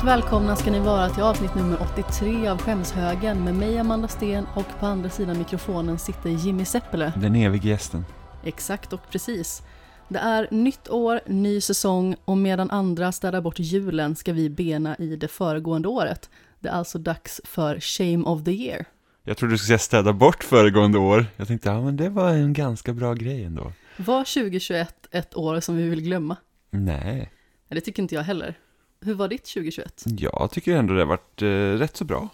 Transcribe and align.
Hjärtligt 0.00 0.22
välkomna 0.22 0.56
ska 0.56 0.70
ni 0.70 0.80
vara 0.80 1.10
till 1.10 1.22
avsnitt 1.22 1.54
nummer 1.54 1.78
83 1.82 2.48
av 2.48 2.58
Skämshögen 2.58 3.44
med 3.44 3.54
mig 3.54 3.78
Amanda 3.78 4.08
Sten 4.08 4.46
och 4.56 4.80
på 4.80 4.86
andra 4.86 5.10
sidan 5.10 5.38
mikrofonen 5.38 5.98
sitter 5.98 6.30
Jimmy 6.30 6.64
Seppele. 6.64 7.12
Den 7.16 7.36
evige 7.36 7.68
gästen. 7.68 8.04
Exakt 8.44 8.92
och 8.92 9.10
precis. 9.10 9.62
Det 10.08 10.18
är 10.18 10.48
nytt 10.50 10.88
år, 10.88 11.20
ny 11.26 11.60
säsong 11.60 12.16
och 12.24 12.38
medan 12.38 12.70
andra 12.70 13.12
städar 13.12 13.40
bort 13.40 13.58
julen 13.58 14.16
ska 14.16 14.32
vi 14.32 14.50
bena 14.50 14.96
i 14.96 15.16
det 15.16 15.28
föregående 15.28 15.88
året. 15.88 16.30
Det 16.60 16.68
är 16.68 16.72
alltså 16.72 16.98
dags 16.98 17.40
för 17.44 17.80
Shame 17.80 18.24
of 18.24 18.44
the 18.44 18.52
Year. 18.52 18.84
Jag 19.24 19.36
trodde 19.36 19.54
du 19.54 19.58
skulle 19.58 19.66
säga 19.66 19.78
städa 19.78 20.12
bort 20.12 20.44
föregående 20.44 20.98
år. 20.98 21.26
Jag 21.36 21.48
tänkte, 21.48 21.68
ja 21.68 21.82
men 21.82 21.96
det 21.96 22.08
var 22.08 22.30
en 22.30 22.52
ganska 22.52 22.92
bra 22.92 23.14
grej 23.14 23.44
ändå. 23.44 23.72
Var 23.96 24.24
2021 24.24 24.94
ett 25.10 25.36
år 25.36 25.60
som 25.60 25.76
vi 25.76 25.88
vill 25.88 26.02
glömma? 26.02 26.36
Nej, 26.70 27.32
Ja, 27.68 27.74
Det 27.74 27.80
tycker 27.80 28.02
inte 28.02 28.14
jag 28.14 28.22
heller. 28.22 28.58
Hur 29.00 29.14
var 29.14 29.28
ditt 29.28 29.44
2021? 29.44 30.04
jag 30.18 30.50
tycker 30.52 30.76
ändå 30.76 30.94
det 30.94 31.00
har 31.00 31.06
varit 31.06 31.42
eh, 31.42 31.78
rätt 31.78 31.96
så 31.96 32.04
bra. 32.04 32.28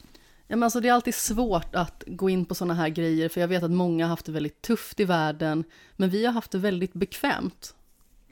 Ja, 0.49 0.57
men 0.57 0.63
alltså, 0.63 0.81
det 0.81 0.89
är 0.89 0.93
alltid 0.93 1.15
svårt 1.15 1.75
att 1.75 2.05
gå 2.07 2.31
in 2.31 2.45
på 2.45 2.55
sådana 2.55 2.75
här 2.75 2.89
grejer, 2.89 3.29
för 3.29 3.41
jag 3.41 3.49
vet 3.49 3.63
att 3.63 3.71
många 3.71 4.05
har 4.05 4.09
haft 4.11 4.27
det 4.27 4.33
väldigt 4.33 4.63
tufft 4.63 5.01
i 5.01 5.05
världen, 5.05 5.65
men 5.97 6.11
vi 6.11 6.27
har 6.27 6.33
haft 6.33 6.51
det 6.51 6.59
väldigt 6.59 6.93
bekvämt 6.93 7.75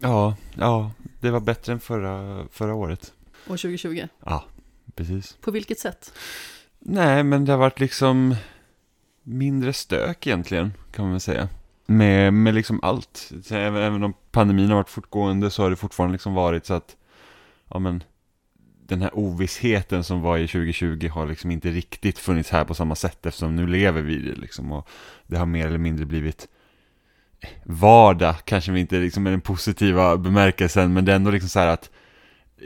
Ja, 0.01 0.37
ja, 0.59 0.91
det 1.21 1.31
var 1.31 1.41
bättre 1.41 1.73
än 1.73 1.81
förra, 1.81 2.47
förra 2.51 2.75
året. 2.75 3.13
år 3.47 3.57
2020. 3.57 4.09
Ja, 4.25 4.45
precis. 4.95 5.37
På 5.41 5.51
vilket 5.51 5.79
sätt? 5.79 6.13
Nej, 6.79 7.23
men 7.23 7.45
det 7.45 7.53
har 7.53 7.59
varit 7.59 7.81
liksom 7.81 8.37
mindre 9.23 9.73
stök 9.73 10.27
egentligen, 10.27 10.73
kan 10.93 11.05
man 11.05 11.13
väl 11.13 11.21
säga. 11.21 11.49
Med, 11.87 12.35
med 12.35 12.55
liksom 12.55 12.81
allt. 12.83 13.31
Även, 13.51 13.83
även 13.83 14.05
om 14.05 14.15
pandemin 14.31 14.69
har 14.69 14.77
varit 14.77 14.91
fortgående 14.91 15.51
så 15.51 15.63
har 15.63 15.71
det 15.71 15.77
fortfarande 15.77 16.13
liksom 16.13 16.35
varit 16.35 16.67
så 16.67 16.75
att, 16.75 16.97
ja 17.69 17.79
men, 17.79 18.03
den 18.87 19.03
här 19.03 19.19
ovissheten 19.19 20.05
som 20.05 20.23
var 20.23 20.39
i 20.39 20.49
2020 20.49 21.09
har 21.09 21.27
liksom 21.27 21.51
inte 21.51 21.71
riktigt 21.71 22.19
funnits 22.19 22.51
här 22.51 22.65
på 22.65 22.75
samma 22.75 22.95
sätt 22.95 23.27
eftersom 23.27 23.57
nu 23.57 23.67
lever 23.67 24.03
vi 24.03 24.15
i 24.15 24.19
det 24.19 24.41
liksom 24.41 24.73
och 24.73 24.89
det 25.27 25.37
har 25.37 25.47
mer 25.47 25.67
eller 25.67 25.79
mindre 25.79 26.07
blivit 26.07 26.49
vardag, 27.65 28.35
kanske 28.45 28.73
vi 28.73 28.81
inte 28.81 28.97
liksom 28.97 29.23
med 29.23 29.33
den 29.33 29.41
positiva 29.41 30.17
bemärkelsen, 30.17 30.93
men 30.93 31.05
det 31.05 31.13
är 31.13 31.17
ändå 31.17 31.31
liksom 31.31 31.49
så 31.49 31.59
här 31.59 31.67
att 31.67 31.91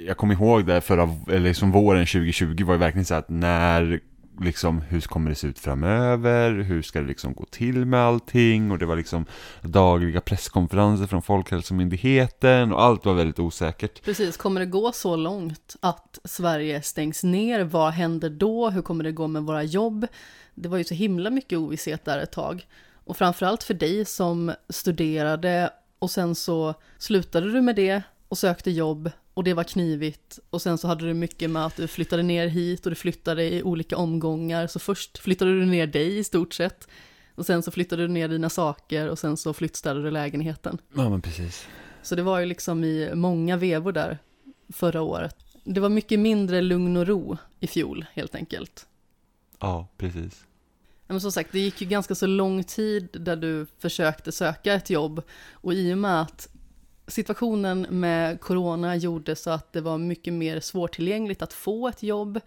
jag 0.07 0.17
kommer 0.17 0.35
ihåg 0.35 0.67
det 0.67 0.81
förra, 0.81 1.17
eller 1.29 1.49
liksom 1.49 1.73
våren 1.73 2.07
2020 2.07 2.65
var 2.65 2.75
ju 2.75 2.79
verkligen 2.79 3.05
så 3.05 3.15
här 3.15 3.19
att 3.19 3.29
när, 3.29 4.01
liksom, 4.41 4.81
hur 4.81 5.01
kommer 5.01 5.31
det 5.31 5.37
se 5.37 5.47
ut 5.47 5.59
framöver, 5.59 6.53
hur 6.53 6.83
ska 6.83 7.01
det 7.01 7.07
liksom 7.07 7.35
gå 7.35 7.45
till 7.45 7.85
med 7.85 8.01
allting, 8.01 8.71
och 8.71 8.79
det 8.79 8.87
var 8.87 8.97
liksom 8.97 9.27
dagliga 9.63 10.21
presskonferenser 10.21 11.07
från 11.07 11.23
Folkhälsomyndigheten, 11.23 12.73
och 12.73 12.83
allt 12.83 13.07
var 13.07 13.15
väldigt 13.15 13.39
osäkert. 13.39 14.03
Precis, 14.05 14.37
kommer 14.37 14.61
det 14.61 14.67
gå 14.67 14.93
så 14.93 15.17
långt 15.17 15.77
att 15.81 16.19
Sverige 16.25 16.83
stängs 16.83 17.25
ner? 17.25 17.65
Vad 17.65 17.93
händer 17.93 18.31
då? 18.31 18.71
Hur 18.71 18.83
kommer 18.83 19.05
det 19.05 19.13
gå 19.13 19.27
med 19.27 19.43
våra 19.43 19.63
jobb? 19.63 20.07
Det 20.55 20.69
var 20.69 20.79
ju 20.79 20.85
så 20.85 20.95
himla 20.95 21.31
mycket 21.31 21.59
ovisshet 21.59 22.05
där 22.05 22.19
ett 22.19 22.33
tag. 22.33 22.67
Och 23.05 23.17
framförallt 23.17 23.63
för 23.63 23.75
dig 23.75 24.05
som 24.05 24.53
studerade 24.69 25.71
och 25.99 26.11
sen 26.11 26.35
så 26.35 26.75
slutade 26.99 27.53
du 27.53 27.61
med 27.61 27.77
det 27.77 28.03
och 28.29 28.39
sökte 28.39 28.71
jobb 28.71 29.11
och 29.39 29.45
det 29.45 29.55
var 29.55 29.65
knivigt 29.65 30.39
och 30.51 30.63
sen 30.63 30.79
så 30.79 30.89
hade 30.89 31.07
du 31.07 31.15
mycket 31.15 31.51
med 31.51 31.67
att 31.67 31.77
du 31.77 31.89
flyttade 31.89 32.23
ner 32.23 32.47
hit 32.47 32.87
och 32.87 32.91
du 32.91 32.95
flyttade 32.95 33.45
i 33.55 33.63
olika 33.63 33.97
omgångar. 33.97 34.67
Så 34.67 34.79
först 34.79 35.19
flyttade 35.19 35.61
du 35.61 35.67
ner 35.67 35.87
dig 35.87 36.19
i 36.19 36.25
stort 36.25 36.55
sett 36.55 36.89
och 37.35 37.47
sen 37.47 37.63
så 37.63 37.71
flyttade 37.71 38.03
du 38.03 38.09
ner 38.09 38.29
dina 38.29 38.51
saker 38.51 39.09
och 39.09 39.19
sen 39.19 39.37
så 39.37 39.53
flyttstädade 39.53 40.03
du 40.03 40.11
lägenheten. 40.11 40.79
Ja 40.95 41.11
men 41.11 41.23
precis. 41.23 41.67
Så 42.03 42.15
det 42.15 42.23
var 42.23 42.39
ju 42.39 42.47
liksom 42.47 42.85
i 42.85 43.15
många 43.15 43.57
vevor 43.57 43.93
där 43.93 44.19
förra 44.69 45.03
året. 45.03 45.37
Det 45.65 45.81
var 45.81 45.89
mycket 45.89 46.19
mindre 46.21 46.61
lugn 46.61 46.97
och 46.97 47.07
ro 47.07 47.37
i 47.61 47.67
fjol 47.67 48.07
helt 48.13 48.35
enkelt. 48.35 48.87
Ja, 49.61 49.89
precis. 49.97 50.45
Men 51.07 51.21
som 51.21 51.33
sagt, 51.33 51.53
det 51.53 51.59
gick 51.59 51.81
ju 51.81 51.87
ganska 51.87 52.15
så 52.15 52.27
lång 52.27 52.65
tid 52.65 53.09
där 53.13 53.37
du 53.37 53.67
försökte 53.79 54.33
söka 54.33 54.75
ett 54.75 54.91
jobb 54.91 55.23
och 55.53 55.75
i 55.75 55.95
och 55.95 55.99
med 55.99 56.21
att 56.21 56.49
situationen 57.09 57.87
med 57.91 58.41
corona 58.41 58.97
gjorde 58.97 59.37
så 59.37 59.51
att 59.51 59.73
det 59.73 59.81
var 59.81 59.99
mycket 59.99 60.33
mer 60.33 60.61
svårtillgängligt 60.61 61.43
att 61.43 61.53
få 61.53 61.89
ett 61.89 62.03
jobb. 62.03 62.41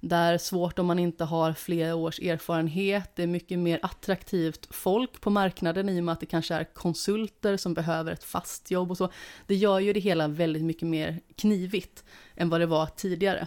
Det 0.00 0.16
är 0.16 0.38
svårt 0.38 0.78
om 0.78 0.86
man 0.86 0.98
inte 0.98 1.24
har 1.24 1.52
flera 1.52 1.94
års 1.94 2.20
erfarenhet. 2.20 3.10
Det 3.16 3.22
är 3.22 3.26
mycket 3.26 3.58
mer 3.58 3.78
attraktivt 3.82 4.68
folk 4.70 5.20
på 5.20 5.30
marknaden 5.30 5.88
i 5.88 6.00
och 6.00 6.04
med 6.04 6.12
att 6.12 6.20
det 6.20 6.26
kanske 6.26 6.54
är 6.54 6.64
konsulter 6.64 7.56
som 7.56 7.74
behöver 7.74 8.12
ett 8.12 8.24
fast 8.24 8.70
jobb 8.70 8.90
och 8.90 8.96
så. 8.96 9.10
Det 9.46 9.54
gör 9.54 9.78
ju 9.78 9.92
det 9.92 10.00
hela 10.00 10.28
väldigt 10.28 10.62
mycket 10.62 10.88
mer 10.88 11.20
knivigt 11.36 12.04
än 12.34 12.48
vad 12.48 12.60
det 12.60 12.66
var 12.66 12.86
tidigare. 12.86 13.46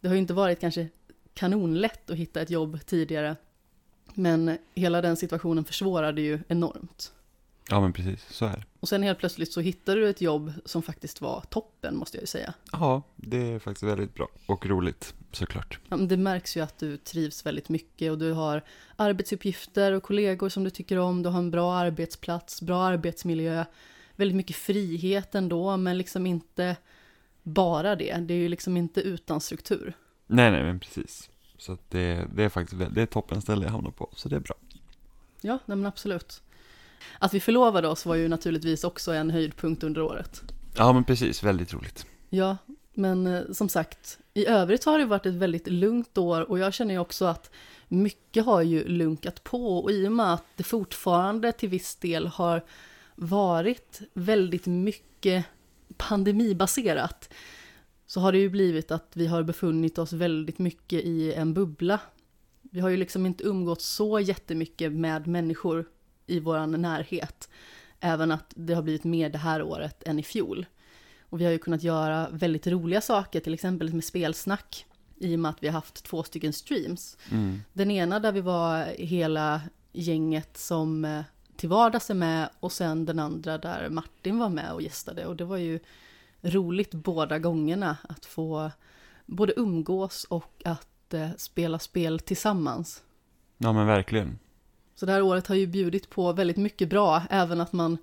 Det 0.00 0.08
har 0.08 0.14
ju 0.14 0.20
inte 0.20 0.34
varit 0.34 0.60
kanske 0.60 0.88
kanonlätt 1.34 2.10
att 2.10 2.16
hitta 2.16 2.40
ett 2.40 2.50
jobb 2.50 2.78
tidigare. 2.86 3.36
Men 4.14 4.58
hela 4.74 5.02
den 5.02 5.16
situationen 5.16 5.64
försvårade 5.64 6.20
ju 6.20 6.38
enormt. 6.48 7.12
Ja 7.70 7.80
men 7.80 7.92
precis, 7.92 8.26
så 8.30 8.44
är 8.46 8.56
det. 8.56 8.64
Och 8.80 8.88
sen 8.88 9.02
helt 9.02 9.18
plötsligt 9.18 9.52
så 9.52 9.60
hittade 9.60 10.00
du 10.00 10.08
ett 10.08 10.20
jobb 10.20 10.52
som 10.64 10.82
faktiskt 10.82 11.20
var 11.20 11.44
toppen, 11.50 11.96
måste 11.96 12.16
jag 12.16 12.22
ju 12.22 12.26
säga. 12.26 12.54
Ja, 12.72 13.02
det 13.16 13.52
är 13.52 13.58
faktiskt 13.58 13.82
väldigt 13.82 14.14
bra. 14.14 14.28
Och 14.46 14.66
roligt, 14.66 15.14
såklart. 15.32 15.78
Ja, 15.88 15.96
men 15.96 16.08
Det 16.08 16.16
märks 16.16 16.56
ju 16.56 16.60
att 16.60 16.78
du 16.78 16.96
trivs 16.96 17.46
väldigt 17.46 17.68
mycket 17.68 18.10
och 18.10 18.18
du 18.18 18.32
har 18.32 18.64
arbetsuppgifter 18.96 19.92
och 19.92 20.02
kollegor 20.02 20.48
som 20.48 20.64
du 20.64 20.70
tycker 20.70 20.98
om. 20.98 21.22
Du 21.22 21.28
har 21.28 21.38
en 21.38 21.50
bra 21.50 21.74
arbetsplats, 21.74 22.62
bra 22.62 22.82
arbetsmiljö, 22.82 23.64
väldigt 24.16 24.36
mycket 24.36 24.56
frihet 24.56 25.34
ändå, 25.34 25.76
men 25.76 25.98
liksom 25.98 26.26
inte 26.26 26.76
bara 27.42 27.96
det. 27.96 28.14
Det 28.14 28.34
är 28.34 28.38
ju 28.38 28.48
liksom 28.48 28.76
inte 28.76 29.00
utan 29.00 29.40
struktur. 29.40 29.94
Nej, 30.26 30.50
nej, 30.50 30.62
men 30.62 30.80
precis. 30.80 31.30
Så 31.58 31.78
det, 31.88 32.26
det 32.34 32.44
är 32.44 32.48
faktiskt 32.48 32.94
det 32.94 33.02
är 33.02 33.06
toppen 33.06 33.42
ställe 33.42 33.64
jag 33.64 33.72
hamnar 33.72 33.90
på, 33.90 34.10
så 34.16 34.28
det 34.28 34.36
är 34.36 34.40
bra. 34.40 34.54
Ja, 35.40 35.58
nej 35.66 35.76
men 35.76 35.86
absolut. 35.86 36.42
Att 37.18 37.34
vi 37.34 37.40
förlovade 37.40 37.88
oss 37.88 38.06
var 38.06 38.14
ju 38.14 38.28
naturligtvis 38.28 38.84
också 38.84 39.12
en 39.12 39.30
höjdpunkt 39.30 39.82
under 39.82 40.02
året. 40.02 40.42
Ja, 40.76 40.92
men 40.92 41.04
precis, 41.04 41.42
väldigt 41.42 41.74
roligt. 41.74 42.06
Ja, 42.30 42.56
men 42.94 43.26
eh, 43.26 43.42
som 43.52 43.68
sagt, 43.68 44.18
i 44.34 44.46
övrigt 44.46 44.84
har 44.84 44.98
det 44.98 45.04
varit 45.04 45.26
ett 45.26 45.34
väldigt 45.34 45.68
lugnt 45.68 46.18
år 46.18 46.50
och 46.50 46.58
jag 46.58 46.74
känner 46.74 46.94
ju 46.94 47.00
också 47.00 47.24
att 47.24 47.50
mycket 47.88 48.44
har 48.44 48.62
ju 48.62 48.88
lunkat 48.88 49.44
på 49.44 49.78
och 49.78 49.90
i 49.90 50.08
och 50.08 50.12
med 50.12 50.34
att 50.34 50.44
det 50.56 50.62
fortfarande 50.62 51.52
till 51.52 51.68
viss 51.68 51.96
del 51.96 52.26
har 52.26 52.64
varit 53.14 54.00
väldigt 54.12 54.66
mycket 54.66 55.44
pandemibaserat 55.96 57.30
så 58.06 58.20
har 58.20 58.32
det 58.32 58.38
ju 58.38 58.48
blivit 58.48 58.90
att 58.90 59.10
vi 59.12 59.26
har 59.26 59.42
befunnit 59.42 59.98
oss 59.98 60.12
väldigt 60.12 60.58
mycket 60.58 61.04
i 61.04 61.32
en 61.32 61.54
bubbla. 61.54 62.00
Vi 62.62 62.80
har 62.80 62.88
ju 62.88 62.96
liksom 62.96 63.26
inte 63.26 63.44
umgått 63.44 63.82
så 63.82 64.20
jättemycket 64.20 64.92
med 64.92 65.26
människor 65.26 65.84
i 66.30 66.40
vår 66.40 66.66
närhet. 66.66 67.48
Även 68.00 68.32
att 68.32 68.52
det 68.56 68.74
har 68.74 68.82
blivit 68.82 69.04
mer 69.04 69.30
det 69.30 69.38
här 69.38 69.62
året 69.62 70.02
än 70.02 70.18
i 70.18 70.22
fjol. 70.22 70.66
Och 71.20 71.40
vi 71.40 71.44
har 71.44 71.52
ju 71.52 71.58
kunnat 71.58 71.82
göra 71.82 72.28
väldigt 72.30 72.66
roliga 72.66 73.00
saker, 73.00 73.40
till 73.40 73.54
exempel 73.54 73.94
med 73.94 74.04
spelsnack. 74.04 74.86
I 75.18 75.36
och 75.36 75.40
med 75.40 75.48
att 75.48 75.62
vi 75.62 75.66
har 75.66 75.72
haft 75.72 76.04
två 76.04 76.22
stycken 76.22 76.52
streams. 76.52 77.16
Mm. 77.30 77.62
Den 77.72 77.90
ena 77.90 78.20
där 78.20 78.32
vi 78.32 78.40
var 78.40 78.84
hela 78.98 79.60
gänget 79.92 80.56
som 80.56 81.04
eh, 81.04 81.22
till 81.56 81.68
vardags 81.68 82.10
är 82.10 82.14
med 82.14 82.50
och 82.60 82.72
sen 82.72 83.06
den 83.06 83.18
andra 83.18 83.58
där 83.58 83.88
Martin 83.88 84.38
var 84.38 84.48
med 84.48 84.72
och 84.72 84.82
gästade. 84.82 85.26
Och 85.26 85.36
det 85.36 85.44
var 85.44 85.56
ju 85.56 85.80
roligt 86.42 86.94
båda 86.94 87.38
gångerna 87.38 87.96
att 88.08 88.26
få 88.26 88.70
både 89.26 89.52
umgås 89.56 90.24
och 90.24 90.62
att 90.64 91.14
eh, 91.14 91.28
spela 91.36 91.78
spel 91.78 92.20
tillsammans. 92.20 93.02
Ja, 93.58 93.72
men 93.72 93.86
verkligen. 93.86 94.38
Så 95.00 95.06
det 95.06 95.12
här 95.12 95.22
året 95.22 95.46
har 95.46 95.54
ju 95.54 95.66
bjudit 95.66 96.10
på 96.10 96.32
väldigt 96.32 96.56
mycket 96.56 96.88
bra, 96.88 97.22
även 97.30 97.60
att 97.60 97.72
man 97.72 97.98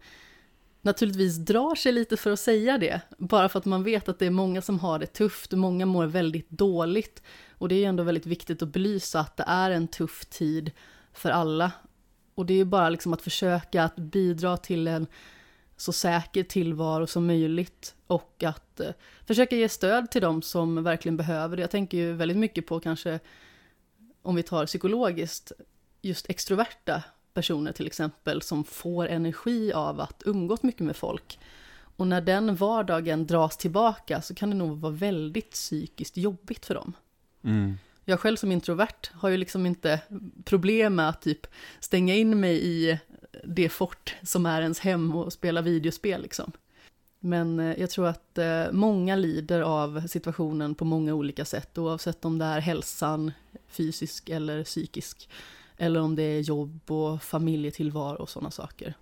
naturligtvis 0.82 1.38
drar 1.38 1.76
sig 1.76 1.92
lite 1.92 2.18
för 2.18 2.32
att 2.32 2.40
säga 2.40 2.78
det. 2.78 3.02
Bara 3.18 3.50
för 3.50 3.60
att 3.60 3.66
man 3.66 3.84
vet 3.84 4.10
att 4.10 4.20
det 4.20 4.26
är 4.26 4.32
många 4.32 4.62
som 4.62 4.80
har 4.80 5.00
det 5.00 5.06
tufft, 5.06 5.54
och 5.54 5.60
många 5.60 5.86
mår 5.86 6.06
väldigt 6.06 6.50
dåligt. 6.50 7.22
Och 7.52 7.70
det 7.70 7.76
är 7.76 7.80
ju 7.80 7.86
ändå 7.86 8.04
väldigt 8.04 8.26
viktigt 8.26 8.62
att 8.62 8.70
belysa 8.70 9.20
att 9.20 9.38
det 9.38 9.44
är 9.48 9.72
en 9.72 9.88
tuff 9.88 10.26
tid 10.26 10.72
för 11.14 11.30
alla. 11.30 11.72
Och 12.36 12.46
det 12.46 12.54
är 12.54 12.58
ju 12.58 12.66
bara 12.66 12.90
liksom 12.90 13.14
att 13.14 13.22
försöka 13.22 13.84
att 13.84 13.96
bidra 13.96 14.58
till 14.58 14.88
en 14.88 15.08
så 15.78 15.94
säker 15.94 16.44
tillvaro 16.44 17.08
som 17.08 17.28
möjligt 17.28 17.96
och 18.08 18.44
att 18.44 18.80
eh, 18.80 18.92
försöka 19.26 19.56
ge 19.56 19.70
stöd 19.70 20.12
till 20.12 20.22
dem 20.22 20.42
som 20.42 20.84
verkligen 20.84 21.18
behöver 21.18 21.58
det. 21.58 21.62
Jag 21.62 21.72
tänker 21.72 21.98
ju 21.98 22.14
väldigt 22.14 22.38
mycket 22.38 22.68
på 22.68 22.80
kanske, 22.80 23.20
om 24.22 24.36
vi 24.36 24.44
tar 24.44 24.66
psykologiskt, 24.66 25.52
just 26.08 26.30
extroverta 26.30 27.04
personer 27.34 27.72
till 27.72 27.88
exempel 27.88 28.42
som 28.42 28.64
får 28.64 29.08
energi 29.08 29.74
av 29.74 30.00
att 30.00 30.24
umgås 30.26 30.64
mycket 30.64 30.82
med 30.82 30.96
folk. 30.96 31.40
Och 31.98 32.08
när 32.08 32.22
den 32.22 32.56
vardagen 32.56 33.28
dras 33.28 33.58
tillbaka 33.58 34.22
så 34.22 34.36
kan 34.36 34.50
det 34.50 34.56
nog 34.56 34.78
vara 34.80 34.94
väldigt 34.94 35.52
psykiskt 35.52 36.18
jobbigt 36.18 36.66
för 36.66 36.76
dem. 36.76 36.94
Mm. 37.44 37.78
Jag 38.06 38.20
själv 38.20 38.38
som 38.38 38.52
introvert 38.52 39.12
har 39.14 39.30
ju 39.30 39.38
liksom 39.38 39.66
inte 39.66 40.00
problem 40.46 40.96
med 40.96 41.10
att 41.10 41.22
typ 41.22 41.48
stänga 41.80 42.16
in 42.16 42.40
mig 42.40 42.66
i 42.66 43.00
det 43.44 43.70
fort 43.70 44.16
som 44.24 44.46
är 44.46 44.62
ens 44.62 44.80
hem 44.80 45.16
och 45.16 45.34
spela 45.34 45.62
videospel 45.62 46.22
liksom. 46.22 46.52
Men 47.20 47.60
eh, 47.60 47.80
jag 47.80 47.90
tror 47.90 48.08
att 48.08 48.38
eh, 48.38 48.66
många 48.72 49.16
lider 49.16 49.62
av 49.62 50.08
situationen 50.08 50.76
på 50.76 50.86
många 50.86 51.14
olika 51.14 51.46
sätt, 51.46 51.78
oavsett 51.78 52.26
om 52.26 52.38
det 52.38 52.46
är 52.46 52.60
hälsan, 52.60 53.32
fysisk 53.68 54.30
eller 54.30 54.64
psykisk, 54.64 55.30
eller 55.78 56.00
om 56.00 56.16
det 56.16 56.24
är 56.24 56.40
jobb 56.40 56.92
och 56.92 57.24
familjetillvaro 57.24 58.18
och 58.18 58.30
sådana 58.30 58.52
saker. 58.52 58.94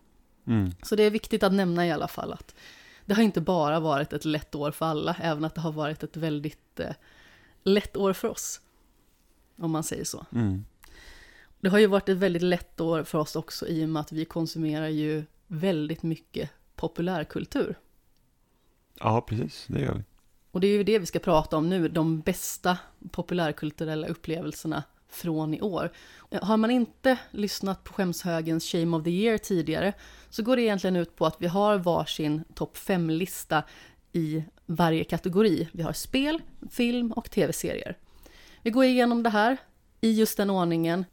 Mm. 0.48 0.72
Så 0.84 0.96
det 0.96 1.04
är 1.04 1.10
viktigt 1.10 1.44
att 1.44 1.54
nämna 1.54 1.88
i 1.88 1.92
alla 1.92 2.08
fall 2.08 2.34
att 2.34 2.56
det 3.06 3.14
har 3.14 3.24
inte 3.24 3.42
bara 3.42 3.80
varit 3.80 4.14
ett 4.14 4.26
lätt 4.26 4.56
år 4.56 4.72
för 4.72 4.86
alla, 4.86 5.16
även 5.22 5.46
att 5.46 5.56
det 5.56 5.62
har 5.62 5.72
varit 5.72 6.04
ett 6.04 6.18
väldigt 6.18 6.80
eh, 6.80 6.96
lätt 7.64 7.98
år 7.98 8.14
för 8.14 8.28
oss. 8.28 8.62
Om 9.58 9.72
man 9.72 9.84
säger 9.84 10.04
så. 10.04 10.26
Mm. 10.32 10.66
Det 11.60 11.70
har 11.70 11.80
ju 11.80 11.88
varit 11.88 12.10
ett 12.10 12.18
väldigt 12.18 12.42
lätt 12.42 12.82
år 12.82 13.04
för 13.04 13.18
oss 13.18 13.36
också 13.36 13.68
i 13.68 13.86
och 13.86 13.90
med 13.90 14.00
att 14.00 14.12
vi 14.12 14.26
konsumerar 14.26 14.88
ju 14.88 15.24
väldigt 15.48 16.04
mycket 16.04 16.50
populärkultur. 16.76 17.80
Ja, 19.00 19.22
precis, 19.22 19.66
det 19.68 19.82
gör 19.82 19.94
vi. 19.94 20.04
Och 20.52 20.62
det 20.62 20.68
är 20.68 20.78
ju 20.78 20.84
det 20.84 21.00
vi 21.00 21.06
ska 21.06 21.20
prata 21.20 21.58
om 21.58 21.70
nu, 21.70 21.88
de 21.88 22.22
bästa 22.22 22.78
populärkulturella 23.12 24.08
upplevelserna 24.08 24.84
från 25.16 25.54
i 25.54 25.62
år. 25.62 25.92
Har 26.42 26.58
man 26.58 26.72
inte 26.72 27.18
lyssnat 27.32 27.84
på 27.84 27.94
Skämshögens 27.94 28.66
Shame 28.66 28.98
of 28.98 29.04
the 29.04 29.10
Year 29.10 29.38
tidigare 29.38 29.94
så 30.30 30.44
går 30.44 30.56
det 30.56 30.62
egentligen 30.62 30.96
ut 30.96 31.16
på 31.16 31.26
att 31.26 31.36
vi 31.40 31.48
har 31.48 31.78
varsin 31.78 32.44
topp 32.54 32.78
5-lista 32.78 33.64
i 34.12 34.44
varje 34.66 35.04
kategori. 35.04 35.70
Vi 35.72 35.84
har 35.84 35.94
spel, 35.94 36.42
film 36.72 37.12
och 37.12 37.32
tv-serier. 37.32 37.98
Vi 38.62 38.72
går 38.72 38.86
igenom 38.86 39.24
det 39.24 39.30
här 39.30 39.58
i 40.02 40.12
just 40.12 40.38
den 40.38 40.50
ordningen. 40.50 41.06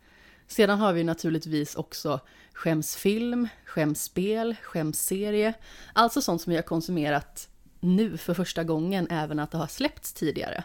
Sedan 0.47 0.79
har 0.79 0.93
vi 0.93 1.05
naturligtvis 1.05 1.75
också 1.75 2.21
skämsfilm, 2.53 3.49
skämsspel, 3.65 4.57
skämsserie. 4.63 5.55
Alltså 5.93 6.21
sånt 6.21 6.43
som 6.43 6.51
vi 6.51 6.57
har 6.57 6.63
konsumerat 6.63 7.49
nu 7.81 8.17
för 8.17 8.35
första 8.35 8.65
gången, 8.65 9.07
även 9.11 9.39
att 9.39 9.51
det 9.51 9.59
har 9.59 9.67
släppts 9.67 10.13
tidigare. 10.13 10.65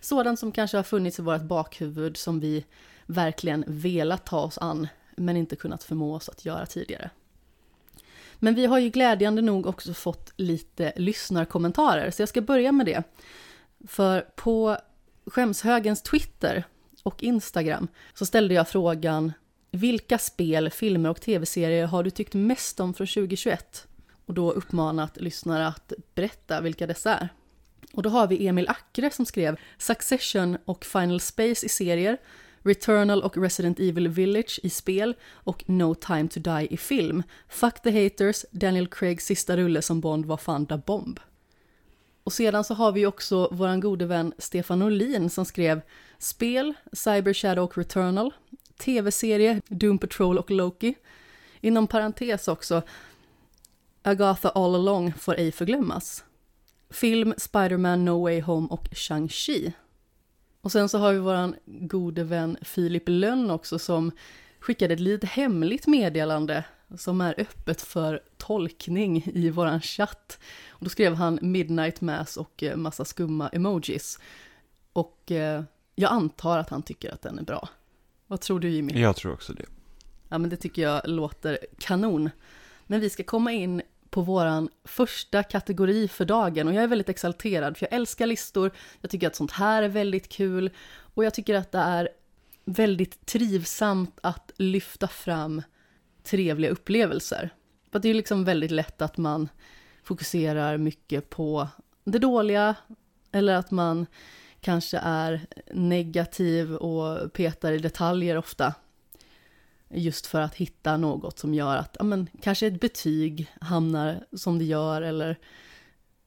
Sådant 0.00 0.38
som 0.38 0.52
kanske 0.52 0.76
har 0.76 0.84
funnits 0.84 1.18
i 1.18 1.22
vårt 1.22 1.42
bakhuvud 1.42 2.16
som 2.16 2.40
vi 2.40 2.64
verkligen 3.06 3.64
velat 3.66 4.26
ta 4.26 4.40
oss 4.40 4.58
an, 4.58 4.88
men 5.16 5.36
inte 5.36 5.56
kunnat 5.56 5.84
förmå 5.84 6.14
oss 6.14 6.28
att 6.28 6.44
göra 6.44 6.66
tidigare. 6.66 7.10
Men 8.38 8.54
vi 8.54 8.66
har 8.66 8.78
ju 8.78 8.88
glädjande 8.88 9.42
nog 9.42 9.66
också 9.66 9.94
fått 9.94 10.32
lite 10.36 10.92
lyssnarkommentarer, 10.96 12.10
så 12.10 12.22
jag 12.22 12.28
ska 12.28 12.40
börja 12.40 12.72
med 12.72 12.86
det. 12.86 13.02
För 13.86 14.20
på 14.20 14.76
Skämshögens 15.26 16.02
Twitter 16.02 16.64
och 17.02 17.22
Instagram 17.22 17.88
så 18.14 18.26
ställde 18.26 18.54
jag 18.54 18.68
frågan 18.68 19.32
vilka 19.70 20.18
spel, 20.18 20.70
filmer 20.70 21.10
och 21.10 21.20
tv-serier 21.20 21.86
har 21.86 22.02
du 22.02 22.10
tyckt 22.10 22.34
mest 22.34 22.80
om 22.80 22.94
från 22.94 23.06
2021? 23.06 23.86
Och 24.26 24.34
då 24.34 24.50
uppmanat 24.52 25.16
lyssnare 25.16 25.66
att 25.66 25.92
berätta 26.14 26.60
vilka 26.60 26.86
dessa 26.86 27.14
är. 27.14 27.28
Och 27.92 28.02
då 28.02 28.08
har 28.08 28.26
vi 28.26 28.46
Emil 28.46 28.68
Ackre 28.68 29.10
som 29.10 29.26
skrev 29.26 29.56
Succession 29.78 30.58
och 30.64 30.84
Final 30.84 31.20
Space 31.20 31.66
i 31.66 31.68
serier, 31.68 32.18
Returnal 32.62 33.22
och 33.22 33.36
Resident 33.36 33.80
Evil 33.80 34.08
Village 34.08 34.60
i 34.62 34.70
spel 34.70 35.14
och 35.32 35.64
No 35.66 35.94
Time 35.94 36.28
To 36.28 36.40
Die 36.40 36.66
i 36.70 36.76
film. 36.76 37.22
Fuck 37.48 37.82
the 37.82 38.02
haters, 38.02 38.44
Daniel 38.50 38.88
Craigs 38.88 39.24
sista 39.24 39.56
rulle 39.56 39.82
som 39.82 40.00
Bond 40.00 40.26
var 40.26 40.36
fan 40.36 40.64
da 40.64 40.78
bomb. 40.78 41.20
Och 42.24 42.32
sedan 42.32 42.64
så 42.64 42.74
har 42.74 42.92
vi 42.92 43.06
också 43.06 43.48
våran 43.52 43.80
gode 43.80 44.06
vän 44.06 44.32
Stefan 44.38 44.82
Olin 44.82 45.30
som 45.30 45.44
skrev 45.44 45.80
Spel, 46.18 46.74
Cyber 46.92 47.32
Shadow 47.32 47.64
och 47.64 47.78
Returnal, 47.78 48.34
tv-serie, 48.78 49.60
Doom 49.68 49.98
Patrol 49.98 50.38
och 50.38 50.50
Loki. 50.50 50.94
Inom 51.60 51.86
parentes 51.86 52.48
också, 52.48 52.82
Agatha 54.02 54.48
All 54.48 54.74
Along 54.74 55.12
får 55.12 55.34
ej 55.34 55.52
förglömmas. 55.52 56.24
Film, 56.90 57.34
Spider-Man 57.36 58.04
No 58.04 58.22
Way 58.22 58.40
Home 58.40 58.68
och 58.70 58.88
Shang-Chi. 58.92 59.72
Och 60.60 60.72
sen 60.72 60.88
så 60.88 60.98
har 60.98 61.12
vi 61.12 61.18
våran 61.18 61.54
gode 61.64 62.24
vän 62.24 62.56
Filip 62.62 63.02
Lönn 63.06 63.50
också 63.50 63.78
som 63.78 64.10
skickade 64.60 64.94
ett 64.94 65.00
litet 65.00 65.30
hemligt 65.30 65.86
meddelande 65.86 66.64
som 66.96 67.20
är 67.20 67.34
öppet 67.38 67.82
för 67.82 68.22
tolkning 68.36 69.24
i 69.34 69.50
våran 69.50 69.80
chatt. 69.80 70.38
Och 70.68 70.84
då 70.84 70.90
skrev 70.90 71.14
han 71.14 71.38
Midnight 71.42 72.00
Mass 72.00 72.36
och 72.36 72.62
eh, 72.62 72.76
massa 72.76 73.04
skumma 73.04 73.48
emojis. 73.48 74.18
Och 74.92 75.30
eh, 75.32 75.62
jag 75.94 76.12
antar 76.12 76.58
att 76.58 76.70
han 76.70 76.82
tycker 76.82 77.12
att 77.12 77.22
den 77.22 77.38
är 77.38 77.42
bra. 77.42 77.68
Vad 78.26 78.40
tror 78.40 78.60
du 78.60 78.70
Jimmy? 78.70 79.00
Jag 79.00 79.16
tror 79.16 79.32
också 79.32 79.52
det. 79.52 79.66
Ja 80.28 80.38
men 80.38 80.50
det 80.50 80.56
tycker 80.56 80.82
jag 80.82 81.02
låter 81.04 81.58
kanon. 81.78 82.30
Men 82.86 83.00
vi 83.00 83.10
ska 83.10 83.22
komma 83.22 83.52
in 83.52 83.82
på 84.18 84.22
våran 84.22 84.68
första 84.84 85.42
kategori 85.42 86.08
för 86.08 86.24
dagen 86.24 86.68
och 86.68 86.74
jag 86.74 86.82
är 86.82 86.88
väldigt 86.88 87.08
exalterad 87.08 87.76
för 87.76 87.86
jag 87.86 87.96
älskar 87.96 88.26
listor, 88.26 88.70
jag 89.00 89.10
tycker 89.10 89.26
att 89.26 89.36
sånt 89.36 89.52
här 89.52 89.82
är 89.82 89.88
väldigt 89.88 90.28
kul 90.28 90.70
och 91.14 91.24
jag 91.24 91.34
tycker 91.34 91.54
att 91.54 91.72
det 91.72 91.78
är 91.78 92.08
väldigt 92.64 93.26
trivsamt 93.26 94.18
att 94.22 94.52
lyfta 94.56 95.08
fram 95.08 95.62
trevliga 96.22 96.70
upplevelser. 96.70 97.50
För 97.92 97.98
det 97.98 98.08
är 98.08 98.14
liksom 98.14 98.44
väldigt 98.44 98.70
lätt 98.70 99.02
att 99.02 99.16
man 99.16 99.48
fokuserar 100.02 100.76
mycket 100.76 101.30
på 101.30 101.68
det 102.04 102.18
dåliga 102.18 102.74
eller 103.32 103.54
att 103.54 103.70
man 103.70 104.06
kanske 104.60 104.98
är 105.02 105.46
negativ 105.74 106.74
och 106.74 107.32
petar 107.32 107.72
i 107.72 107.78
detaljer 107.78 108.36
ofta. 108.36 108.74
Just 109.90 110.26
för 110.26 110.40
att 110.40 110.54
hitta 110.54 110.96
något 110.96 111.38
som 111.38 111.54
gör 111.54 111.76
att, 111.76 111.96
ja 111.98 112.04
men 112.04 112.30
kanske 112.42 112.66
ett 112.66 112.80
betyg 112.80 113.52
hamnar 113.60 114.24
som 114.32 114.58
det 114.58 114.64
gör 114.64 115.02
eller 115.02 115.38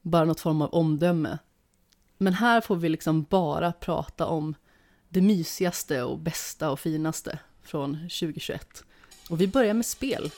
bara 0.02 0.24
något 0.24 0.40
form 0.40 0.62
av 0.62 0.74
omdöme. 0.74 1.38
Men 2.18 2.34
här 2.34 2.60
får 2.60 2.76
vi 2.76 2.88
liksom 2.88 3.22
bara 3.22 3.72
prata 3.72 4.26
om 4.26 4.54
det 5.08 5.20
mysigaste 5.20 6.02
och 6.02 6.18
bästa 6.18 6.70
och 6.70 6.80
finaste 6.80 7.38
från 7.62 7.94
2021. 7.94 8.84
Och 9.30 9.40
vi 9.40 9.48
börjar 9.48 9.74
med 9.74 9.86
spel. 9.86 10.30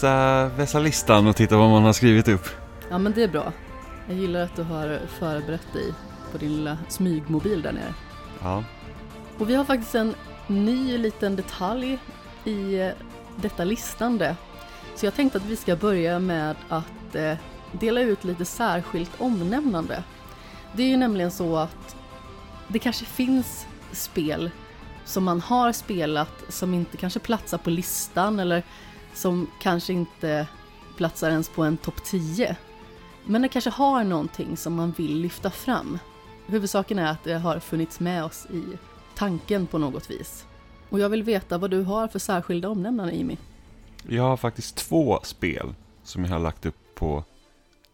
Vässa, 0.00 0.48
vässa 0.56 0.78
listan 0.78 1.26
och 1.26 1.36
titta 1.36 1.56
vad 1.56 1.70
man 1.70 1.82
har 1.82 1.92
skrivit 1.92 2.28
upp. 2.28 2.48
Ja 2.90 2.98
men 2.98 3.12
det 3.12 3.22
är 3.22 3.28
bra. 3.28 3.52
Jag 4.08 4.16
gillar 4.16 4.40
att 4.40 4.56
du 4.56 4.62
har 4.62 5.00
förberett 5.18 5.72
dig 5.72 5.94
på 6.32 6.38
din 6.38 6.56
lilla 6.56 6.78
smygmobil 6.88 7.62
där 7.62 7.72
nere. 7.72 7.94
Ja. 8.42 8.64
Och 9.38 9.50
vi 9.50 9.54
har 9.54 9.64
faktiskt 9.64 9.94
en 9.94 10.14
ny 10.46 10.98
liten 10.98 11.36
detalj 11.36 11.98
i 12.44 12.80
eh, 12.80 12.90
detta 13.36 13.64
listande. 13.64 14.36
Så 14.94 15.06
jag 15.06 15.14
tänkte 15.14 15.38
att 15.38 15.44
vi 15.44 15.56
ska 15.56 15.76
börja 15.76 16.18
med 16.18 16.56
att 16.68 17.14
eh, 17.14 17.34
dela 17.72 18.00
ut 18.00 18.24
lite 18.24 18.44
särskilt 18.44 19.20
omnämnande. 19.20 20.02
Det 20.72 20.82
är 20.82 20.88
ju 20.88 20.96
nämligen 20.96 21.30
så 21.30 21.56
att 21.56 21.96
det 22.68 22.78
kanske 22.78 23.04
finns 23.04 23.66
spel 23.92 24.50
som 25.04 25.24
man 25.24 25.40
har 25.40 25.72
spelat 25.72 26.44
som 26.48 26.74
inte 26.74 26.96
kanske 26.96 27.20
platsar 27.20 27.58
på 27.58 27.70
listan 27.70 28.40
eller 28.40 28.62
som 29.20 29.46
kanske 29.60 29.92
inte 29.92 30.46
platsar 30.96 31.30
ens 31.30 31.48
på 31.48 31.62
en 31.62 31.76
topp 31.76 32.04
10. 32.04 32.56
Men 33.24 33.42
det 33.42 33.48
kanske 33.48 33.70
har 33.70 34.04
någonting 34.04 34.56
som 34.56 34.74
man 34.74 34.94
vill 34.96 35.20
lyfta 35.20 35.50
fram. 35.50 35.98
Huvudsaken 36.46 36.98
är 36.98 37.10
att 37.10 37.24
det 37.24 37.38
har 37.38 37.58
funnits 37.60 38.00
med 38.00 38.24
oss 38.24 38.46
i 38.50 38.62
tanken 39.14 39.66
på 39.66 39.78
något 39.78 40.10
vis. 40.10 40.44
Och 40.88 41.00
jag 41.00 41.08
vill 41.08 41.22
veta 41.22 41.58
vad 41.58 41.70
du 41.70 41.82
har 41.82 42.08
för 42.08 42.18
särskilda 42.18 42.68
omnämnanden, 42.68 43.16
Imi. 43.16 43.38
Jag 44.08 44.22
har 44.22 44.36
faktiskt 44.36 44.76
två 44.76 45.20
spel 45.22 45.74
som 46.04 46.24
jag 46.24 46.32
har 46.32 46.38
lagt 46.38 46.66
upp 46.66 46.94
på 46.94 47.24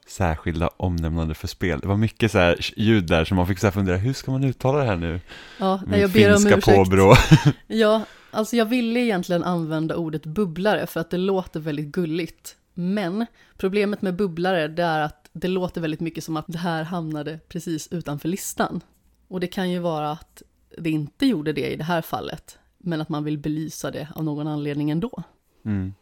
särskilda 0.06 0.70
omnämnande 0.76 1.34
för 1.34 1.48
spel. 1.48 1.80
Det 1.80 1.88
var 1.88 1.96
mycket 1.96 2.32
så 2.32 2.38
här 2.38 2.56
ljud 2.76 3.04
där 3.06 3.24
som 3.24 3.36
man 3.36 3.46
fick 3.46 3.58
så 3.58 3.70
fundera, 3.70 3.96
hur 3.96 4.12
ska 4.12 4.30
man 4.30 4.44
uttala 4.44 4.78
det 4.78 4.84
här 4.84 4.96
nu? 4.96 5.20
Ja, 5.58 5.80
Min 5.86 6.00
jag 6.00 6.10
ber 6.10 6.36
om 6.36 6.46
ursäkt. 6.46 6.66
påbrå. 6.66 7.14
Ja, 7.66 8.02
alltså 8.36 8.56
jag 8.56 8.66
ville 8.66 9.00
egentligen 9.00 9.44
använda 9.44 9.96
ordet 9.96 10.26
bubblare 10.26 10.86
för 10.86 11.00
att 11.00 11.10
det 11.10 11.18
låter 11.18 11.60
väldigt 11.60 11.86
gulligt. 11.86 12.56
Men 12.74 13.26
problemet 13.56 14.02
med 14.02 14.16
bubblare 14.16 14.68
det 14.68 14.82
är 14.82 15.00
att 15.00 15.30
det 15.32 15.48
låter 15.48 15.80
väldigt 15.80 16.00
mycket 16.00 16.24
som 16.24 16.36
att 16.36 16.44
det 16.48 16.58
här 16.58 16.82
hamnade 16.82 17.38
precis 17.48 17.88
utanför 17.92 18.28
listan. 18.28 18.80
Och 19.28 19.40
det 19.40 19.46
kan 19.46 19.70
ju 19.70 19.78
vara 19.78 20.10
att 20.10 20.42
det 20.78 20.90
inte 20.90 21.26
gjorde 21.26 21.52
det 21.52 21.72
i 21.72 21.76
det 21.76 21.84
här 21.84 22.02
fallet, 22.02 22.58
men 22.78 23.00
att 23.00 23.08
man 23.08 23.24
vill 23.24 23.38
belysa 23.38 23.90
det 23.90 24.08
av 24.14 24.24
någon 24.24 24.46
anledning 24.46 24.90
ändå. 24.90 25.22
Mm. 25.64 25.94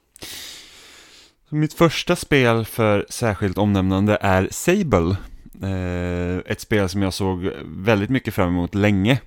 Mitt 1.49 1.75
första 1.75 2.17
spel 2.17 2.65
för 2.65 3.07
särskilt 3.09 3.59
omnämnande 3.59 4.19
är 4.21 4.49
Sable. 4.51 5.17
Eh, 5.63 6.53
ett 6.53 6.61
spel 6.61 6.89
som 6.89 7.03
jag 7.03 7.15
såg 7.15 7.51
väldigt 7.65 8.11
mycket 8.11 8.35
fram 8.35 8.49
emot 8.49 8.75
länge. 8.75 9.21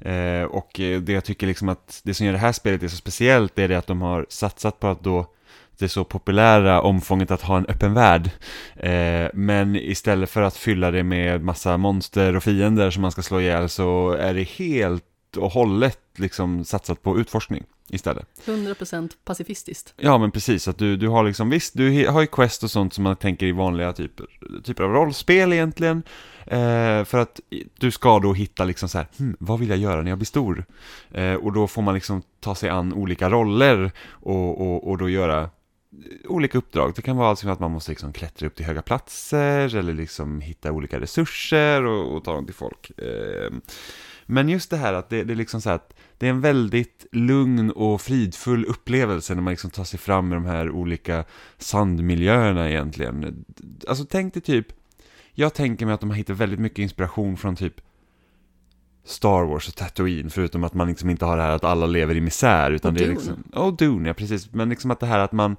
Eh, 0.00 0.42
och 0.42 0.80
eh, 0.80 1.00
det 1.00 1.12
jag 1.12 1.24
tycker 1.24 1.46
liksom 1.46 1.68
att 1.68 2.00
det 2.04 2.14
som 2.14 2.26
gör 2.26 2.32
det 2.32 2.38
här 2.38 2.52
spelet 2.52 2.82
är 2.82 2.88
så 2.88 2.96
speciellt 2.96 3.58
är 3.58 3.68
det 3.68 3.78
att 3.78 3.86
de 3.86 4.02
har 4.02 4.26
satsat 4.28 4.80
på 4.80 4.86
att 4.88 5.04
då 5.04 5.26
det 5.78 5.88
så 5.88 6.04
populära 6.04 6.82
omfånget 6.82 7.30
att 7.30 7.42
ha 7.42 7.58
en 7.58 7.66
öppen 7.66 7.94
värld. 7.94 8.30
Eh, 8.76 9.28
men 9.34 9.76
istället 9.76 10.30
för 10.30 10.42
att 10.42 10.56
fylla 10.56 10.90
det 10.90 11.02
med 11.02 11.44
massa 11.44 11.76
monster 11.76 12.36
och 12.36 12.42
fiender 12.42 12.90
som 12.90 13.02
man 13.02 13.12
ska 13.12 13.22
slå 13.22 13.40
ihjäl 13.40 13.68
så 13.68 14.10
är 14.10 14.34
det 14.34 14.42
helt 14.42 15.04
och 15.36 15.50
hållet 15.50 15.98
liksom 16.16 16.64
satsat 16.64 17.02
på 17.02 17.18
utforskning 17.18 17.64
istället. 17.88 18.26
100% 18.44 19.10
pacifistiskt. 19.24 19.94
Ja 19.96 20.18
men 20.18 20.30
precis, 20.30 20.68
att 20.68 20.78
du, 20.78 20.96
du 20.96 21.08
har 21.08 21.24
liksom, 21.24 21.50
visst 21.50 21.74
du 21.74 22.08
har 22.08 22.20
ju 22.20 22.26
quest 22.26 22.62
och 22.62 22.70
sånt 22.70 22.94
som 22.94 23.04
man 23.04 23.16
tänker 23.16 23.46
i 23.46 23.52
vanliga 23.52 23.92
typer, 23.92 24.26
typer 24.64 24.84
av 24.84 24.92
rollspel 24.92 25.52
egentligen. 25.52 26.02
Eh, 26.50 27.04
för 27.04 27.18
att 27.18 27.40
du 27.78 27.90
ska 27.90 28.18
då 28.18 28.32
hitta 28.32 28.64
liksom 28.64 28.88
så 28.88 28.98
här, 28.98 29.06
hm, 29.18 29.36
vad 29.40 29.58
vill 29.58 29.68
jag 29.68 29.78
göra 29.78 30.02
när 30.02 30.10
jag 30.10 30.18
blir 30.18 30.26
stor? 30.26 30.64
Eh, 31.10 31.34
och 31.34 31.52
då 31.52 31.66
får 31.66 31.82
man 31.82 31.94
liksom 31.94 32.22
ta 32.40 32.54
sig 32.54 32.70
an 32.70 32.92
olika 32.92 33.30
roller 33.30 33.92
och, 34.10 34.60
och, 34.60 34.88
och 34.88 34.98
då 34.98 35.08
göra 35.08 35.40
eh, 35.42 35.48
olika 36.28 36.58
uppdrag. 36.58 36.92
Det 36.96 37.02
kan 37.02 37.16
vara 37.16 37.28
alltså 37.28 37.48
att 37.48 37.60
man 37.60 37.70
måste 37.70 37.90
liksom 37.90 38.12
klättra 38.12 38.46
upp 38.46 38.54
till 38.54 38.66
höga 38.66 38.82
platser 38.82 39.76
eller 39.76 39.92
liksom 39.92 40.40
hitta 40.40 40.72
olika 40.72 41.00
resurser 41.00 41.84
och, 41.84 42.16
och 42.16 42.24
ta 42.24 42.34
dem 42.34 42.46
till 42.46 42.54
folk. 42.54 42.90
Eh, 42.98 43.50
men 44.26 44.48
just 44.48 44.70
det 44.70 44.76
här 44.76 44.92
att 44.92 45.08
det, 45.08 45.24
det 45.24 45.32
är 45.32 45.36
liksom 45.36 45.60
så 45.60 45.68
här 45.68 45.76
att 45.76 45.94
det 46.18 46.26
är 46.26 46.30
en 46.30 46.40
väldigt 46.40 47.06
lugn 47.12 47.70
och 47.70 48.00
fridfull 48.00 48.64
upplevelse 48.64 49.34
när 49.34 49.42
man 49.42 49.50
liksom 49.50 49.70
tar 49.70 49.84
sig 49.84 49.98
fram 49.98 50.32
i 50.32 50.34
de 50.34 50.44
här 50.44 50.70
olika 50.70 51.24
sandmiljöerna 51.58 52.70
egentligen. 52.70 53.44
Alltså 53.88 54.04
tänk 54.04 54.34
dig 54.34 54.42
typ, 54.42 54.66
jag 55.38 55.54
tänker 55.54 55.86
mig 55.86 55.94
att 55.94 56.00
de 56.00 56.10
har 56.10 56.16
hittat 56.16 56.36
väldigt 56.36 56.60
mycket 56.60 56.78
inspiration 56.78 57.36
från 57.36 57.56
typ 57.56 57.80
Star 59.04 59.44
Wars 59.44 59.68
och 59.68 59.74
Tatooine, 59.74 60.30
förutom 60.30 60.64
att 60.64 60.74
man 60.74 60.88
liksom 60.88 61.10
inte 61.10 61.24
har 61.24 61.36
det 61.36 61.42
här 61.42 61.50
att 61.50 61.64
alla 61.64 61.86
lever 61.86 62.14
i 62.14 62.20
misär, 62.20 62.70
utan 62.70 62.88
Och 62.88 62.94
det 62.94 63.04
är 63.04 63.08
Dune. 63.08 63.14
liksom, 63.14 63.42
och 63.52 63.76
Dune, 63.76 64.08
ja 64.08 64.14
precis, 64.14 64.52
men 64.52 64.68
liksom 64.68 64.90
att 64.90 65.00
det 65.00 65.06
här 65.06 65.18
att 65.18 65.32
man 65.32 65.56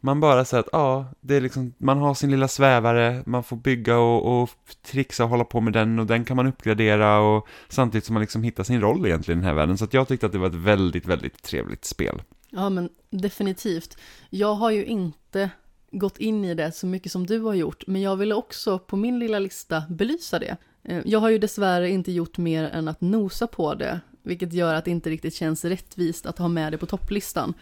man 0.00 0.20
bara 0.20 0.44
säger 0.44 0.62
att 0.62 0.68
ja, 0.72 1.06
det 1.20 1.36
är 1.36 1.40
liksom, 1.40 1.72
man 1.78 1.98
har 1.98 2.14
sin 2.14 2.30
lilla 2.30 2.48
svävare, 2.48 3.22
man 3.26 3.44
får 3.44 3.56
bygga 3.56 3.98
och, 3.98 4.42
och 4.42 4.50
trixa 4.82 5.24
och 5.24 5.30
hålla 5.30 5.44
på 5.44 5.60
med 5.60 5.72
den 5.72 5.98
och 5.98 6.06
den 6.06 6.24
kan 6.24 6.36
man 6.36 6.46
uppgradera 6.46 7.20
och 7.20 7.48
samtidigt 7.68 8.04
som 8.04 8.14
man 8.14 8.20
liksom 8.20 8.42
hittar 8.42 8.64
sin 8.64 8.80
roll 8.80 9.06
egentligen 9.06 9.38
i 9.38 9.42
den 9.42 9.48
här 9.48 9.54
världen. 9.54 9.78
Så 9.78 9.84
att 9.84 9.94
jag 9.94 10.08
tyckte 10.08 10.26
att 10.26 10.32
det 10.32 10.38
var 10.38 10.46
ett 10.46 10.54
väldigt, 10.54 11.06
väldigt 11.06 11.42
trevligt 11.42 11.84
spel. 11.84 12.22
Ja, 12.50 12.70
men 12.70 12.88
definitivt. 13.10 13.98
Jag 14.30 14.54
har 14.54 14.70
ju 14.70 14.84
inte 14.84 15.50
gått 15.90 16.18
in 16.18 16.44
i 16.44 16.54
det 16.54 16.72
så 16.72 16.86
mycket 16.86 17.12
som 17.12 17.26
du 17.26 17.40
har 17.40 17.54
gjort, 17.54 17.86
men 17.86 18.02
jag 18.02 18.16
ville 18.16 18.34
också 18.34 18.78
på 18.78 18.96
min 18.96 19.18
lilla 19.18 19.38
lista 19.38 19.82
belysa 19.88 20.38
det. 20.38 20.56
Eh, 20.84 21.02
Jag 21.04 21.18
har 21.18 21.28
ju 21.30 21.38
dessvärre 21.38 21.90
inte 21.90 22.12
gjort 22.12 22.38
mer 22.38 22.64
än 22.64 22.88
att 22.88 23.00
nosa 23.00 23.46
på 23.46 23.74
det, 23.74 24.00
vilket 24.22 24.52
gör 24.52 24.74
att 24.74 24.84
det 24.84 24.90
inte 24.90 25.10
riktigt 25.10 25.34
känns 25.34 25.64
rättvist 25.64 26.26
att 26.26 26.38
ha 26.38 26.48
med 26.48 26.72
det 26.72 26.78
på 26.78 26.86
topplistan. 26.86 27.54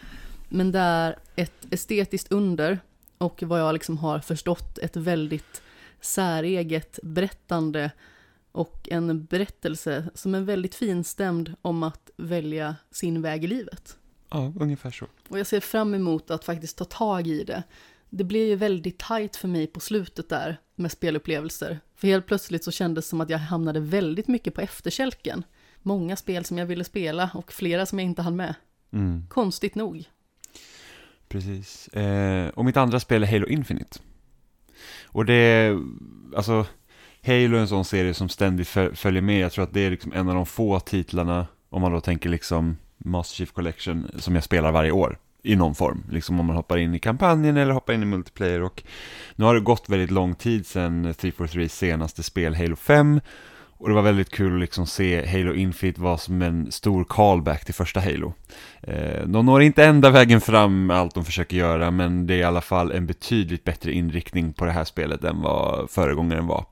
Men 0.49 0.71
det 0.71 0.79
är 0.79 1.15
ett 1.35 1.73
estetiskt 1.73 2.31
under 2.31 2.79
och 3.17 3.43
vad 3.43 3.59
jag 3.59 3.73
liksom 3.73 3.97
har 3.97 4.19
förstått 4.19 4.77
ett 4.77 4.95
väldigt 4.95 5.61
säreget 6.01 6.99
berättande 7.03 7.91
och 8.51 8.89
en 8.91 9.25
berättelse 9.25 10.09
som 10.13 10.35
är 10.35 10.41
väldigt 10.41 10.75
finstämd 10.75 11.53
om 11.61 11.83
att 11.83 12.09
välja 12.17 12.75
sin 12.91 13.21
väg 13.21 13.43
i 13.43 13.47
livet. 13.47 13.97
Ja, 14.29 14.53
ungefär 14.59 14.91
så. 14.91 15.05
Och 15.29 15.39
jag 15.39 15.47
ser 15.47 15.59
fram 15.59 15.93
emot 15.93 16.31
att 16.31 16.45
faktiskt 16.45 16.77
ta 16.77 16.85
tag 16.85 17.27
i 17.27 17.43
det. 17.43 17.63
Det 18.09 18.23
blev 18.23 18.47
ju 18.47 18.55
väldigt 18.55 18.99
tajt 18.99 19.35
för 19.35 19.47
mig 19.47 19.67
på 19.67 19.79
slutet 19.79 20.29
där 20.29 20.57
med 20.75 20.91
spelupplevelser. 20.91 21.79
För 21.95 22.07
helt 22.07 22.25
plötsligt 22.25 22.63
så 22.63 22.71
kändes 22.71 23.05
det 23.05 23.09
som 23.09 23.21
att 23.21 23.29
jag 23.29 23.37
hamnade 23.37 23.79
väldigt 23.79 24.27
mycket 24.27 24.53
på 24.53 24.61
efterkälken. 24.61 25.43
Många 25.81 26.15
spel 26.15 26.45
som 26.45 26.57
jag 26.57 26.65
ville 26.65 26.83
spela 26.83 27.29
och 27.33 27.51
flera 27.53 27.85
som 27.85 27.99
jag 27.99 28.05
inte 28.05 28.21
hann 28.21 28.35
med. 28.35 28.55
Mm, 28.93 29.23
Konstigt 29.29 29.75
nog. 29.75 30.03
precis. 31.29 31.87
Eh, 31.87 32.49
och 32.49 32.65
mitt 32.65 32.77
andra 32.77 32.99
spel 32.99 33.23
är 33.23 33.27
Halo 33.27 33.47
Infinite. 33.47 33.99
Och 35.05 35.25
det 35.25 35.33
är, 35.33 35.79
alltså, 36.35 36.65
Halo 37.25 37.57
är 37.57 37.61
en 37.61 37.67
sån 37.67 37.85
serie 37.85 38.13
som 38.13 38.29
ständigt 38.29 38.67
föl- 38.67 38.95
följer 38.95 39.21
med. 39.21 39.39
Jag 39.39 39.51
tror 39.51 39.63
att 39.63 39.73
det 39.73 39.81
är 39.81 39.89
liksom 39.91 40.13
en 40.13 40.29
av 40.29 40.35
de 40.35 40.45
få 40.45 40.79
titlarna, 40.79 41.47
om 41.69 41.81
man 41.81 41.91
då 41.91 42.01
tänker 42.01 42.29
liksom 42.29 42.77
Master 42.97 43.35
Chief 43.35 43.51
Collection, 43.51 44.07
som 44.17 44.35
jag 44.35 44.43
spelar 44.43 44.71
varje 44.71 44.91
år. 44.91 45.19
I 45.47 45.55
någon 45.55 45.75
form, 45.75 46.03
liksom 46.11 46.39
om 46.39 46.45
man 46.45 46.55
hoppar 46.55 46.77
in 46.77 46.95
i 46.95 46.99
kampanjen 46.99 47.57
eller 47.57 47.73
hoppar 47.73 47.93
in 47.93 48.03
i 48.03 48.05
multiplayer 48.05 48.61
och 48.61 48.83
nu 49.35 49.45
har 49.45 49.55
det 49.55 49.61
gått 49.61 49.89
väldigt 49.89 50.11
lång 50.11 50.35
tid 50.35 50.67
sedan 50.67 51.03
343 51.03 51.69
senaste 51.69 52.23
spel 52.23 52.55
Halo 52.55 52.75
5 52.75 53.19
och 53.79 53.89
det 53.89 53.95
var 53.95 54.01
väldigt 54.01 54.29
kul 54.29 54.53
att 54.53 54.59
liksom 54.59 54.87
se 54.87 55.27
Halo 55.27 55.53
Infinite 55.53 56.01
vara 56.01 56.17
som 56.17 56.41
en 56.41 56.71
stor 56.71 57.03
callback 57.03 57.65
till 57.65 57.73
första 57.73 57.99
Halo. 57.99 58.33
Eh, 58.81 59.21
de 59.25 59.45
når 59.45 59.61
inte 59.61 59.85
ända 59.85 60.09
vägen 60.09 60.41
fram 60.41 60.85
med 60.85 60.97
allt 60.97 61.13
de 61.13 61.25
försöker 61.25 61.57
göra, 61.57 61.91
men 61.91 62.27
det 62.27 62.33
är 62.33 62.37
i 62.37 62.43
alla 62.43 62.61
fall 62.61 62.91
en 62.91 63.07
betydligt 63.07 63.63
bättre 63.63 63.91
inriktning 63.91 64.53
på 64.53 64.65
det 64.65 64.71
här 64.71 64.83
spelet 64.83 65.23
än 65.23 65.41
vad 65.41 65.89
föregångaren 65.89 66.47
var. 66.47 66.65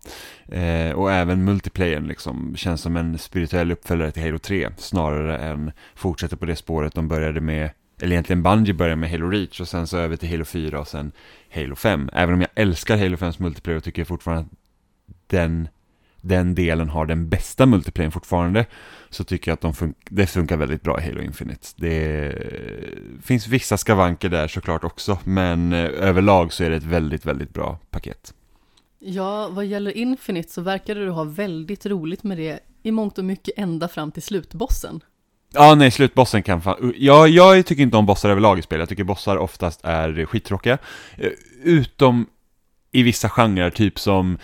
Eh, 0.48 0.92
och 0.92 1.12
även 1.12 1.44
multiplayern 1.44 2.08
liksom 2.08 2.56
känns 2.56 2.82
som 2.82 2.98
en 2.98 3.18
spirituell 3.18 3.72
uppföljare 3.72 4.12
till 4.12 4.24
Halo 4.24 4.38
3, 4.38 4.70
snarare 4.78 5.38
än 5.38 5.72
fortsätter 5.96 6.38
på 6.38 6.46
det 6.46 6.56
spåret 6.56 6.96
de 6.96 7.08
började 7.08 7.42
med, 7.42 7.70
eller 8.02 8.12
egentligen 8.12 8.44
Bungie 8.44 8.74
börjar 8.74 8.96
med 8.96 9.12
Halo 9.12 9.30
Reach 9.30 9.62
och 9.62 9.68
sen 9.68 9.88
så 9.88 9.98
över 9.98 10.16
till 10.16 10.30
Halo 10.30 10.46
4 10.46 10.80
och 10.80 10.88
sen 10.88 11.12
Halo 11.54 11.76
5. 11.76 12.10
Även 12.14 12.36
om 12.36 12.42
jag 12.42 12.50
älskar 12.56 12.98
Halo 12.98 13.16
5s 13.18 13.42
multiplayer 13.42 13.78
och 13.78 13.84
tycker 13.84 14.04
fortfarande 14.04 14.42
att 14.42 14.50
den 15.28 15.68
den 16.22 16.56
delen 16.56 16.90
har 16.90 17.06
den 17.06 17.30
bästa 17.30 17.66
multiplayern 17.66 18.12
fortfarande 18.12 18.66
så 19.10 19.24
tycker 19.24 19.52
jag 19.52 19.54
att 19.54 19.62
de 19.62 19.74
fun- 19.74 19.94
det 20.10 20.28
funkar 20.28 20.58
väldigt 20.58 20.82
bra 20.82 21.00
i 21.00 21.04
Halo 21.04 21.22
Infinite. 21.22 21.68
Det 21.76 22.34
finns 23.24 23.48
vissa 23.48 23.78
skavanker 23.78 24.30
där 24.30 24.48
såklart 24.48 24.84
också, 24.84 25.20
men 25.24 25.74
eh, 25.74 25.80
överlag 25.86 26.54
så 26.54 26.64
är 26.64 26.70
det 26.70 26.76
ett 26.76 26.84
väldigt, 26.84 27.26
väldigt 27.26 27.54
bra 27.54 27.80
paket. 27.90 28.34
Ja, 29.00 29.50
vad 29.52 29.66
gäller 29.66 29.98
Infinite 29.98 30.52
så 30.52 30.62
verkade 30.62 31.06
du 31.06 31.10
ha 31.10 31.24
väldigt 31.24 31.86
roligt 31.86 32.24
med 32.24 32.38
det 32.38 32.60
i 32.84 32.92
mångt 32.92 33.18
och 33.18 33.26
mycket 33.26 33.54
ända 33.58 33.88
fram 33.88 34.12
till 34.12 34.24
slutbossen. 34.24 35.02
Ja, 35.56 35.76
nej, 35.76 35.92
slutbossen 35.92 36.44
kan 36.44 36.62
fan... 36.62 36.94
Ja, 36.98 37.28
jag 37.28 37.66
tycker 37.66 37.84
inte 37.84 37.98
om 37.98 38.06
bossar 38.06 38.30
överlag 38.30 38.60
i 38.60 38.62
spel. 38.62 38.80
Jag 38.80 38.90
tycker 38.90 39.04
bossar 39.04 39.38
oftast 39.38 39.80
är 39.84 40.26
skittråkiga. 40.26 40.78
Eh, 41.18 41.30
utom 41.64 42.26
i 42.92 43.04
vissa 43.04 43.30
genrer, 43.30 43.70
typ 43.70 44.00
som... 44.00 44.38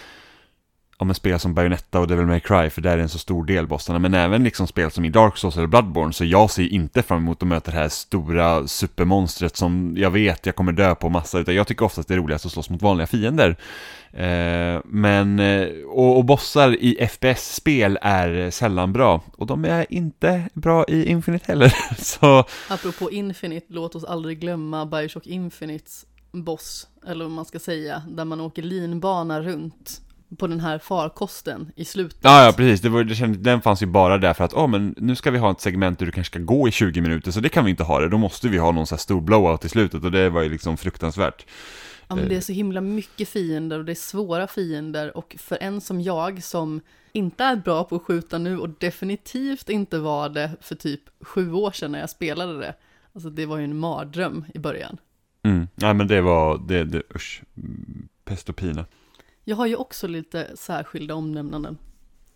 ja, 0.99 1.05
men 1.05 1.15
spel 1.15 1.39
som 1.39 1.53
Bayonetta 1.53 1.99
och 1.99 2.07
Devil 2.07 2.25
May 2.25 2.39
Cry, 2.39 2.69
för 2.69 2.81
där 2.81 2.97
är 2.97 3.01
en 3.01 3.09
så 3.09 3.19
stor 3.19 3.45
del 3.45 3.67
bossarna, 3.67 3.99
men 3.99 4.13
även 4.13 4.43
liksom 4.43 4.67
spel 4.67 4.91
som 4.91 5.05
i 5.05 5.09
Dark 5.09 5.37
Souls 5.37 5.57
eller 5.57 5.67
Bloodborne, 5.67 6.13
så 6.13 6.25
jag 6.25 6.49
ser 6.51 6.73
inte 6.73 7.03
fram 7.03 7.17
emot 7.17 7.41
att 7.41 7.47
möta 7.47 7.71
det 7.71 7.77
här 7.77 7.89
stora 7.89 8.67
supermonstret 8.67 9.57
som 9.57 9.93
jag 9.97 10.11
vet 10.11 10.45
jag 10.45 10.55
kommer 10.55 10.71
dö 10.71 10.95
på 10.95 11.09
massa, 11.09 11.39
utan 11.39 11.55
jag 11.55 11.67
tycker 11.67 11.85
oftast 11.85 12.07
det 12.07 12.13
är 12.13 12.17
roligast 12.17 12.45
att 12.45 12.51
slåss 12.51 12.69
mot 12.69 12.81
vanliga 12.81 13.07
fiender. 13.07 13.55
Eh, 14.13 14.81
men, 14.85 15.39
eh, 15.39 15.67
och, 15.85 16.17
och 16.17 16.25
bossar 16.25 16.75
i 16.83 17.07
FPS-spel 17.07 17.99
är 18.01 18.51
sällan 18.51 18.93
bra, 18.93 19.21
och 19.37 19.47
de 19.47 19.65
är 19.65 19.85
inte 19.89 20.49
bra 20.53 20.85
i 20.87 21.05
Infinite 21.09 21.45
heller, 21.47 21.75
så... 22.03 22.45
Apropå 22.69 23.11
Infinite, 23.11 23.65
låt 23.69 23.95
oss 23.95 24.03
aldrig 24.03 24.39
glömma 24.39 24.85
Bioshock 24.85 25.27
Infinites 25.27 26.05
boss, 26.31 26.87
eller 27.07 27.25
vad 27.25 27.31
man 27.31 27.45
ska 27.45 27.59
säga, 27.59 28.03
där 28.07 28.25
man 28.25 28.41
åker 28.41 28.63
linbana 28.63 29.41
runt 29.41 30.01
på 30.37 30.47
den 30.47 30.59
här 30.59 30.79
farkosten 30.79 31.71
i 31.75 31.85
slutet. 31.85 32.19
Ja, 32.21 32.45
ja 32.45 32.51
precis. 32.51 32.81
Det 32.81 32.89
var, 32.89 33.03
det 33.03 33.15
kändes, 33.15 33.41
den 33.41 33.61
fanns 33.61 33.81
ju 33.81 33.85
bara 33.85 34.17
där 34.17 34.33
för 34.33 34.43
att, 34.43 34.53
oh, 34.53 34.67
men 34.67 34.95
nu 34.97 35.15
ska 35.15 35.31
vi 35.31 35.37
ha 35.37 35.51
ett 35.51 35.61
segment 35.61 35.99
där 35.99 36.05
du 36.05 36.11
kanske 36.11 36.31
ska 36.31 36.39
gå 36.39 36.67
i 36.67 36.71
20 36.71 37.01
minuter, 37.01 37.31
så 37.31 37.39
det 37.39 37.49
kan 37.49 37.65
vi 37.65 37.71
inte 37.71 37.83
ha 37.83 37.99
det. 37.99 38.09
Då 38.09 38.17
måste 38.17 38.47
vi 38.47 38.57
ha 38.57 38.71
någon 38.71 38.87
sån 38.87 38.95
här 38.95 39.01
stor 39.01 39.21
blowout 39.21 39.65
i 39.65 39.69
slutet 39.69 40.03
och 40.03 40.11
det 40.11 40.29
var 40.29 40.41
ju 40.41 40.49
liksom 40.49 40.77
fruktansvärt. 40.77 41.45
Ja, 42.11 42.15
men 42.15 42.29
det 42.29 42.35
är 42.35 42.41
så 42.41 42.53
himla 42.53 42.81
mycket 42.81 43.29
fiender 43.29 43.79
och 43.79 43.85
det 43.85 43.91
är 43.91 43.95
svåra 43.95 44.47
fiender 44.47 45.17
och 45.17 45.35
för 45.39 45.57
en 45.61 45.81
som 45.81 46.01
jag 46.01 46.43
som 46.43 46.81
inte 47.11 47.43
är 47.43 47.55
bra 47.55 47.83
på 47.83 47.95
att 47.95 48.01
skjuta 48.01 48.37
nu 48.37 48.59
och 48.59 48.69
definitivt 48.69 49.69
inte 49.69 49.99
var 49.99 50.29
det 50.29 50.51
för 50.61 50.75
typ 50.75 51.01
sju 51.21 51.51
år 51.53 51.71
sedan 51.71 51.91
när 51.91 51.99
jag 51.99 52.09
spelade 52.09 52.59
det. 52.59 52.75
Alltså 53.13 53.29
det 53.29 53.45
var 53.45 53.57
ju 53.57 53.63
en 53.63 53.77
mardröm 53.77 54.45
i 54.53 54.59
början. 54.59 54.97
Mm, 55.43 55.67
nej 55.75 55.93
men 55.93 56.07
det 56.07 56.21
var, 56.21 56.57
det, 56.67 56.83
det 56.83 57.03
usch, 57.15 57.43
pest 58.23 58.49
och 58.49 58.55
pina. 58.55 58.85
Jag 59.43 59.55
har 59.55 59.65
ju 59.65 59.75
också 59.75 60.07
lite 60.07 60.57
särskilda 60.57 61.15
omnämnanden. 61.15 61.77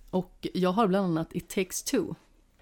Och 0.09 0.47
jag 0.53 0.71
har 0.71 0.87
bland 0.87 1.05
annat 1.05 1.35
It 1.35 1.49
takes 1.49 1.83
two. 1.83 2.03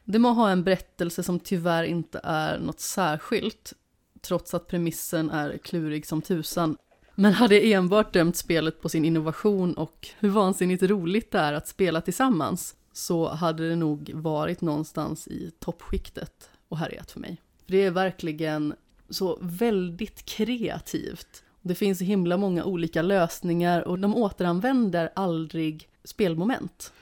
Det 0.03 0.19
må 0.19 0.29
ha 0.29 0.49
en 0.49 0.63
berättelse 0.63 1.23
som 1.23 1.39
tyvärr 1.39 1.83
inte 1.83 2.21
är 2.23 2.59
något 2.59 2.79
särskilt, 2.79 3.73
trots 4.21 4.53
att 4.53 4.67
premissen 4.67 5.29
är 5.29 5.57
klurig 5.57 6.05
som 6.05 6.21
tusan. 6.21 6.77
Men 7.15 7.33
hade 7.33 7.55
jag 7.55 7.65
enbart 7.65 8.13
dömt 8.13 8.35
spelet 8.35 8.81
på 8.81 8.89
sin 8.89 9.05
innovation 9.05 9.73
och 9.73 10.09
hur 10.19 10.29
vansinnigt 10.29 10.83
roligt 10.83 11.31
det 11.31 11.39
är 11.39 11.53
att 11.53 11.67
spela 11.67 12.01
tillsammans, 12.01 12.75
så 12.93 13.29
hade 13.29 13.69
det 13.69 13.75
nog 13.75 14.11
varit 14.13 14.61
någonstans 14.61 15.27
i 15.27 15.51
toppskiktet 15.59 16.49
och 16.69 16.77
härjat 16.77 17.11
för 17.11 17.19
mig. 17.19 17.41
Det 17.65 17.83
är 17.83 17.91
verkligen 17.91 18.73
så 19.09 19.37
väldigt 19.41 20.25
kreativt. 20.25 21.43
Det 21.61 21.75
finns 21.75 22.01
himla 22.01 22.37
många 22.37 22.63
olika 22.63 23.01
lösningar 23.01 23.81
och 23.81 23.99
de 23.99 24.15
återanvänder 24.15 25.09
aldrig 25.15 25.89
spelmoment. 26.03 26.93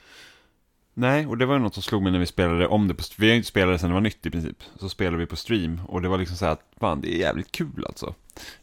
Nej, 0.93 1.27
och 1.27 1.37
det 1.37 1.45
var 1.45 1.59
något 1.59 1.73
som 1.73 1.83
slog 1.83 2.03
mig 2.03 2.11
när 2.11 2.19
vi 2.19 2.25
spelade 2.25 2.67
om 2.67 2.87
det 2.87 2.93
på, 2.93 3.03
vi 3.17 3.25
har 3.25 3.31
ju 3.31 3.37
inte 3.37 3.47
spelat 3.47 3.75
det 3.75 3.79
sedan 3.79 3.89
det 3.89 3.93
var 3.93 4.01
nytt 4.01 4.25
i 4.25 4.29
princip, 4.29 4.63
så 4.79 4.89
spelade 4.89 5.17
vi 5.17 5.25
på 5.25 5.35
stream 5.35 5.81
och 5.87 6.01
det 6.01 6.09
var 6.09 6.17
liksom 6.17 6.37
så 6.37 6.45
här 6.45 6.51
att 6.51 6.65
fan 6.79 7.01
det 7.01 7.15
är 7.15 7.17
jävligt 7.17 7.51
kul 7.51 7.85
alltså. 7.85 8.13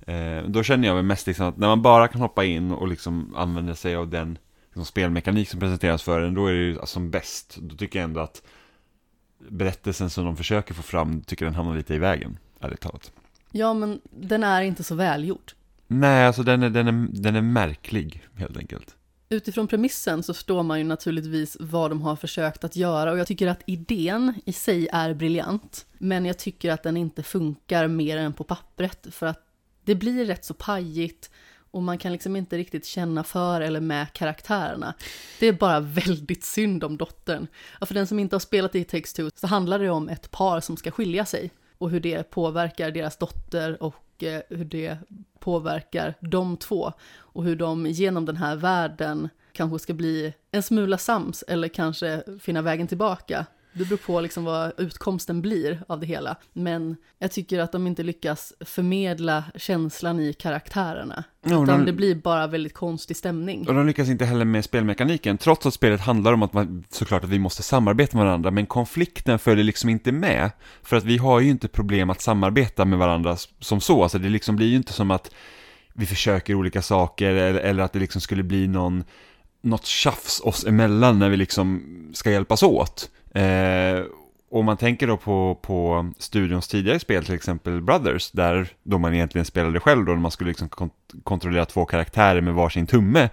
Eh, 0.06 0.42
då 0.42 0.62
känner 0.62 0.88
jag 0.88 0.94
väl 0.94 1.04
mest 1.04 1.26
liksom 1.26 1.46
att 1.46 1.56
när 1.56 1.68
man 1.68 1.82
bara 1.82 2.08
kan 2.08 2.20
hoppa 2.20 2.44
in 2.44 2.72
och 2.72 2.88
liksom 2.88 3.34
använda 3.36 3.74
sig 3.74 3.96
av 3.96 4.08
den 4.08 4.38
liksom, 4.66 4.84
spelmekanik 4.84 5.48
som 5.48 5.60
presenteras 5.60 6.02
för 6.02 6.20
en, 6.20 6.34
då 6.34 6.46
är 6.46 6.52
det 6.52 6.58
ju 6.58 6.72
alltså, 6.72 6.94
som 6.94 7.10
bäst. 7.10 7.56
Då 7.60 7.76
tycker 7.76 7.98
jag 7.98 8.04
ändå 8.04 8.20
att 8.20 8.42
berättelsen 9.48 10.10
som 10.10 10.24
de 10.24 10.36
försöker 10.36 10.74
få 10.74 10.82
fram, 10.82 11.22
tycker 11.22 11.44
den 11.44 11.54
hamnar 11.54 11.76
lite 11.76 11.94
i 11.94 11.98
vägen, 11.98 12.38
ärligt 12.60 12.80
talat. 12.80 13.12
Ja, 13.52 13.74
men 13.74 14.00
den 14.10 14.44
är 14.44 14.62
inte 14.62 14.84
så 14.84 14.94
välgjord. 14.94 15.52
Nej, 15.86 16.26
alltså 16.26 16.42
den 16.42 16.62
är, 16.62 16.70
den, 16.70 16.88
är, 16.88 17.08
den 17.12 17.36
är 17.36 17.42
märklig 17.42 18.22
helt 18.34 18.56
enkelt. 18.56 18.94
Utifrån 19.30 19.66
premissen 19.68 20.22
så 20.22 20.34
förstår 20.34 20.62
man 20.62 20.78
ju 20.78 20.84
naturligtvis 20.84 21.56
vad 21.60 21.90
de 21.90 22.02
har 22.02 22.16
försökt 22.16 22.64
att 22.64 22.76
göra 22.76 23.12
och 23.12 23.18
jag 23.18 23.26
tycker 23.26 23.46
att 23.46 23.62
idén 23.66 24.34
i 24.44 24.52
sig 24.52 24.88
är 24.92 25.14
briljant. 25.14 25.86
Men 25.98 26.24
jag 26.24 26.38
tycker 26.38 26.72
att 26.72 26.82
den 26.82 26.96
inte 26.96 27.22
funkar 27.22 27.88
mer 27.88 28.16
än 28.16 28.32
på 28.32 28.44
pappret 28.44 29.06
för 29.10 29.26
att 29.26 29.47
det 29.88 29.94
blir 29.94 30.24
rätt 30.24 30.44
så 30.44 30.54
pajigt 30.54 31.30
och 31.70 31.82
man 31.82 31.98
kan 31.98 32.12
liksom 32.12 32.36
inte 32.36 32.58
riktigt 32.58 32.86
känna 32.86 33.24
för 33.24 33.60
eller 33.60 33.80
med 33.80 34.12
karaktärerna. 34.12 34.94
Det 35.40 35.46
är 35.46 35.52
bara 35.52 35.80
väldigt 35.80 36.44
synd 36.44 36.84
om 36.84 36.96
dottern. 36.96 37.46
Och 37.80 37.88
för 37.88 37.94
den 37.94 38.06
som 38.06 38.18
inte 38.18 38.34
har 38.34 38.40
spelat 38.40 38.74
i 38.74 38.84
Takes 38.84 39.12
Two 39.12 39.30
så 39.34 39.46
handlar 39.46 39.78
det 39.78 39.90
om 39.90 40.08
ett 40.08 40.30
par 40.30 40.60
som 40.60 40.76
ska 40.76 40.90
skilja 40.90 41.24
sig 41.24 41.50
och 41.78 41.90
hur 41.90 42.00
det 42.00 42.30
påverkar 42.30 42.90
deras 42.90 43.16
dotter 43.16 43.82
och 43.82 44.22
eh, 44.22 44.40
hur 44.48 44.64
det 44.64 44.98
påverkar 45.38 46.14
de 46.20 46.56
två 46.56 46.92
och 47.16 47.44
hur 47.44 47.56
de 47.56 47.86
genom 47.86 48.24
den 48.24 48.36
här 48.36 48.56
världen 48.56 49.28
kanske 49.52 49.78
ska 49.78 49.94
bli 49.94 50.34
en 50.50 50.62
smula 50.62 50.98
sams 50.98 51.44
eller 51.48 51.68
kanske 51.68 52.22
finna 52.40 52.62
vägen 52.62 52.86
tillbaka. 52.86 53.46
Det 53.78 53.84
beror 53.84 53.98
på 53.98 54.20
liksom 54.20 54.44
vad 54.44 54.72
utkomsten 54.78 55.42
blir 55.42 55.82
av 55.88 56.00
det 56.00 56.06
hela. 56.06 56.36
Men 56.52 56.96
jag 57.18 57.32
tycker 57.32 57.58
att 57.58 57.72
de 57.72 57.86
inte 57.86 58.02
lyckas 58.02 58.52
förmedla 58.60 59.44
känslan 59.54 60.20
i 60.20 60.32
karaktärerna. 60.32 61.24
Ja, 61.42 61.62
utan 61.62 61.66
de, 61.66 61.86
det 61.86 61.92
blir 61.92 62.14
bara 62.14 62.46
väldigt 62.46 62.74
konstig 62.74 63.16
stämning. 63.16 63.68
Och 63.68 63.74
de 63.74 63.86
lyckas 63.86 64.08
inte 64.08 64.24
heller 64.24 64.44
med 64.44 64.64
spelmekaniken, 64.64 65.38
trots 65.38 65.66
att 65.66 65.74
spelet 65.74 66.00
handlar 66.00 66.32
om 66.32 66.42
att 66.42 66.52
man, 66.52 66.84
såklart 66.90 67.24
att 67.24 67.30
vi 67.30 67.38
måste 67.38 67.62
samarbeta 67.62 68.16
med 68.16 68.26
varandra, 68.26 68.50
men 68.50 68.66
konflikten 68.66 69.38
följer 69.38 69.64
liksom 69.64 69.90
inte 69.90 70.12
med. 70.12 70.50
För 70.82 70.96
att 70.96 71.04
vi 71.04 71.16
har 71.16 71.40
ju 71.40 71.50
inte 71.50 71.68
problem 71.68 72.10
att 72.10 72.20
samarbeta 72.20 72.84
med 72.84 72.98
varandra 72.98 73.36
som 73.60 73.80
så, 73.80 74.02
alltså 74.02 74.18
det 74.18 74.28
liksom 74.28 74.56
blir 74.56 74.66
ju 74.66 74.76
inte 74.76 74.92
som 74.92 75.10
att 75.10 75.30
vi 75.94 76.06
försöker 76.06 76.54
olika 76.54 76.82
saker 76.82 77.34
eller, 77.34 77.60
eller 77.60 77.82
att 77.82 77.92
det 77.92 77.98
liksom 77.98 78.20
skulle 78.20 78.42
bli 78.42 78.68
någon 78.68 79.04
något 79.60 79.86
tjafs 79.86 80.40
oss 80.40 80.64
emellan 80.64 81.18
när 81.18 81.28
vi 81.28 81.36
liksom 81.36 81.82
ska 82.14 82.30
hjälpas 82.30 82.62
åt. 82.62 83.10
Eh, 83.38 84.04
och 84.50 84.64
man 84.64 84.76
tänker 84.76 85.06
då 85.06 85.16
på, 85.16 85.58
på 85.62 86.10
studions 86.18 86.68
tidigare 86.68 86.98
spel, 86.98 87.24
till 87.24 87.34
exempel 87.34 87.80
Brothers, 87.80 88.30
där 88.30 88.68
då 88.82 88.98
man 88.98 89.14
egentligen 89.14 89.44
spelade 89.44 89.80
själv 89.80 90.04
då, 90.04 90.12
när 90.12 90.18
man 90.20 90.30
skulle 90.30 90.48
liksom 90.48 90.68
kont 90.68 90.92
kontrollera 91.24 91.64
två 91.64 91.84
karaktärer 91.84 92.40
med 92.40 92.54
varsin 92.54 92.86
tumme. 92.86 93.28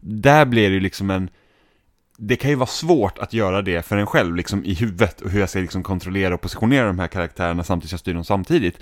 Där 0.00 0.44
blir 0.44 0.68
det 0.68 0.74
ju 0.74 0.80
liksom 0.80 1.10
en, 1.10 1.30
det 2.16 2.36
kan 2.36 2.50
ju 2.50 2.56
vara 2.56 2.66
svårt 2.66 3.18
att 3.18 3.32
göra 3.32 3.62
det 3.62 3.82
för 3.86 3.96
en 3.96 4.06
själv, 4.06 4.36
liksom 4.36 4.64
i 4.64 4.74
huvudet, 4.74 5.20
och 5.20 5.30
hur 5.30 5.40
jag 5.40 5.50
ska 5.50 5.58
liksom 5.58 5.82
kontrollera 5.82 6.34
och 6.34 6.40
positionera 6.40 6.86
de 6.86 6.98
här 6.98 7.08
karaktärerna 7.08 7.64
samtidigt 7.64 7.90
som 7.90 7.94
jag 7.94 8.00
styr 8.00 8.14
dem 8.14 8.24
samtidigt. 8.24 8.78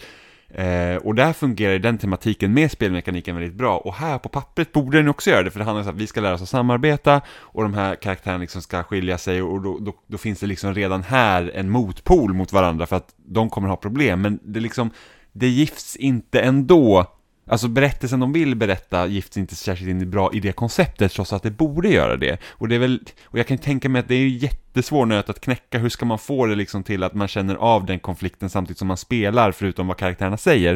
Eh, 0.55 0.97
och 0.97 1.15
där 1.15 1.33
fungerar 1.33 1.79
den 1.79 1.99
tematiken 1.99 2.55
med 2.55 2.71
spelmekaniken 2.71 3.37
väldigt 3.37 3.55
bra. 3.55 3.77
Och 3.79 3.95
här 3.95 4.19
på 4.19 4.29
pappret 4.29 4.73
borde 4.73 4.99
den 4.99 5.09
också 5.09 5.31
göra 5.31 5.43
det, 5.43 5.51
för 5.51 5.59
det 5.59 5.65
handlar 5.65 5.83
om 5.83 5.89
att 5.89 6.01
vi 6.01 6.07
ska 6.07 6.21
lära 6.21 6.35
oss 6.35 6.43
att 6.43 6.49
samarbeta 6.49 7.21
och 7.31 7.63
de 7.63 7.75
här 7.75 7.95
karaktärerna 7.95 8.41
liksom 8.41 8.63
ska 8.63 8.83
skilja 8.83 9.19
sig 9.19 9.43
och 9.43 9.63
då, 9.63 9.79
då, 9.79 9.95
då, 10.07 10.19
finns 10.19 10.41
det 10.41 10.47
liksom 10.47 10.75
redan 10.75 11.03
här 11.03 11.51
en 11.55 11.71
motpol 11.71 12.35
mot 12.35 12.53
varandra 12.53 12.87
för 12.87 12.97
att 12.97 13.15
de 13.17 13.51
kommer 13.51 13.69
ha 13.69 13.77
problem. 13.77 14.23
Men 14.23 14.39
det 14.43 14.61
liksom, 14.61 14.91
det 15.33 15.49
gifts 15.49 15.97
inte 15.97 16.41
ändå 16.41 17.07
Alltså 17.49 17.69
berättelsen 17.69 18.21
de 18.21 18.33
vill 18.33 18.57
berätta 18.57 19.07
gifts 19.07 19.37
inte 19.37 19.55
särskilt 19.55 19.91
in 19.91 20.11
bra 20.11 20.31
i 20.33 20.41
det 20.41 20.53
konceptet 20.53 21.13
trots 21.13 21.33
att 21.33 21.43
det 21.43 21.51
borde 21.51 21.89
göra 21.89 22.17
det. 22.17 22.41
Och 22.47 22.69
det 22.69 22.75
är 22.75 22.79
väl, 22.79 23.03
och 23.25 23.39
jag 23.39 23.47
kan 23.47 23.59
tänka 23.59 23.89
mig 23.89 24.01
att 24.01 24.09
det 24.09 24.15
är 24.15 24.29
jättesvår 24.29 25.07
nöt 25.07 25.31
att 25.31 25.41
knäcka, 25.41 25.79
hur 25.79 25.89
ska 25.89 26.07
man 26.07 26.19
få 26.19 26.47
det 26.47 26.55
liksom 26.55 26.83
till 26.83 27.03
att 27.03 27.15
man 27.15 27.29
känner 27.29 27.55
av 27.55 27.87
den 27.87 27.99
konflikten 27.99 28.51
samtidigt 28.51 28.79
som 28.79 28.89
man 28.89 28.97
spelar, 28.97 29.53
förutom 29.53 29.87
vad 29.87 29.97
karaktärerna 29.97 30.37
säger. 30.37 30.75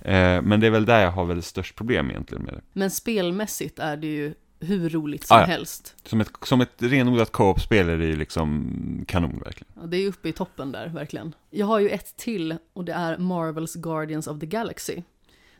Eh, 0.00 0.42
men 0.42 0.60
det 0.60 0.66
är 0.66 0.70
väl 0.70 0.84
där 0.84 1.00
jag 1.00 1.10
har 1.10 1.24
väl 1.24 1.42
störst 1.42 1.76
problem 1.76 2.10
egentligen 2.10 2.44
med 2.44 2.54
det. 2.54 2.60
Men 2.72 2.90
spelmässigt 2.90 3.78
är 3.78 3.96
det 3.96 4.06
ju 4.06 4.34
hur 4.62 4.88
roligt 4.88 5.26
som 5.26 5.36
ah, 5.36 5.40
ja. 5.40 5.46
helst. 5.46 5.96
Som 6.04 6.20
ett, 6.20 6.30
som 6.42 6.60
ett 6.60 6.72
renodlat 6.78 7.32
co-op-spel 7.32 7.88
är 7.88 7.98
det 7.98 8.06
ju 8.06 8.16
liksom 8.16 9.04
kanon 9.08 9.42
verkligen. 9.44 9.72
Ja, 9.80 9.86
det 9.86 9.96
är 9.96 10.08
uppe 10.08 10.28
i 10.28 10.32
toppen 10.32 10.72
där, 10.72 10.88
verkligen. 10.88 11.34
Jag 11.50 11.66
har 11.66 11.78
ju 11.78 11.88
ett 11.88 12.16
till 12.16 12.56
och 12.72 12.84
det 12.84 12.92
är 12.92 13.18
Marvels 13.18 13.74
Guardians 13.74 14.26
of 14.26 14.40
the 14.40 14.46
Galaxy. 14.46 15.02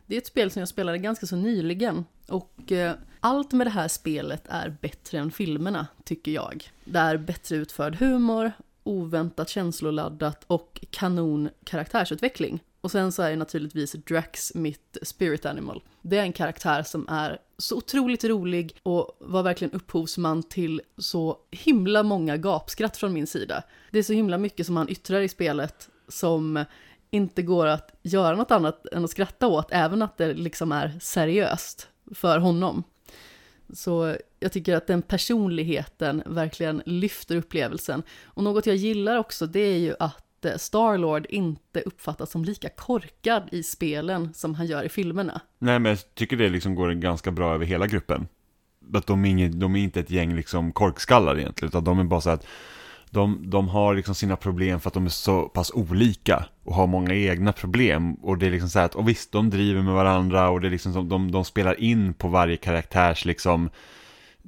Det 0.05 0.15
är 0.15 0.17
ett 0.17 0.27
spel 0.27 0.51
som 0.51 0.59
jag 0.59 0.69
spelade 0.69 0.97
ganska 0.97 1.25
så 1.25 1.35
nyligen 1.35 2.05
och 2.27 2.71
eh, 2.71 2.95
allt 3.19 3.51
med 3.51 3.67
det 3.67 3.71
här 3.71 3.87
spelet 3.87 4.43
är 4.49 4.75
bättre 4.81 5.17
än 5.17 5.31
filmerna, 5.31 5.87
tycker 6.03 6.31
jag. 6.31 6.71
Det 6.85 6.99
är 6.99 7.17
bättre 7.17 7.55
utförd 7.55 7.95
humor, 7.95 8.51
oväntat 8.83 9.49
känsloladdat 9.49 10.43
och 10.47 10.85
kanon 10.91 11.49
karaktärsutveckling. 11.63 12.59
Och 12.81 12.91
sen 12.91 13.11
så 13.11 13.23
är 13.23 13.29
det 13.29 13.35
naturligtvis 13.35 13.91
Drax 13.91 14.55
mitt 14.55 14.97
spirit 15.01 15.45
animal. 15.45 15.83
Det 16.01 16.17
är 16.17 16.21
en 16.21 16.33
karaktär 16.33 16.83
som 16.83 17.07
är 17.09 17.39
så 17.57 17.77
otroligt 17.77 18.23
rolig 18.23 18.77
och 18.83 19.17
var 19.19 19.43
verkligen 19.43 19.73
upphovsman 19.73 20.43
till 20.43 20.81
så 20.97 21.37
himla 21.51 22.03
många 22.03 22.37
gapskratt 22.37 22.97
från 22.97 23.13
min 23.13 23.27
sida. 23.27 23.63
Det 23.91 23.99
är 23.99 24.03
så 24.03 24.13
himla 24.13 24.37
mycket 24.37 24.65
som 24.65 24.77
han 24.77 24.89
yttrar 24.89 25.21
i 25.21 25.29
spelet 25.29 25.89
som 26.07 26.65
inte 27.13 27.41
går 27.41 27.67
att 27.67 27.91
göra 28.01 28.35
något 28.35 28.51
annat 28.51 28.85
än 28.91 29.03
att 29.03 29.11
skratta 29.11 29.47
åt, 29.47 29.67
även 29.71 30.01
att 30.01 30.17
det 30.17 30.33
liksom 30.33 30.71
är 30.71 30.99
seriöst 31.01 31.87
för 32.15 32.39
honom. 32.39 32.83
Så 33.73 34.15
jag 34.39 34.51
tycker 34.51 34.75
att 34.75 34.87
den 34.87 35.01
personligheten 35.01 36.23
verkligen 36.25 36.81
lyfter 36.85 37.35
upplevelsen. 37.35 38.03
Och 38.25 38.43
något 38.43 38.65
jag 38.65 38.75
gillar 38.75 39.17
också, 39.17 39.47
det 39.47 39.59
är 39.59 39.77
ju 39.77 39.95
att 39.99 40.45
eh, 40.45 40.55
Starlord 40.57 41.25
inte 41.29 41.81
uppfattas 41.81 42.31
som 42.31 42.45
lika 42.45 42.69
korkad 42.69 43.43
i 43.51 43.63
spelen 43.63 44.33
som 44.33 44.55
han 44.55 44.65
gör 44.65 44.83
i 44.83 44.89
filmerna. 44.89 45.41
Nej, 45.59 45.79
men 45.79 45.89
jag 45.89 46.15
tycker 46.15 46.37
det 46.37 46.49
liksom 46.49 46.75
går 46.75 46.91
ganska 46.91 47.31
bra 47.31 47.53
över 47.53 47.65
hela 47.65 47.87
gruppen. 47.87 48.27
att 48.93 49.07
de, 49.07 49.25
är 49.25 49.29
inget, 49.29 49.59
de 49.59 49.75
är 49.75 49.79
inte 49.79 49.99
ett 49.99 50.09
gäng 50.09 50.35
liksom 50.35 50.71
korkskallar 50.71 51.39
egentligen, 51.39 51.69
utan 51.69 51.83
de 51.83 51.99
är 51.99 52.03
bara 52.03 52.21
så 52.21 52.29
att 52.29 52.45
de, 53.13 53.49
de 53.49 53.69
har 53.69 53.95
liksom 53.95 54.15
sina 54.15 54.35
problem 54.35 54.79
för 54.79 54.89
att 54.89 54.93
de 54.93 55.05
är 55.05 55.09
så 55.09 55.41
pass 55.43 55.71
olika 55.71 56.45
och 56.63 56.75
har 56.75 56.87
många 56.87 57.13
egna 57.13 57.53
problem. 57.53 58.13
Och 58.13 58.37
det 58.37 58.47
är 58.47 58.51
liksom 58.51 58.69
så 58.69 58.79
här 58.79 58.85
att, 58.85 58.95
och 58.95 59.09
visst, 59.09 59.31
de 59.31 59.49
driver 59.49 59.81
med 59.81 59.93
varandra 59.93 60.49
och 60.49 60.61
det 60.61 60.67
är 60.67 60.71
liksom 60.71 60.93
som 60.93 61.09
de, 61.09 61.31
de 61.31 61.45
spelar 61.45 61.79
in 61.79 62.13
på 62.13 62.27
varje 62.27 62.57
karaktärs 62.57 63.25
liksom 63.25 63.69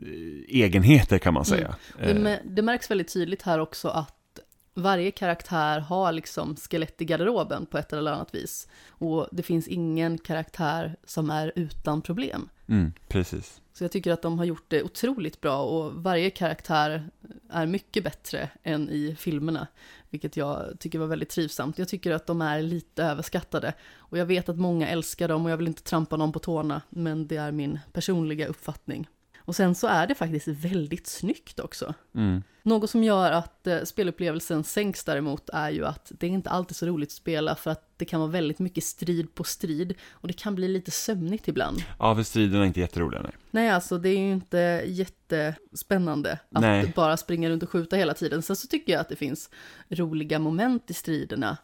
eh, 0.02 0.62
egenheter 0.62 1.18
kan 1.18 1.34
man 1.34 1.46
säga. 1.46 1.76
Mm. 2.02 2.24
Det, 2.24 2.42
det 2.44 2.62
märks 2.62 2.92
väldigt 2.92 3.14
tydligt 3.14 3.42
här 3.42 3.60
också 3.60 3.88
att 3.88 4.40
varje 4.74 5.12
karaktär 5.12 5.80
har 5.80 6.12
liksom 6.12 6.56
skelett 6.56 7.02
i 7.02 7.06
garderoben 7.06 7.66
på 7.66 7.78
ett 7.78 7.94
eller 7.94 8.12
annat 8.12 8.36
vis. 8.36 8.68
Och 8.88 9.28
det 9.32 9.44
finns 9.44 9.68
ingen 9.68 10.18
karaktär 10.18 10.96
som 11.06 11.30
är 11.30 11.52
utan 11.56 12.02
problem 12.02 12.50
mm, 12.68 12.94
precis. 13.08 13.62
Så 13.74 13.84
jag 13.84 13.92
tycker 13.92 14.12
att 14.12 14.22
de 14.22 14.38
har 14.38 14.46
gjort 14.46 14.66
det 14.68 14.84
otroligt 14.84 15.42
bra 15.42 15.64
och 15.64 15.94
varje 15.94 16.30
karaktär 16.30 17.10
är 17.50 17.66
mycket 17.66 18.04
bättre 18.04 18.50
än 18.64 18.90
i 18.90 19.16
filmerna. 19.20 19.68
Vilket 20.10 20.38
jag 20.38 20.80
tycker 20.80 21.00
var 21.00 21.08
väldigt 21.08 21.30
trivsamt. 21.30 21.80
Jag 21.80 21.88
tycker 21.88 22.12
att 22.12 22.28
de 22.28 22.42
är 22.42 22.62
lite 22.62 23.04
överskattade. 23.04 23.74
Och 23.96 24.18
jag 24.18 24.26
vet 24.26 24.50
att 24.50 24.58
många 24.58 24.88
älskar 24.88 25.28
dem 25.28 25.46
och 25.46 25.52
jag 25.52 25.58
vill 25.58 25.68
inte 25.68 25.84
trampa 25.84 26.18
någon 26.18 26.32
på 26.32 26.40
tårna. 26.40 26.82
Men 26.90 27.28
det 27.28 27.38
är 27.38 27.52
min 27.52 27.80
personliga 27.94 28.48
uppfattning. 28.48 29.08
Och 29.46 29.56
sen 29.56 29.76
så 29.76 29.88
är 29.88 30.08
det 30.08 30.16
faktiskt 30.16 30.48
väldigt 30.48 31.08
snyggt 31.08 31.60
också. 31.60 31.94
Mm. 32.16 32.44
Något 32.64 32.90
som 32.90 33.04
gör 33.04 33.32
att 33.32 33.68
eh, 33.68 33.84
spelupplevelsen 33.84 34.64
sänks 34.64 35.04
däremot 35.04 35.50
är 35.54 35.70
ju 35.70 35.86
att 35.86 36.12
det 36.20 36.28
är 36.28 36.32
inte 36.32 36.50
alltid 36.50 36.76
så 36.76 36.86
roligt 36.86 37.10
att 37.10 37.14
spela 37.14 37.56
för 37.56 37.72
att 37.72 37.90
det 37.98 38.06
kan 38.06 38.20
vara 38.20 38.32
väldigt 38.32 38.60
mycket 38.60 38.84
strid 38.84 39.36
på 39.36 39.44
strid 39.44 39.94
och 40.12 40.28
det 40.28 40.34
kan 40.34 40.56
bli 40.56 40.68
lite 40.68 40.92
sömnigt 40.92 41.48
ibland. 41.48 41.84
Ja, 42.00 42.16
för 42.16 42.24
striderna 42.24 42.64
är 42.64 42.68
inte 42.68 42.80
jätteroliga, 42.80 43.22
nej. 43.22 43.32
Nej, 43.52 43.70
alltså 43.70 43.98
det 43.98 44.10
är 44.10 44.18
ju 44.18 44.32
inte 44.32 44.84
jättespännande 44.86 46.40
att 46.52 46.62
Nej. 46.62 46.94
bara 46.96 47.18
springa 47.18 47.50
runt 47.50 47.64
och 47.64 47.70
skjuta 47.70 47.96
hela 47.96 48.14
tiden. 48.14 48.42
Sen 48.42 48.56
så 48.56 48.68
tycker 48.68 48.94
jag 48.94 49.00
att 49.00 49.10
det 49.10 49.16
finns 49.16 49.50
roliga 49.90 50.40
moment 50.40 50.90
i 50.90 50.94
striderna. 50.94 51.58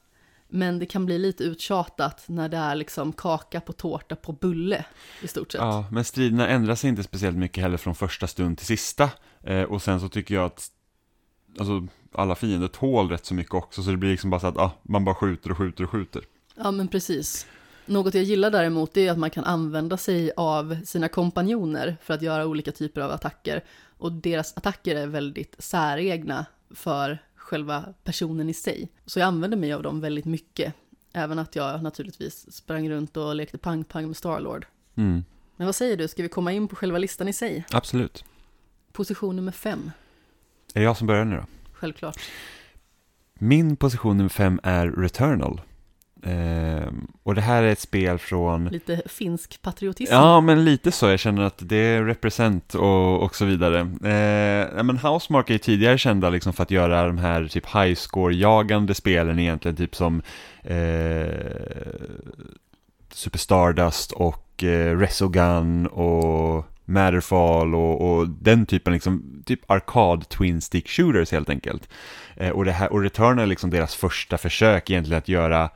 Men 0.53 0.79
det 0.79 0.85
kan 0.85 1.05
bli 1.05 1.17
lite 1.17 1.43
uttjatat 1.43 2.23
när 2.27 2.49
det 2.49 2.57
är 2.57 2.75
liksom 2.75 3.13
kaka 3.13 3.61
på 3.61 3.73
tårta 3.73 4.15
på 4.15 4.31
bulle 4.31 4.85
i 5.21 5.27
stort 5.27 5.51
sett. 5.51 5.61
Ja, 5.61 5.85
men 5.91 6.03
striderna 6.03 6.47
ändrar 6.47 6.75
sig 6.75 6.89
inte 6.89 7.03
speciellt 7.03 7.37
mycket 7.37 7.63
heller 7.63 7.77
från 7.77 7.95
första 7.95 8.27
stund 8.27 8.57
till 8.57 8.67
sista. 8.67 9.09
Eh, 9.43 9.63
och 9.63 9.81
sen 9.81 9.99
så 9.99 10.09
tycker 10.09 10.35
jag 10.35 10.45
att 10.45 10.71
alltså, 11.59 11.87
alla 12.11 12.35
fiender 12.35 12.67
tål 12.67 13.09
rätt 13.09 13.25
så 13.25 13.33
mycket 13.33 13.53
också, 13.53 13.83
så 13.83 13.91
det 13.91 13.97
blir 13.97 14.11
liksom 14.11 14.29
bara 14.29 14.39
så 14.39 14.47
att 14.47 14.57
ah, 14.57 14.71
man 14.83 15.05
bara 15.05 15.15
skjuter 15.15 15.51
och 15.51 15.57
skjuter 15.57 15.83
och 15.83 15.89
skjuter. 15.89 16.21
Ja, 16.55 16.71
men 16.71 16.87
precis. 16.87 17.47
Något 17.85 18.13
jag 18.13 18.23
gillar 18.23 18.51
däremot 18.51 18.97
är 18.97 19.11
att 19.11 19.17
man 19.17 19.29
kan 19.29 19.43
använda 19.43 19.97
sig 19.97 20.31
av 20.37 20.77
sina 20.85 21.07
kompanjoner 21.07 21.97
för 22.03 22.13
att 22.13 22.21
göra 22.21 22.45
olika 22.45 22.71
typer 22.71 23.01
av 23.01 23.11
attacker. 23.11 23.63
Och 23.97 24.11
deras 24.11 24.57
attacker 24.57 24.95
är 24.95 25.07
väldigt 25.07 25.55
säregna 25.59 26.45
för 26.75 27.19
själva 27.51 27.93
personen 28.03 28.49
i 28.49 28.53
sig. 28.53 28.89
Så 29.05 29.19
jag 29.19 29.27
använder 29.27 29.57
mig 29.57 29.73
av 29.73 29.83
dem 29.83 30.01
väldigt 30.01 30.25
mycket. 30.25 30.73
Även 31.13 31.39
att 31.39 31.55
jag 31.55 31.83
naturligtvis 31.83 32.51
sprang 32.53 32.89
runt 32.89 33.17
och 33.17 33.35
lekte 33.35 33.57
pang-pang 33.57 34.07
med 34.07 34.17
Starlord. 34.17 34.65
Mm, 34.95 35.23
Men 35.55 35.65
vad 35.65 35.75
säger 35.75 35.97
du, 35.97 36.07
ska 36.07 36.23
vi 36.23 36.29
komma 36.29 36.51
in 36.51 36.67
på 36.67 36.75
själva 36.75 36.97
listan 36.97 37.27
i 37.27 37.33
sig? 37.33 37.65
absolut. 37.71 38.25
Position 38.91 39.35
nummer 39.35 39.51
fem, 39.51 39.91
Är 40.73 40.79
det 40.79 40.83
jag 40.85 40.97
som 40.97 41.07
börjar 41.07 41.25
nu 41.25 41.35
då? 41.35 41.45
självklart. 41.73 42.19
Min 43.33 43.75
position 43.75 44.17
nummer 44.17 44.29
fem 44.29 44.59
är 44.63 44.87
Returnal. 44.91 45.61
Ehm, 46.23 47.07
och 47.23 47.35
det 47.35 47.41
här 47.41 47.63
är 47.63 47.71
ett 47.71 47.79
spel 47.79 48.17
från... 48.17 48.65
Lite 48.65 49.01
finsk 49.05 49.61
patriotism. 49.61 50.13
Ja, 50.13 50.41
men 50.41 50.65
lite 50.65 50.91
så. 50.91 51.09
Jag 51.09 51.19
känner 51.19 51.43
att 51.43 51.57
det 51.59 51.75
är 51.75 52.03
represent 52.03 52.75
och, 52.75 53.23
och 53.23 53.35
så 53.35 53.45
vidare. 53.45 53.79
Eh, 54.03 54.69
ja, 54.77 54.83
men 54.83 54.97
Housemark 54.97 55.49
är 55.49 55.53
ju 55.53 55.59
tidigare 55.59 55.97
kända 55.97 56.29
liksom 56.29 56.53
för 56.53 56.63
att 56.63 56.71
göra 56.71 57.07
de 57.07 57.17
här 57.17 57.47
typ 57.47 57.65
high 57.65 57.95
score-jagande 57.95 58.93
spelen 58.93 59.39
egentligen, 59.39 59.75
typ 59.75 59.95
som 59.95 60.21
eh, 60.63 61.27
Super 63.13 63.39
Stardust 63.39 64.11
och 64.11 64.63
eh, 64.63 64.97
Resogun 64.97 65.87
och 65.87 66.65
Matterfall 66.85 67.75
och, 67.75 68.11
och 68.11 68.29
den 68.29 68.65
typen, 68.65 68.93
liksom, 68.93 69.43
typ 69.45 69.71
arkad 69.71 70.29
twin 70.29 70.61
stick 70.61 70.89
shooters 70.89 71.31
helt 71.31 71.49
enkelt. 71.49 71.89
Eh, 72.35 72.49
och, 72.49 72.65
det 72.65 72.71
här, 72.71 72.93
och 72.93 73.01
Return 73.01 73.39
är 73.39 73.45
liksom 73.45 73.69
deras 73.69 73.95
första 73.95 74.37
försök 74.37 74.89
egentligen 74.89 75.17
att 75.17 75.27
göra 75.27 75.69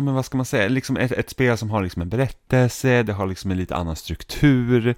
ja 0.00 0.04
men 0.04 0.14
vad 0.14 0.24
ska 0.24 0.36
man 0.36 0.46
säga, 0.46 0.68
liksom 0.68 0.96
ett, 0.96 1.12
ett 1.12 1.30
spel 1.30 1.58
som 1.58 1.70
har 1.70 1.82
liksom 1.82 2.02
en 2.02 2.08
berättelse, 2.08 3.02
det 3.02 3.12
har 3.12 3.26
liksom 3.26 3.50
en 3.50 3.56
lite 3.56 3.76
annan 3.76 3.96
struktur. 3.96 4.94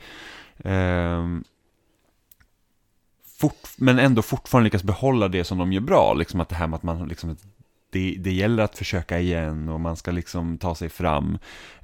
Eh, 0.59 1.27
fort, 3.39 3.69
men 3.77 3.99
ändå 3.99 4.23
fortfarande 4.23 4.65
lyckas 4.65 4.83
behålla 4.83 5.29
det 5.29 5.45
som 5.45 5.59
de 5.59 5.73
gör 5.73 5.81
bra, 5.81 6.15
liksom 6.15 6.41
att 6.41 6.49
det 6.49 6.55
här 6.55 6.67
med 6.67 6.77
att 6.77 6.83
man 6.83 7.09
liksom, 7.09 7.37
det, 7.93 8.17
det 8.19 8.33
gäller 8.33 8.63
att 8.63 8.79
försöka 8.79 9.19
igen 9.19 9.69
och 9.69 9.81
man 9.81 9.97
ska 9.97 10.11
liksom 10.11 10.59
ta 10.59 10.75
sig 10.75 10.89
fram. 10.89 11.39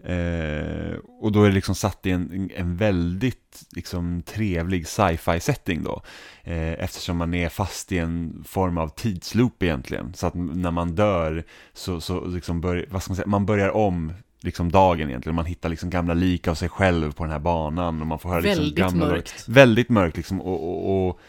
Eh, 0.05 0.97
och 1.21 1.33
då 1.33 1.43
är 1.43 1.49
det 1.49 1.55
liksom 1.55 1.75
satt 1.75 2.07
i 2.07 2.11
en, 2.11 2.51
en 2.57 2.77
väldigt 2.77 3.63
liksom, 3.77 4.23
trevlig 4.23 4.87
sci-fi 4.87 5.41
setting 5.41 5.83
då. 5.83 6.03
Eh, 6.43 6.73
eftersom 6.73 7.17
man 7.17 7.35
är 7.35 7.49
fast 7.49 7.93
i 7.93 7.99
en 7.99 8.45
form 8.49 8.79
av 8.79 8.89
tidsloop 8.89 9.63
egentligen. 9.63 10.15
Så 10.15 10.27
att 10.27 10.35
när 10.35 10.71
man 10.71 10.95
dör 10.95 11.45
så, 11.73 12.01
så 12.01 12.27
liksom 12.27 12.61
bör, 12.61 12.87
vad 12.91 13.03
ska 13.03 13.11
man 13.11 13.17
säga, 13.17 13.27
man 13.27 13.47
börjar 13.47 13.71
om 13.71 14.13
liksom 14.41 14.73
dagen 14.73 15.09
egentligen. 15.09 15.37
Man 15.37 15.47
hittar 15.47 15.69
liksom 15.69 15.91
gamla 15.91 16.15
lik 16.15 16.49
av 16.49 16.55
sig 16.55 16.69
själv 16.69 17.13
på 17.13 17.25
den 17.25 17.33
här 17.33 17.39
banan 17.39 18.01
och 18.01 18.07
man 18.07 18.19
får 18.19 18.29
höra 18.29 18.41
liksom 18.41 18.65
Väldigt 18.65 18.79
gamla... 18.79 19.07
mörkt. 19.07 19.49
Väldigt 19.49 19.89
mörkt 19.89 20.17
liksom 20.17 20.41
och, 20.41 20.69
och, 20.69 21.09
och 21.09 21.21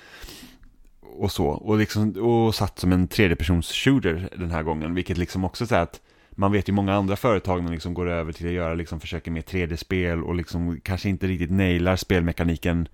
och 1.19 1.31
så, 1.31 1.47
och, 1.47 1.77
liksom, 1.77 2.11
och 2.11 2.55
satt 2.55 2.79
som 2.79 2.91
en 2.91 3.07
tredjepersons 3.07 3.71
shooter 3.71 4.29
den 4.37 4.51
här 4.51 4.63
gången, 4.63 4.95
vilket 4.95 5.17
liksom 5.17 5.45
också 5.45 5.67
så 5.67 5.75
här 5.75 5.81
att 5.81 6.01
man 6.31 6.51
vet 6.51 6.69
ju 6.69 6.73
många 6.73 6.93
andra 6.93 7.15
företag 7.15 7.63
som 7.63 7.73
liksom 7.73 7.93
går 7.93 8.09
över 8.09 8.31
till 8.31 8.47
att 8.47 8.53
göra, 8.53 8.73
liksom 8.73 8.99
försöker 8.99 9.31
med 9.31 9.43
3D-spel 9.43 10.23
och 10.23 10.35
liksom 10.35 10.79
kanske 10.83 11.09
inte 11.09 11.27
riktigt 11.27 11.51
nailar 11.51 11.95
spelmekaniken 11.95 12.87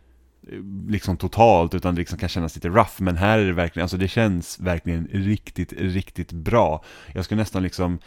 eh, 0.52 0.60
liksom 0.88 1.18
totalt, 1.18 1.74
utan 1.74 1.96
det 1.96 2.00
liksom 2.00 2.18
kan 2.18 2.30
kännas 2.30 2.56
lite 2.56 2.70
rough, 2.70 3.02
men 3.02 3.18
här 3.18 3.40
är 3.40 3.46
det 3.46 3.54
verkligen, 3.54 3.84
alltså 3.84 3.98
det 3.98 4.08
känns 4.08 4.60
verkligen 4.60 5.08
riktigt, 5.12 5.74
riktigt 5.74 6.32
bra. 6.32 6.84
Jag 7.14 7.26
skulle 7.26 7.42
nästan 7.42 7.64
liksom 7.64 8.00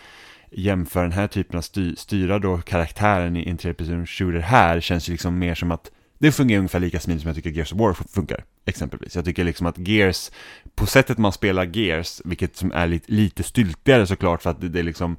jämföra 0.50 1.02
den 1.02 1.12
här 1.12 1.26
typen 1.26 1.58
av 1.58 1.62
sty 1.62 1.96
styra 1.96 2.38
då 2.38 2.58
karaktären 2.58 3.36
i 3.36 3.48
en 3.48 3.56
tredjepersons 3.56 4.10
shooter 4.10 4.38
här 4.38 4.80
känns 4.80 5.08
ju 5.08 5.12
liksom 5.12 5.38
mer 5.38 5.54
som 5.54 5.72
att 5.72 5.90
det 6.18 6.32
fungerar 6.32 6.58
ungefär 6.58 6.80
lika 6.80 7.00
smidigt 7.00 7.22
som 7.22 7.28
jag 7.28 7.36
tycker 7.36 7.50
Gears 7.50 7.72
of 7.72 7.78
War 7.78 7.94
funkar, 7.94 8.44
exempelvis. 8.64 9.16
Jag 9.16 9.24
tycker 9.24 9.44
liksom 9.44 9.66
att 9.66 9.78
Gears, 9.78 10.30
på 10.74 10.86
sättet 10.86 11.18
man 11.18 11.32
spelar 11.32 11.76
Gears, 11.76 12.20
vilket 12.24 12.56
som 12.56 12.72
är 12.72 12.86
lite, 12.86 13.12
lite 13.12 13.42
styltigare 13.42 14.06
såklart 14.06 14.42
för 14.42 14.50
att 14.50 14.60
det, 14.60 14.68
det 14.68 14.78
är 14.78 14.82
liksom 14.82 15.16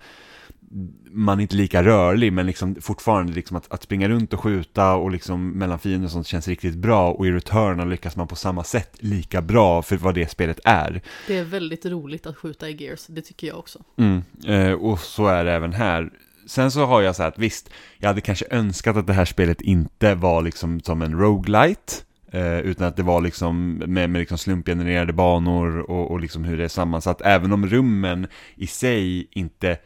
man 1.11 1.39
är 1.39 1.41
inte 1.41 1.55
lika 1.55 1.83
rörlig, 1.83 2.33
men 2.33 2.45
liksom 2.45 2.75
fortfarande 2.81 3.33
liksom 3.33 3.57
att, 3.57 3.71
att 3.71 3.83
springa 3.83 4.09
runt 4.09 4.33
och 4.33 4.39
skjuta 4.39 4.95
och 4.95 5.11
liksom 5.11 5.49
mellan 5.51 5.79
fiender 5.79 6.05
och 6.05 6.11
sånt 6.11 6.27
känns 6.27 6.47
riktigt 6.47 6.75
bra 6.75 7.11
och 7.11 7.27
i 7.27 7.31
Returnal 7.31 7.89
lyckas 7.89 8.15
man 8.15 8.27
på 8.27 8.35
samma 8.35 8.63
sätt 8.63 8.91
lika 8.99 9.41
bra 9.41 9.81
för 9.81 9.97
vad 9.97 10.15
det 10.15 10.31
spelet 10.31 10.59
är. 10.63 11.01
Det 11.27 11.37
är 11.37 11.43
väldigt 11.43 11.85
roligt 11.85 12.25
att 12.25 12.37
skjuta 12.37 12.69
i 12.69 12.83
Gears, 12.83 13.07
det 13.07 13.21
tycker 13.21 13.47
jag 13.47 13.59
också. 13.59 13.83
Mm, 13.97 14.21
eh, 14.47 14.73
och 14.73 14.99
så 14.99 15.27
är 15.27 15.45
det 15.45 15.51
även 15.51 15.73
här. 15.73 16.11
Sen 16.49 16.71
så 16.71 16.85
har 16.85 17.01
jag 17.01 17.15
så 17.15 17.21
här 17.23 17.29
att 17.29 17.39
visst, 17.39 17.69
jag 17.97 18.07
hade 18.07 18.21
kanske 18.21 18.45
önskat 18.51 18.97
att 18.97 19.07
det 19.07 19.13
här 19.13 19.25
spelet 19.25 19.61
inte 19.61 20.15
var 20.15 20.41
liksom 20.41 20.79
som 20.79 21.01
en 21.01 21.19
roguelite 21.19 21.93
eh, 22.31 22.59
utan 22.59 22.87
att 22.87 22.95
det 22.95 23.03
var 23.03 23.21
liksom 23.21 23.73
med, 23.73 24.09
med 24.09 24.19
liksom 24.19 24.37
slumpgenererade 24.37 25.13
banor 25.13 25.77
och, 25.77 26.11
och 26.11 26.19
liksom 26.19 26.43
hur 26.43 26.57
det 26.57 26.63
är 26.63 26.67
sammansatt. 26.67 27.21
Även 27.21 27.53
om 27.53 27.67
rummen 27.67 28.27
i 28.55 28.67
sig 28.67 29.27
inte 29.31 29.77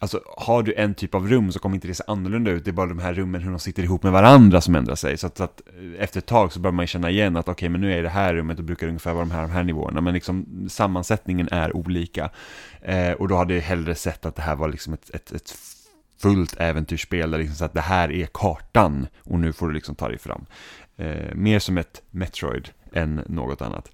Alltså 0.00 0.20
har 0.36 0.62
du 0.62 0.74
en 0.74 0.94
typ 0.94 1.14
av 1.14 1.28
rum 1.28 1.52
så 1.52 1.58
kommer 1.58 1.74
inte 1.74 1.88
det 1.88 1.94
se 1.94 2.04
annorlunda 2.06 2.50
ut, 2.50 2.64
det 2.64 2.70
är 2.70 2.72
bara 2.72 2.86
de 2.86 2.98
här 2.98 3.14
rummen 3.14 3.42
hur 3.42 3.50
de 3.50 3.58
sitter 3.58 3.82
ihop 3.82 4.02
med 4.02 4.12
varandra 4.12 4.60
som 4.60 4.74
ändrar 4.74 4.94
sig. 4.94 5.16
Så 5.16 5.26
att, 5.26 5.36
så 5.36 5.44
att 5.44 5.62
eh, 5.66 6.02
efter 6.02 6.18
ett 6.18 6.26
tag 6.26 6.52
så 6.52 6.60
börjar 6.60 6.72
man 6.72 6.82
ju 6.82 6.86
känna 6.86 7.10
igen 7.10 7.36
att 7.36 7.48
okej, 7.48 7.68
men 7.68 7.80
nu 7.80 7.92
är 7.92 8.02
det 8.02 8.08
här 8.08 8.34
rummet 8.34 8.58
och 8.58 8.64
brukar 8.64 8.86
ungefär 8.86 9.12
vara 9.12 9.24
de 9.24 9.30
här, 9.30 9.42
de 9.42 9.50
här 9.50 9.64
nivåerna. 9.64 10.00
Men 10.00 10.14
liksom 10.14 10.66
sammansättningen 10.70 11.48
är 11.50 11.76
olika. 11.76 12.30
Eh, 12.82 13.12
och 13.12 13.28
då 13.28 13.36
hade 13.36 13.54
jag 13.54 13.62
hellre 13.62 13.94
sett 13.94 14.26
att 14.26 14.36
det 14.36 14.42
här 14.42 14.56
var 14.56 14.68
liksom 14.68 14.92
ett, 14.92 15.10
ett, 15.10 15.32
ett 15.32 15.54
fullt 16.22 16.56
äventyrsspel, 16.60 17.30
där 17.30 17.38
liksom 17.38 17.54
så 17.56 17.64
att 17.64 17.74
det 17.74 17.80
här 17.80 18.12
är 18.12 18.26
kartan 18.32 19.06
och 19.22 19.38
nu 19.40 19.52
får 19.52 19.68
du 19.68 19.74
liksom 19.74 19.94
ta 19.94 20.08
dig 20.08 20.18
fram. 20.18 20.46
Eh, 20.96 21.34
mer 21.34 21.58
som 21.58 21.78
ett 21.78 22.02
Metroid 22.10 22.68
än 22.92 23.22
något 23.26 23.62
annat. 23.62 23.90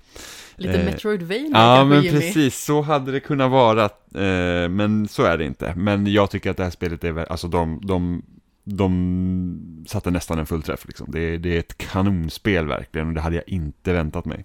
Lite 0.56 0.78
Eh, 0.78 0.84
Metroidvania 0.84 1.50
Ja, 1.52 1.84
men 1.84 2.02
Jimmy. 2.02 2.20
precis, 2.20 2.64
så 2.64 2.82
hade 2.82 3.12
det 3.12 3.20
kunnat 3.20 3.50
vara, 3.50 3.84
eh, 3.84 4.68
men 4.68 5.08
så 5.08 5.22
är 5.22 5.38
det 5.38 5.44
inte. 5.44 5.74
Men 5.76 6.06
jag 6.12 6.30
tycker 6.30 6.50
att 6.50 6.56
det 6.56 6.64
här 6.64 6.70
spelet 6.70 7.04
är, 7.04 7.32
alltså 7.32 7.48
de, 7.48 7.80
de, 7.84 8.22
de 8.64 9.84
satte 9.88 10.10
nästan 10.10 10.38
en 10.38 10.46
fullträff 10.46 10.84
liksom. 10.86 11.10
Det, 11.10 11.20
är- 11.20 11.38
det 11.38 11.54
är 11.54 11.58
ett 11.58 11.78
kanonspel 11.78 12.66
verkligen 12.68 13.08
och 13.08 13.14
det 13.14 13.20
hade 13.20 13.36
jag 13.36 13.48
inte 13.48 13.92
väntat 13.92 14.24
mig. 14.24 14.44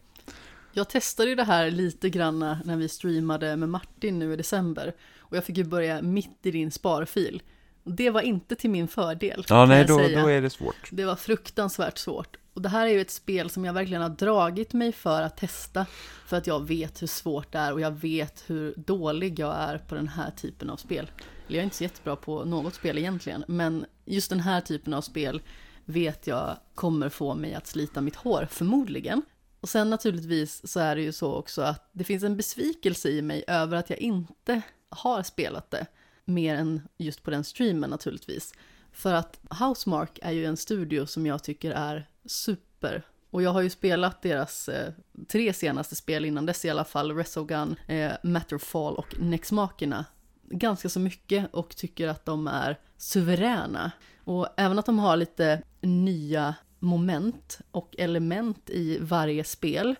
Jag 0.74 0.90
testade 0.90 1.30
ju 1.30 1.36
det 1.36 1.44
här 1.44 1.72
lite 1.72 2.10
grann 2.10 2.40
när 2.40 2.78
vi 2.78 2.90
streamade 2.90 3.56
med 3.58 3.70
Martin 3.70 4.20
nu 4.20 4.34
i 4.34 4.36
december. 4.36 4.94
Och 5.20 5.38
jag 5.38 5.44
fick 5.44 5.58
ju 5.58 5.64
börja 5.64 6.02
mitt 6.02 6.40
i 6.44 6.52
din 6.52 6.72
sparfil. 6.72 7.42
Det 7.86 8.10
var 8.10 8.22
inte 8.22 8.56
till 8.56 8.70
min 8.70 8.88
fördel. 8.88 9.46
Ja, 9.50 9.66
nej, 9.66 9.86
då, 9.86 9.98
då 9.98 10.28
är 10.28 10.42
det 10.42 10.50
svårt. 10.50 10.90
Det 10.92 11.06
var 11.06 11.16
fruktansvärt 11.16 11.98
svårt. 11.98 12.38
Och 12.54 12.62
det 12.62 12.70
här 12.70 12.88
är 12.88 12.92
ju 12.92 13.02
ett 13.02 13.12
spel 13.12 13.50
som 13.50 13.66
jag 13.66 13.74
verkligen 13.74 14.02
har 14.02 14.10
dragit 14.10 14.74
mig 14.74 14.92
för 14.92 15.22
att 15.22 15.38
testa. 15.38 15.86
För 16.28 16.38
att 16.38 16.48
jag 16.48 16.68
vet 16.68 17.02
hur 17.02 17.08
svårt 17.08 17.52
det 17.52 17.58
är 17.58 17.74
och 17.74 17.82
jag 17.82 17.92
vet 17.92 18.44
hur 18.48 18.74
dålig 18.78 19.40
jag 19.40 19.56
är 19.56 19.78
på 19.78 19.96
den 19.96 20.08
här 20.08 20.32
typen 20.32 20.70
av 20.70 20.78
spel. 20.78 21.12
Jag 21.48 21.60
är 21.60 21.64
inte 21.64 21.76
så 21.76 21.84
jättebra 21.84 22.16
på 22.16 22.46
något 22.46 22.76
spel 22.76 22.98
egentligen, 22.98 23.44
men 23.48 23.86
just 24.06 24.30
den 24.30 24.40
här 24.40 24.62
typen 24.62 24.94
av 24.94 25.02
spel 25.02 25.42
vet 25.86 26.28
jag 26.28 26.58
kommer 26.76 27.10
få 27.10 27.36
mig 27.36 27.54
att 27.54 27.68
slita 27.68 28.02
mitt 28.02 28.16
hår, 28.16 28.48
förmodligen. 28.52 29.22
Och 29.60 29.70
sen 29.70 29.90
naturligtvis 29.90 30.72
så 30.72 30.80
är 30.80 30.96
det 30.96 31.02
ju 31.02 31.12
så 31.12 31.34
också 31.34 31.62
att 31.62 31.90
det 31.92 32.04
finns 32.04 32.24
en 32.24 32.38
besvikelse 32.38 33.10
i 33.10 33.22
mig 33.22 33.44
över 33.48 33.78
att 33.78 33.90
jag 33.90 34.00
inte 34.00 34.62
har 34.90 35.24
spelat 35.24 35.72
det. 35.72 35.86
Mer 36.26 36.56
än 36.56 36.82
just 36.98 37.24
på 37.24 37.32
den 37.32 37.44
streamen 37.44 37.90
naturligtvis. 37.90 38.54
För 38.92 39.14
att 39.14 39.40
Housemark 39.50 40.20
är 40.22 40.32
ju 40.32 40.46
en 40.46 40.58
studio 40.58 41.06
som 41.06 41.26
jag 41.26 41.44
tycker 41.44 41.72
är 41.72 42.10
super. 42.26 43.04
Och 43.30 43.42
jag 43.42 43.52
har 43.52 43.62
ju 43.62 43.70
spelat 43.70 44.22
deras 44.22 44.70
eh, 44.70 44.94
tre 45.28 45.54
senaste 45.54 45.96
spel 45.96 46.26
innan 46.26 46.46
dess 46.46 46.66
i 46.66 46.70
alla 46.70 46.86
fall, 46.86 47.16
Resogun, 47.16 47.76
eh, 47.88 48.12
Matterfall 48.24 48.96
och 48.96 49.20
Nexmakerna. 49.20 50.06
Ganska 50.50 50.90
så 50.90 51.00
mycket 51.00 51.54
och 51.54 51.76
tycker 51.76 52.08
att 52.08 52.26
de 52.26 52.48
är 52.48 52.80
suveräna. 52.98 53.92
Och 54.24 54.48
även 54.58 54.80
att 54.80 54.86
de 54.86 55.00
har 55.00 55.18
lite 55.18 55.62
nya 55.82 56.56
moment 56.80 57.60
och 57.72 57.96
element 57.98 58.70
i 58.70 58.98
varje 59.02 59.44
spel 59.44 59.96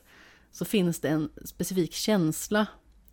så 0.52 0.66
finns 0.66 1.00
det 1.00 1.10
en 1.10 1.30
specifik 1.46 1.94
känsla 1.94 2.68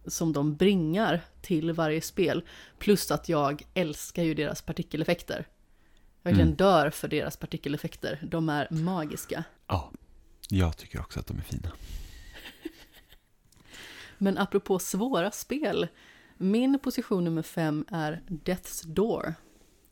som 0.06 0.32
de 0.32 0.56
bringar 0.56 1.20
till 1.40 1.72
varje 1.72 2.00
spel. 2.00 2.44
Plus 2.78 3.10
att 3.10 3.28
jag 3.28 3.62
älskar 3.74 4.22
ju 4.22 4.34
deras 4.34 4.62
partikeleffekter. 4.62 5.46
Jag 6.22 6.30
verkligen 6.30 6.48
Mm. 6.48 6.56
dör 6.56 6.90
för 6.90 7.08
deras 7.08 7.36
partikeleffekter. 7.36 8.18
De 8.22 8.48
är 8.48 8.68
magiska. 8.70 9.44
Ja, 9.66 9.92
jag 10.48 10.76
tycker 10.76 11.00
också 11.00 11.20
att 11.20 11.26
de 11.26 11.38
är 11.38 11.42
fina. 11.42 11.72
Men 14.18 14.38
apropå 14.38 14.78
svåra 14.78 15.30
spel, 15.30 15.88
min 16.36 16.78
position 16.78 17.24
nummer 17.24 17.42
fem 17.42 17.84
är 17.90 18.22
Death's 18.28 18.86
Door. 18.86 19.34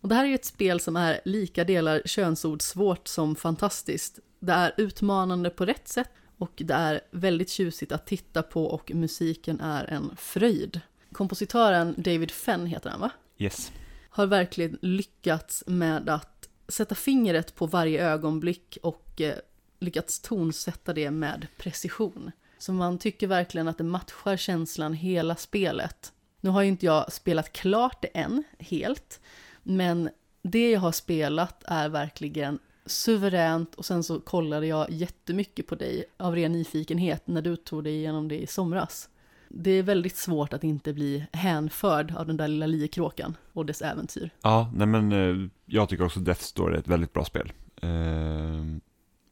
Och 0.00 0.08
det 0.08 0.14
här 0.14 0.24
är 0.24 0.34
ett 0.34 0.44
spel 0.44 0.80
som 0.80 0.96
är 0.96 1.20
lika 1.24 1.64
delar 1.64 2.02
könsord 2.04 2.62
svårt 2.62 3.08
som 3.08 3.36
fantastiskt. 3.36 4.18
Det 4.40 4.52
är 4.52 4.74
utmanande 4.76 5.50
på 5.50 5.66
rätt 5.66 5.88
sätt 5.88 6.10
och 6.40 6.52
det 6.56 6.74
är 6.74 7.00
väldigt 7.10 7.50
tjusigt 7.50 7.92
att 7.92 8.06
titta 8.06 8.42
på 8.42 8.66
och 8.66 8.90
musiken 8.94 9.60
är 9.60 9.84
en 9.84 10.16
fröjd. 10.16 10.80
Kompositören 11.12 11.94
David 11.98 12.30
Fenn 12.30 12.66
heter 12.66 12.90
han 12.90 13.00
va? 13.00 13.10
Yes. 13.38 13.72
har 14.10 14.26
verkligen 14.26 14.78
lyckats 14.82 15.64
med 15.66 16.08
att 16.08 16.48
sätta 16.68 16.94
fingret 16.94 17.54
på 17.54 17.66
varje 17.66 18.04
ögonblick 18.04 18.78
och 18.82 19.20
eh, 19.20 19.34
lyckats 19.78 20.20
tonsätta 20.20 20.92
det 20.92 21.10
med 21.10 21.46
precision. 21.56 22.30
Så 22.58 22.72
man 22.72 22.98
tycker 22.98 23.26
verkligen 23.26 23.68
att 23.68 23.78
det 23.78 23.84
matchar 23.84 24.36
känslan 24.36 24.94
hela 24.94 25.36
spelet. 25.36 26.12
Nu 26.40 26.50
har 26.50 26.62
ju 26.62 26.68
inte 26.68 26.86
jag 26.86 27.12
spelat 27.12 27.52
klart 27.52 28.02
det 28.02 28.08
än, 28.08 28.44
helt, 28.58 29.20
men 29.62 30.10
det 30.42 30.70
jag 30.70 30.80
har 30.80 30.92
spelat 30.92 31.62
är 31.66 31.88
verkligen 31.88 32.58
suveränt 32.86 33.74
och 33.74 33.84
sen 33.84 34.02
så 34.02 34.20
kollade 34.20 34.66
jag 34.66 34.90
jättemycket 34.90 35.66
på 35.66 35.74
dig 35.74 36.04
av 36.16 36.34
ren 36.34 36.52
nyfikenhet 36.52 37.26
när 37.26 37.42
du 37.42 37.56
tog 37.56 37.84
dig 37.84 37.94
igenom 37.94 38.28
det 38.28 38.38
i 38.38 38.46
somras. 38.46 39.08
Det 39.48 39.70
är 39.70 39.82
väldigt 39.82 40.16
svårt 40.16 40.52
att 40.52 40.64
inte 40.64 40.92
bli 40.92 41.26
hänförd 41.32 42.14
av 42.16 42.26
den 42.26 42.36
där 42.36 42.48
lilla 42.48 42.66
liekråkan 42.66 43.36
och 43.52 43.66
dess 43.66 43.82
äventyr. 43.82 44.30
Ja, 44.42 44.70
nej 44.74 44.86
men 44.86 45.12
eh, 45.12 45.48
jag 45.66 45.88
tycker 45.88 46.04
också 46.04 46.20
Death 46.20 46.40
Story 46.40 46.74
är 46.74 46.78
ett 46.78 46.88
väldigt 46.88 47.12
bra 47.12 47.24
spel. 47.24 47.52
Eh, 47.82 47.90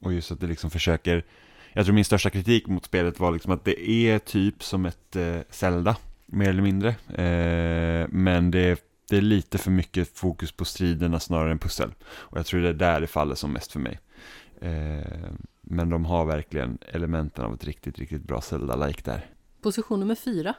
och 0.01 0.13
just 0.13 0.33
att 0.33 0.41
det 0.41 0.47
liksom 0.47 0.71
försöker, 0.71 1.25
jag 1.73 1.85
tror 1.85 1.95
min 1.95 2.05
största 2.05 2.31
kritik 2.31 2.67
mot 2.67 2.85
spelet 2.85 3.21
var 3.21 3.33
liksom 3.33 3.53
att 3.53 3.65
det 3.65 3.91
är 3.91 4.19
typ 4.19 4.63
som 4.63 4.87
ett 4.87 5.17
eh, 5.17 5.39
Zelda, 5.51 5.97
mer 6.27 6.49
eller 6.49 6.63
mindre. 6.63 6.95
Men 8.09 8.51
det 8.51 8.61
är, 8.61 8.79
det 9.09 9.16
är 9.16 9.21
lite 9.21 9.59
för 9.59 9.71
mycket 9.71 10.18
fokus 10.18 10.53
på 10.53 10.64
striderna 10.64 11.21
snarare 11.21 11.51
än 11.51 11.59
pussel. 11.59 11.94
Och 12.05 12.38
jag 12.38 12.47
tror 12.47 12.61
det 12.61 12.68
är 12.68 12.73
där 12.73 13.01
det 13.01 13.07
faller 13.07 13.35
som 13.35 13.53
mest 13.53 13.73
för 13.73 13.81
mig. 13.81 14.01
Eh, 14.61 15.31
men 15.61 15.90
de 15.90 16.05
har 16.05 16.25
verkligen 16.25 16.79
elementen 16.92 17.44
av 17.44 17.55
ett 17.55 17.64
riktigt, 17.64 17.99
riktigt 17.99 18.23
bra 18.23 18.40
Zelda-like 18.40 19.03
där. 19.05 19.27
Position 19.62 20.01
nummer 20.01 20.14
fyra. 20.14 20.55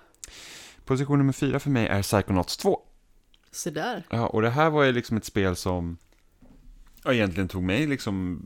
Position 0.85 1.17
nummer 1.17 1.33
fyra 1.33 1.59
för 1.59 1.69
mig 1.69 1.88
är 1.88 2.01
Psychonauts 2.01 2.57
2. 2.57 2.79
Se 3.51 3.69
där. 3.69 4.03
Ja, 4.09 4.27
och 4.27 4.41
det 4.41 4.49
här 4.49 4.69
var 4.69 4.83
ju 4.83 4.91
liksom 4.91 5.17
ett 5.17 5.25
spel 5.25 5.55
som 5.55 5.97
ja, 7.03 7.13
egentligen 7.13 7.47
tog 7.47 7.63
mig 7.63 7.88
liksom 7.88 8.45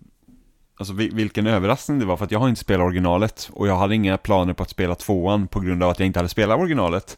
Alltså 0.75 0.93
vil- 0.93 1.15
vilken 1.15 1.47
överraskning 1.47 1.99
det 1.99 2.05
var 2.05 2.17
för 2.17 2.25
att 2.25 2.31
jag 2.31 2.39
har 2.39 2.49
inte 2.49 2.61
spelat 2.61 2.85
originalet 2.85 3.49
och 3.53 3.67
jag 3.67 3.77
hade 3.77 3.95
inga 3.95 4.17
planer 4.17 4.53
på 4.53 4.63
att 4.63 4.69
spela 4.69 4.95
tvåan 4.95 5.47
på 5.47 5.59
grund 5.59 5.83
av 5.83 5.89
att 5.89 5.99
jag 5.99 6.05
inte 6.05 6.19
hade 6.19 6.29
spelat 6.29 6.59
originalet. 6.59 7.17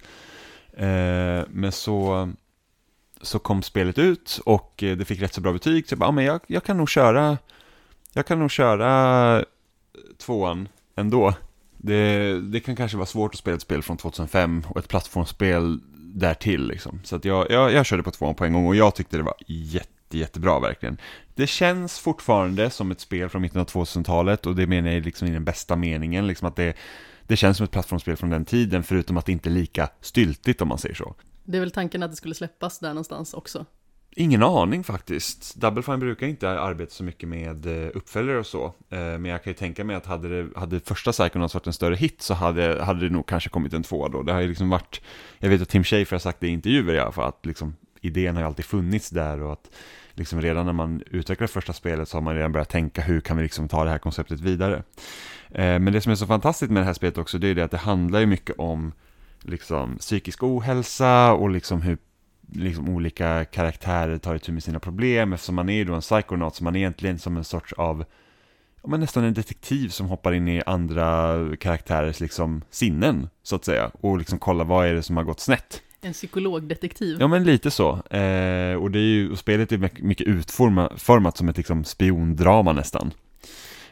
Eh, 0.74 1.44
men 1.50 1.72
så, 1.72 2.30
så 3.22 3.40
kom 3.40 3.64
spelet 3.64 3.98
ut 3.98 4.40
och 4.46 4.84
eh, 4.84 4.98
det 4.98 5.06
fick 5.06 5.22
rätt 5.22 5.34
så 5.34 5.42
bra 5.42 5.54
betyg 5.54 5.88
så 5.88 5.94
jag 5.94 6.00
bara, 6.00 6.10
ah, 6.10 6.12
men 6.12 6.26
jag, 6.26 6.40
jag 6.48 6.64
kan 6.64 6.78
nog 6.78 6.90
köra 6.90 7.38
Jag 8.14 8.26
kan 8.26 8.40
nog 8.40 8.52
köra 8.52 9.38
eh, 9.38 9.44
tvåan 10.18 10.68
ändå. 10.96 11.34
Det, 11.78 12.42
det 12.42 12.60
kan 12.60 12.76
kanske 12.76 12.98
vara 12.98 13.06
svårt 13.06 13.34
att 13.34 13.40
spela 13.40 13.56
ett 13.56 13.62
spel 13.62 13.84
från 13.84 13.98
2005 13.98 14.64
och 14.70 14.80
ett 14.80 14.88
plattformsspel 14.88 15.80
därtill 16.16 16.68
liksom. 16.68 17.00
Så 17.04 17.16
att 17.16 17.26
jag, 17.26 17.52
jag, 17.52 17.74
jag 17.74 17.86
körde 17.86 18.04
på 18.04 18.12
tvåan 18.12 18.36
på 18.36 18.46
en 18.46 18.54
gång 18.54 18.68
och 18.68 18.76
jag 18.76 18.96
tyckte 18.96 19.18
det 19.18 19.24
var 19.24 19.36
jätte, 19.48 20.18
jättebra 20.18 20.60
verkligen. 20.60 20.98
Det 21.36 21.48
känns 21.48 22.00
fortfarande 22.00 22.70
som 22.70 22.92
ett 22.92 23.00
spel 23.00 23.30
från 23.30 23.42
mitten 23.42 23.62
av 23.62 23.68
2000-talet 23.68 24.46
och 24.46 24.56
det 24.56 24.68
menar 24.68 24.92
jag 24.92 25.06
liksom 25.06 25.28
i 25.28 25.32
den 25.32 25.44
bästa 25.44 25.76
meningen, 25.76 26.28
liksom 26.28 26.48
att 26.48 26.56
det, 26.56 26.74
det 27.28 27.36
känns 27.36 27.58
som 27.58 27.64
ett 27.64 27.72
plattformsspel 27.72 28.18
från 28.18 28.30
den 28.30 28.46
tiden, 28.46 28.84
förutom 28.84 29.18
att 29.18 29.26
det 29.26 29.32
inte 29.32 29.50
är 29.50 29.52
lika 29.52 29.90
styltigt 30.02 30.62
om 30.62 30.68
man 30.68 30.78
säger 30.78 30.96
så. 30.96 31.16
Det 31.46 31.58
är 31.58 31.60
väl 31.60 31.72
tanken 31.72 32.04
att 32.04 32.12
det 32.12 32.18
skulle 32.18 32.36
släppas 32.36 32.80
där 32.80 32.90
någonstans 32.90 33.34
också. 33.34 33.66
Ingen 34.18 34.44
aning 34.44 34.84
faktiskt. 34.84 35.56
Double 35.56 35.84
Fine 35.84 36.00
brukar 36.00 36.28
inte 36.28 36.50
arbeta 36.50 36.92
så 36.92 37.04
mycket 37.04 37.30
med 37.30 37.66
eh, 37.66 37.90
uppföljare 37.94 38.40
och 38.40 38.46
så. 38.46 38.66
Eh, 38.66 39.00
men 39.00 39.26
jag 39.26 39.44
kan 39.44 39.52
ju 39.52 39.58
tänka 39.58 39.84
mig 39.84 39.96
att 39.96 40.06
hade, 40.06 40.44
det, 40.44 40.60
hade 40.60 40.80
första 40.80 41.12
Psychonauts 41.12 41.54
varit 41.54 41.68
en 41.68 41.74
större 41.74 41.96
hit 41.96 42.22
så 42.22 42.34
hade, 42.34 42.84
hade 42.84 43.00
det 43.00 43.14
nog 43.14 43.28
kanske 43.28 43.50
kommit 43.50 43.74
en 43.74 43.84
tvåa 43.84 44.10
då. 44.10 44.22
Det 44.22 44.34
har 44.34 44.42
ju 44.42 44.48
liksom 44.48 44.70
varit, 44.70 45.02
jag 45.40 45.50
vet 45.50 45.62
att 45.62 45.70
Tim 45.70 45.84
Schafer 45.84 46.12
har 46.12 46.20
sagt 46.20 46.40
det 46.40 46.48
i 46.48 46.50
intervjuer 46.50 46.94
i 46.94 47.00
alla 47.00 47.12
fall, 47.12 47.30
att 47.30 47.46
liksom 47.46 47.76
idén 48.02 48.36
har 48.36 48.42
ju 48.42 48.48
alltid 48.48 48.66
funnits 48.66 49.10
där 49.10 49.42
och 49.42 49.54
att 49.54 49.72
liksom 50.14 50.42
redan 50.42 50.66
när 50.66 50.74
man 50.74 51.04
utvecklar 51.12 51.48
första 51.48 51.74
spelet 51.74 52.10
så 52.10 52.18
har 52.18 52.22
man 52.22 52.36
redan 52.36 52.52
börjat 52.52 52.70
tänka 52.70 53.02
hur 53.02 53.22
kan 53.22 53.38
vi 53.38 53.44
liksom 53.44 53.68
ta 53.68 53.84
det 53.84 53.90
här 53.90 53.98
konceptet 53.98 54.40
vidare. 54.40 54.84
Eh, 55.50 55.80
men 55.80 55.94
det 55.94 56.02
som 56.02 56.12
är 56.12 56.16
så 56.16 56.28
fantastiskt 56.28 56.72
med 56.72 56.82
det 56.82 56.86
här 56.86 56.94
spelet 56.94 57.18
också, 57.18 57.38
det 57.38 57.48
är 57.48 57.56
det 57.56 57.64
att 57.64 57.72
det 57.72 57.78
handlar 57.78 58.20
ju 58.20 58.26
mycket 58.26 58.56
om 58.58 58.94
liksom 59.48 59.98
psykisk 59.98 60.44
ohälsa 60.44 61.34
och 61.34 61.50
liksom 61.50 61.82
hur 61.82 61.98
liksom 62.54 62.90
olika 62.90 63.46
karaktärer 63.46 64.18
tar 64.18 64.36
itu 64.36 64.52
med 64.52 64.64
sina 64.64 64.80
problem 64.80 65.34
eftersom 65.34 65.56
man 65.56 65.70
är 65.70 65.74
ju 65.74 65.86
då 65.86 65.94
en 65.94 66.02
psychonaut 66.02 66.56
så 66.56 66.64
man 66.64 66.76
är 66.76 66.80
egentligen 66.80 67.20
som 67.20 67.38
en 67.38 67.44
sorts 67.44 67.74
av 67.74 68.06
ja, 68.84 68.90
men 68.90 69.00
nästan 69.00 69.24
en 69.24 69.34
detektiv 69.34 69.90
som 69.90 70.08
hoppar 70.08 70.34
in 70.34 70.48
i 70.48 70.62
andra 70.66 71.38
karaktärers 71.60 72.20
liksom 72.20 72.62
sinnen 72.70 73.30
så 73.44 73.56
att 73.56 73.66
säga 73.66 73.92
och 74.02 74.18
liksom 74.18 74.40
kollar 74.40 74.66
vad 74.66 74.88
är 74.88 74.94
det 74.94 75.04
som 75.04 75.18
har 75.18 75.24
gått 75.24 75.40
snett. 75.40 75.82
En 76.02 76.14
psykologdetektiv. 76.14 77.18
Ja 77.20 77.28
men 77.28 77.44
lite 77.44 77.72
så. 77.72 77.90
Eh, 77.92 78.76
och 78.76 78.92
det 78.92 79.00
är 79.00 79.10
ju, 79.14 79.32
och 79.32 79.40
spelet 79.40 79.72
är 79.72 79.78
mycket- 79.78 80.04
mycket 80.06 80.28
utformat 80.28 81.38
som 81.38 81.50
ett 81.50 81.58
liksom 81.58 81.84
spiondrama 81.84 82.74
nästan. 82.74 83.12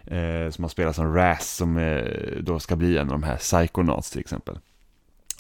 Eh, 0.06 0.50
som 0.52 0.62
man 0.62 0.70
spelar 0.70 0.94
som 0.94 1.14
Raz 1.16 1.56
som 1.56 1.78
eh, 1.78 2.04
då 2.42 2.60
ska 2.60 2.76
bli 2.76 2.98
en 2.98 3.08
av 3.12 3.20
de 3.20 3.24
här 3.24 3.38
Psychonauts 3.38 4.12
till 4.12 4.20
exempel. 4.20 4.60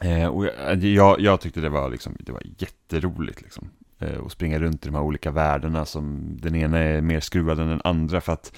Eh, 0.03 0.27
och 0.27 0.45
jag, 0.45 0.83
eh, 0.83 0.87
jag, 0.87 1.19
jag 1.19 1.41
tyckte 1.41 1.61
det 1.61 1.69
var, 1.69 1.89
liksom, 1.89 2.15
det 2.19 2.31
var 2.31 2.41
jätteroligt 2.57 3.41
liksom. 3.41 3.69
Eh, 3.99 4.25
att 4.25 4.31
springa 4.31 4.59
runt 4.59 4.85
i 4.85 4.89
de 4.89 4.95
här 4.95 5.03
olika 5.03 5.31
världarna 5.31 5.85
som 5.85 6.37
den 6.41 6.55
ena 6.55 6.79
är 6.79 7.01
mer 7.01 7.19
skruvad 7.19 7.59
än 7.59 7.67
den 7.67 7.81
andra 7.83 8.21
för 8.21 8.33
att 8.33 8.53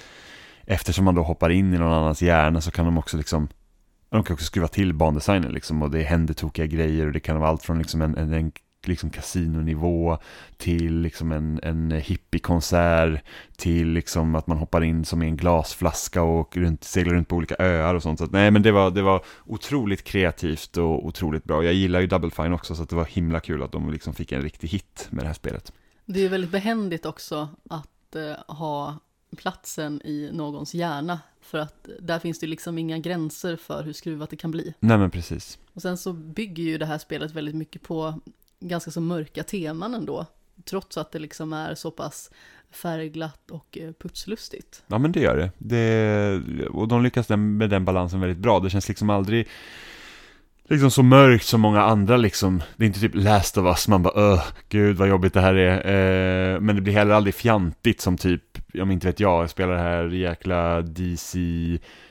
eftersom 0.64 1.04
man 1.04 1.14
då 1.14 1.22
hoppar 1.22 1.50
in 1.50 1.74
i 1.74 1.78
någon 1.78 1.92
annans 1.92 2.22
hjärna 2.22 2.60
så 2.60 2.70
kan 2.70 2.84
de 2.84 2.98
också 2.98 3.16
liksom 3.16 3.48
de 4.10 4.24
kan 4.24 4.34
också 4.34 4.46
skruva 4.46 4.68
till 4.68 4.94
bandesignen 4.94 5.52
liksom 5.52 5.82
och 5.82 5.90
det 5.90 6.02
händer 6.02 6.34
tokiga 6.34 6.66
grejer 6.66 7.06
och 7.06 7.12
det 7.12 7.20
kan 7.20 7.40
vara 7.40 7.50
allt 7.50 7.62
från 7.62 7.78
liksom 7.78 8.02
en, 8.02 8.16
en, 8.16 8.32
en 8.32 8.52
liksom 8.88 9.10
kasinonivå 9.10 10.18
till 10.56 11.00
liksom 11.00 11.32
en, 11.32 11.60
en 11.62 11.90
hippiekonsert 11.90 13.24
till 13.56 13.88
liksom 13.88 14.34
att 14.34 14.46
man 14.46 14.58
hoppar 14.58 14.84
in 14.84 15.04
som 15.04 15.22
i 15.22 15.26
en 15.26 15.36
glasflaska 15.36 16.22
och 16.22 16.56
runt, 16.56 16.84
seglar 16.84 17.14
runt 17.14 17.28
på 17.28 17.36
olika 17.36 17.56
öar 17.58 17.94
och 17.94 18.02
sånt. 18.02 18.18
Så 18.18 18.24
att, 18.24 18.32
nej 18.32 18.50
men 18.50 18.62
det 18.62 18.72
var, 18.72 18.90
det 18.90 19.02
var 19.02 19.24
otroligt 19.44 20.04
kreativt 20.04 20.76
och 20.76 21.06
otroligt 21.06 21.44
bra. 21.44 21.64
Jag 21.64 21.74
gillar 21.74 22.00
ju 22.00 22.06
Double 22.06 22.30
Fine 22.30 22.52
också 22.52 22.74
så 22.74 22.82
att 22.82 22.88
det 22.88 22.96
var 22.96 23.04
himla 23.04 23.40
kul 23.40 23.62
att 23.62 23.72
de 23.72 23.90
liksom 23.90 24.14
fick 24.14 24.32
en 24.32 24.42
riktig 24.42 24.68
hit 24.68 25.08
med 25.10 25.24
det 25.24 25.26
här 25.26 25.34
spelet. 25.34 25.72
Det 26.04 26.24
är 26.24 26.28
väldigt 26.28 26.50
behändigt 26.50 27.06
också 27.06 27.48
att 27.70 28.16
eh, 28.16 28.54
ha 28.54 28.98
platsen 29.36 30.02
i 30.04 30.30
någons 30.32 30.74
hjärna. 30.74 31.20
För 31.40 31.58
att 31.58 31.88
där 32.00 32.18
finns 32.18 32.38
det 32.38 32.46
liksom 32.46 32.78
inga 32.78 32.98
gränser 32.98 33.56
för 33.56 33.82
hur 33.82 33.92
skruvat 33.92 34.30
det 34.30 34.36
kan 34.36 34.50
bli. 34.50 34.74
Nej 34.80 34.98
men 34.98 35.10
precis. 35.10 35.58
Och 35.72 35.82
sen 35.82 35.96
så 35.98 36.12
bygger 36.12 36.62
ju 36.62 36.78
det 36.78 36.86
här 36.86 36.98
spelet 36.98 37.32
väldigt 37.32 37.54
mycket 37.54 37.82
på 37.82 38.20
ganska 38.60 38.90
så 38.90 39.00
mörka 39.00 39.42
teman 39.42 39.94
ändå. 39.94 40.26
trots 40.64 40.96
att 40.96 41.12
det 41.12 41.18
liksom 41.18 41.52
är 41.52 41.74
så 41.74 41.90
pass 41.90 42.30
färgglatt 42.70 43.50
och 43.50 43.78
eh, 43.78 43.92
putslustigt. 43.92 44.82
Ja 44.86 44.98
men 44.98 45.12
det 45.12 45.20
gör 45.20 45.36
det. 45.36 45.50
det 45.58 46.66
och 46.66 46.88
de 46.88 47.02
lyckas 47.02 47.28
med 47.28 47.70
den 47.70 47.84
balansen 47.84 48.20
väldigt 48.20 48.38
bra. 48.38 48.60
Det 48.60 48.70
känns 48.70 48.88
liksom 48.88 49.10
aldrig 49.10 49.48
liksom 50.68 50.90
så 50.90 51.02
mörkt 51.02 51.46
som 51.46 51.60
många 51.60 51.82
andra 51.82 52.16
liksom. 52.16 52.62
Det 52.76 52.84
är 52.84 52.86
inte 52.86 53.00
typ 53.00 53.14
Last 53.14 53.58
of 53.58 53.64
Us, 53.64 53.88
man 53.88 54.02
bara 54.02 54.32
öh, 54.32 54.42
gud 54.68 54.96
vad 54.96 55.08
jobbigt 55.08 55.34
det 55.34 55.40
här 55.40 55.54
är. 55.54 55.76
Eh, 55.76 56.60
men 56.60 56.76
det 56.76 56.82
blir 56.82 56.94
heller 56.94 57.14
aldrig 57.14 57.34
fjantigt 57.34 58.00
som 58.00 58.16
typ, 58.16 58.42
om 58.80 58.90
inte 58.90 59.06
vet 59.06 59.20
jag, 59.20 59.42
jag 59.42 59.50
spelar 59.50 59.74
det 59.74 59.80
här 59.80 60.08
jäkla 60.08 60.80
DC 60.80 61.38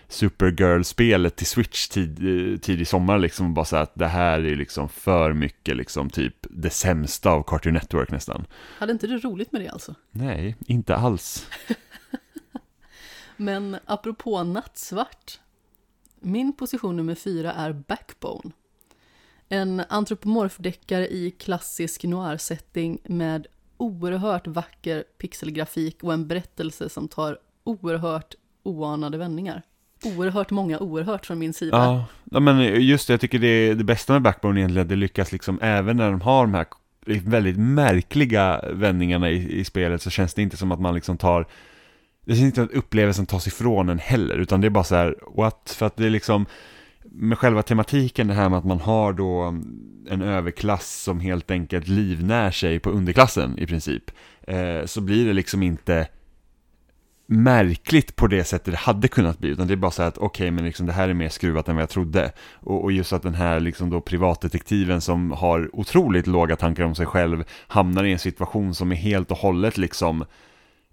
Supergirl-spelet 0.08 1.36
till 1.36 1.48
Switch 1.48 1.88
tid, 1.88 2.20
eh, 2.20 2.60
tidig 2.60 2.88
sommar 2.88 3.20
liksom, 3.20 3.54
bara 3.54 3.65
så 3.65 3.76
att 3.76 3.96
det 3.96 4.08
här 4.08 4.39
är 4.39 4.56
liksom 4.56 4.89
för 4.89 5.34
mycket 5.34 5.78
liksom 5.78 6.10
typ 6.10 6.36
det 6.41 6.70
sämsta 6.70 7.30
av 7.30 7.44
Cartoon 7.44 7.74
Network 7.74 8.12
nästan. 8.12 8.46
Hade 8.78 8.91
inte 8.91 9.08
du 9.08 9.18
roligt 9.18 9.52
med 9.52 9.62
det 9.62 9.70
alltså? 9.70 9.96
Nej, 10.12 10.56
inte 10.68 10.96
alls. 10.96 11.48
Men 13.38 13.78
apropå 13.86 14.44
nattsvart, 14.44 15.39
min 16.20 16.54
position 16.54 16.98
nummer 16.98 17.15
fyra 17.15 17.54
är 17.54 17.74
Backbone. 17.74 18.52
En 19.50 19.84
antropomorfdeckare 19.89 21.08
i 21.08 21.32
klassisk 21.32 22.04
noir-setting 22.04 23.00
med 23.04 23.48
oerhört 23.78 24.48
vacker 24.48 25.04
pixelgrafik 25.18 26.04
och 26.04 26.13
en 26.13 26.28
berättelse 26.28 26.89
som 26.89 27.08
tar 27.08 27.39
oerhört 27.63 28.36
oanade 28.63 29.18
vändningar. 29.18 29.62
Oerhört 30.06 30.52
många 30.52 30.80
oerhört 30.80 31.26
från 31.26 31.39
min 31.39 31.54
sida. 31.54 31.78
Ja, 31.78 32.06
ja 32.32 32.39
men 32.39 32.82
just 32.82 33.08
det, 33.08 33.13
jag 33.13 33.22
tycker 33.22 33.39
det, 33.39 33.48
är 33.48 33.76
det 33.76 33.84
bästa 33.84 34.13
med 34.13 34.22
Backbone 34.22 34.60
egentligen, 34.60 34.82
att 34.82 34.89
det 34.89 34.96
lyckas 34.96 35.32
liksom 35.32 35.60
även 35.62 35.98
när 35.98 36.12
de 36.12 36.22
har 36.22 36.41
de 36.41 36.54
här 36.54 36.65
väldigt 37.06 37.58
märkliga 37.58 38.62
vändningarna 38.74 39.30
i, 39.30 39.60
i 39.60 39.63
spelet 39.63 40.02
så 40.02 40.10
känns 40.10 40.34
det 40.34 40.41
inte 40.41 40.58
som 40.58 40.72
att 40.72 40.80
man 40.80 40.96
liksom 40.96 41.18
tar 41.18 41.48
det 42.26 42.36
känns 42.36 42.46
inte 42.46 42.56
som 42.56 42.65
att 42.65 42.72
upplevelsen 42.72 43.26
tas 43.26 43.48
ifrån 43.48 43.89
en 43.89 44.00
heller, 44.00 44.38
utan 44.38 44.62
det 44.62 44.68
är 44.68 44.70
bara 44.70 44.84
så 44.84 44.96
här, 44.96 45.15
what? 45.36 45.76
För 45.78 45.86
att 45.86 45.98
det 45.98 46.06
är 46.06 46.10
liksom, 46.10 46.46
med 47.04 47.38
själva 47.38 47.62
tematiken 47.62 48.28
det 48.28 48.34
här 48.34 48.50
med 48.50 48.60
att 48.60 48.65
man 48.65 48.80
har 48.80 49.13
då 49.13 49.41
en 50.10 50.22
överklass 50.22 51.04
som 51.04 51.20
helt 51.20 51.52
enkelt 51.52 51.88
livnär 51.88 52.52
sig 52.52 52.80
på 52.80 52.89
underklassen 52.89 53.60
i 53.60 53.68
princip, 53.68 54.12
eh, 54.48 54.86
så 54.86 55.02
blir 55.02 55.26
det 55.26 55.34
liksom 55.34 55.63
inte 55.63 56.08
märkligt 57.26 58.16
på 58.16 58.28
det 58.28 58.44
sättet 58.44 58.74
det 58.74 58.78
hade 58.78 59.08
kunnat 59.08 59.40
bli, 59.40 59.50
utan 59.50 59.68
det 59.68 59.74
är 59.74 59.76
bara 59.76 59.92
så 59.92 60.02
här 60.02 60.10
att 60.10 60.18
okej, 60.18 60.28
okay, 60.28 60.52
men 60.52 60.66
liksom 60.66 60.86
det 60.86 60.94
här 60.94 61.10
är 61.10 61.14
mer 61.14 61.30
skruvat 61.30 61.70
än 61.70 61.76
vad 61.76 61.82
jag 61.82 61.90
trodde. 61.90 62.32
Och, 62.54 62.84
och, 62.84 62.92
just 62.92 63.14
att 63.14 63.24
den 63.24 63.36
här 63.36 63.60
liksom 63.60 63.90
då 63.90 64.02
privatdetektiven 64.02 65.02
som 65.02 65.32
har 65.32 65.70
otroligt 65.74 66.28
låga 66.28 66.56
tankar 66.56 66.84
om 66.84 66.96
sig 66.96 67.06
själv 67.06 67.44
hamnar 67.68 68.04
i 68.04 68.12
en 68.12 68.20
situation 68.20 68.76
som 68.76 68.92
är 68.92 68.96
helt 68.96 69.32
och 69.32 69.38
hållet 69.38 69.78
liksom 69.78 70.26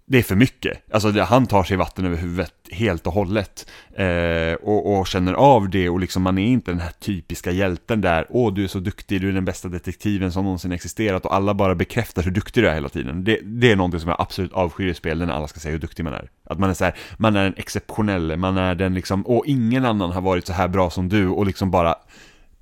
det 0.05 0.17
är 0.17 0.23
för 0.23 0.35
mycket. 0.35 0.93
Alltså 0.93 1.11
han 1.21 1.45
tar 1.45 1.63
sig 1.63 1.77
vatten 1.77 2.05
över 2.05 2.17
huvudet 2.17 2.53
helt 2.71 3.07
och 3.07 3.13
hållet. 3.13 3.69
Eh, 3.97 4.53
och, 4.53 4.99
och, 4.99 5.07
känner 5.07 5.33
av 5.33 5.69
det 5.69 5.89
och 5.89 5.99
liksom 5.99 6.23
man 6.23 6.37
är 6.37 6.45
inte 6.45 6.71
den 6.71 6.79
här 6.79 6.91
typiska 6.99 7.51
hjälten 7.51 8.01
där, 8.01 8.25
åh 8.29 8.53
du 8.53 8.63
är 8.63 8.67
så 8.67 8.79
duktig, 8.79 9.21
du 9.21 9.29
är 9.29 9.33
den 9.33 9.45
bästa 9.45 9.67
detektiven 9.67 10.31
som 10.31 10.43
någonsin 10.43 10.71
existerat 10.71 11.25
och 11.25 11.35
alla 11.35 11.53
bara 11.53 11.75
bekräftar 11.75 12.23
hur 12.23 12.31
duktig 12.31 12.63
du 12.63 12.69
är 12.69 12.73
hela 12.73 12.89
tiden. 12.89 13.23
Det, 13.23 13.39
det 13.43 13.71
är 13.71 13.75
någonting 13.75 13.99
som 13.99 14.09
jag 14.09 14.21
absolut 14.21 14.53
avskyr 14.53 14.87
i 14.87 14.93
spel, 14.93 15.17
när 15.17 15.33
alla 15.33 15.47
ska 15.47 15.59
säga 15.59 15.71
hur 15.71 15.79
duktig 15.79 16.03
man 16.03 16.13
är. 16.13 16.29
Att 16.45 16.59
man 16.59 16.69
är 16.69 16.73
så 16.73 16.83
här, 16.83 16.95
man 17.17 17.35
är 17.35 17.45
en 17.45 17.53
exceptionell, 17.57 18.37
man 18.37 18.57
är 18.57 18.75
den 18.75 18.93
liksom, 18.93 19.25
och 19.25 19.45
ingen 19.45 19.85
annan 19.85 20.11
har 20.11 20.21
varit 20.21 20.47
så 20.47 20.53
här 20.53 20.67
bra 20.67 20.89
som 20.89 21.09
du 21.09 21.27
och 21.27 21.45
liksom 21.45 21.71
bara 21.71 21.95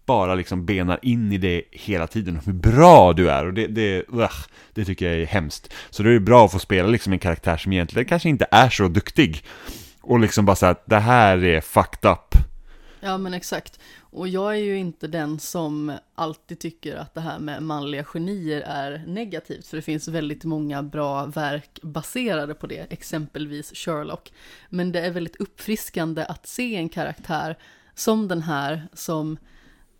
bara 0.06 0.36
liksom 0.36 0.66
benar 0.66 1.00
in 1.02 1.32
i 1.32 1.38
det 1.38 1.64
hela 1.72 2.08
tiden, 2.08 2.40
hur 2.46 2.54
bra 2.54 3.14
du 3.14 3.30
är 3.30 3.46
och 3.46 3.54
det, 3.54 3.68
det, 3.68 4.04
uh, 4.14 4.30
det 4.74 4.86
tycker 4.86 5.10
jag 5.10 5.22
är 5.22 5.26
hemskt. 5.26 5.74
Så 5.90 6.04
det 6.04 6.12
är 6.12 6.20
bra 6.20 6.46
att 6.46 6.52
få 6.52 6.60
spela 6.60 6.88
liksom 6.88 7.14
en 7.14 7.20
karaktär 7.20 7.58
som 7.58 7.74
egentligen 7.74 8.08
kanske 8.08 8.30
inte 8.30 8.48
är 8.52 8.70
så 8.70 8.88
duktig 8.88 9.44
och 10.02 10.20
liksom 10.20 10.46
bara 10.46 10.56
säga 10.56 10.70
att 10.70 10.84
det 10.86 11.00
här 11.00 11.44
är 11.44 11.62
fucked 11.62 12.12
up. 12.12 12.36
Ja 13.04 13.18
men 13.18 13.34
exakt. 13.34 13.80
Och 14.00 14.28
jag 14.28 14.52
är 14.52 14.60
ju 14.60 14.78
inte 14.78 15.08
den 15.08 15.40
som 15.40 15.94
alltid 16.16 16.60
tycker 16.60 16.96
att 16.96 17.14
det 17.14 17.22
här 17.22 17.40
med 17.40 17.64
manliga 17.64 18.04
genier 18.04 18.62
är 18.62 19.04
negativt, 19.08 19.68
för 19.68 19.78
det 19.78 19.82
finns 19.82 20.08
väldigt 20.08 20.44
många 20.44 20.84
bra 20.84 21.26
verk 21.26 21.80
baserade 21.82 22.54
på 22.54 22.68
det, 22.68 22.88
exempelvis 22.90 23.72
Sherlock. 23.76 24.32
Men 24.70 24.92
det 24.92 25.00
är 25.00 25.12
väldigt 25.12 25.36
uppfriskande 25.36 26.26
att 26.26 26.48
se 26.48 26.76
en 26.76 26.90
karaktär 26.90 27.58
som 27.96 28.28
den 28.28 28.42
här 28.42 28.88
som 28.94 29.38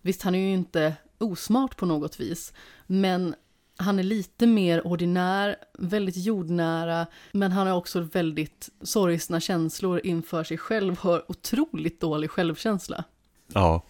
Visst, 0.02 0.22
han 0.22 0.34
är 0.34 0.38
ju 0.38 0.52
inte 0.52 0.94
osmart 1.18 1.76
på 1.76 1.86
något 1.86 2.20
vis, 2.20 2.52
men 2.86 3.34
han 3.76 3.98
är 3.98 4.02
lite 4.02 4.46
mer 4.46 4.86
ordinär, 4.86 5.56
väldigt 5.78 6.16
jordnära, 6.16 7.06
men 7.32 7.52
han 7.52 7.66
har 7.66 7.74
också 7.74 8.00
väldigt 8.00 8.68
sorgsna 8.82 9.40
känslor 9.40 10.00
inför 10.04 10.44
sig 10.44 10.58
själv, 10.58 10.98
har 10.98 11.30
otroligt 11.30 12.00
dålig 12.00 12.30
självkänsla. 12.30 13.04
Ja, 13.52 13.82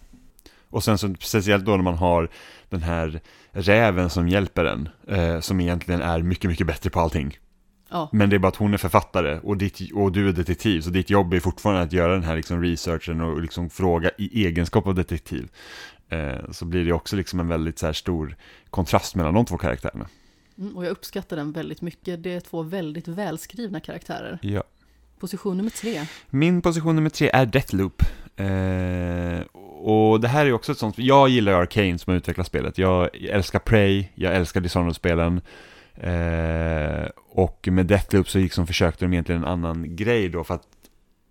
och 0.69 0.83
sen 0.83 0.97
så 0.97 1.15
speciellt 1.19 1.65
då 1.65 1.71
när 1.71 1.83
man 1.83 1.97
har 1.97 2.29
den 2.69 2.81
här 2.81 3.21
räven 3.51 4.09
som 4.09 4.27
hjälper 4.27 4.65
en, 4.65 4.89
eh, 5.07 5.39
som 5.39 5.59
egentligen 5.59 6.01
är 6.01 6.19
mycket, 6.19 6.49
mycket 6.49 6.67
bättre 6.67 6.89
på 6.89 6.99
allting. 6.99 7.37
Ja. 7.89 8.09
Men 8.11 8.29
det 8.29 8.35
är 8.35 8.39
bara 8.39 8.47
att 8.47 8.55
hon 8.55 8.73
är 8.73 8.77
författare 8.77 9.39
och, 9.39 9.57
ditt, 9.57 9.91
och 9.93 10.11
du 10.11 10.29
är 10.29 10.33
detektiv, 10.33 10.81
så 10.81 10.89
ditt 10.89 11.09
jobb 11.09 11.33
är 11.33 11.39
fortfarande 11.39 11.81
att 11.81 11.93
göra 11.93 12.13
den 12.13 12.23
här 12.23 12.35
liksom 12.35 12.61
researchen 12.61 13.21
och 13.21 13.41
liksom 13.41 13.69
fråga 13.69 14.11
i 14.17 14.45
egenskap 14.45 14.87
av 14.87 14.95
detektiv. 14.95 15.49
Eh, 16.13 16.51
så 16.51 16.65
blir 16.65 16.85
det 16.85 16.93
också 16.93 17.15
liksom 17.15 17.39
en 17.39 17.47
väldigt 17.47 17.79
så 17.79 17.93
stor 17.93 18.35
kontrast 18.69 19.15
mellan 19.15 19.33
de 19.33 19.45
två 19.45 19.57
karaktärerna. 19.57 20.07
Mm, 20.57 20.77
och 20.77 20.85
jag 20.85 20.91
uppskattar 20.91 21.37
den 21.37 21.51
väldigt 21.51 21.81
mycket. 21.81 22.23
Det 22.23 22.33
är 22.33 22.39
två 22.39 22.61
väldigt 22.61 23.07
välskrivna 23.07 23.79
karaktärer. 23.79 24.39
Ja. 24.41 24.63
Position 25.19 25.57
nummer 25.57 25.69
tre. 25.69 26.05
Min 26.29 26.61
position 26.61 26.95
nummer 26.95 27.09
tre 27.09 27.29
är 27.33 27.45
Deathloop. 27.45 28.01
Eh, 28.35 29.41
och 29.81 30.21
det 30.21 30.27
här 30.27 30.45
är 30.45 30.53
också 30.53 30.71
ett 30.71 30.77
sånt, 30.77 30.97
jag 30.97 31.29
gillar 31.29 31.53
Arcane 31.53 31.99
som 31.99 32.11
har 32.11 32.17
utvecklat 32.17 32.47
spelet. 32.47 32.77
Jag 32.77 33.15
älskar 33.15 33.59
Prey, 33.59 34.05
jag 34.15 34.35
älskar 34.35 34.61
Dishonored-spelen. 34.61 35.41
Eh, 35.93 37.09
och 37.29 37.67
med 37.71 37.85
Deathloop 37.85 38.29
så 38.29 38.37
liksom 38.37 38.67
försökte 38.67 39.05
de 39.05 39.13
egentligen 39.13 39.41
en 39.41 39.47
annan 39.47 39.95
grej 39.95 40.29
då, 40.29 40.43
för 40.43 40.53
att 40.53 40.67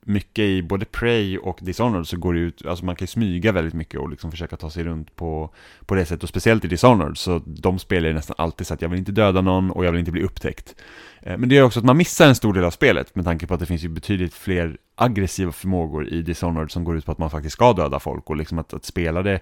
mycket 0.06 0.42
i 0.42 0.62
både 0.62 0.84
Prey 0.84 1.38
och 1.38 1.58
Dishonored 1.62 2.06
så 2.06 2.16
går 2.16 2.34
det 2.34 2.40
ut, 2.40 2.66
alltså 2.66 2.84
man 2.84 2.96
kan 2.96 3.04
ju 3.04 3.06
smyga 3.06 3.52
väldigt 3.52 3.74
mycket 3.74 4.00
och 4.00 4.10
liksom 4.10 4.30
försöka 4.30 4.56
ta 4.56 4.70
sig 4.70 4.84
runt 4.84 5.16
på, 5.16 5.54
på 5.86 5.94
det 5.94 6.04
sättet 6.04 6.22
och 6.22 6.28
speciellt 6.28 6.64
i 6.64 6.68
Dishonored 6.68 7.18
så 7.18 7.42
de 7.46 7.78
spelar 7.78 8.08
ju 8.08 8.14
nästan 8.14 8.36
alltid 8.38 8.66
så 8.66 8.74
att 8.74 8.82
jag 8.82 8.88
vill 8.88 8.98
inte 8.98 9.12
döda 9.12 9.40
någon 9.40 9.70
och 9.70 9.84
jag 9.84 9.92
vill 9.92 9.98
inte 9.98 10.12
bli 10.12 10.22
upptäckt. 10.22 10.74
Eh, 11.20 11.38
men 11.38 11.48
det 11.48 11.54
gör 11.54 11.64
också 11.64 11.78
att 11.78 11.84
man 11.84 11.96
missar 11.96 12.28
en 12.28 12.34
stor 12.34 12.54
del 12.54 12.64
av 12.64 12.70
spelet 12.70 13.14
med 13.14 13.24
tanke 13.24 13.46
på 13.46 13.54
att 13.54 13.60
det 13.60 13.66
finns 13.66 13.84
ju 13.84 13.88
betydligt 13.88 14.34
fler 14.34 14.78
aggressiva 14.94 15.52
förmågor 15.52 16.08
i 16.08 16.22
Dishonored 16.22 16.70
som 16.70 16.84
går 16.84 16.96
ut 16.96 17.06
på 17.06 17.12
att 17.12 17.18
man 17.18 17.30
faktiskt 17.30 17.52
ska 17.52 17.72
döda 17.72 18.00
folk 18.00 18.30
och 18.30 18.36
liksom 18.36 18.58
att, 18.58 18.74
att 18.74 18.84
spela 18.84 19.22
det 19.22 19.40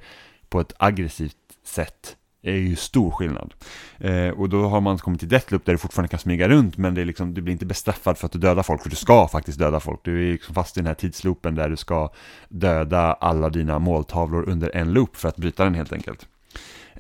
på 0.48 0.60
ett 0.60 0.72
aggressivt 0.78 1.36
sätt 1.64 2.16
är 2.42 2.56
ju 2.56 2.76
stor 2.76 3.10
skillnad. 3.10 3.54
Eh, 3.98 4.28
och 4.28 4.48
då 4.48 4.68
har 4.68 4.80
man 4.80 4.98
kommit 4.98 5.20
till 5.20 5.28
Deathloop 5.28 5.64
där 5.64 5.72
du 5.72 5.78
fortfarande 5.78 6.08
kan 6.08 6.18
smyga 6.18 6.48
runt 6.48 6.76
men 6.76 6.94
det 6.94 7.00
är 7.00 7.04
liksom, 7.04 7.34
du 7.34 7.40
blir 7.40 7.52
inte 7.52 7.66
bestraffad 7.66 8.18
för 8.18 8.26
att 8.26 8.32
du 8.32 8.38
dödar 8.38 8.62
folk, 8.62 8.82
för 8.82 8.90
du 8.90 8.96
ska 8.96 9.28
faktiskt 9.28 9.58
döda 9.58 9.80
folk. 9.80 10.00
Du 10.04 10.28
är 10.28 10.32
liksom 10.32 10.54
fast 10.54 10.76
i 10.76 10.80
den 10.80 10.86
här 10.86 10.94
tidsloopen 10.94 11.54
där 11.54 11.68
du 11.68 11.76
ska 11.76 12.10
döda 12.48 13.12
alla 13.12 13.48
dina 13.48 13.78
måltavlor 13.78 14.48
under 14.48 14.76
en 14.76 14.92
loop 14.92 15.16
för 15.16 15.28
att 15.28 15.36
bryta 15.36 15.64
den 15.64 15.74
helt 15.74 15.92
enkelt. 15.92 16.26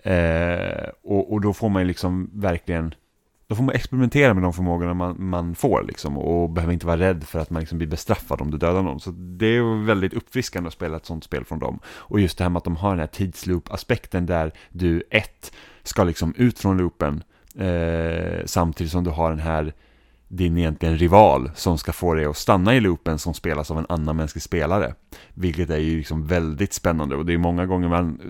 Eh, 0.02 0.88
och, 1.02 1.32
och 1.32 1.40
då 1.40 1.52
får 1.52 1.68
man 1.68 1.82
ju 1.82 1.88
liksom 1.88 2.30
verkligen 2.32 2.94
då 3.50 3.56
får 3.56 3.62
man 3.62 3.74
experimentera 3.74 4.34
med 4.34 4.42
de 4.42 4.52
förmågorna 4.52 4.94
man, 4.94 5.16
man 5.18 5.54
får 5.54 5.82
liksom 5.82 6.18
och 6.18 6.50
behöver 6.50 6.72
inte 6.72 6.86
vara 6.86 6.98
rädd 6.98 7.24
för 7.24 7.38
att 7.38 7.50
man 7.50 7.60
liksom 7.60 7.78
blir 7.78 7.88
bestraffad 7.88 8.40
om 8.40 8.50
du 8.50 8.58
dödar 8.58 8.82
någon. 8.82 9.00
Så 9.00 9.10
det 9.10 9.46
är 9.46 9.84
väldigt 9.84 10.14
uppfriskande 10.14 10.66
att 10.66 10.74
spela 10.74 10.96
ett 10.96 11.06
sånt 11.06 11.24
spel 11.24 11.44
från 11.44 11.58
dem. 11.58 11.78
Och 11.86 12.20
just 12.20 12.38
det 12.38 12.44
här 12.44 12.48
med 12.48 12.58
att 12.58 12.64
de 12.64 12.76
har 12.76 12.90
den 12.90 12.98
här 12.98 13.06
tidsloop-aspekten 13.06 14.26
där 14.26 14.52
du 14.68 15.02
ett 15.10 15.52
ska 15.82 16.04
liksom 16.04 16.34
ut 16.36 16.58
från 16.58 16.76
loopen 16.76 17.22
eh, 17.58 18.44
samtidigt 18.44 18.92
som 18.92 19.04
du 19.04 19.10
har 19.10 19.30
den 19.30 19.38
här 19.38 19.72
din 20.32 20.58
egentligen 20.58 20.98
rival 20.98 21.50
som 21.54 21.78
ska 21.78 21.92
få 21.92 22.14
dig 22.14 22.24
att 22.24 22.36
stanna 22.36 22.74
i 22.74 22.80
loopen 22.80 23.18
som 23.18 23.34
spelas 23.34 23.70
av 23.70 23.78
en 23.78 23.86
annan 23.88 24.16
mänsklig 24.16 24.42
spelare. 24.42 24.94
Vilket 25.34 25.70
är 25.70 25.78
ju 25.78 25.96
liksom 25.96 26.26
väldigt 26.26 26.72
spännande 26.72 27.16
och 27.16 27.26
det 27.26 27.32
är 27.32 27.38
många 27.38 27.66
gånger 27.66 27.88
man 27.88 28.20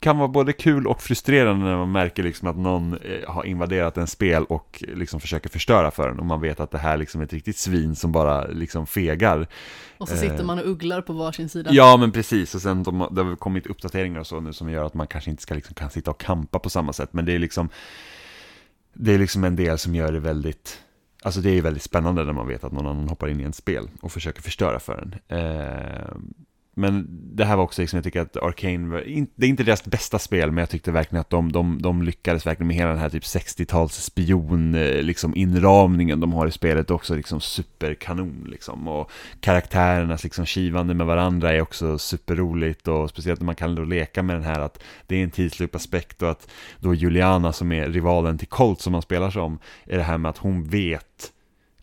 kan 0.00 0.18
vara 0.18 0.28
både 0.28 0.52
kul 0.52 0.86
och 0.86 1.02
frustrerande 1.02 1.64
när 1.64 1.76
man 1.76 1.92
märker 1.92 2.22
liksom 2.22 2.48
att 2.48 2.56
någon 2.56 2.92
eh, 2.92 3.30
har 3.30 3.44
invaderat 3.44 3.96
en 3.96 4.06
spel 4.06 4.44
och 4.44 4.84
liksom 4.94 5.20
försöker 5.20 5.48
förstöra 5.48 5.90
för 5.90 6.08
en 6.08 6.18
och 6.18 6.26
man 6.26 6.40
vet 6.40 6.60
att 6.60 6.70
det 6.70 6.78
här 6.78 6.96
liksom 6.96 7.20
är 7.20 7.24
ett 7.24 7.32
riktigt 7.32 7.56
svin 7.56 7.96
som 7.96 8.12
bara 8.12 8.46
liksom 8.46 8.86
fegar. 8.86 9.46
Och 9.98 10.08
så 10.08 10.16
sitter 10.16 10.40
eh, 10.40 10.44
man 10.44 10.58
och 10.58 10.68
ugglar 10.68 11.02
på 11.02 11.12
varsin 11.12 11.48
sida. 11.48 11.70
Ja 11.72 11.96
men 11.96 12.12
precis 12.12 12.54
och 12.54 12.62
sen 12.62 12.82
de, 12.82 13.08
det 13.10 13.22
har 13.22 13.36
kommit 13.36 13.66
uppdateringar 13.66 14.20
och 14.20 14.26
så 14.26 14.40
nu 14.40 14.52
som 14.52 14.70
gör 14.70 14.84
att 14.84 14.94
man 14.94 15.06
kanske 15.06 15.30
inte 15.30 15.42
ska 15.42 15.54
liksom 15.54 15.74
kan 15.74 15.90
sitta 15.90 16.10
och 16.10 16.20
kampa 16.20 16.58
på 16.58 16.70
samma 16.70 16.92
sätt 16.92 17.12
men 17.12 17.24
det 17.24 17.32
är 17.32 17.38
liksom 17.38 17.68
det 18.92 19.14
är 19.14 19.18
liksom 19.18 19.44
en 19.44 19.56
del 19.56 19.78
som 19.78 19.94
gör 19.94 20.12
det 20.12 20.20
väldigt 20.20 20.83
Alltså 21.24 21.40
det 21.40 21.50
är 21.50 21.54
ju 21.54 21.60
väldigt 21.60 21.82
spännande 21.82 22.24
när 22.24 22.32
man 22.32 22.48
vet 22.48 22.64
att 22.64 22.72
någon 22.72 22.86
annan 22.86 23.08
hoppar 23.08 23.28
in 23.28 23.40
i 23.40 23.44
en 23.44 23.52
spel 23.52 23.88
och 24.00 24.12
försöker 24.12 24.42
förstöra 24.42 24.80
för 24.80 24.98
en. 24.98 25.38
Eh, 25.38 26.16
men 26.74 27.06
det 27.36 27.44
här 27.44 27.56
var 27.56 27.64
också 27.64 27.82
liksom, 27.82 27.96
jag 27.96 28.04
tycker 28.04 28.20
att 28.20 28.36
Arcane, 28.36 29.00
det 29.34 29.46
är 29.46 29.50
inte 29.50 29.62
deras 29.62 29.84
bästa 29.84 30.18
spel, 30.18 30.50
men 30.50 30.58
jag 30.58 30.70
tyckte 30.70 30.92
verkligen 30.92 31.20
att 31.20 31.30
de, 31.30 31.52
de, 31.52 31.82
de 31.82 32.02
lyckades 32.02 32.46
verkligen 32.46 32.66
med 32.66 32.76
hela 32.76 32.90
den 32.90 32.98
här 32.98 33.08
typ 33.08 33.22
60-tals 33.22 34.04
spion, 34.04 34.74
eh, 34.74 35.02
liksom 35.02 35.36
inramningen 35.36 36.20
de 36.20 36.32
har 36.32 36.46
i 36.46 36.50
spelet 36.50 36.90
också 36.90 37.14
liksom 37.14 37.40
superkanon 37.40 38.46
liksom. 38.50 38.88
Och 38.88 39.10
karaktärernas 39.40 40.24
liksom 40.24 40.46
kivande 40.46 40.94
med 40.94 41.06
varandra 41.06 41.52
är 41.52 41.60
också 41.60 41.98
superroligt 41.98 42.88
och 42.88 43.10
speciellt 43.10 43.40
när 43.40 43.46
man 43.46 43.54
kan 43.54 43.74
då 43.74 43.84
leka 43.84 44.22
med 44.22 44.36
den 44.36 44.44
här 44.44 44.60
att 44.60 44.82
det 45.06 45.16
är 45.16 45.24
en 45.24 45.30
tidslupaspekt 45.30 46.22
och 46.22 46.30
att 46.30 46.48
då 46.78 46.94
Juliana 46.94 47.52
som 47.52 47.72
är 47.72 47.88
rivalen 47.88 48.38
till 48.38 48.48
Colt 48.48 48.80
som 48.80 48.92
man 48.92 49.02
spelar 49.02 49.30
som, 49.30 49.58
är 49.84 49.96
det 49.96 50.04
här 50.04 50.18
med 50.18 50.30
att 50.30 50.38
hon 50.38 50.64
vet 50.64 51.33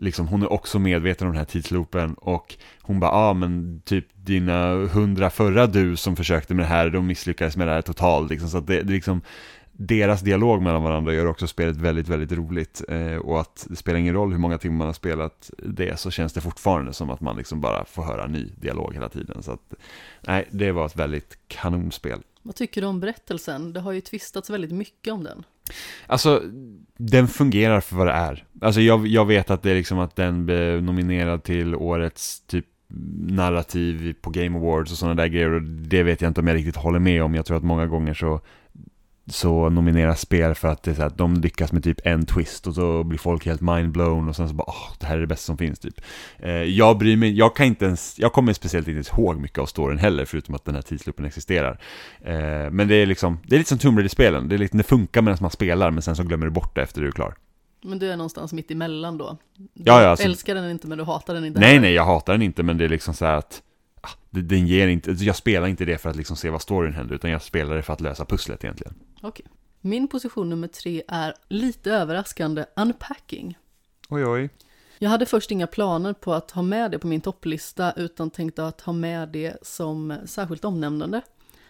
liksom, 0.02 0.28
hon 0.28 0.42
är 0.42 0.52
också 0.52 0.80
medveten 0.80 1.28
om 1.28 1.34
den 1.34 1.40
här 1.40 1.46
tidsloopen 1.46 2.14
och 2.14 2.56
hon 2.82 3.00
bara, 3.00 3.12
ja 3.12 3.18
ah, 3.18 3.34
men 3.34 3.82
typ 3.86 4.06
dina 4.14 4.74
hundra 4.74 5.30
förra 5.30 5.68
du 5.68 5.96
som 5.96 6.16
försökte 6.16 6.54
med 6.54 6.66
det 6.66 6.70
här, 6.70 6.90
de 6.90 7.08
misslyckades 7.08 7.58
med 7.58 7.68
det 7.68 7.74
här 7.74 7.82
totalt 7.82 8.30
liksom, 8.30 8.50
så 8.50 8.58
att 8.58 8.68
det, 8.68 8.82
det 8.82 8.94
liksom 8.94 9.22
deras 9.72 10.22
dialog 10.22 10.62
mellan 10.62 10.84
varandra 10.84 11.14
gör 11.14 11.26
också 11.26 11.48
spelet 11.48 11.78
väldigt, 11.78 12.08
väldigt 12.08 12.32
roligt 12.32 12.82
eh, 12.90 13.16
och 13.16 13.42
att 13.42 13.68
det 13.70 13.76
spelar 13.76 14.00
ingen 14.00 14.14
roll 14.14 14.32
hur 14.32 14.40
många 14.40 14.58
timmar 14.58 14.78
man 14.78 14.88
har 14.88 14.94
spelat 14.94 15.50
det 15.58 16.00
så 16.00 16.12
känns 16.12 16.34
det 16.34 16.42
fortfarande 16.42 16.94
som 16.94 17.10
att 17.10 17.22
man 17.22 17.38
liksom 17.38 17.62
bara 17.62 17.86
får 17.86 18.04
höra 18.04 18.28
ny 18.28 18.52
dialog 18.56 18.94
hela 18.94 19.10
tiden. 19.10 19.44
Så 19.44 19.52
att, 19.52 19.74
nej, 20.22 20.48
det 20.52 20.72
var 20.72 20.86
ett 20.86 20.96
väldigt 20.96 21.38
kanonspel. 21.48 22.20
Vad 22.42 22.56
tycker 22.56 22.82
du 22.82 22.88
om 22.88 23.00
berättelsen? 23.00 23.74
Det 23.74 23.80
har 23.80 23.92
ju 23.92 24.02
tvistats 24.02 24.50
väldigt 24.50 24.72
mycket 24.72 25.14
om 25.14 25.24
den. 25.24 25.44
Alltså, 26.08 26.42
den 26.98 27.28
fungerar 27.28 27.82
för 27.82 27.96
vad 27.96 28.08
det 28.08 28.14
är. 28.14 28.46
Alltså 28.62 28.82
jag, 28.82 29.08
jag 29.08 29.26
vet 29.26 29.50
att 29.50 29.64
det 29.64 29.72
är 29.72 29.76
liksom 29.76 30.00
att 30.00 30.16
den 30.16 30.46
blev 30.46 30.84
nominerad 30.84 31.44
till 31.44 31.76
årets 31.76 32.42
typ 32.42 32.66
narrativ 33.28 34.14
på 34.22 34.30
Game 34.30 34.58
Awards 34.58 34.92
och 34.92 34.98
sådana 34.98 35.16
där 35.16 35.28
grejer 35.28 35.50
och 35.50 35.62
det 35.62 36.04
vet 36.04 36.22
jag 36.22 36.30
inte 36.30 36.42
om 36.42 36.48
jag 36.48 36.56
riktigt 36.56 36.76
håller 36.76 37.00
med 37.00 37.24
om. 37.24 37.36
Jag 37.36 37.46
tror 37.46 37.58
att 37.58 37.64
många 37.64 37.88
gånger 37.88 38.14
så 38.14 38.42
så 39.32 39.70
nomineras 39.70 40.22
spel 40.22 40.56
för 40.56 40.68
att 40.68 40.84
det 40.84 40.92
är 40.92 40.96
så 40.96 41.04
att 41.04 41.18
de 41.18 41.36
lyckas 41.36 41.72
med 41.72 41.84
typ 41.84 42.00
en 42.04 42.26
twist 42.26 42.68
och 42.68 42.76
så 42.76 43.04
blir 43.04 43.20
folk 43.20 43.46
helt 43.46 43.62
mindblown 43.62 44.30
och 44.30 44.36
sen 44.36 44.50
så 44.50 44.56
bara 44.56 44.66
åh, 44.68 44.94
det 45.00 45.06
här 45.06 45.18
är 45.18 45.22
det 45.22 45.28
bästa 45.28 45.46
som 45.46 45.58
finns 45.58 45.80
typ. 45.80 46.02
Eh, 46.40 46.52
jag 46.52 46.98
bryr 46.98 47.18
mig, 47.18 47.38
jag 47.38 47.56
kan 47.56 47.66
inte 47.66 47.86
ens, 47.86 48.20
jag 48.20 48.34
kommer 48.34 48.54
speciellt 48.54 48.88
inte 48.88 48.96
ens 48.96 49.10
ihåg 49.10 49.38
mycket 49.38 49.60
av 49.60 49.66
storyn 49.66 49.98
heller 49.98 50.26
förutom 50.26 50.56
att 50.56 50.66
den 50.66 50.76
här 50.76 50.82
tidsloopen 50.82 51.26
existerar. 51.26 51.80
Eh, 52.22 52.72
men 52.72 52.88
det 52.88 52.96
är 52.96 53.06
liksom, 53.06 53.40
det 53.44 53.56
är 53.56 53.58
lite 53.58 53.70
som 53.70 53.78
Tomb 53.78 53.98
Raider-spelen, 53.98 54.50
det, 54.50 54.56
är 54.56 54.60
lite, 54.60 54.78
det 54.78 54.84
funkar 54.84 55.22
medan 55.22 55.38
man 55.42 55.52
spelar 55.52 55.92
men 55.92 56.02
sen 56.02 56.16
så 56.16 56.24
glömmer 56.24 56.46
du 56.46 56.52
bort 56.52 56.76
det 56.76 56.82
efter 56.82 57.02
du 57.02 57.08
är 57.08 57.12
klar. 57.12 57.36
Men 57.84 58.00
du 58.00 58.12
är 58.12 58.18
någonstans 58.18 58.54
mitt 58.54 58.72
emellan 58.72 59.18
då? 59.18 59.38
Du 59.58 59.68
ja, 59.74 60.02
ja, 60.02 60.10
alltså, 60.10 60.26
älskar 60.26 60.56
den 60.56 60.72
inte 60.72 60.88
men 60.88 60.98
du 60.98 61.04
hatar 61.04 61.34
den 61.34 61.46
inte 61.46 61.60
Nej, 61.60 61.70
heller. 61.70 61.82
nej, 61.82 61.94
jag 61.94 62.06
hatar 62.06 62.34
den 62.34 62.42
inte 62.42 62.64
men 62.64 62.78
det 62.78 62.86
är 62.86 62.90
liksom 62.90 63.14
så 63.14 63.26
att 63.26 63.54
ah, 63.54 63.71
den 64.30 64.68
ger 64.68 64.88
inte, 64.88 65.12
jag 65.12 65.36
spelar 65.36 65.68
inte 65.68 65.86
det 65.86 65.98
för 65.98 66.10
att 66.10 66.16
liksom 66.16 66.36
se 66.36 66.50
vad 66.50 66.62
storyn 66.62 66.94
händer 66.94 67.16
utan 67.16 67.32
jag 67.32 67.42
spelar 67.42 67.76
det 67.76 67.82
för 67.82 67.94
att 67.94 68.02
lösa 68.02 68.26
pusslet 68.26 68.64
egentligen. 68.64 68.94
Okej. 69.22 69.46
Min 69.82 70.08
position 70.08 70.50
nummer 70.50 70.68
tre 70.68 71.04
är 71.08 71.34
lite 71.48 71.92
överraskande 71.92 72.66
unpacking. 72.76 73.58
Oj, 74.10 74.26
oj. 74.26 74.50
Jag 75.00 75.10
hade 75.10 75.26
först 75.26 75.52
inga 75.52 75.68
planer 75.68 76.14
på 76.14 76.34
att 76.34 76.52
ha 76.52 76.62
med 76.62 76.92
det 76.92 77.00
på 77.00 77.08
min 77.08 77.22
topplista 77.22 77.92
utan 77.92 78.30
tänkte 78.30 78.68
att 78.68 78.82
ha 78.82 78.94
med 78.94 79.30
det 79.30 79.58
som 79.62 80.18
särskilt 80.26 80.66
omnämnande. 80.66 81.22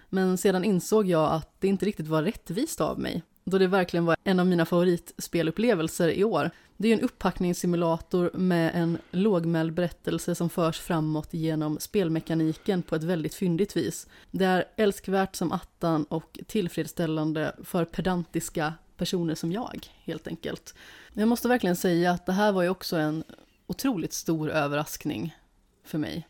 Men 0.10 0.38
sedan 0.38 0.64
insåg 0.64 1.08
jag 1.08 1.32
att 1.32 1.56
det 1.60 1.68
inte 1.68 1.86
riktigt 1.86 2.08
var 2.08 2.24
rättvist 2.24 2.82
av 2.82 3.00
mig 3.00 3.24
då 3.44 3.58
det 3.58 3.68
verkligen 3.68 4.06
var 4.06 4.16
en 4.24 4.40
av 4.40 4.48
mina 4.48 4.66
favoritspelupplevelser 4.66 6.10
i 6.10 6.24
år. 6.24 6.52
Det 6.78 6.88
är 6.88 6.94
en 6.94 7.02
upppackningssimulator 7.02 8.32
med 8.34 8.72
en 8.76 8.98
lågmäld 9.12 9.74
berättelse 9.74 10.36
som 10.36 10.50
förs 10.50 10.80
framåt 10.80 11.34
genom 11.34 11.80
spelmekaniken 11.80 12.82
på 12.82 12.96
ett 12.96 13.04
väldigt 13.04 13.36
fyndigt 13.36 13.78
vis. 13.78 14.08
Det 14.32 14.46
är 14.46 14.66
älskvärt 14.76 15.36
som 15.36 15.52
attan 15.52 16.04
och 16.04 16.40
tillfredsställande 16.48 17.56
för 17.64 17.86
pedantiska 17.86 18.74
personer 18.98 19.36
som 19.36 19.52
jag, 19.52 19.88
helt 20.04 20.28
enkelt. 20.28 20.76
Jag 21.14 21.28
måste 21.28 21.48
verkligen 21.48 21.76
säga 21.76 22.12
att 22.12 22.26
det 22.26 22.34
här 22.34 22.52
var 22.52 22.64
ju 22.64 22.70
också 22.70 22.96
en 22.96 23.24
otroligt 23.68 24.14
stor 24.14 24.50
överraskning 24.50 25.36
för 25.84 25.98
mig. 25.98 26.28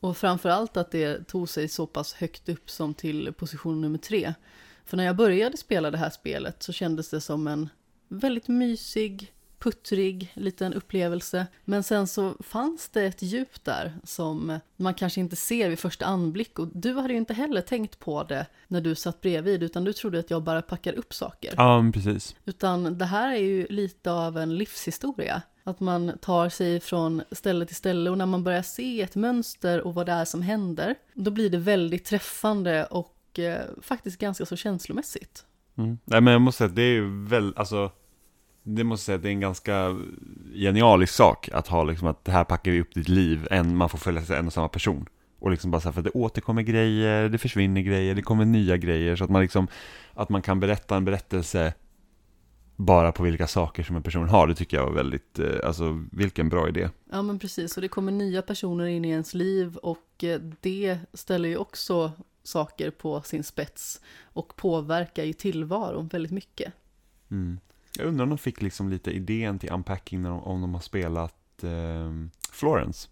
Och 0.00 0.16
framförallt 0.16 0.76
att 0.76 0.90
det 0.90 1.28
tog 1.28 1.48
sig 1.48 1.68
så 1.68 1.86
pass 1.86 2.12
högt 2.12 2.48
upp 2.48 2.70
som 2.70 2.94
till 2.94 3.32
position 3.32 3.80
nummer 3.80 3.98
tre. 3.98 4.34
För 4.90 4.96
när 4.96 5.04
jag 5.04 5.16
började 5.16 5.56
spela 5.56 5.90
det 5.90 5.98
här 5.98 6.10
spelet 6.10 6.62
så 6.62 6.72
kändes 6.72 7.10
det 7.10 7.20
som 7.20 7.46
en 7.46 7.68
väldigt 8.08 8.48
mysig, 8.48 9.32
puttrig 9.58 10.32
liten 10.34 10.74
upplevelse. 10.74 11.46
Men 11.64 11.82
sen 11.82 12.06
så 12.06 12.34
fanns 12.40 12.88
det 12.88 13.02
ett 13.02 13.22
djup 13.22 13.64
där 13.64 13.94
som 14.04 14.58
man 14.76 14.94
kanske 14.94 15.20
inte 15.20 15.36
ser 15.36 15.68
vid 15.68 15.78
första 15.78 16.06
anblick. 16.06 16.58
Och 16.58 16.68
du 16.72 16.94
hade 16.94 17.12
ju 17.12 17.18
inte 17.18 17.34
heller 17.34 17.60
tänkt 17.60 17.98
på 17.98 18.22
det 18.22 18.46
när 18.68 18.80
du 18.80 18.94
satt 18.94 19.20
bredvid, 19.20 19.62
utan 19.62 19.84
du 19.84 19.92
trodde 19.92 20.18
att 20.18 20.30
jag 20.30 20.42
bara 20.42 20.62
packar 20.62 20.92
upp 20.92 21.14
saker. 21.14 21.54
Ja, 21.56 21.90
precis. 21.94 22.36
Utan 22.44 22.98
det 22.98 23.04
här 23.04 23.32
är 23.32 23.40
ju 23.42 23.66
lite 23.66 24.12
av 24.12 24.38
en 24.38 24.58
livshistoria. 24.58 25.42
Att 25.64 25.80
man 25.80 26.18
tar 26.20 26.48
sig 26.48 26.80
från 26.80 27.22
ställe 27.32 27.66
till 27.66 27.76
ställe 27.76 28.10
och 28.10 28.18
när 28.18 28.26
man 28.26 28.44
börjar 28.44 28.62
se 28.62 29.02
ett 29.02 29.16
mönster 29.16 29.80
och 29.80 29.94
vad 29.94 30.06
det 30.06 30.12
är 30.12 30.24
som 30.24 30.42
händer, 30.42 30.94
då 31.14 31.30
blir 31.30 31.50
det 31.50 31.58
väldigt 31.58 32.04
träffande 32.04 32.84
och 32.84 33.16
och 33.30 33.38
eh, 33.38 33.66
faktiskt 33.82 34.18
ganska 34.18 34.46
så 34.46 34.56
känslomässigt. 34.56 35.44
Mm. 35.76 35.98
Nej 36.04 36.20
men 36.20 36.32
jag 36.32 36.42
måste 36.42 36.58
säga 36.58 36.68
att 36.68 36.76
det 36.76 36.82
är 36.82 36.92
ju 36.92 37.24
väl, 37.24 37.52
alltså 37.56 37.90
det 38.62 38.84
måste 38.84 39.04
säga 39.04 39.16
att 39.16 39.22
det 39.22 39.28
är 39.28 39.32
en 39.32 39.40
ganska 39.40 39.96
genialisk 40.54 41.12
sak 41.12 41.48
att 41.52 41.68
ha 41.68 41.84
liksom 41.84 42.08
att 42.08 42.24
det 42.24 42.32
här 42.32 42.44
packar 42.44 42.70
vi 42.70 42.80
upp 42.80 42.94
ditt 42.94 43.08
liv, 43.08 43.48
en, 43.50 43.76
man 43.76 43.88
får 43.88 43.98
följa 43.98 44.38
en 44.38 44.46
och 44.46 44.52
samma 44.52 44.68
person. 44.68 45.06
Och 45.38 45.50
liksom 45.50 45.70
bara 45.70 45.80
så 45.80 45.88
här, 45.88 45.92
för 45.92 46.00
att 46.00 46.04
det 46.04 46.10
återkommer 46.10 46.62
grejer, 46.62 47.28
det 47.28 47.38
försvinner 47.38 47.80
grejer, 47.80 48.14
det 48.14 48.22
kommer 48.22 48.44
nya 48.44 48.76
grejer 48.76 49.16
så 49.16 49.24
att 49.24 49.30
man 49.30 49.42
liksom, 49.42 49.68
att 50.14 50.28
man 50.28 50.42
kan 50.42 50.60
berätta 50.60 50.96
en 50.96 51.04
berättelse 51.04 51.74
bara 52.76 53.12
på 53.12 53.22
vilka 53.22 53.46
saker 53.46 53.82
som 53.82 53.96
en 53.96 54.02
person 54.02 54.28
har, 54.28 54.46
det 54.46 54.54
tycker 54.54 54.76
jag 54.76 54.86
var 54.86 54.92
väldigt, 54.92 55.38
eh, 55.38 55.46
alltså 55.64 56.04
vilken 56.12 56.48
bra 56.48 56.68
idé. 56.68 56.88
Ja 57.10 57.22
men 57.22 57.38
precis, 57.38 57.76
och 57.76 57.82
det 57.82 57.88
kommer 57.88 58.12
nya 58.12 58.42
personer 58.42 58.86
in 58.86 59.04
i 59.04 59.08
ens 59.08 59.34
liv 59.34 59.76
och 59.76 60.24
eh, 60.24 60.40
det 60.60 60.98
ställer 61.12 61.48
ju 61.48 61.56
också 61.56 62.12
saker 62.42 62.90
på 62.90 63.22
sin 63.22 63.44
spets 63.44 64.00
och 64.22 64.56
påverkar 64.56 65.24
ju 65.24 65.32
tillvaron 65.32 66.08
väldigt 66.08 66.32
mycket. 66.32 66.72
Mm. 67.30 67.60
Jag 67.96 68.06
undrar 68.06 68.22
om 68.22 68.28
de 68.28 68.38
fick 68.38 68.62
liksom 68.62 68.90
lite 68.90 69.10
idén 69.10 69.58
till 69.58 69.72
unpacking 69.72 70.22
när 70.22 70.30
de, 70.30 70.42
om 70.42 70.60
de 70.60 70.74
har 70.74 70.80
spelat 70.80 71.64
eh, 71.64 72.10
Florence. 72.52 73.08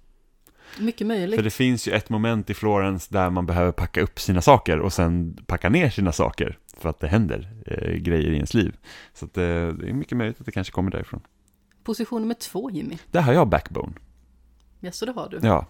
Mycket 0.79 1.07
möjligt. 1.07 1.37
För 1.37 1.45
det 1.45 1.51
finns 1.51 1.89
ju 1.89 1.93
ett 1.93 2.11
moment 2.11 2.51
i 2.51 2.55
Florence 2.55 3.09
där 3.11 3.31
man 3.31 3.47
behöver 3.47 3.73
packa 3.73 4.01
upp 4.01 4.21
sina 4.21 4.43
saker 4.43 4.79
och 4.79 4.93
sen 4.93 5.39
packa 5.47 5.69
ner 5.69 5.91
sina 5.91 6.13
saker 6.13 6.59
för 6.77 6.89
att 6.89 7.01
det 7.01 7.09
händer 7.09 7.49
eh, 7.67 7.95
grejer 7.95 8.31
i 8.31 8.35
ens 8.35 8.55
liv. 8.55 8.77
Så 9.15 9.25
att, 9.25 9.37
eh, 9.37 9.45
det 9.45 9.89
är 9.89 9.93
mycket 9.93 10.19
möjligt 10.19 10.41
att 10.41 10.47
det 10.47 10.53
kanske 10.53 10.73
kommer 10.73 10.91
därifrån. 10.91 11.21
Position 11.85 12.21
nummer 12.23 12.35
två, 12.35 12.71
Jimmy. 12.71 12.99
Där 13.11 13.21
har 13.21 13.33
jag 13.33 13.49
Backbone. 13.49 13.93
Ja, 14.81 14.93
så 14.93 15.07
det 15.07 15.13
har 15.13 15.29
du. 15.29 15.39
Ja, 15.43 15.67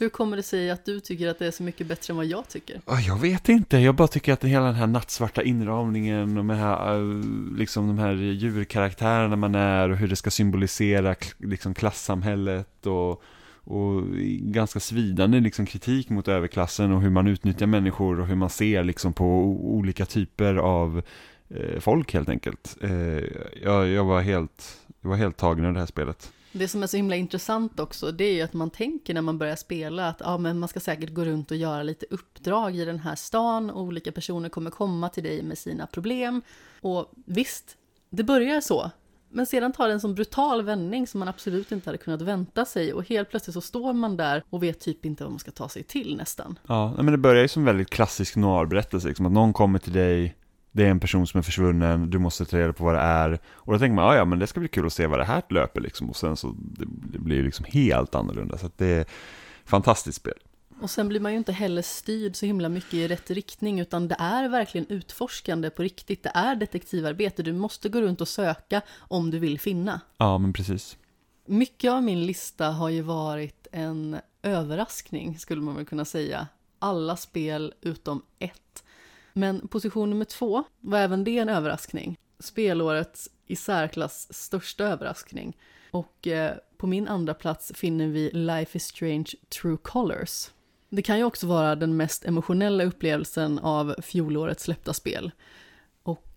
hur 0.00 0.08
kommer 0.08 0.36
det 0.36 0.42
sig 0.42 0.70
att 0.70 0.84
du 0.84 1.00
tycker 1.00 1.28
att 1.28 1.38
det 1.38 1.46
är 1.46 1.50
så 1.50 1.62
mycket 1.62 1.86
bättre 1.86 2.12
än 2.12 2.16
vad 2.16 2.26
jag 2.26 2.48
tycker? 2.48 2.80
Jag 3.06 3.20
vet 3.20 3.48
inte, 3.48 3.78
jag 3.78 3.94
bara 3.94 4.08
tycker 4.08 4.32
att 4.32 4.44
hela 4.44 4.66
den 4.66 4.74
här 4.74 4.86
nattsvarta 4.86 5.42
inramningen 5.42 6.38
och 6.38 6.44
med 6.44 6.58
här, 6.58 6.94
äh, 6.94 7.00
liksom 7.56 7.86
de 7.86 7.98
här 7.98 8.12
djurkaraktärerna 8.14 9.36
man 9.36 9.54
är 9.54 9.88
och 9.88 9.96
hur 9.96 10.08
det 10.08 10.16
ska 10.16 10.30
symbolisera 10.30 11.14
liksom 11.38 11.74
klassamhället 11.74 12.86
och, 12.86 13.22
och 13.64 14.02
ganska 14.40 14.80
svidande 14.80 15.40
liksom 15.40 15.66
kritik 15.66 16.08
mot 16.08 16.28
överklassen 16.28 16.92
och 16.92 17.02
hur 17.02 17.10
man 17.10 17.26
utnyttjar 17.26 17.66
människor 17.66 18.20
och 18.20 18.26
hur 18.26 18.36
man 18.36 18.50
ser 18.50 18.84
liksom 18.84 19.12
på 19.12 19.24
olika 19.60 20.06
typer 20.06 20.54
av 20.54 21.02
äh, 21.48 21.80
folk 21.80 22.14
helt 22.14 22.28
enkelt. 22.28 22.76
Äh, 22.80 22.90
jag, 23.62 23.88
jag, 23.88 24.04
var 24.04 24.20
helt, 24.20 24.78
jag 25.00 25.10
var 25.10 25.16
helt 25.16 25.36
tagen 25.36 25.64
av 25.64 25.72
det 25.72 25.80
här 25.80 25.86
spelet. 25.86 26.32
Det 26.52 26.68
som 26.68 26.82
är 26.82 26.86
så 26.86 26.96
himla 26.96 27.16
intressant 27.16 27.80
också, 27.80 28.12
det 28.12 28.24
är 28.24 28.34
ju 28.34 28.42
att 28.42 28.52
man 28.52 28.70
tänker 28.70 29.14
när 29.14 29.22
man 29.22 29.38
börjar 29.38 29.56
spela 29.56 30.08
att 30.08 30.20
ja, 30.24 30.38
men 30.38 30.58
man 30.58 30.68
ska 30.68 30.80
säkert 30.80 31.10
gå 31.10 31.24
runt 31.24 31.50
och 31.50 31.56
göra 31.56 31.82
lite 31.82 32.06
uppdrag 32.10 32.76
i 32.76 32.84
den 32.84 32.98
här 32.98 33.14
stan 33.14 33.70
och 33.70 33.82
olika 33.82 34.12
personer 34.12 34.48
kommer 34.48 34.70
komma 34.70 35.08
till 35.08 35.22
dig 35.22 35.42
med 35.42 35.58
sina 35.58 35.86
problem. 35.86 36.42
Och 36.80 37.12
visst, 37.26 37.76
det 38.10 38.24
börjar 38.24 38.60
så. 38.60 38.90
Men 39.32 39.46
sedan 39.46 39.72
tar 39.72 39.88
det 39.88 39.94
en 39.94 40.00
sån 40.00 40.14
brutal 40.14 40.62
vändning 40.62 41.06
som 41.06 41.18
man 41.18 41.28
absolut 41.28 41.72
inte 41.72 41.88
hade 41.88 41.98
kunnat 41.98 42.22
vänta 42.22 42.64
sig 42.64 42.92
och 42.92 43.08
helt 43.08 43.30
plötsligt 43.30 43.54
så 43.54 43.60
står 43.60 43.92
man 43.92 44.16
där 44.16 44.44
och 44.50 44.62
vet 44.62 44.80
typ 44.80 45.04
inte 45.04 45.24
vad 45.24 45.32
man 45.32 45.38
ska 45.38 45.50
ta 45.50 45.68
sig 45.68 45.82
till 45.82 46.16
nästan. 46.16 46.58
Ja, 46.66 46.94
men 46.96 47.06
det 47.06 47.18
börjar 47.18 47.42
ju 47.42 47.48
som 47.48 47.62
en 47.62 47.66
väldigt 47.66 47.90
klassisk 47.90 48.36
noirberättelse, 48.36 49.08
liksom 49.08 49.26
att 49.26 49.32
någon 49.32 49.52
kommer 49.52 49.78
till 49.78 49.92
dig 49.92 50.36
det 50.72 50.86
är 50.86 50.90
en 50.90 51.00
person 51.00 51.26
som 51.26 51.38
är 51.38 51.42
försvunnen, 51.42 52.10
du 52.10 52.18
måste 52.18 52.44
ta 52.44 52.58
reda 52.58 52.72
på 52.72 52.84
vad 52.84 52.94
det 52.94 53.00
är. 53.00 53.38
Och 53.46 53.72
då 53.72 53.78
tänker 53.78 53.94
man, 53.94 54.16
ja 54.16 54.24
men 54.24 54.38
det 54.38 54.46
ska 54.46 54.60
bli 54.60 54.68
kul 54.68 54.86
att 54.86 54.92
se 54.92 55.06
vad 55.06 55.18
det 55.18 55.24
här 55.24 55.42
löper 55.48 55.80
liksom. 55.80 56.10
Och 56.10 56.16
sen 56.16 56.36
så, 56.36 56.54
det, 56.58 56.84
det 57.12 57.18
blir 57.18 57.42
liksom 57.42 57.66
helt 57.68 58.14
annorlunda. 58.14 58.58
Så 58.58 58.66
att 58.66 58.78
det 58.78 58.86
är 58.86 59.04
fantastiskt 59.64 60.16
spel. 60.16 60.38
Och 60.80 60.90
sen 60.90 61.08
blir 61.08 61.20
man 61.20 61.32
ju 61.32 61.38
inte 61.38 61.52
heller 61.52 61.82
styrd 61.82 62.36
så 62.36 62.46
himla 62.46 62.68
mycket 62.68 62.94
i 62.94 63.08
rätt 63.08 63.30
riktning, 63.30 63.80
utan 63.80 64.08
det 64.08 64.16
är 64.18 64.48
verkligen 64.48 64.86
utforskande 64.86 65.70
på 65.70 65.82
riktigt. 65.82 66.22
Det 66.22 66.32
är 66.34 66.56
detektivarbete, 66.56 67.42
du 67.42 67.52
måste 67.52 67.88
gå 67.88 68.00
runt 68.00 68.20
och 68.20 68.28
söka 68.28 68.82
om 68.98 69.30
du 69.30 69.38
vill 69.38 69.60
finna. 69.60 70.00
Ja, 70.16 70.38
men 70.38 70.52
precis. 70.52 70.96
Mycket 71.46 71.90
av 71.92 72.02
min 72.02 72.26
lista 72.26 72.70
har 72.70 72.88
ju 72.88 73.02
varit 73.02 73.66
en 73.72 74.16
överraskning, 74.42 75.38
skulle 75.38 75.60
man 75.60 75.76
väl 75.76 75.86
kunna 75.86 76.04
säga. 76.04 76.48
alla 76.78 77.16
spel 77.16 77.74
utom 77.80 78.22
ett. 78.38 78.84
Men 79.32 79.68
position 79.68 80.10
nummer 80.10 80.24
två 80.24 80.64
var 80.80 80.98
även 80.98 81.24
det 81.24 81.38
en 81.38 81.48
överraskning. 81.48 82.18
Spelårets 82.38 83.28
i 83.46 83.56
särklass 83.56 84.28
största 84.30 84.84
överraskning. 84.84 85.56
Och 85.90 86.26
eh, 86.26 86.54
på 86.76 86.86
min 86.86 87.08
andra 87.08 87.34
plats 87.34 87.72
finner 87.74 88.06
vi 88.06 88.30
Life 88.30 88.76
is 88.76 88.84
Strange 88.84 89.26
True 89.60 89.76
Colors. 89.82 90.50
Det 90.88 91.02
kan 91.02 91.18
ju 91.18 91.24
också 91.24 91.46
vara 91.46 91.76
den 91.76 91.96
mest 91.96 92.24
emotionella 92.24 92.84
upplevelsen 92.84 93.58
av 93.58 93.94
fjolårets 94.02 94.62
släppta 94.62 94.92
spel. 94.92 95.30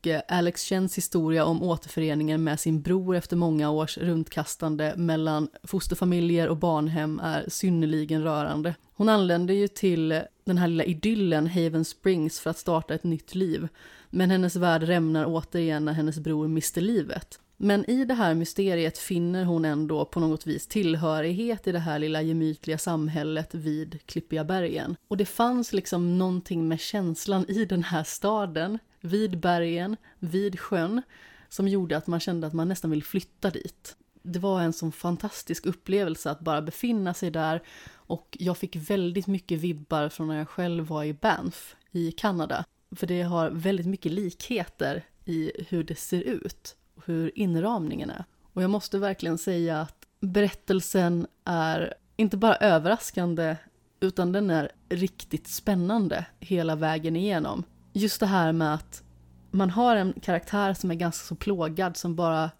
Och 0.04 0.08
Alex 0.28 0.64
Chens 0.64 0.97
historia 0.97 1.45
om 1.45 1.64
återföreningen 1.64 2.43
med 2.43 2.60
sin 2.60 2.82
bror 2.82 3.16
efter 3.16 3.36
många 3.36 3.70
års 3.70 3.97
runtkastande 3.97 4.93
mellan 4.97 5.47
fosterfamiljer 5.64 6.49
och 6.49 6.58
barnhem 6.58 7.20
är 7.24 7.45
synnerligen 7.47 8.24
rörande. 8.24 8.76
Hon 8.95 9.10
anländer 9.10 9.54
ju 9.54 9.68
till 9.68 10.22
den 10.45 10.58
här 10.58 10.68
lilla 10.68 10.84
idyllen 10.84 11.47
Haven 11.47 11.86
Springs 11.86 12.39
för 12.39 12.49
att 12.49 12.58
starta 12.58 12.93
ett 12.93 13.04
nytt 13.04 13.36
liv. 13.36 13.68
Men 14.10 14.32
hennes 14.32 14.56
värld 14.56 14.84
rämnar 14.84 15.26
återigen 15.28 15.86
när 15.86 15.93
hennes 15.93 16.20
bror 16.20 16.47
mister 16.47 16.82
livet. 16.82 17.39
Men 17.58 17.89
i 17.89 18.06
det 18.06 18.14
här 18.14 18.34
mysteriet 18.34 18.97
finner 18.97 19.45
hon 19.45 19.66
ändå 19.66 20.06
på 20.06 20.20
något 20.20 20.47
vis 20.47 20.68
tillhörighet 20.68 21.68
i 21.68 21.72
det 21.72 21.80
här 21.80 21.99
lilla 21.99 22.22
gemytliga 22.22 22.78
samhället 22.78 23.56
vid 23.56 23.99
Klippiga 24.06 24.43
bergen. 24.43 24.95
Och 25.08 25.18
det 25.18 25.26
fanns 25.26 25.74
liksom 25.74 26.18
någonting 26.18 26.68
med 26.68 26.80
känslan 26.80 27.45
i 27.47 27.66
den 27.66 27.84
här 27.84 28.04
staden, 28.04 28.80
vid 29.04 29.39
bergen, 29.39 29.97
vid 30.20 30.60
sjön, 30.60 31.01
som 31.49 31.68
gjorde 31.68 31.97
att 31.97 32.08
man 32.08 32.20
kände 32.20 32.47
att 32.47 32.54
man 32.54 32.68
nästan 32.68 32.91
vill 32.91 33.04
flytta 33.04 33.49
dit. 33.49 33.95
Det 34.22 34.39
var 34.39 34.62
en 34.62 34.74
sån 34.74 34.91
fantastisk 34.91 35.66
upplevelse 35.66 36.32
att 36.32 36.39
bara 36.39 36.62
befinna 36.62 37.14
sig 37.14 37.32
där 37.32 37.64
och 37.91 38.38
jag 38.39 38.58
fick 38.58 38.76
väldigt 38.76 39.28
mycket 39.28 39.60
vibbar 39.60 40.10
från 40.10 40.28
när 40.28 40.38
jag 40.38 40.49
själv 40.49 40.88
var 40.88 41.04
i 41.04 41.14
Banff 41.14 41.76
i 41.91 42.12
Kanada. 42.12 42.66
För 42.95 43.08
det 43.08 43.22
har 43.22 43.49
väldigt 43.49 43.88
mycket 43.88 44.12
likheter 44.12 45.04
i 45.26 45.51
hur 45.70 45.84
det 45.84 45.95
ser 45.95 46.22
ut 46.22 46.76
och 46.95 47.04
hur 47.06 47.32
inramningen 47.39 48.10
är. 48.10 48.26
Och 48.54 48.64
jag 48.64 48.70
måste 48.70 48.97
verkligen 48.97 49.38
säga 49.38 49.82
att 49.82 50.08
berättelsen 50.20 51.28
är 51.43 51.93
inte 52.16 52.38
bara 52.38 52.56
överraskande 52.56 53.56
utan 53.99 54.32
den 54.32 54.49
är 54.49 54.72
riktigt 54.89 55.47
spännande 55.47 56.26
hela 56.39 56.76
vägen 56.76 57.16
igenom. 57.16 57.64
Just 57.93 58.19
det 58.19 58.25
här 58.25 58.51
med 58.51 58.73
att 58.73 59.03
man 59.51 59.69
har 59.69 59.95
en 59.95 60.13
karaktär 60.21 60.73
som 60.73 60.91
är 60.91 60.95
ganska 60.95 61.27
så 61.27 61.35
plågad 61.35 61.97
som 61.97 62.15
bara 62.15 62.51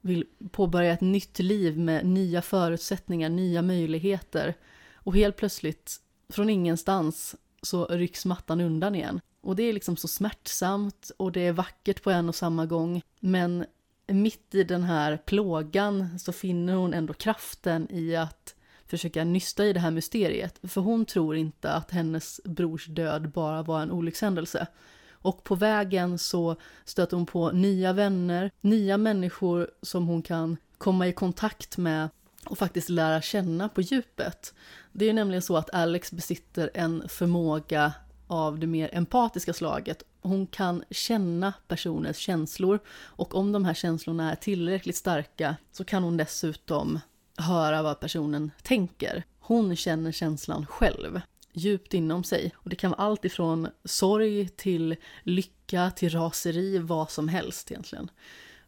vill 0.00 0.24
påbörja 0.50 0.92
ett 0.92 1.00
nytt 1.00 1.38
liv 1.38 1.78
med 1.78 2.06
nya 2.06 2.42
förutsättningar, 2.42 3.28
nya 3.28 3.62
möjligheter. 3.62 4.54
Och 4.94 5.14
helt 5.14 5.36
plötsligt, 5.36 5.96
från 6.28 6.50
ingenstans, 6.50 7.34
så 7.62 7.86
rycks 7.86 8.24
mattan 8.24 8.60
undan 8.60 8.94
igen. 8.94 9.20
Och 9.40 9.56
det 9.56 9.62
är 9.62 9.72
liksom 9.72 9.96
så 9.96 10.08
smärtsamt 10.08 11.10
och 11.16 11.32
det 11.32 11.40
är 11.40 11.52
vackert 11.52 12.02
på 12.02 12.10
en 12.10 12.28
och 12.28 12.34
samma 12.34 12.66
gång. 12.66 13.02
Men 13.20 13.64
mitt 14.06 14.54
i 14.54 14.64
den 14.64 14.82
här 14.82 15.16
plågan 15.16 16.18
så 16.18 16.32
finner 16.32 16.74
hon 16.74 16.94
ändå 16.94 17.12
kraften 17.12 17.88
i 17.90 18.16
att 18.16 18.54
försöka 18.86 19.24
nysta 19.24 19.64
i 19.64 19.72
det 19.72 19.80
här 19.80 19.90
mysteriet. 19.90 20.60
För 20.62 20.80
hon 20.80 21.04
tror 21.04 21.36
inte 21.36 21.72
att 21.72 21.90
hennes 21.90 22.40
brors 22.44 22.86
död 22.86 23.30
bara 23.30 23.62
var 23.62 23.82
en 23.82 23.90
olyckshändelse. 23.90 24.66
Och 25.12 25.44
på 25.44 25.54
vägen 25.54 26.18
så 26.18 26.56
stöter 26.84 27.16
hon 27.16 27.26
på 27.26 27.50
nya 27.50 27.92
vänner, 27.92 28.50
nya 28.60 28.96
människor 28.96 29.70
som 29.82 30.06
hon 30.06 30.22
kan 30.22 30.56
komma 30.78 31.08
i 31.08 31.12
kontakt 31.12 31.76
med 31.76 32.08
och 32.46 32.58
faktiskt 32.58 32.88
lära 32.88 33.22
känna 33.22 33.68
på 33.68 33.80
djupet. 33.80 34.54
Det 34.92 35.08
är 35.08 35.12
nämligen 35.12 35.42
så 35.42 35.56
att 35.56 35.74
Alex 35.74 36.12
besitter 36.12 36.70
en 36.74 37.08
förmåga 37.08 37.92
av 38.26 38.58
det 38.58 38.66
mer 38.66 38.90
empatiska 38.92 39.52
slaget. 39.52 40.02
Hon 40.20 40.46
kan 40.46 40.84
känna 40.90 41.52
personers 41.68 42.16
känslor 42.16 42.78
och 42.98 43.34
om 43.34 43.52
de 43.52 43.64
här 43.64 43.74
känslorna 43.74 44.32
är 44.32 44.36
tillräckligt 44.36 44.96
starka 44.96 45.56
så 45.72 45.84
kan 45.84 46.02
hon 46.02 46.16
dessutom 46.16 47.00
höra 47.36 47.82
vad 47.82 48.00
personen 48.00 48.50
tänker. 48.62 49.24
Hon 49.38 49.76
känner 49.76 50.12
känslan 50.12 50.66
själv, 50.66 51.20
djupt 51.52 51.94
inom 51.94 52.24
sig. 52.24 52.52
Och 52.56 52.70
det 52.70 52.76
kan 52.76 52.90
vara 52.90 53.00
allt 53.00 53.24
ifrån 53.24 53.68
sorg 53.84 54.48
till 54.48 54.96
lycka, 55.22 55.90
till 55.90 56.10
raseri, 56.10 56.78
vad 56.78 57.10
som 57.10 57.28
helst 57.28 57.70
egentligen. 57.70 58.10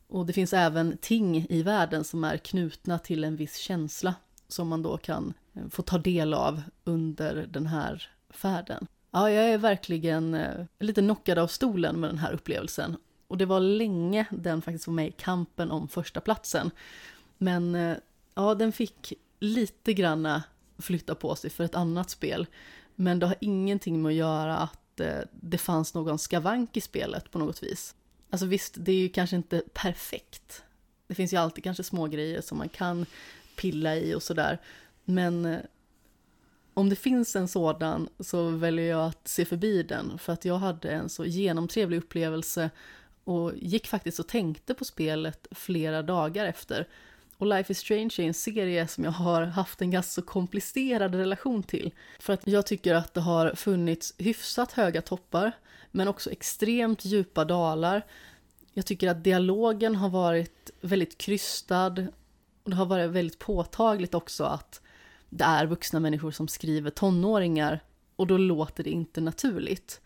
Och 0.09 0.27
det 0.27 0.33
finns 0.33 0.53
även 0.53 0.99
ting 1.01 1.47
i 1.49 1.63
världen 1.63 2.05
som 2.05 2.25
är 2.25 2.37
knutna 2.37 2.99
till 2.99 3.25
en 3.25 3.37
viss 3.37 3.57
känsla 3.57 4.15
som 4.49 4.69
man 4.69 4.83
då 4.83 4.97
kan 4.97 5.35
eh, 5.55 5.69
få 5.71 5.83
ta 5.83 5.99
del 5.99 6.35
av 6.35 6.63
under 6.85 7.47
den 7.51 7.67
här 7.67 8.11
färden. 8.31 8.87
Ja, 9.11 9.31
jag 9.31 9.45
är 9.45 9.59
verkligen 9.59 10.35
eh, 10.35 10.65
lite 10.79 11.01
knockad 11.01 11.39
av 11.39 11.47
stolen 11.47 12.01
med 12.01 12.11
den 12.11 12.19
här 12.19 12.33
upplevelsen. 12.33 12.97
Och 13.29 13.39
det 13.39 13.47
var 13.47 13.61
länge 13.61 14.27
den 14.31 14.63
faktiskt 14.63 14.87
var 14.87 14.95
med 14.95 15.09
i 15.09 15.13
kampen 15.13 15.71
om 15.71 15.89
första 15.89 16.21
platsen. 16.21 16.71
Men 17.39 17.75
eh, 17.75 17.97
ja, 18.37 18.55
den 18.55 18.73
fick 18.73 19.13
lite 19.41 19.93
granna 19.95 20.43
flytta 20.79 21.15
på 21.15 21.37
sig 21.37 21.51
för 21.51 21.65
ett 21.65 21.75
annat 21.75 22.11
spel. 22.11 22.47
Men 22.95 23.19
det 23.19 23.27
har 23.27 23.37
ingenting 23.41 24.03
med 24.03 24.11
att 24.11 24.17
göra 24.17 24.57
att 24.57 25.01
eh, 25.01 25.19
det 25.33 25.59
fanns 25.59 25.95
någon 25.95 26.19
skavank 26.19 26.77
i 26.77 26.81
spelet 26.81 27.31
på 27.31 27.39
något 27.39 27.63
vis. 27.63 27.95
Alltså 28.31 28.47
visst, 28.47 28.75
det 28.79 28.93
är 28.93 28.97
ju 28.97 29.09
kanske 29.09 29.37
inte 29.37 29.63
perfekt. 29.73 30.63
Det 31.07 31.15
finns 31.15 31.33
ju 31.33 31.37
alltid 31.37 31.65
kanske 31.65 31.83
små 31.83 32.07
grejer 32.07 32.41
som 32.41 32.59
man 32.59 32.69
kan 32.69 33.07
pilla 33.57 33.97
i 33.97 34.15
och 34.15 34.23
sådär. 34.23 34.59
Men 35.05 35.45
eh, 35.45 35.61
om 36.75 36.89
det 36.89 36.97
finns 36.97 37.37
en 37.37 37.49
sådan 37.49 38.09
så 38.21 38.49
väljer 38.49 38.91
jag 38.91 39.07
att 39.07 39.29
se 39.29 39.45
förbi 39.45 39.83
den 39.83 40.19
för 40.19 40.33
att 40.33 40.45
jag 40.45 40.59
hade 40.59 40.91
en 40.91 41.09
så 41.09 41.25
genomtrevlig 41.25 41.99
upplevelse 41.99 42.71
och 43.25 43.53
gick 43.57 43.87
faktiskt 43.87 44.19
och 44.19 44.27
tänkte 44.27 44.75
på 44.75 44.85
spelet 44.85 45.47
flera 45.51 46.03
dagar 46.03 46.47
efter. 46.47 46.89
Och 47.39 47.47
Life 47.47 47.73
is 47.73 47.79
Strange 47.79 48.15
är 48.19 48.23
en 48.23 48.35
serie 48.35 48.89
som 48.89 49.05
jag 49.05 49.11
har 49.11 49.43
haft 49.43 49.83
en 49.83 49.91
ganska 49.91 50.11
så 50.11 50.23
komplicerad 50.23 51.15
relation 51.15 51.63
till. 51.63 51.95
För 52.19 52.33
att 52.33 52.47
jag 52.47 52.67
tycker 52.67 52.95
att 52.95 53.15
det 53.15 53.21
har 53.21 53.55
funnits 53.55 54.15
hyfsat 54.19 54.73
höga 54.73 55.03
toppar, 55.03 55.53
men 55.91 56.09
också 56.09 56.31
extremt 56.31 57.05
djupa 57.05 57.45
dalar. 57.45 58.07
Jag 58.73 58.87
tycker 58.87 59.09
att 59.09 59.25
dialogen 59.25 59.97
har 59.97 60.09
varit 60.09 60.71
väldigt 60.81 61.19
krystad. 61.19 62.07
Och 62.63 62.71
det 62.71 62.77
har 62.77 62.87
varit 62.87 63.11
väldigt 63.11 63.39
påtagligt 63.39 64.15
också 64.15 64.45
att 64.45 64.81
det 65.31 65.45
är 65.45 65.67
vuxna 65.67 66.01
människor 66.01 66.31
som 66.31 66.49
skriver 66.49 66.91
tonåringar 66.91 67.81
och 68.17 68.27
då 68.27 68.37
låter 68.37 68.85
det 68.85 68.91
inte 68.91 69.21
naturligt. 69.21 70.01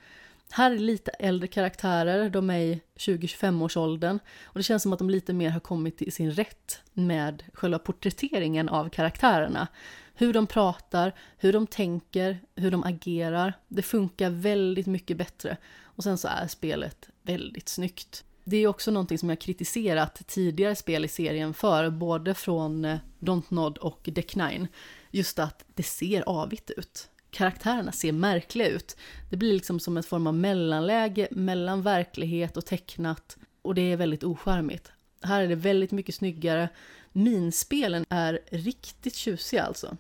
Här 0.53 0.71
är 0.71 0.79
lite 0.79 1.11
äldre 1.11 1.49
karaktärer, 1.49 2.31
de 2.31 2.51
är 2.51 2.59
i 2.59 2.81
20-25-årsåldern. 2.97 4.19
och 4.45 4.59
det 4.59 4.63
känns 4.63 4.83
som 4.83 4.93
att 4.93 4.99
de 4.99 5.11
lite 5.11 5.33
mer 5.33 5.51
har 5.51 5.61
kommit 5.61 5.99
till 5.99 6.13
sin 6.13 6.31
rätt 6.31 6.81
med 6.93 7.43
själva 7.53 7.79
porträtteringen 7.79 8.69
av 8.69 8.89
karaktärerna. 8.89 9.69
Hur 10.15 10.33
de 10.33 10.47
pratar, 10.47 11.15
hur 11.39 11.53
de 11.53 11.67
tänker, 11.67 12.41
hur 12.55 12.71
de 12.71 12.85
agerar. 12.85 13.55
Det 13.69 13.83
funkar 13.83 14.31
väldigt 14.31 14.87
mycket 14.87 15.17
bättre. 15.17 15.57
Och 15.83 16.05
sen 16.05 16.19
så 16.19 16.29
är 16.29 16.47
spelet 16.47 17.09
väldigt 17.23 17.69
snyggt. 17.69 18.25
Det 18.45 18.57
är 18.57 18.67
också 18.67 18.91
någonting 18.91 19.19
som 19.19 19.29
jag 19.29 19.39
kritiserat 19.39 20.27
tidigare 20.27 20.77
spel 20.77 21.05
i 21.05 21.09
serien 21.09 21.55
för, 21.55 21.91
både 21.91 22.35
från 22.35 22.83
Dontnod 22.83 22.99
Don't 23.19 23.55
Nod 23.55 23.79
och 23.79 24.01
Deck 24.13 24.37
9 24.37 24.69
just 25.11 25.39
att 25.39 25.65
det 25.75 25.83
ser 25.83 26.23
avigt 26.27 26.71
ut. 26.71 27.09
Karaktärerna 27.31 27.93
ser 27.93 28.13
märkliga 28.13 28.69
ut. 28.69 28.97
Det 29.31 29.37
blir 29.37 29.53
liksom 29.53 29.81
som 29.81 29.97
en 29.97 30.03
form 30.03 30.27
av 30.27 30.35
mellanläge 30.35 31.29
mellan 31.31 31.83
verklighet 31.83 32.57
och 32.57 32.67
tecknat 32.67 33.37
och 33.63 33.75
det 33.75 33.93
är 33.93 33.97
väldigt 33.97 34.25
ocharmigt. 34.25 34.93
Här 35.23 35.43
är 35.43 35.49
det 35.49 35.55
väldigt 35.55 35.91
mycket 35.91 36.15
snyggare. 36.15 36.69
Minspelen 37.13 38.05
är 38.09 38.41
riktigt 38.51 39.15
tjusiga 39.15 39.63
alltså. 39.63 39.97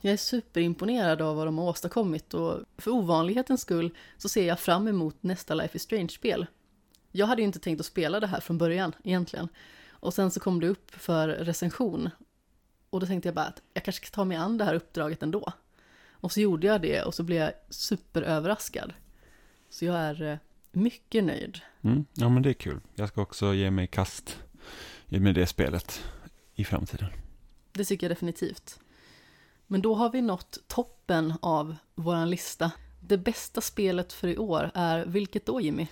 Jag 0.00 0.12
är 0.12 0.16
superimponerad 0.16 1.22
av 1.22 1.36
vad 1.36 1.46
de 1.46 1.58
har 1.58 1.68
åstadkommit 1.68 2.34
och 2.34 2.60
för 2.78 2.90
ovanlighetens 2.90 3.60
skull 3.60 3.90
så 4.18 4.28
ser 4.28 4.46
jag 4.46 4.60
fram 4.60 4.88
emot 4.88 5.16
nästa 5.20 5.54
Life 5.54 5.76
is 5.76 5.82
Strange-spel. 5.82 6.46
Jag 7.12 7.26
hade 7.26 7.42
ju 7.42 7.46
inte 7.46 7.58
tänkt 7.58 7.80
att 7.80 7.86
spela 7.86 8.20
det 8.20 8.26
här 8.26 8.40
från 8.40 8.58
början 8.58 8.92
egentligen. 9.04 9.48
Och 9.90 10.14
sen 10.14 10.30
så 10.30 10.40
kom 10.40 10.60
det 10.60 10.68
upp 10.68 10.90
för 10.90 11.28
recension 11.28 12.10
och 12.90 13.00
då 13.00 13.06
tänkte 13.06 13.28
jag 13.28 13.34
bara 13.34 13.46
att 13.46 13.62
jag 13.74 13.84
kanske 13.84 14.06
ska 14.06 14.14
ta 14.14 14.24
mig 14.24 14.36
an 14.36 14.58
det 14.58 14.64
här 14.64 14.74
uppdraget 14.74 15.22
ändå. 15.22 15.52
Och 16.22 16.32
så 16.32 16.40
gjorde 16.40 16.66
jag 16.66 16.80
det 16.82 17.02
och 17.02 17.14
så 17.14 17.22
blev 17.22 17.38
jag 17.38 17.52
superöverraskad. 17.68 18.92
Så 19.70 19.84
jag 19.84 19.96
är 19.96 20.22
eh, 20.22 20.38
mycket 20.72 21.24
nöjd. 21.24 21.60
Mm, 21.82 22.04
ja 22.12 22.28
men 22.28 22.42
det 22.42 22.48
är 22.50 22.54
kul. 22.54 22.80
Jag 22.94 23.08
ska 23.08 23.22
också 23.22 23.54
ge 23.54 23.70
mig 23.70 23.86
kast 23.86 24.38
med 25.06 25.34
det 25.34 25.46
spelet 25.46 26.04
i 26.54 26.64
framtiden. 26.64 27.08
Det 27.72 27.84
tycker 27.84 28.06
jag 28.06 28.10
definitivt. 28.10 28.80
Men 29.66 29.82
då 29.82 29.94
har 29.94 30.10
vi 30.10 30.22
nått 30.22 30.58
toppen 30.66 31.34
av 31.40 31.76
våran 31.94 32.30
lista. 32.30 32.72
Det 33.00 33.18
bästa 33.18 33.60
spelet 33.60 34.12
för 34.12 34.28
i 34.28 34.38
år 34.38 34.70
är 34.74 35.06
vilket 35.06 35.46
då 35.46 35.60
Jimmy? 35.60 35.86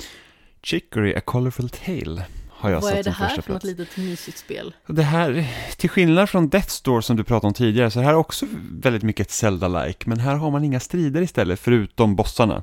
Chicory 0.63 1.15
A 1.15 1.21
Colorful 1.21 1.69
Tale 1.69 2.27
har 2.61 2.71
jag 2.71 2.81
Vad 2.81 2.93
är 2.93 2.97
satt 2.97 3.05
det 3.05 3.13
som 3.15 3.23
här 3.23 3.29
första 3.29 3.43
för 3.43 3.53
något 3.53 3.65
litet 3.65 3.97
mysigt 3.97 4.39
spel? 4.39 4.75
Det 4.87 5.03
här, 5.03 5.49
till 5.77 5.91
skillnad 5.91 6.31
från 6.31 6.49
Death 6.49 6.69
Store 6.69 7.03
som 7.03 7.17
du 7.17 7.25
pratade 7.25 7.47
om 7.47 7.55
tidigare, 7.55 7.91
så 7.91 8.01
här 8.01 8.11
är 8.11 8.17
också 8.17 8.47
väldigt 8.73 9.03
mycket 9.03 9.27
ett 9.27 9.33
Zelda-like, 9.33 10.09
men 10.09 10.21
här 10.21 10.35
har 10.35 10.51
man 10.51 10.65
inga 10.65 10.81
strider 10.81 11.23
istället, 11.23 11.61
förutom 11.61 12.17
bossarna. 12.17 12.63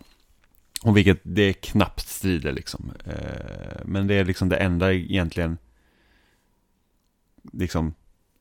Och 0.84 0.98
vilket, 0.98 1.20
det 1.24 1.41
är 1.41 1.54
knappt 1.54 2.08
strider 2.08 2.52
liksom. 2.52 2.91
Eh, 3.06 3.14
Men 3.86 4.08
det 4.08 4.16
är 4.16 4.26
liksom 4.26 4.50
det 4.50 4.58
enda 4.58 4.93
egentligen, 4.93 5.58
liksom, 7.54 7.93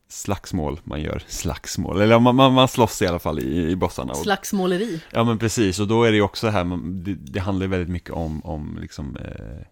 slagsmål 0.09 0.81
man 0.85 1.01
gör. 1.01 1.23
Slagsmål, 1.27 2.01
eller 2.01 2.19
man, 2.19 2.37
man, 2.37 2.53
man 2.53 2.69
slåss 2.69 3.03
i 3.03 3.07
alla 3.07 3.19
fall 3.19 3.39
i, 3.39 3.71
i 3.71 3.77
bossarna. 3.77 4.15
Slagsmåleri. 4.15 5.01
Ja 5.11 5.25
men 5.25 5.39
precis, 5.39 5.81
och 5.81 5.89
då 5.89 6.05
är 6.05 6.11
det 6.11 6.17
ju 6.17 6.23
också 6.23 6.49
här, 6.49 6.65
det, 7.05 7.15
det 7.15 7.41
handlar 7.41 7.67
ju 7.67 7.71
väldigt 7.71 7.89
mycket 7.89 8.11
om, 8.11 8.45
om 8.45 8.79
liksom, 8.81 9.17
eh, 9.17 9.67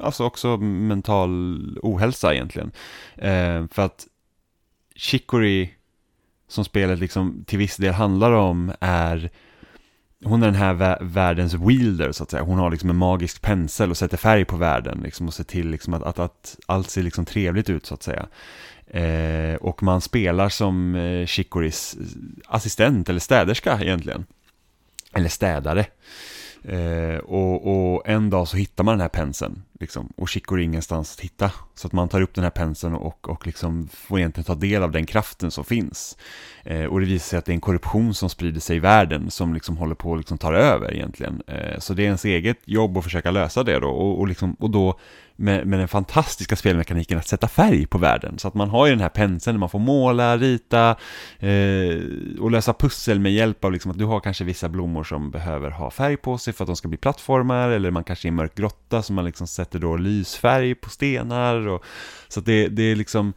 alltså 0.00 0.24
också 0.24 0.56
mental 0.56 1.78
ohälsa 1.82 2.34
egentligen. 2.34 2.72
Eh, 3.16 3.66
för 3.70 3.82
att 3.82 4.06
Chicory, 4.94 5.70
som 6.48 6.64
spelet 6.64 6.98
liksom 6.98 7.44
till 7.46 7.58
viss 7.58 7.76
del 7.76 7.94
handlar 7.94 8.32
om, 8.32 8.72
är 8.80 9.30
hon 10.24 10.42
är 10.42 10.46
den 10.46 10.54
här 10.54 10.74
vä- 10.74 11.04
världens 11.04 11.54
wielder 11.54 12.12
så 12.12 12.22
att 12.22 12.30
säga. 12.30 12.42
Hon 12.42 12.58
har 12.58 12.70
liksom 12.70 12.90
en 12.90 12.96
magisk 12.96 13.42
pensel 13.42 13.90
och 13.90 13.96
sätter 13.96 14.16
färg 14.16 14.44
på 14.44 14.56
världen 14.56 15.00
liksom, 15.04 15.26
och 15.26 15.34
ser 15.34 15.44
till 15.44 15.70
liksom 15.70 15.94
att, 15.94 16.02
att, 16.02 16.18
att 16.18 16.56
allt 16.66 16.90
ser 16.90 17.02
liksom 17.02 17.24
trevligt 17.24 17.70
ut 17.70 17.86
så 17.86 17.94
att 17.94 18.02
säga. 18.02 18.26
Eh, 18.86 19.54
och 19.54 19.82
man 19.82 20.00
spelar 20.00 20.48
som 20.48 20.94
eh, 20.94 21.26
Chicorys 21.26 21.96
eh, 22.00 22.06
assistent 22.46 23.08
eller 23.08 23.20
städerska 23.20 23.78
egentligen. 23.82 24.26
Eller 25.14 25.28
städare. 25.28 25.86
Eh, 26.62 27.18
och, 27.18 27.96
och 27.96 28.08
en 28.08 28.30
dag 28.30 28.48
så 28.48 28.56
hittar 28.56 28.84
man 28.84 28.92
den 28.92 29.00
här 29.00 29.08
penseln. 29.08 29.62
Liksom, 29.80 30.12
och 30.16 30.28
Chicory 30.28 30.62
är 30.62 30.64
ingenstans 30.64 31.14
att 31.14 31.20
hitta. 31.20 31.52
Så 31.74 31.86
att 31.86 31.92
man 31.92 32.08
tar 32.08 32.20
upp 32.20 32.34
den 32.34 32.44
här 32.44 32.50
penseln 32.50 32.94
och, 32.94 33.28
och 33.28 33.46
liksom 33.46 33.88
får 33.88 34.18
egentligen 34.18 34.44
ta 34.44 34.54
del 34.54 34.82
av 34.82 34.90
den 34.90 35.06
kraften 35.06 35.50
som 35.50 35.64
finns. 35.64 36.16
Eh, 36.64 36.84
och 36.84 37.00
det 37.00 37.06
visar 37.06 37.28
sig 37.28 37.38
att 37.38 37.44
det 37.44 37.52
är 37.52 37.54
en 37.54 37.60
korruption 37.60 38.14
som 38.14 38.30
sprider 38.30 38.60
sig 38.60 38.76
i 38.76 38.80
världen 38.80 39.30
som 39.30 39.54
liksom 39.54 39.76
håller 39.76 39.94
på 39.94 40.12
att 40.12 40.18
liksom 40.18 40.38
tar 40.38 40.52
över 40.52 40.94
egentligen. 40.94 41.42
Eh, 41.46 41.78
så 41.78 41.94
det 41.94 42.02
är 42.02 42.04
ens 42.04 42.24
eget 42.24 42.58
jobb 42.64 42.98
att 42.98 43.04
försöka 43.04 43.30
lösa 43.30 43.62
det 43.62 43.78
då. 43.78 43.88
Och, 43.88 44.20
och, 44.20 44.28
liksom, 44.28 44.52
och 44.52 44.70
då 44.70 44.98
med, 45.40 45.66
med 45.66 45.78
den 45.78 45.88
fantastiska 45.88 46.56
spelmekaniken 46.56 47.18
att 47.18 47.26
sätta 47.26 47.48
färg 47.48 47.86
på 47.86 47.98
världen. 47.98 48.38
Så 48.38 48.48
att 48.48 48.54
man 48.54 48.70
har 48.70 48.86
ju 48.86 48.92
den 48.92 49.00
här 49.00 49.08
penseln 49.08 49.54
där 49.54 49.58
man 49.58 49.68
får 49.68 49.78
måla, 49.78 50.36
rita 50.36 50.96
eh, 51.38 51.98
och 52.40 52.50
lösa 52.50 52.72
pussel 52.72 53.20
med 53.20 53.32
hjälp 53.32 53.64
av 53.64 53.72
liksom 53.72 53.90
att 53.90 53.98
du 53.98 54.04
har 54.04 54.20
kanske 54.20 54.44
vissa 54.44 54.68
blommor 54.68 55.04
som 55.04 55.30
behöver 55.30 55.70
ha 55.70 55.90
färg 55.90 56.16
på 56.16 56.38
sig 56.38 56.52
för 56.52 56.64
att 56.64 56.66
de 56.66 56.76
ska 56.76 56.88
bli 56.88 56.98
plattformar 56.98 57.68
eller 57.68 57.90
man 57.90 58.04
kanske 58.04 58.26
är 58.26 58.28
i 58.28 58.30
en 58.30 58.34
mörk 58.34 58.54
grotta 58.54 59.02
som 59.02 59.16
man 59.16 59.24
liksom 59.24 59.46
sätter 59.46 59.67
då 59.72 59.96
lysfärg 59.96 60.74
på 60.74 60.90
stenar 60.90 61.68
och 61.68 61.84
så 62.28 62.40
att 62.40 62.46
det, 62.46 62.68
det 62.68 62.82
är 62.82 62.96
liksom 62.96 63.32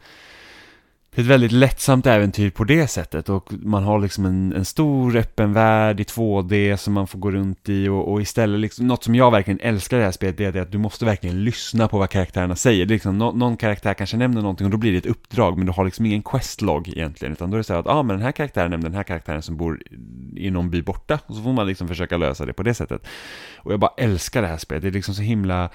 det 1.14 1.20
är 1.20 1.24
ett 1.24 1.30
väldigt 1.30 1.52
lättsamt 1.52 2.06
äventyr 2.06 2.50
på 2.50 2.64
det 2.64 2.86
sättet 2.86 3.28
och 3.28 3.52
man 3.52 3.84
har 3.84 3.98
liksom 3.98 4.24
en, 4.24 4.52
en 4.52 4.64
stor 4.64 5.16
öppen 5.16 5.52
värld 5.52 6.00
i 6.00 6.02
2D 6.02 6.76
som 6.76 6.94
man 6.94 7.06
får 7.06 7.18
gå 7.18 7.30
runt 7.30 7.68
i 7.68 7.88
och, 7.88 8.12
och 8.12 8.22
istället 8.22 8.60
liksom, 8.60 8.86
något 8.86 9.04
som 9.04 9.14
jag 9.14 9.30
verkligen 9.30 9.60
älskar 9.60 9.96
i 9.96 10.00
det 10.00 10.04
här 10.04 10.12
spelet 10.12 10.36
det 10.36 10.44
är 10.44 10.56
att 10.56 10.72
du 10.72 10.78
måste 10.78 11.04
verkligen 11.04 11.44
lyssna 11.44 11.88
på 11.88 11.98
vad 11.98 12.10
karaktärerna 12.10 12.56
säger. 12.56 12.86
Det 12.86 12.92
är 12.92 12.96
liksom, 12.96 13.18
no, 13.18 13.32
någon 13.32 13.56
karaktär 13.56 13.94
kanske 13.94 14.16
nämner 14.16 14.42
någonting 14.42 14.64
och 14.64 14.70
då 14.70 14.76
blir 14.76 14.92
det 14.92 14.98
ett 14.98 15.06
uppdrag 15.06 15.56
men 15.56 15.66
du 15.66 15.72
har 15.72 15.84
liksom 15.84 16.06
ingen 16.06 16.22
questlog 16.22 16.88
egentligen 16.88 17.32
utan 17.32 17.50
då 17.50 17.56
är 17.56 17.58
det 17.58 17.64
så 17.64 17.72
här 17.72 17.80
att 17.80 17.86
ja 17.86 17.92
ah, 17.92 18.02
men 18.02 18.16
den 18.16 18.24
här 18.24 18.32
karaktären 18.32 18.70
nämnde 18.70 18.88
den 18.88 18.96
här 18.96 19.02
karaktären 19.02 19.42
som 19.42 19.56
bor 19.56 19.82
i 20.36 20.50
någon 20.50 20.70
by 20.70 20.82
borta 20.82 21.18
och 21.26 21.34
så 21.34 21.42
får 21.42 21.52
man 21.52 21.66
liksom 21.66 21.88
försöka 21.88 22.16
lösa 22.16 22.46
det 22.46 22.52
på 22.52 22.62
det 22.62 22.74
sättet. 22.74 23.06
Och 23.56 23.72
jag 23.72 23.80
bara 23.80 23.92
älskar 23.96 24.42
det 24.42 24.48
här 24.48 24.58
spelet, 24.58 24.82
det 24.82 24.88
är 24.88 24.92
liksom 24.92 25.14
så 25.14 25.22
himla 25.22 25.70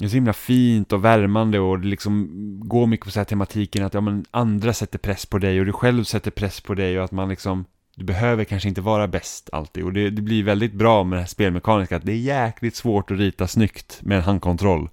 det 0.00 0.06
är 0.06 0.08
så 0.08 0.14
himla 0.14 0.32
fint 0.32 0.92
och 0.92 1.04
värmande 1.04 1.58
och 1.58 1.80
det 1.80 1.86
liksom 1.86 2.28
går 2.64 2.86
mycket 2.86 3.06
på 3.06 3.10
så 3.10 3.20
här 3.20 3.24
tematiken 3.24 3.84
att 3.84 3.94
ja, 3.94 4.00
men 4.00 4.24
andra 4.30 4.72
sätter 4.72 4.98
press 4.98 5.26
på 5.26 5.38
dig 5.38 5.60
och 5.60 5.66
du 5.66 5.72
själv 5.72 6.04
sätter 6.04 6.30
press 6.30 6.60
på 6.60 6.74
dig 6.74 6.98
och 6.98 7.04
att 7.04 7.12
man 7.12 7.28
liksom 7.28 7.64
du 7.96 8.04
behöver 8.04 8.44
kanske 8.44 8.68
inte 8.68 8.80
vara 8.80 9.08
bäst 9.08 9.50
alltid 9.52 9.84
och 9.84 9.92
det, 9.92 10.10
det 10.10 10.22
blir 10.22 10.42
väldigt 10.42 10.72
bra 10.72 11.04
med 11.04 11.16
det 11.16 11.20
här 11.20 11.28
spelmekaniska 11.28 11.96
att 11.96 12.06
det 12.06 12.12
är 12.12 12.16
jäkligt 12.16 12.76
svårt 12.76 13.10
att 13.10 13.18
rita 13.18 13.46
snyggt 13.46 13.98
med 14.02 14.18
en 14.18 14.24
handkontroll 14.24 14.88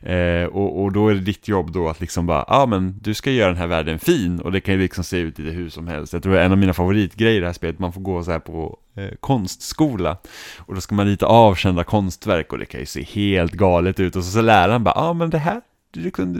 eh, 0.00 0.44
och, 0.44 0.82
och 0.82 0.92
då 0.92 1.08
är 1.08 1.14
det 1.14 1.20
ditt 1.20 1.48
jobb 1.48 1.72
då 1.72 1.88
att 1.88 2.00
liksom 2.00 2.26
bara, 2.26 2.44
ja 2.48 2.62
ah, 2.62 2.66
men 2.66 2.98
du 3.02 3.14
ska 3.14 3.30
göra 3.30 3.48
den 3.48 3.58
här 3.58 3.66
världen 3.66 3.98
fin 3.98 4.40
och 4.40 4.52
det 4.52 4.60
kan 4.60 4.74
ju 4.74 4.80
liksom 4.80 5.04
se 5.04 5.18
ut 5.18 5.38
lite 5.38 5.50
hur 5.50 5.68
som 5.68 5.88
helst. 5.88 6.12
Jag 6.12 6.22
tror 6.22 6.32
det 6.32 6.40
är 6.40 6.44
en 6.44 6.52
av 6.52 6.58
mina 6.58 6.74
favoritgrejer 6.74 7.36
i 7.36 7.40
det 7.40 7.46
här 7.46 7.52
spelet, 7.52 7.78
man 7.78 7.92
får 7.92 8.00
gå 8.00 8.22
så 8.22 8.30
här 8.30 8.38
på 8.38 8.78
eh, 8.98 9.10
konstskola. 9.20 10.16
Och 10.58 10.74
då 10.74 10.80
ska 10.80 10.94
man 10.94 11.06
rita 11.06 11.26
av 11.26 11.54
kända 11.54 11.84
konstverk 11.84 12.52
och 12.52 12.58
det 12.58 12.66
kan 12.66 12.80
ju 12.80 12.86
se 12.86 13.02
helt 13.02 13.52
galet 13.52 14.00
ut. 14.00 14.16
Och 14.16 14.24
så, 14.24 14.30
så 14.30 14.40
läraren 14.40 14.84
bara, 14.84 14.94
ja 14.96 15.08
ah, 15.08 15.12
men 15.12 15.30
det 15.30 15.38
här 15.38 15.60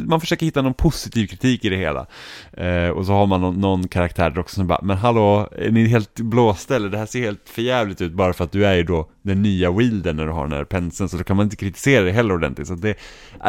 man 0.06 0.20
försöker 0.20 0.46
hitta 0.46 0.62
någon 0.62 0.74
positiv 0.74 1.26
kritik 1.26 1.64
i 1.64 1.68
det 1.68 1.76
hela. 1.76 2.06
Eh, 2.52 2.88
och 2.88 3.06
så 3.06 3.12
har 3.12 3.26
man 3.26 3.40
någon, 3.40 3.60
någon 3.60 3.88
karaktär 3.88 4.30
där 4.30 4.38
också 4.38 4.54
som 4.54 4.66
bara, 4.66 4.80
men 4.82 4.96
hallå, 4.96 5.48
är 5.56 5.70
ni 5.70 5.86
helt 5.86 6.20
blåsta 6.20 6.76
eller? 6.76 6.88
Det 6.88 6.98
här 6.98 7.06
ser 7.06 7.20
helt 7.20 7.48
förjävligt 7.48 8.00
ut 8.00 8.12
bara 8.12 8.32
för 8.32 8.44
att 8.44 8.52
du 8.52 8.66
är 8.66 8.74
ju 8.74 8.82
då 8.82 9.08
den 9.22 9.42
nya 9.42 9.70
wielden 9.70 10.16
när 10.16 10.26
du 10.26 10.32
har 10.32 10.42
den 10.42 10.58
här 10.58 10.64
penseln, 10.64 11.08
så 11.08 11.16
då 11.16 11.24
kan 11.24 11.36
man 11.36 11.46
inte 11.46 11.56
kritisera 11.56 12.04
det 12.04 12.12
heller 12.12 12.34
ordentligt. 12.34 12.68
Så 12.68 12.74
det, 12.74 12.98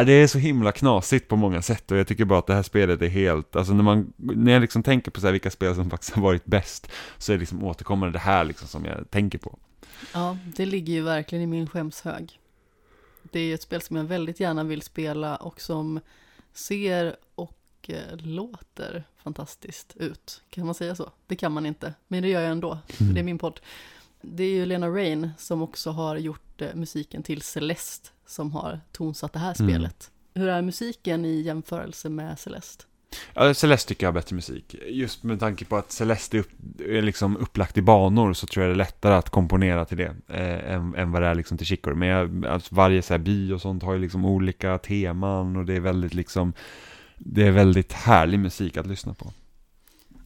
det 0.05 0.14
är 0.14 0.28
så 0.28 0.38
himla 0.38 0.72
knasigt 0.72 1.28
på 1.28 1.36
många 1.36 1.62
sätt 1.62 1.91
och 1.91 1.97
jag 1.97 2.07
tycker 2.07 2.26
bara 2.26 2.39
att 2.39 2.47
det 2.47 2.53
här 2.53 2.64
spelet 2.64 3.01
är 3.01 3.07
helt, 3.07 3.55
alltså 3.55 3.74
när 3.74 3.84
man, 3.84 4.14
när 4.18 4.51
jag 4.51 4.62
liksom 4.62 4.84
tänker 4.84 5.12
på 5.12 5.20
så 5.20 5.28
här 5.28 5.32
vilka 5.32 5.51
spel 5.51 5.76
som 5.76 5.89
faktiskt 5.89 6.16
har 6.16 6.22
varit 6.22 6.45
bäst, 6.45 6.91
så 7.18 7.32
är 7.32 7.36
det 7.36 7.39
liksom 7.39 7.64
återkommande 7.64 8.14
det 8.14 8.20
här 8.20 8.43
liksom 8.43 8.68
som 8.68 8.86
jag 8.86 9.12
tänker 9.12 9.38
på. 9.38 9.60
Ja, 10.14 10.38
det 10.55 10.66
ligger 10.66 10.93
ju 10.93 11.01
verkligen 11.01 11.43
i 11.43 11.47
min 11.47 11.68
skämshög. 11.68 12.39
Det 13.32 13.40
är 13.40 13.54
ett 13.56 13.62
spel 13.62 13.82
som 13.82 13.96
jag 13.96 14.04
väldigt 14.04 14.40
gärna 14.40 14.64
vill 14.64 14.82
spela 14.82 15.36
och 15.36 15.62
som 15.62 16.00
ser 16.54 17.16
och 17.36 17.56
eh, 17.88 18.18
låter 18.18 19.04
fantastiskt 19.18 19.96
ut. 19.98 20.42
Kan 20.50 20.66
man 20.66 20.76
säga 20.76 20.96
så? 20.96 21.12
Det 21.28 21.36
kan 21.36 21.52
man 21.52 21.66
inte, 21.66 21.94
men 22.08 22.24
det 22.24 22.30
gör 22.30 22.42
jag 22.42 22.52
ändå. 22.52 22.80
för 22.88 23.04
Det 23.04 23.20
är 23.20 23.24
min 23.24 23.38
podd. 23.38 23.60
Det 24.22 24.44
är 24.44 24.52
ju 24.52 24.66
Lena 24.66 24.88
Rain 24.90 25.30
som 25.38 25.62
också 25.62 25.90
har 25.92 26.18
gjort 26.18 26.62
eh, 26.62 26.76
musiken 26.76 27.24
till 27.24 27.42
Celeste 27.42 28.10
som 28.26 28.52
har 28.52 28.80
tonsatt 28.92 29.34
det 29.34 29.40
här 29.40 29.56
Mm. 29.60 29.70
spelet. 29.72 30.12
Hur 30.34 30.48
är 30.48 30.62
musiken 30.62 31.26
i 31.26 31.42
jämförelse 31.42 32.10
med 32.10 32.40
Celeste? 32.40 32.84
Ja, 33.34 33.53
Celeste 33.53 33.89
tycker 33.89 34.05
jag 34.05 34.12
har 34.12 34.14
bättre 34.14 34.36
musik. 34.36 34.76
Just 34.88 35.24
med 35.24 35.39
tanke 35.39 35.66
på 35.66 35.78
att 35.78 35.91
Celeste 35.91 36.38
är, 36.38 36.39
upp, 36.39 36.51
är 36.80 37.01
liksom 37.01 37.38
upplagt 37.38 37.78
i 37.78 37.82
banor 37.82 38.34
så 38.34 38.47
tror 38.47 38.66
jag 38.66 38.72
det 38.72 38.76
är 38.76 38.78
lättare 38.78 39.14
att 39.14 39.30
komponera 39.30 39.86
till 39.86 39.97
det 39.97 40.16
eh, 40.28 40.74
än, 40.74 40.95
än 40.95 41.12
vad 41.12 41.22
det 41.22 41.28
är 41.28 41.36
liksom 41.36 41.57
till 41.57 41.68
Chicory. 41.68 41.95
Men 41.95 42.07
jag, 42.07 42.45
alltså 42.45 42.76
varje 42.76 43.01
så 43.01 43.14
här 43.14 43.20
by 43.20 43.53
och 43.53 43.62
sånt 43.62 43.84
har 43.84 43.93
ju 43.93 43.99
liksom 43.99 44.26
olika 44.26 44.78
teman 44.78 45.55
och 45.55 45.66
det 45.66 45.74
är 45.74 45.80
väldigt 45.80 46.14
liksom 46.14 46.53
det 47.20 47.47
är 47.47 47.51
väldigt 47.51 47.93
härlig 47.93 48.39
musik 48.39 48.78
att 48.78 48.88
lyssna 48.88 49.14
på. 49.14 49.34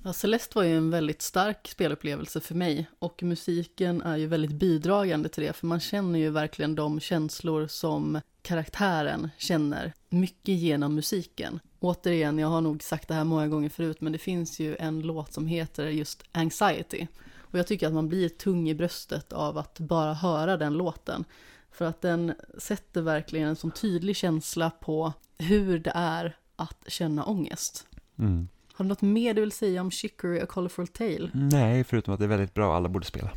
Ja, 0.03 0.13
Celeste 0.13 0.57
var 0.57 0.63
ju 0.63 0.77
en 0.77 0.89
väldigt 0.89 1.21
stark 1.21 1.67
spelupplevelse 1.67 2.39
för 2.39 2.55
mig 2.55 2.87
och 2.99 3.23
musiken 3.23 4.01
är 4.01 4.17
ju 4.17 4.27
väldigt 4.27 4.51
bidragande 4.51 5.29
till 5.29 5.43
det 5.43 5.53
för 5.53 5.67
man 5.67 5.79
känner 5.79 6.19
ju 6.19 6.29
verkligen 6.29 6.75
de 6.75 6.99
känslor 6.99 7.67
som 7.67 8.21
karaktären 8.41 9.29
känner 9.37 9.93
mycket 10.09 10.55
genom 10.55 10.95
musiken. 10.95 11.59
Återigen, 11.83 12.39
jag 12.39 12.47
har 12.47 12.61
nog 12.61 12.83
sagt 12.83 13.07
det 13.07 13.13
här 13.13 13.23
många 13.23 13.47
gånger 13.47 13.69
förut 13.69 14.01
men 14.01 14.11
det 14.11 14.17
finns 14.17 14.59
ju 14.59 14.75
en 14.75 15.01
låt 15.01 15.33
som 15.33 15.47
heter 15.47 15.87
just 15.87 16.23
Anxiety 16.31 17.07
och 17.39 17.59
jag 17.59 17.67
tycker 17.67 17.87
att 17.87 17.93
man 17.93 18.09
blir 18.09 18.29
tung 18.29 18.69
i 18.69 18.75
bröstet 18.75 19.33
av 19.33 19.57
att 19.57 19.79
bara 19.79 20.13
höra 20.13 20.57
den 20.57 20.73
låten. 20.73 21.25
För 21.71 21.85
att 21.85 22.01
den 22.01 22.33
sätter 22.57 23.01
verkligen 23.01 23.47
en 23.47 23.55
sån 23.55 23.71
tydlig 23.71 24.15
känsla 24.15 24.69
på 24.69 25.13
hur 25.37 25.79
det 25.79 25.91
är 25.95 26.37
att 26.55 26.83
känna 26.87 27.25
ångest. 27.25 27.87
Mm. 28.19 28.47
Har 28.73 28.85
du 28.85 28.89
något 28.89 29.01
mer 29.01 29.33
du 29.33 29.41
vill 29.41 29.51
säga 29.51 29.81
om 29.81 29.91
Chicory 29.91 30.39
A 30.39 30.45
Colorful 30.45 30.87
Tale? 30.87 31.29
Nej, 31.33 31.83
förutom 31.83 32.13
att 32.13 32.19
det 32.19 32.25
är 32.25 32.29
väldigt 32.29 32.53
bra, 32.53 32.75
alla 32.75 32.89
borde 32.89 33.05
spela. 33.05 33.29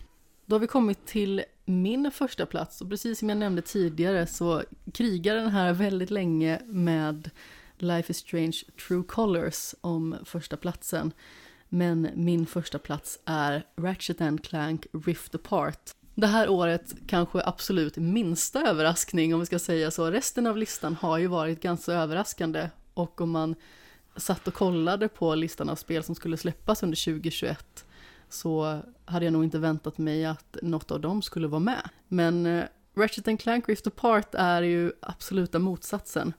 Då 0.46 0.54
har 0.54 0.60
vi 0.60 0.66
kommit 0.66 1.06
till 1.06 1.42
min 1.64 2.10
första 2.10 2.46
plats 2.46 2.80
och 2.80 2.90
precis 2.90 3.18
som 3.18 3.28
jag 3.28 3.38
nämnde 3.38 3.62
tidigare 3.62 4.26
så 4.26 4.62
krigar 4.92 5.34
den 5.34 5.48
här 5.48 5.72
väldigt 5.72 6.10
länge 6.10 6.60
med 6.66 7.30
Life 7.78 8.10
is 8.10 8.16
Strange 8.16 8.56
True 8.88 9.02
Colors 9.08 9.74
om 9.80 10.16
första 10.24 10.56
platsen. 10.56 11.12
Men 11.68 12.10
min 12.14 12.46
första 12.46 12.78
plats 12.78 13.18
är 13.24 13.66
Ratchet 13.76 14.20
and 14.20 14.44
Clank 14.44 14.86
Rift 15.06 15.34
Apart. 15.34 15.90
Det 16.14 16.26
här 16.26 16.48
året 16.48 16.94
kanske 17.06 17.42
absolut 17.44 17.96
minsta 17.96 18.68
överraskning 18.68 19.34
om 19.34 19.40
vi 19.40 19.46
ska 19.46 19.58
säga 19.58 19.90
så. 19.90 20.10
Resten 20.10 20.46
av 20.46 20.56
listan 20.56 20.94
har 20.94 21.18
ju 21.18 21.26
varit 21.26 21.60
ganska 21.60 21.92
överraskande 21.92 22.68
och 22.94 23.20
om 23.20 23.30
man 23.30 23.54
satt 24.16 24.48
och 24.48 24.54
kollade 24.54 25.08
på 25.08 25.34
listan 25.34 25.68
av 25.68 25.76
spel 25.76 26.02
som 26.02 26.14
skulle 26.14 26.36
släppas 26.36 26.82
under 26.82 27.04
2021 27.04 27.84
så 28.28 28.80
hade 29.04 29.24
jag 29.24 29.32
nog 29.32 29.44
inte 29.44 29.58
väntat 29.58 29.98
mig 29.98 30.24
att 30.24 30.56
något 30.62 30.90
av 30.90 31.00
dem 31.00 31.22
skulle 31.22 31.48
vara 31.48 31.60
med. 31.60 31.88
Men 32.08 32.46
eh, 32.46 32.64
Ratchet 32.96 33.28
Ratchet 33.28 33.40
Clank 33.40 33.68
Rift 33.68 33.86
Apart 33.86 34.34
är 34.34 34.62
ju 34.62 34.92
absoluta 35.00 35.58
motsatsen. 35.58 36.32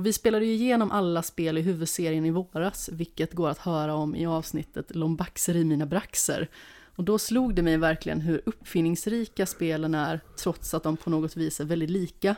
Och 0.00 0.06
vi 0.06 0.12
spelade 0.12 0.44
ju 0.44 0.52
igenom 0.52 0.90
alla 0.90 1.22
spel 1.22 1.58
i 1.58 1.60
huvudserien 1.60 2.24
i 2.24 2.30
våras, 2.30 2.88
vilket 2.92 3.34
går 3.34 3.48
att 3.48 3.58
höra 3.58 3.94
om 3.94 4.16
i 4.16 4.26
avsnittet 4.26 4.94
Lombaxer 4.94 5.56
i 5.56 5.64
mina 5.64 5.86
braxer. 5.86 6.48
Och 6.96 7.04
då 7.04 7.18
slog 7.18 7.54
det 7.54 7.62
mig 7.62 7.76
verkligen 7.76 8.20
hur 8.20 8.42
uppfinningsrika 8.46 9.46
spelen 9.46 9.94
är, 9.94 10.20
trots 10.38 10.74
att 10.74 10.82
de 10.82 10.96
på 10.96 11.10
något 11.10 11.36
vis 11.36 11.60
är 11.60 11.64
väldigt 11.64 11.90
lika. 11.90 12.36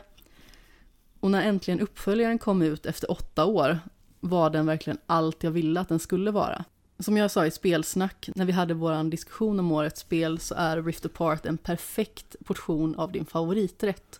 Och 1.19 1.31
när 1.31 1.41
äntligen 1.41 1.79
uppföljaren 1.79 2.39
kom 2.39 2.61
ut 2.61 2.85
efter 2.85 3.11
åtta 3.11 3.45
år 3.45 3.79
var 4.19 4.49
den 4.49 4.65
verkligen 4.65 4.99
allt 5.05 5.43
jag 5.43 5.51
ville 5.51 5.79
att 5.79 5.89
den 5.89 5.99
skulle 5.99 6.31
vara. 6.31 6.63
Som 6.99 7.17
jag 7.17 7.31
sa 7.31 7.45
i 7.45 7.51
spelsnack, 7.51 8.29
när 8.35 8.45
vi 8.45 8.51
hade 8.51 8.73
vår 8.73 9.09
diskussion 9.09 9.59
om 9.59 9.71
årets 9.71 10.01
spel, 10.01 10.39
så 10.39 10.55
är 10.55 10.81
Rift 10.81 11.05
Apart 11.05 11.45
en 11.45 11.57
perfekt 11.57 12.35
portion 12.45 12.95
av 12.95 13.11
din 13.11 13.25
favoriträtt. 13.25 14.19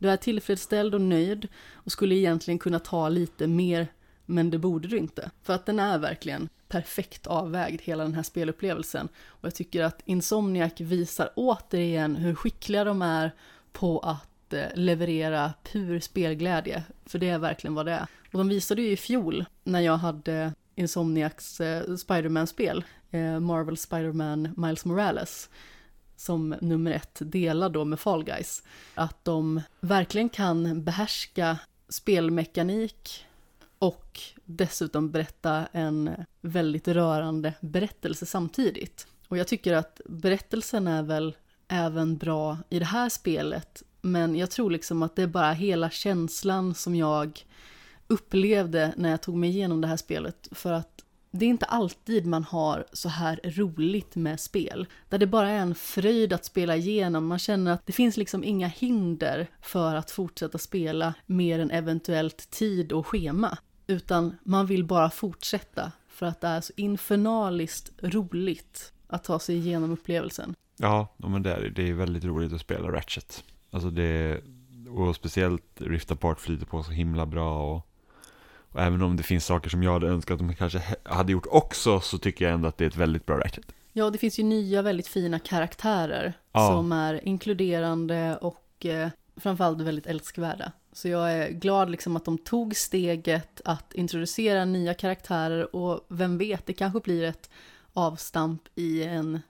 Du 0.00 0.10
är 0.10 0.16
tillfredsställd 0.16 0.94
och 0.94 1.00
nöjd 1.00 1.48
och 1.72 1.92
skulle 1.92 2.14
egentligen 2.14 2.58
kunna 2.58 2.78
ta 2.78 3.08
lite 3.08 3.46
mer, 3.46 3.88
men 4.26 4.50
det 4.50 4.58
borde 4.58 4.88
du 4.88 4.98
inte. 4.98 5.30
För 5.42 5.52
att 5.54 5.66
den 5.66 5.78
är 5.78 5.98
verkligen 5.98 6.48
perfekt 6.68 7.26
avvägd, 7.26 7.80
hela 7.80 8.02
den 8.02 8.14
här 8.14 8.22
spelupplevelsen. 8.22 9.08
Och 9.26 9.44
jag 9.44 9.54
tycker 9.54 9.82
att 9.82 10.02
Insomniac 10.04 10.72
visar 10.80 11.30
återigen 11.36 12.16
hur 12.16 12.34
skickliga 12.34 12.84
de 12.84 13.02
är 13.02 13.34
på 13.72 13.98
att 13.98 14.52
eh, 14.52 14.64
leverera 14.74 15.52
pur 15.62 16.00
spelglädje, 16.00 16.82
för 17.06 17.18
det 17.18 17.28
är 17.28 17.38
verkligen 17.38 17.74
vad 17.74 17.86
det 17.86 17.92
är. 17.92 18.06
Och 18.32 18.38
de 18.38 18.48
visade 18.48 18.82
ju 18.82 18.90
i 18.90 18.96
fjol, 18.96 19.44
när 19.64 19.80
jag 19.80 19.96
hade 19.96 20.52
Insomniacs 20.74 21.60
eh, 21.60 21.96
Spiderman-spel, 21.96 22.84
eh, 23.10 23.40
Marvel 23.40 23.76
Spiderman 23.76 24.54
Miles 24.56 24.84
Morales, 24.84 25.50
som 26.20 26.54
nummer 26.60 26.90
ett 26.90 27.18
delar 27.20 27.68
då 27.68 27.84
med 27.84 28.00
Fall 28.00 28.24
Guys, 28.24 28.62
att 28.94 29.24
de 29.24 29.60
verkligen 29.80 30.28
kan 30.28 30.84
behärska 30.84 31.58
spelmekanik 31.88 33.24
och 33.78 34.20
dessutom 34.44 35.10
berätta 35.10 35.66
en 35.72 36.10
väldigt 36.40 36.88
rörande 36.88 37.54
berättelse 37.60 38.26
samtidigt. 38.26 39.06
Och 39.28 39.38
jag 39.38 39.48
tycker 39.48 39.74
att 39.74 40.00
berättelsen 40.06 40.86
är 40.86 41.02
väl 41.02 41.36
även 41.68 42.16
bra 42.16 42.58
i 42.68 42.78
det 42.78 42.84
här 42.84 43.08
spelet, 43.08 43.82
men 44.00 44.36
jag 44.36 44.50
tror 44.50 44.70
liksom 44.70 45.02
att 45.02 45.16
det 45.16 45.22
är 45.22 45.26
bara 45.26 45.52
hela 45.52 45.90
känslan 45.90 46.74
som 46.74 46.94
jag 46.94 47.46
upplevde 48.06 48.94
när 48.96 49.10
jag 49.10 49.22
tog 49.22 49.36
mig 49.36 49.50
igenom 49.50 49.80
det 49.80 49.88
här 49.88 49.96
spelet. 49.96 50.48
För 50.52 50.72
att 50.72 50.89
det 51.30 51.44
är 51.44 51.48
inte 51.48 51.66
alltid 51.66 52.26
man 52.26 52.44
har 52.44 52.86
så 52.92 53.08
här 53.08 53.40
roligt 53.44 54.16
med 54.16 54.40
spel. 54.40 54.86
Där 55.08 55.18
det 55.18 55.26
bara 55.26 55.48
är 55.48 55.58
en 55.58 55.74
fröjd 55.74 56.32
att 56.32 56.44
spela 56.44 56.76
igenom. 56.76 57.26
Man 57.26 57.38
känner 57.38 57.72
att 57.72 57.86
det 57.86 57.92
finns 57.92 58.16
liksom 58.16 58.44
inga 58.44 58.66
hinder 58.66 59.46
för 59.62 59.94
att 59.94 60.10
fortsätta 60.10 60.58
spela 60.58 61.14
mer 61.26 61.58
än 61.58 61.70
eventuellt 61.70 62.50
tid 62.50 62.92
och 62.92 63.06
schema. 63.06 63.58
Utan 63.86 64.36
man 64.42 64.66
vill 64.66 64.84
bara 64.84 65.10
fortsätta 65.10 65.92
för 66.08 66.26
att 66.26 66.40
det 66.40 66.48
är 66.48 66.60
så 66.60 66.72
infernaliskt 66.76 67.92
roligt 68.02 68.92
att 69.06 69.24
ta 69.24 69.38
sig 69.38 69.56
igenom 69.56 69.90
upplevelsen. 69.90 70.54
Ja, 70.76 71.14
men 71.16 71.42
det 71.42 71.52
är, 71.52 71.60
det 71.76 71.88
är 71.88 71.92
väldigt 71.92 72.24
roligt 72.24 72.52
att 72.52 72.60
spela 72.60 72.88
Ratchet. 72.88 73.44
Alltså 73.70 73.90
det, 73.90 74.40
och 74.88 75.16
speciellt 75.16 75.80
Rift 75.80 76.10
Apart 76.10 76.40
flyter 76.40 76.66
på 76.66 76.82
så 76.82 76.90
himla 76.90 77.26
bra 77.26 77.74
och 77.74 77.89
och 78.72 78.80
även 78.80 79.02
om 79.02 79.16
det 79.16 79.22
finns 79.22 79.46
saker 79.46 79.70
som 79.70 79.82
jag 79.82 79.92
hade 79.92 80.06
önskat 80.06 80.34
att 80.34 80.48
de 80.48 80.54
kanske 80.54 80.82
hade 81.02 81.32
gjort 81.32 81.46
också 81.50 82.00
så 82.00 82.18
tycker 82.18 82.44
jag 82.44 82.54
ändå 82.54 82.68
att 82.68 82.78
det 82.78 82.84
är 82.84 82.88
ett 82.88 82.96
väldigt 82.96 83.26
bra 83.26 83.38
Ratchet. 83.38 83.64
Ja, 83.92 84.10
det 84.10 84.18
finns 84.18 84.38
ju 84.38 84.42
nya 84.42 84.82
väldigt 84.82 85.08
fina 85.08 85.38
karaktärer 85.38 86.32
ja. 86.52 86.68
som 86.68 86.92
är 86.92 87.28
inkluderande 87.28 88.36
och 88.36 88.86
eh, 88.86 89.08
framförallt 89.36 89.80
väldigt 89.80 90.06
älskvärda. 90.06 90.72
Så 90.92 91.08
jag 91.08 91.32
är 91.32 91.50
glad 91.50 91.90
liksom 91.90 92.16
att 92.16 92.24
de 92.24 92.38
tog 92.38 92.76
steget 92.76 93.60
att 93.64 93.94
introducera 93.94 94.64
nya 94.64 94.94
karaktärer 94.94 95.76
och 95.76 96.06
vem 96.08 96.38
vet, 96.38 96.66
det 96.66 96.72
kanske 96.72 97.00
blir 97.00 97.24
ett 97.24 97.50
avstamp 97.92 98.62
i 98.74 99.02
en 99.02 99.40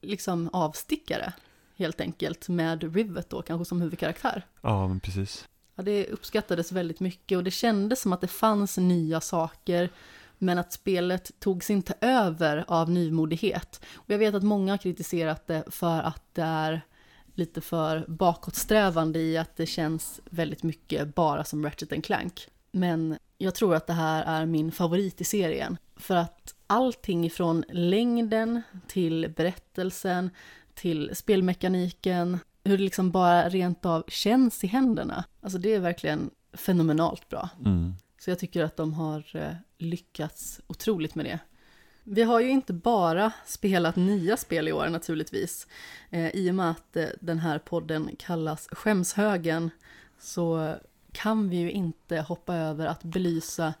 liksom 0.00 0.50
avstickare 0.52 1.32
helt 1.76 2.00
enkelt 2.00 2.48
med 2.48 2.94
Rivet 2.94 3.30
då 3.30 3.42
kanske 3.42 3.64
som 3.64 3.80
huvudkaraktär. 3.80 4.46
Ja, 4.60 4.88
men 4.88 5.00
precis. 5.00 5.48
Ja, 5.74 5.82
det 5.82 6.06
uppskattades 6.06 6.72
väldigt 6.72 7.00
mycket 7.00 7.38
och 7.38 7.44
det 7.44 7.50
kändes 7.50 8.00
som 8.00 8.12
att 8.12 8.20
det 8.20 8.28
fanns 8.28 8.76
nya 8.76 9.20
saker 9.20 9.90
men 10.38 10.58
att 10.58 10.72
spelet 10.72 11.30
togs 11.40 11.70
inte 11.70 11.94
över 12.00 12.64
av 12.68 12.90
nymodighet. 12.90 13.84
Och 13.94 14.10
jag 14.10 14.18
vet 14.18 14.34
att 14.34 14.42
många 14.42 14.72
har 14.72 14.78
kritiserat 14.78 15.46
det 15.46 15.64
för 15.70 16.00
att 16.00 16.22
det 16.32 16.42
är 16.42 16.80
lite 17.34 17.60
för 17.60 18.04
bakåtsträvande 18.08 19.18
i 19.18 19.38
att 19.38 19.56
det 19.56 19.66
känns 19.66 20.20
väldigt 20.24 20.62
mycket 20.62 21.14
bara 21.14 21.44
som 21.44 21.64
Ratchet 21.64 22.04
Clank. 22.04 22.48
Men 22.72 23.18
jag 23.38 23.54
tror 23.54 23.74
att 23.74 23.86
det 23.86 23.92
här 23.92 24.40
är 24.40 24.46
min 24.46 24.72
favorit 24.72 25.20
i 25.20 25.24
serien. 25.24 25.76
För 25.96 26.16
att 26.16 26.54
allting 26.66 27.26
ifrån 27.26 27.64
längden 27.68 28.62
till 28.86 29.32
berättelsen 29.36 30.30
till 30.74 31.10
spelmekaniken 31.14 32.38
hur 32.64 32.78
det 32.78 32.84
liksom 32.84 33.10
bara 33.10 33.48
rent 33.48 33.86
av 33.86 34.04
känns 34.08 34.64
i 34.64 34.66
händerna. 34.66 35.24
Alltså 35.40 35.58
det 35.58 35.74
är 35.74 35.80
verkligen 35.80 36.30
fenomenalt 36.52 37.28
bra. 37.28 37.48
Mm. 37.64 37.94
Så 38.18 38.30
jag 38.30 38.38
tycker 38.38 38.64
att 38.64 38.76
de 38.76 38.94
har 38.94 39.36
eh, 39.36 39.54
lyckats 39.78 40.60
otroligt 40.66 41.14
med 41.14 41.24
det. 41.24 41.38
Vi 42.04 42.22
har 42.22 42.40
ju 42.40 42.50
inte 42.50 42.72
bara 42.72 43.32
spelat 43.46 43.96
nya 43.96 44.36
spel 44.36 44.68
i 44.68 44.72
år 44.72 44.88
naturligtvis. 44.88 45.66
Eh, 46.10 46.28
I 46.28 46.50
och 46.50 46.54
med 46.54 46.70
att 46.70 46.96
eh, 46.96 47.06
den 47.20 47.38
här 47.38 47.58
podden 47.58 48.10
kallas 48.18 48.68
Skämshögen 48.72 49.70
så 50.18 50.74
kan 51.12 51.48
vi 51.48 51.56
ju 51.56 51.70
inte 51.70 52.20
hoppa 52.20 52.54
över 52.54 52.86
att 52.86 53.02
belysa 53.02 53.74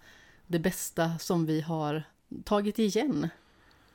det 0.46 0.58
bästa 0.58 1.18
som 1.18 1.46
vi 1.46 1.60
har 1.60 2.02
tagit 2.44 2.78
igen 2.78 3.28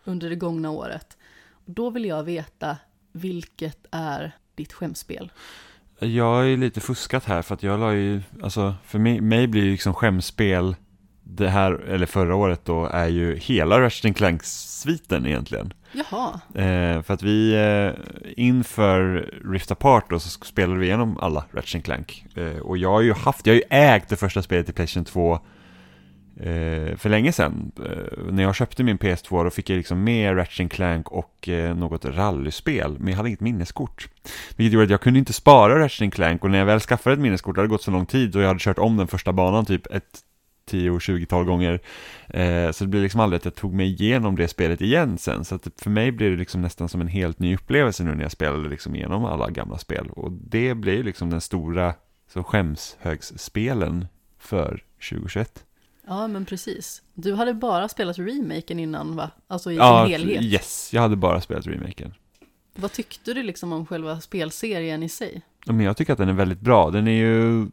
under 0.04 0.30
det 0.30 0.36
gångna 0.36 0.72
året. 0.72 1.18
Då 1.66 1.90
vill 1.90 2.06
jag 2.06 2.24
veta 2.24 2.78
vilket 3.12 3.86
är 3.92 4.38
ditt 4.60 4.74
skämspel? 4.74 5.32
Jag 5.99 6.51
är 6.51 6.57
lite 6.57 6.80
fuskat 6.80 7.26
här 7.26 7.41
för 7.41 7.55
att 7.55 7.64
jag 7.64 7.80
la 7.80 7.93
ju, 7.93 8.22
alltså 8.43 8.76
för 8.86 8.99
mig, 8.99 9.22
mig 9.22 9.47
blir 9.47 9.64
ju 9.64 9.72
liksom 9.72 9.93
skämspel 9.93 10.76
det 11.24 11.49
här, 11.49 11.72
eller 11.72 12.05
förra 12.05 12.36
året 12.36 12.66
då, 12.66 12.86
är 12.86 13.07
ju 13.07 13.36
hela 13.36 13.82
Ratchet 13.82 14.18
Clank-sviten 14.18 15.26
egentligen. 15.26 15.74
Jaha. 15.91 16.41
Eh, 16.55 17.01
för 17.01 17.14
att 17.14 17.24
vi, 17.24 17.53
eh, 17.53 17.91
inför 18.38 19.32
Rift 19.51 19.72
Apart 19.72 20.10
då, 20.10 20.20
så 20.20 20.30
spelade 20.30 20.80
vi 20.80 20.86
igenom 20.86 21.18
alla 21.18 21.45
Ratchet 21.51 21.84
Clank. 21.84 22.26
Eh, 22.36 22.60
och 22.60 22.78
jag 22.78 22.89
har 22.89 23.01
ju 23.01 23.14
haft, 23.14 23.47
jag 23.47 23.53
har 23.53 23.57
ju 23.57 23.64
ägt 23.70 24.10
det 24.10 24.16
första 24.16 24.41
spelet 24.41 24.70
i 24.70 24.74
Playstation 24.74 25.05
2 25.05 25.34
eh, 25.34 25.39
Eh, 26.40 26.96
för 26.98 27.10
länge 27.10 27.32
sedan. 27.32 27.72
Eh, 27.86 28.32
när 28.32 28.44
jag 28.44 28.56
köpte 28.56 28.84
min 28.84 28.98
PS2 28.98 29.44
då 29.44 29.50
fick 29.50 29.70
jag 29.70 29.78
liksom 29.78 30.04
med 30.04 30.38
Ratchet 30.38 30.72
Clank 30.72 31.12
och 31.12 31.50
eh, 31.50 31.76
något 31.76 32.06
rallyspel, 32.06 32.96
men 33.00 33.08
jag 33.08 33.18
hade 33.18 33.30
inget 33.30 33.40
minneskort. 33.40 34.10
Vilket 34.56 34.74
gjorde 34.74 34.84
att 34.84 34.92
jag 34.92 35.02
kunde 35.02 35.20
inte 35.20 35.34
spara 35.34 35.80
Ratchet 35.80 36.14
Clank 36.14 36.44
och 36.44 36.52
när 36.52 36.60
jag 36.60 36.66
väl 36.66 36.80
skaffade 36.80 37.14
ett 37.14 37.20
minneskort, 37.20 37.56
det 37.56 37.62
hade 37.62 37.70
gått 37.70 37.84
så 37.84 37.92
lång 37.92 38.06
tid 38.06 38.36
och 38.36 38.42
jag 38.42 38.48
hade 38.48 38.60
kört 38.60 38.80
om 38.80 38.98
den 38.98 39.08
första 39.08 39.34
banan 39.34 39.66
typ 39.66 39.88
ett 39.92 40.24
10-20-tal 40.72 41.46
gånger. 41.46 41.80
Eh, 42.28 42.72
så 42.72 42.84
det 42.84 42.88
blev 42.88 43.04
liksom 43.04 43.20
aldrig 43.20 43.38
att 43.38 43.46
jag 43.46 43.56
tog 43.56 43.74
mig 43.74 43.88
igenom 43.88 44.36
det 44.36 44.48
spelet 44.48 44.82
igen 44.82 45.18
sen. 45.18 45.46
Så 45.46 45.56
att 45.56 45.68
för 45.78 45.90
mig 45.90 46.12
blev 46.12 46.32
det 46.32 46.38
liksom 46.38 46.62
nästan 46.62 46.90
som 46.90 47.02
en 47.02 47.08
helt 47.08 47.40
ny 47.40 47.56
upplevelse 47.56 48.04
nu 48.04 48.16
när 48.16 48.24
jag 48.24 48.32
spelade 48.32 48.70
liksom 48.70 48.96
igenom 48.96 49.26
alla 49.26 49.50
gamla 49.50 49.78
spel. 49.78 50.10
Och 50.10 50.32
det 50.32 50.74
blev 50.74 51.04
liksom 51.04 51.30
den 51.30 51.42
stora 51.42 51.94
så 52.34 52.44
skämshögsspelen 52.44 54.08
för 54.38 54.84
2021. 55.10 55.66
Ja, 56.10 56.28
men 56.28 56.45
precis. 56.45 57.01
Du 57.14 57.34
hade 57.34 57.53
bara 57.53 57.88
spelat 57.88 58.20
remaken 58.20 58.80
innan, 58.80 59.16
va? 59.16 59.32
Alltså 59.47 59.72
i 59.72 59.76
ja, 59.76 60.05
sin 60.05 60.12
helhet. 60.12 60.43
yes. 60.43 60.89
Jag 60.93 61.01
hade 61.01 61.16
bara 61.16 61.41
spelat 61.41 61.68
remaken. 61.68 62.14
Vad 62.76 62.91
tyckte 62.91 63.34
du 63.34 63.43
liksom 63.43 63.74
om 63.74 63.86
själva 63.86 64.22
spelserien 64.22 65.03
i 65.03 65.10
sig? 65.10 65.41
Men 65.66 65.80
jag 65.80 65.97
tycker 65.97 66.14
att 66.14 66.20
den 66.20 66.30
är 66.30 66.34
väldigt 66.34 66.60
bra. 66.60 66.89
Den 66.89 67.07
är 67.07 67.12
ju... 67.12 67.68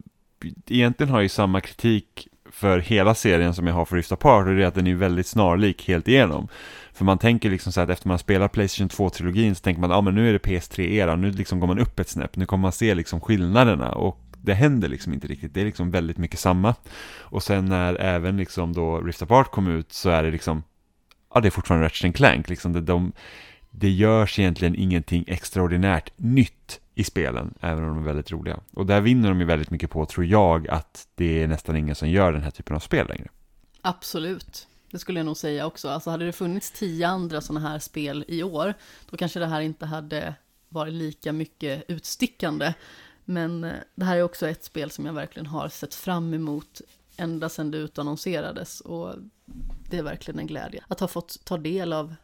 Egentligen 0.67 1.09
har 1.09 1.17
jag 1.17 1.23
ju 1.23 1.29
samma 1.29 1.61
kritik 1.61 2.27
för 2.51 2.79
hela 2.79 3.15
serien 3.15 3.53
som 3.53 3.67
jag 3.67 3.73
har 3.73 3.85
för 3.85 3.95
Rift 3.95 4.11
Apart 4.11 4.47
och 4.47 4.55
det 4.55 4.63
är 4.63 4.67
att 4.67 4.75
den 4.75 4.87
är 4.87 4.95
väldigt 4.95 5.27
snarlik 5.27 5.87
helt 5.87 6.07
igenom. 6.07 6.47
För 6.93 7.05
man 7.05 7.17
tänker 7.17 7.49
liksom 7.49 7.71
så 7.71 7.81
att 7.81 7.89
efter 7.89 8.07
man 8.07 8.19
spelar 8.19 8.47
Playstation 8.47 8.89
2-trilogin 8.89 9.53
så 9.53 9.61
tänker 9.61 9.81
man 9.81 9.89
ja 9.89 9.95
ah, 9.95 10.01
men 10.01 10.15
nu 10.15 10.29
är 10.29 10.33
det 10.33 10.39
PS3-era, 10.39 11.15
nu 11.15 11.31
liksom 11.31 11.59
går 11.59 11.67
man 11.67 11.79
upp 11.79 11.99
ett 11.99 12.09
snäpp, 12.09 12.35
nu 12.35 12.45
kommer 12.45 12.61
man 12.61 12.71
se 12.71 12.95
liksom 12.95 13.21
skillnaderna 13.21 13.91
och 13.91 14.26
det 14.41 14.53
händer 14.53 14.87
liksom 14.87 15.13
inte 15.13 15.27
riktigt. 15.27 15.53
Det 15.53 15.61
är 15.61 15.65
liksom 15.65 15.91
väldigt 15.91 16.17
mycket 16.17 16.39
samma. 16.39 16.75
Och 17.19 17.43
sen 17.43 17.65
när 17.65 17.95
även 17.95 18.37
liksom 18.37 18.73
då 18.73 19.01
Rift 19.01 19.21
Apart 19.21 19.51
kom 19.51 19.67
ut 19.67 19.93
så 19.93 20.09
är 20.09 20.23
det 20.23 20.31
liksom, 20.31 20.63
ja 21.33 21.39
det 21.39 21.47
är 21.47 21.51
fortfarande 21.51 21.85
Ratchet 21.85 22.15
Clank. 22.15 22.49
Liksom 22.49 22.73
det, 22.73 22.81
de, 22.81 23.11
det 23.71 23.89
görs 23.89 24.39
egentligen 24.39 24.75
ingenting 24.75 25.23
extraordinärt 25.27 26.11
nytt 26.15 26.79
i 26.95 27.03
spelen, 27.03 27.53
även 27.61 27.83
om 27.83 27.89
de 27.89 27.97
är 27.97 28.05
väldigt 28.05 28.31
roliga. 28.31 28.59
Och 28.73 28.85
där 28.85 29.01
vinner 29.01 29.29
de 29.29 29.39
ju 29.39 29.45
väldigt 29.45 29.71
mycket 29.71 29.89
på, 29.89 30.05
tror 30.05 30.25
jag, 30.25 30.67
att 30.67 31.07
det 31.15 31.43
är 31.43 31.47
nästan 31.47 31.75
ingen 31.75 31.95
som 31.95 32.09
gör 32.09 32.31
den 32.31 32.43
här 32.43 32.51
typen 32.51 32.75
av 32.75 32.79
spel 32.79 33.07
längre. 33.07 33.27
Absolut. 33.81 34.67
Det 34.91 34.99
skulle 34.99 35.19
jag 35.19 35.25
nog 35.25 35.37
säga 35.37 35.65
också. 35.65 35.89
Alltså 35.89 36.09
hade 36.09 36.25
det 36.25 36.31
funnits 36.31 36.71
tio 36.71 37.07
andra 37.07 37.41
sådana 37.41 37.69
här 37.69 37.79
spel 37.79 38.25
i 38.27 38.43
år, 38.43 38.73
då 39.09 39.17
kanske 39.17 39.39
det 39.39 39.47
här 39.47 39.61
inte 39.61 39.85
hade 39.85 40.35
varit 40.69 40.93
lika 40.93 41.33
mycket 41.33 41.83
utstickande. 41.87 42.73
Men 43.29 43.63
eh, 43.63 43.73
det 43.95 44.05
här 44.05 44.17
är 44.17 44.23
också 44.23 44.47
ett 44.47 44.63
spel 44.63 44.91
som 44.91 45.05
jag 45.05 45.13
verkligen 45.13 45.45
har 45.45 45.69
sett 45.69 45.93
fram 45.93 46.33
emot 46.33 46.81
ända 47.17 47.49
sedan 47.49 47.71
det 47.71 47.77
utannonserades. 47.77 48.81
Och 48.81 49.15
det 49.89 49.97
är 49.97 50.03
verkligen 50.03 50.39
en 50.39 50.47
glädje 50.47 50.83
att 50.87 50.99
ha 50.99 51.07
fått 51.07 51.45
ta 51.45 51.57
del 51.57 51.93
av 51.93 52.15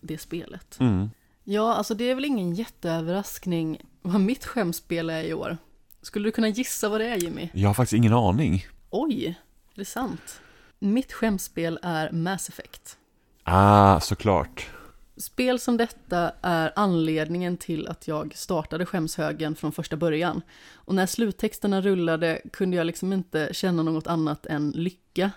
det 0.00 0.18
spelet. 0.18 0.80
Mm. 0.80 1.10
Ja, 1.44 1.74
alltså 1.74 1.94
det 1.94 2.10
är 2.10 2.14
väl 2.14 2.24
ingen 2.24 2.54
jätteöverraskning 2.54 3.80
vad 4.02 4.20
mitt 4.20 4.44
skämspel 4.44 5.10
är 5.10 5.22
i 5.22 5.34
år. 5.34 5.58
Skulle 6.02 6.28
du 6.28 6.32
kunna 6.32 6.48
gissa 6.48 6.88
vad 6.88 7.00
det 7.00 7.06
är 7.06 7.16
Jimmy? 7.16 7.48
Jag 7.52 7.68
har 7.68 7.74
faktiskt 7.74 7.96
ingen 7.96 8.12
aning. 8.12 8.66
Oj, 8.90 9.26
är 9.74 9.78
det 9.78 9.84
sant? 9.84 10.40
Mitt 10.78 11.12
skämspel 11.12 11.78
är 11.82 12.12
Mass 12.12 12.48
Effect. 12.48 12.98
Ah, 13.42 14.00
såklart. 14.00 14.68
Spel 15.16 15.58
som 15.58 15.76
detta 15.76 16.32
är 16.42 16.72
anledningen 16.76 17.56
till 17.56 17.88
att 17.88 18.08
jag 18.08 18.36
startade 18.36 18.86
skämshögen 18.86 19.54
från 19.54 19.72
första 19.72 19.96
början. 19.96 20.42
Och 20.74 20.94
när 20.94 21.06
sluttexterna 21.06 21.80
rullade 21.80 22.42
kunde 22.52 22.76
jag 22.76 22.86
liksom 22.86 23.12
inte 23.12 23.48
känna 23.52 23.82
något 23.82 24.06
annat 24.06 24.46
än 24.46 24.70
lycka. 24.70 25.30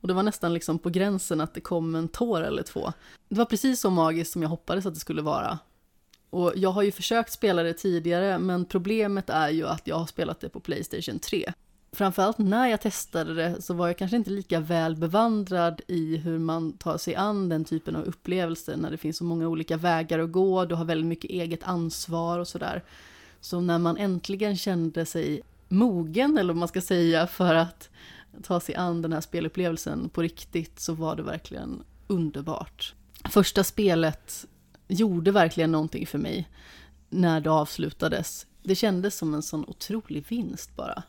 Och 0.00 0.08
det 0.08 0.14
var 0.14 0.22
nästan 0.22 0.54
liksom 0.54 0.78
på 0.78 0.90
gränsen 0.90 1.40
att 1.40 1.54
det 1.54 1.60
kom 1.60 1.94
en 1.94 2.08
tår 2.08 2.42
eller 2.42 2.62
två. 2.62 2.92
Det 3.28 3.34
var 3.34 3.44
precis 3.44 3.80
så 3.80 3.90
magiskt 3.90 4.32
som 4.32 4.42
jag 4.42 4.48
hoppades 4.48 4.86
att 4.86 4.94
det 4.94 5.00
skulle 5.00 5.22
vara. 5.22 5.58
Och 6.30 6.52
jag 6.56 6.70
har 6.70 6.82
ju 6.82 6.92
försökt 6.92 7.32
spela 7.32 7.62
det 7.62 7.72
tidigare, 7.72 8.38
men 8.38 8.64
problemet 8.64 9.30
är 9.30 9.48
ju 9.48 9.66
att 9.66 9.86
jag 9.86 9.96
har 9.96 10.06
spelat 10.06 10.40
det 10.40 10.48
på 10.48 10.60
Playstation 10.60 11.18
3. 11.18 11.52
Framförallt 11.96 12.38
när 12.38 12.66
jag 12.66 12.80
testade 12.80 13.34
det 13.34 13.62
så 13.62 13.74
var 13.74 13.86
jag 13.86 13.98
kanske 13.98 14.16
inte 14.16 14.30
lika 14.30 14.60
väl 14.60 14.96
bevandrad 14.96 15.80
i 15.88 16.16
hur 16.16 16.38
man 16.38 16.72
tar 16.72 16.98
sig 16.98 17.14
an 17.14 17.48
den 17.48 17.64
typen 17.64 17.96
av 17.96 18.04
upplevelser 18.04 18.76
när 18.76 18.90
det 18.90 18.96
finns 18.96 19.16
så 19.16 19.24
många 19.24 19.48
olika 19.48 19.76
vägar 19.76 20.18
att 20.18 20.32
gå, 20.32 20.64
du 20.64 20.74
har 20.74 20.84
väldigt 20.84 21.06
mycket 21.06 21.30
eget 21.30 21.62
ansvar 21.62 22.38
och 22.38 22.48
sådär. 22.48 22.84
Så 23.40 23.60
när 23.60 23.78
man 23.78 23.96
äntligen 23.96 24.56
kände 24.56 25.06
sig 25.06 25.42
mogen, 25.68 26.38
eller 26.38 26.52
vad 26.52 26.58
man 26.58 26.68
ska 26.68 26.80
säga, 26.80 27.26
för 27.26 27.54
att 27.54 27.90
ta 28.42 28.60
sig 28.60 28.74
an 28.74 29.02
den 29.02 29.12
här 29.12 29.20
spelupplevelsen 29.20 30.08
på 30.08 30.22
riktigt 30.22 30.80
så 30.80 30.94
var 30.94 31.16
det 31.16 31.22
verkligen 31.22 31.82
underbart. 32.06 32.94
Första 33.30 33.64
spelet 33.64 34.46
gjorde 34.88 35.30
verkligen 35.30 35.72
någonting 35.72 36.06
för 36.06 36.18
mig 36.18 36.48
när 37.10 37.40
det 37.40 37.50
avslutades. 37.50 38.46
Det 38.62 38.74
kändes 38.74 39.18
som 39.18 39.34
en 39.34 39.42
sån 39.42 39.64
otrolig 39.68 40.24
vinst 40.28 40.76
bara. 40.76 41.02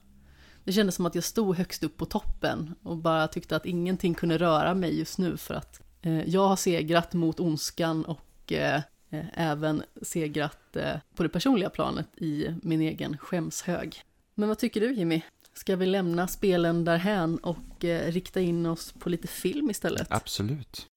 Det 0.63 0.73
kändes 0.73 0.95
som 0.95 1.05
att 1.05 1.15
jag 1.15 1.23
stod 1.23 1.55
högst 1.55 1.83
upp 1.83 1.97
på 1.97 2.05
toppen 2.05 2.75
och 2.83 2.97
bara 2.97 3.27
tyckte 3.27 3.55
att 3.55 3.65
ingenting 3.65 4.13
kunde 4.13 4.37
röra 4.37 4.73
mig 4.73 4.97
just 4.99 5.17
nu 5.17 5.37
för 5.37 5.53
att 5.53 5.81
eh, 6.01 6.29
jag 6.29 6.47
har 6.47 6.55
segrat 6.55 7.13
mot 7.13 7.39
ondskan 7.39 8.05
och 8.05 8.51
eh, 8.51 8.81
eh, 9.09 9.25
även 9.33 9.83
segrat 10.01 10.75
eh, 10.75 10.95
på 11.15 11.23
det 11.23 11.29
personliga 11.29 11.69
planet 11.69 12.07
i 12.17 12.47
min 12.61 12.81
egen 12.81 13.17
skämshög. 13.17 14.03
Men 14.35 14.49
vad 14.49 14.59
tycker 14.59 14.81
du 14.81 14.93
Jimmy? 14.93 15.21
Ska 15.53 15.75
vi 15.75 15.85
lämna 15.85 16.27
spelen 16.27 16.85
därhän 16.85 17.37
och 17.37 17.85
eh, 17.85 18.11
rikta 18.11 18.41
in 18.41 18.65
oss 18.65 18.93
på 18.99 19.09
lite 19.09 19.27
film 19.27 19.69
istället? 19.69 20.07
Absolut. 20.09 20.87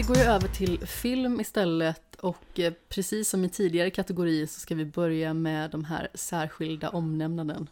Vi 0.00 0.06
går 0.06 0.16
ju 0.16 0.22
över 0.22 0.48
till 0.48 0.86
film 0.86 1.40
istället 1.40 2.16
och 2.16 2.58
eh, 2.60 2.72
precis 2.88 3.28
som 3.28 3.44
i 3.44 3.48
tidigare 3.48 3.90
kategori 3.90 4.46
så 4.46 4.60
ska 4.60 4.74
vi 4.74 4.84
börja 4.84 5.34
med 5.34 5.70
de 5.70 5.84
här 5.84 6.08
särskilda 6.14 6.88
omnämnanden. 6.88 7.68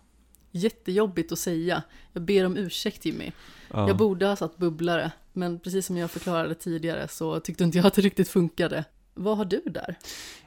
Jättejobbigt 0.50 1.32
att 1.32 1.38
säga. 1.38 1.82
Jag 2.12 2.22
ber 2.22 2.46
om 2.46 2.56
ursäkt 2.56 3.04
Jimmy. 3.04 3.32
Ja. 3.70 3.88
Jag 3.88 3.96
borde 3.96 4.26
ha 4.26 4.36
satt 4.36 4.56
bubblare, 4.56 5.12
men 5.32 5.58
precis 5.58 5.86
som 5.86 5.96
jag 5.96 6.10
förklarade 6.10 6.54
tidigare 6.54 7.08
så 7.08 7.40
tyckte 7.40 7.64
inte 7.64 7.78
jag 7.78 7.86
att 7.86 7.94
det 7.94 8.02
riktigt 8.02 8.28
funkade. 8.28 8.84
Vad 9.14 9.36
har 9.36 9.44
du 9.44 9.62
där? 9.64 9.98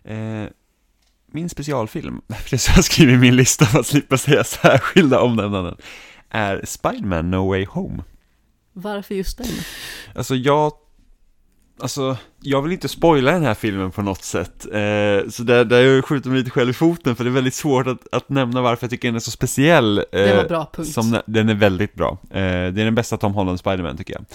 Eh, 0.03 0.49
min 1.25 1.49
specialfilm, 1.49 2.21
som 2.47 2.73
jag 2.75 2.84
skriver 2.86 3.13
i 3.13 3.17
min 3.17 3.36
lista 3.36 3.65
för 3.65 3.79
att 3.79 3.88
slippa 3.88 4.17
säga 4.17 4.43
särskilda 4.43 5.21
omnämnanden, 5.21 5.77
är 6.29 6.61
Spiderman 6.65 7.32
No 7.32 7.49
Way 7.49 7.65
Home. 7.65 8.03
Varför 8.73 9.15
just 9.15 9.38
den? 9.38 9.47
Alltså 10.15 10.36
jag 10.36 10.73
Alltså, 11.82 12.17
jag 12.41 12.61
vill 12.61 12.71
inte 12.71 12.88
spoila 12.88 13.32
den 13.32 13.43
här 13.43 13.53
filmen 13.53 13.91
på 13.91 14.01
något 14.01 14.23
sätt, 14.23 14.65
eh, 14.65 15.29
så 15.29 15.43
där, 15.43 15.65
där 15.65 15.82
jag 15.82 16.05
skjuter 16.05 16.29
mig 16.29 16.39
lite 16.39 16.51
själv 16.51 16.69
i 16.69 16.73
foten 16.73 17.15
för 17.15 17.23
det 17.23 17.29
är 17.29 17.32
väldigt 17.32 17.53
svårt 17.53 17.88
att, 17.88 18.07
att 18.11 18.29
nämna 18.29 18.61
varför 18.61 18.84
jag 18.84 18.91
tycker 18.91 19.07
den 19.07 19.15
är 19.15 19.19
så 19.19 19.32
speciell. 19.32 19.97
Eh, 19.97 20.03
det 20.11 20.36
var 20.36 20.47
bra, 20.47 20.71
punkt. 20.73 20.91
Som, 20.91 21.19
den 21.25 21.49
är 21.49 21.55
väldigt 21.55 21.93
bra. 21.93 22.17
Eh, 22.29 22.39
det 22.39 22.82
är 22.82 22.86
den 22.86 22.95
bästa 22.95 23.17
Tom 23.17 23.34
Holland 23.34 23.59
Spiderman 23.59 23.97
tycker 23.97 24.13
jag. 24.13 24.25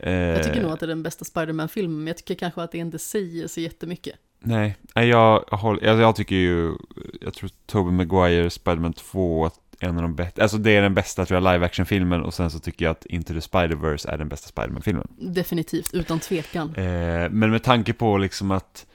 Eh, 0.00 0.12
jag 0.12 0.44
tycker 0.44 0.62
nog 0.62 0.72
att 0.72 0.80
det 0.80 0.86
är 0.86 0.88
den 0.88 1.02
bästa 1.02 1.24
Spiderman-filmen, 1.24 1.98
men 1.98 2.06
jag 2.06 2.16
tycker 2.16 2.34
kanske 2.34 2.62
att 2.62 2.72
det 2.72 2.78
inte 2.78 2.98
säger 2.98 3.48
så 3.48 3.60
jättemycket. 3.60 4.14
Nej, 4.40 4.76
jag, 4.94 5.44
jag, 5.50 5.78
jag, 5.82 6.16
tycker 6.16 6.36
ju, 6.36 6.74
jag 7.20 7.34
tror 7.34 7.50
Tobey 7.66 7.92
Maguire 7.92 8.50
Spiderman 8.50 8.92
2 8.92 9.50
en 9.80 9.96
av 9.96 10.02
de 10.02 10.14
bästa, 10.14 10.42
alltså 10.42 10.58
det 10.58 10.70
är 10.70 10.82
den 10.82 10.94
bästa 10.94 11.26
tror 11.26 11.42
jag 11.42 11.52
live 11.52 11.66
action-filmen 11.66 12.22
och 12.22 12.34
sen 12.34 12.50
så 12.50 12.58
tycker 12.58 12.84
jag 12.84 12.92
att 12.92 13.06
Into 13.06 13.32
the 13.32 13.40
Spider-Verse 13.40 14.10
är 14.10 14.18
den 14.18 14.28
bästa 14.28 14.48
Spiderman-filmen. 14.48 15.06
Definitivt, 15.18 15.94
utan 15.94 16.20
tvekan. 16.20 16.74
Eh, 16.74 17.30
men 17.30 17.50
med 17.50 17.62
tanke 17.62 17.92
på 17.92 18.18
liksom 18.18 18.50
att 18.50 18.86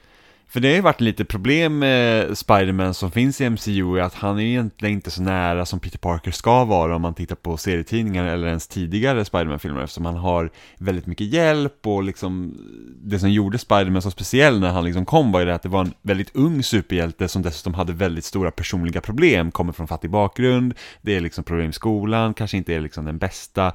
för 0.48 0.60
det 0.60 0.68
har 0.68 0.76
ju 0.76 0.82
varit 0.82 1.02
lite 1.02 1.26
problem 1.26 1.80
med 1.80 2.38
Spiderman 2.38 2.94
som 2.94 3.12
finns 3.12 3.42
i 3.42 3.50
MCU, 3.50 4.00
att 4.00 4.14
han 4.14 4.40
är 4.40 4.44
egentligen 4.44 4.94
inte 4.94 5.12
så 5.12 5.22
nära 5.22 5.66
som 5.66 5.80
Peter 5.80 5.98
Parker 5.98 6.32
ska 6.32 6.66
vara 6.66 6.96
om 6.96 7.02
man 7.02 7.14
tittar 7.14 7.36
på 7.36 7.58
serietidningar 7.58 8.26
eller 8.26 8.48
ens 8.48 8.68
tidigare 8.68 9.26
Spiderman-filmer, 9.26 9.82
eftersom 9.82 10.06
han 10.06 10.16
har 10.16 10.50
väldigt 10.78 11.06
mycket 11.06 11.28
hjälp 11.28 11.88
och 11.88 12.04
liksom 12.04 12.58
det 13.04 13.20
som 13.20 13.30
gjorde 13.32 13.58
Spiderman 13.58 14.02
så 14.02 14.12
speciell 14.12 14.60
när 14.60 14.72
han 14.72 14.86
liksom 14.86 15.06
kom 15.06 15.32
var 15.32 15.40
ju 15.40 15.46
det 15.46 15.56
att 15.56 15.64
det 15.64 15.70
var 15.70 15.82
en 15.82 15.94
väldigt 16.02 16.36
ung 16.36 16.64
superhjälte 16.64 17.28
som 17.28 17.42
dessutom 17.42 17.74
hade 17.74 17.94
väldigt 17.94 18.26
stora 18.26 18.52
personliga 18.52 19.02
problem, 19.02 19.52
kommer 19.52 19.74
från 19.74 19.88
fattig 19.88 20.10
bakgrund, 20.10 20.74
det 21.02 21.16
är 21.16 21.22
liksom 21.22 21.44
problem 21.44 21.70
i 21.70 21.74
skolan, 21.74 22.34
kanske 22.34 22.58
inte 22.58 22.74
är 22.74 22.80
liksom 22.80 23.06
den 23.06 23.18
bästa 23.18 23.74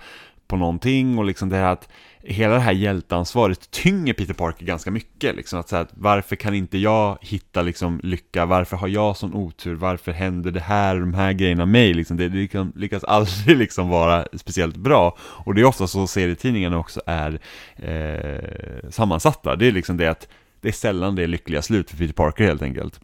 på 0.51 0.57
någonting 0.57 1.18
och 1.18 1.25
liksom 1.25 1.49
det 1.49 1.57
här 1.57 1.73
att 1.73 1.89
hela 2.23 2.55
det 2.55 2.61
här 2.61 2.73
hjälteansvaret 2.73 3.71
tynger 3.71 4.12
Peter 4.12 4.35
Parker 4.35 4.66
ganska 4.66 4.91
mycket. 4.91 5.37
Liksom, 5.37 5.61
att 5.61 5.68
så 5.68 5.77
här, 5.77 5.87
varför 5.91 6.37
kan 6.37 6.55
inte 6.55 6.79
jag 6.79 7.18
hitta 7.21 7.62
liksom, 7.62 8.01
lycka? 8.03 8.47
Varför 8.47 8.77
har 8.77 8.89
jag 8.89 9.16
sån 9.16 9.35
otur? 9.35 9.75
Varför 9.75 10.12
händer 10.12 10.51
det 10.51 10.61
här 10.61 11.01
de 11.01 11.14
här 11.14 11.33
grejerna 11.33 11.66
mig? 11.66 11.95
Liksom, 11.95 12.16
det, 12.16 12.29
det 12.29 12.66
lyckas 12.75 13.05
aldrig 13.05 13.57
liksom 13.59 13.89
vara 13.89 14.27
speciellt 14.33 14.77
bra. 14.77 15.16
Och 15.21 15.55
det 15.55 15.61
är 15.61 15.64
ofta 15.64 15.87
så 15.87 16.07
serietidningarna 16.07 16.79
också 16.79 17.01
är 17.07 17.41
eh, 17.77 18.91
sammansatta. 18.91 19.57
Det 19.57 19.66
är 19.66 19.73
liksom 19.73 19.97
det 19.97 20.07
att 20.07 20.29
det 20.61 20.68
är 20.68 20.73
sällan 20.73 21.14
det 21.14 21.23
är 21.23 21.27
lyckliga 21.27 21.62
slut 21.62 21.91
för 21.91 21.97
Peter 21.97 22.14
Parker 22.14 22.45
helt 22.45 22.62
enkelt. 22.62 23.01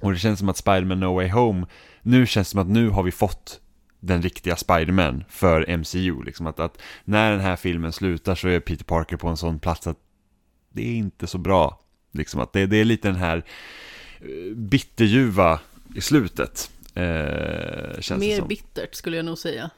Och 0.00 0.12
det 0.12 0.18
känns 0.18 0.38
som 0.38 0.48
att 0.48 0.56
Spiderman 0.56 1.00
No 1.00 1.14
Way 1.14 1.28
Home, 1.28 1.66
nu 2.02 2.26
känns 2.26 2.48
det 2.48 2.50
som 2.50 2.60
att 2.60 2.68
nu 2.68 2.88
har 2.88 3.02
vi 3.02 3.12
fått 3.12 3.60
den 4.00 4.22
riktiga 4.22 4.56
Spiderman 4.56 5.24
för 5.28 5.76
MCU. 5.76 6.22
Liksom 6.22 6.46
att, 6.46 6.60
att 6.60 6.78
när 7.04 7.30
den 7.30 7.40
här 7.40 7.56
filmen 7.56 7.92
slutar 7.92 8.34
så 8.34 8.48
är 8.48 8.60
Peter 8.60 8.84
Parker 8.84 9.16
på 9.16 9.28
en 9.28 9.36
sån 9.36 9.58
plats 9.58 9.86
att 9.86 9.98
det 10.72 10.82
är 10.82 10.94
inte 10.94 11.26
så 11.26 11.38
bra. 11.38 11.80
Liksom 12.12 12.40
att 12.40 12.52
det, 12.52 12.66
det 12.66 12.76
är 12.76 12.84
lite 12.84 13.08
den 13.08 13.16
här 13.16 13.44
eh, 14.20 14.56
bitterljuva 14.56 15.60
i 15.94 16.00
slutet. 16.00 16.70
Eh, 16.94 17.02
Mer 18.16 18.46
bittert 18.48 18.94
skulle 18.94 19.16
jag 19.16 19.26
nog 19.26 19.38
säga. 19.38 19.70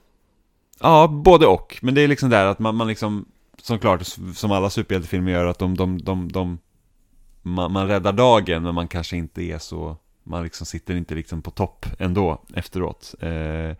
Ja, 0.80 1.08
både 1.08 1.46
och. 1.46 1.78
Men 1.82 1.94
det 1.94 2.00
är 2.00 2.08
liksom 2.08 2.30
där 2.30 2.46
att 2.46 2.58
man, 2.58 2.74
man 2.74 2.88
liksom, 2.88 3.24
som 3.62 3.78
klart, 3.78 4.06
som 4.34 4.52
alla 4.52 4.70
superhjältefilmer 4.70 5.32
gör, 5.32 5.46
att 5.46 5.58
de, 5.58 5.76
de, 5.76 6.02
de, 6.02 6.32
de 6.32 6.58
man, 7.42 7.72
man 7.72 7.88
räddar 7.88 8.12
dagen, 8.12 8.62
men 8.62 8.74
man 8.74 8.88
kanske 8.88 9.16
inte 9.16 9.42
är 9.42 9.58
så 9.58 9.96
man 10.22 10.42
liksom 10.42 10.66
sitter 10.66 10.94
inte 10.94 11.14
liksom 11.14 11.42
på 11.42 11.50
topp 11.50 11.86
ändå 11.98 12.42
efteråt. 12.54 13.14
Eh, 13.20 13.76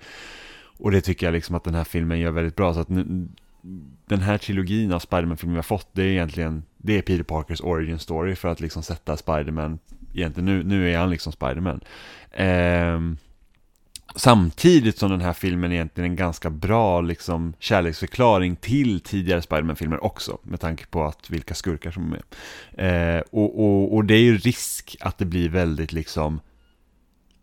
och 0.78 0.90
det 0.90 1.00
tycker 1.00 1.26
jag 1.26 1.32
liksom 1.32 1.56
att 1.56 1.64
den 1.64 1.74
här 1.74 1.84
filmen 1.84 2.20
gör 2.20 2.30
väldigt 2.30 2.56
bra. 2.56 2.74
Så 2.74 2.80
att 2.80 2.88
nu, 2.88 3.28
den 4.06 4.20
här 4.20 4.38
trilogin 4.38 4.92
av 4.92 4.98
Spiderman-filmer 4.98 5.54
vi 5.54 5.58
har 5.58 5.62
fått, 5.62 5.88
det 5.92 6.02
är 6.02 6.06
egentligen, 6.06 6.62
det 6.76 6.98
är 6.98 7.02
Peter 7.02 7.24
Parkers 7.24 7.60
origin 7.60 7.98
story 7.98 8.34
för 8.34 8.48
att 8.48 8.60
liksom 8.60 8.82
sätta 8.82 9.16
Spiderman, 9.16 9.78
egentligen 10.14 10.44
nu, 10.44 10.62
nu 10.64 10.92
är 10.92 10.98
han 10.98 11.10
liksom 11.10 11.32
Spiderman. 11.32 11.80
Eh, 12.30 13.00
Samtidigt 14.14 14.98
som 14.98 15.10
den 15.10 15.20
här 15.20 15.32
filmen 15.32 15.72
är 15.72 15.74
egentligen 15.74 16.10
en 16.10 16.16
ganska 16.16 16.50
bra 16.50 17.00
liksom, 17.00 17.54
kärleksförklaring 17.58 18.56
till 18.56 19.00
tidigare 19.00 19.42
Spiderman-filmer 19.42 20.04
också, 20.04 20.38
med 20.42 20.60
tanke 20.60 20.86
på 20.86 21.04
att 21.04 21.30
vilka 21.30 21.54
skurkar 21.54 21.90
som 21.90 22.02
är 22.02 22.08
med. 22.08 23.16
Eh, 23.16 23.22
och, 23.30 23.60
och, 23.64 23.94
och, 23.94 24.04
det 24.04 24.14
är 24.14 24.22
ju 24.22 24.38
risk 24.38 24.96
att 25.00 25.18
det 25.18 25.24
blir 25.24 25.48
väldigt 25.48 25.92
liksom 25.92 26.40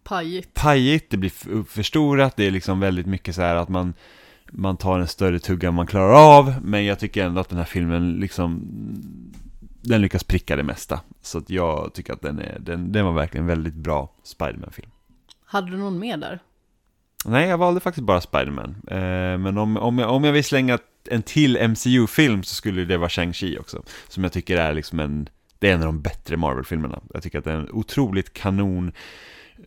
Pajigt. 0.04 0.54
Pajigt, 0.54 1.10
det 1.10 1.18
blir 1.18 1.64
förstorat, 1.64 2.36
det 2.36 2.48
är 2.48 2.52
liksom 2.52 2.80
väldigt 2.80 3.06
mycket 3.06 3.36
så 3.36 3.42
här 3.42 3.56
att 3.56 3.70
man 3.70 3.94
man 4.52 4.78
tar 4.78 5.00
en 5.00 5.08
större 5.08 5.40
tugga 5.40 5.68
än 5.68 5.74
man 5.74 5.88
klarar 5.88 6.38
av, 6.38 6.54
men 6.64 6.86
jag 6.86 7.00
tycker 7.00 7.26
ändå 7.26 7.42
att 7.42 7.50
den 7.50 7.58
här 7.58 7.66
filmen 7.66 8.14
liksom 8.14 8.62
den 9.82 10.02
lyckas 10.02 10.24
pricka 10.24 10.56
det 10.56 10.64
mesta. 10.64 11.02
Så 11.22 11.38
att 11.38 11.50
jag 11.50 11.94
tycker 11.94 12.14
att 12.14 12.22
den, 12.22 12.40
är, 12.40 12.58
den, 12.60 12.92
den 12.92 13.06
var 13.06 13.14
verkligen 13.14 13.44
en 13.44 13.48
väldigt 13.48 13.74
bra 13.74 14.14
Spiderman-film. 14.24 14.90
Hade 15.46 15.72
du 15.72 15.78
någon 15.78 16.00
mer 16.00 16.18
där? 16.18 16.40
Nej, 17.26 17.50
jag 17.50 17.58
valde 17.58 17.80
faktiskt 17.80 18.06
bara 18.06 18.22
Spiderman. 18.22 18.76
Eh, 18.88 19.38
men 19.38 19.58
om, 19.58 19.78
om, 19.78 20.00
jag, 20.00 20.12
om 20.12 20.24
jag 20.24 20.34
vill 20.34 20.44
slänga 20.44 20.80
en 21.10 21.24
till 21.24 21.68
MCU-film 21.70 22.44
så 22.44 22.56
skulle 22.56 22.86
det 22.86 22.98
vara 22.98 23.10
Shang-Chi 23.10 23.60
också. 23.60 23.84
Som 24.08 24.24
jag 24.24 24.34
tycker 24.34 24.58
är 24.58 24.74
liksom 24.74 25.00
en, 25.00 25.30
det 25.60 25.70
är 25.70 25.74
en 25.74 25.80
av 25.80 25.86
de 25.86 26.02
bättre 26.02 26.38
Marvel-filmerna. 26.38 27.02
Jag 27.14 27.24
tycker 27.24 27.40
att 27.40 27.46
det 27.46 27.52
är 27.52 27.56
en 27.56 27.72
otroligt 27.72 28.34
kanon, 28.34 28.92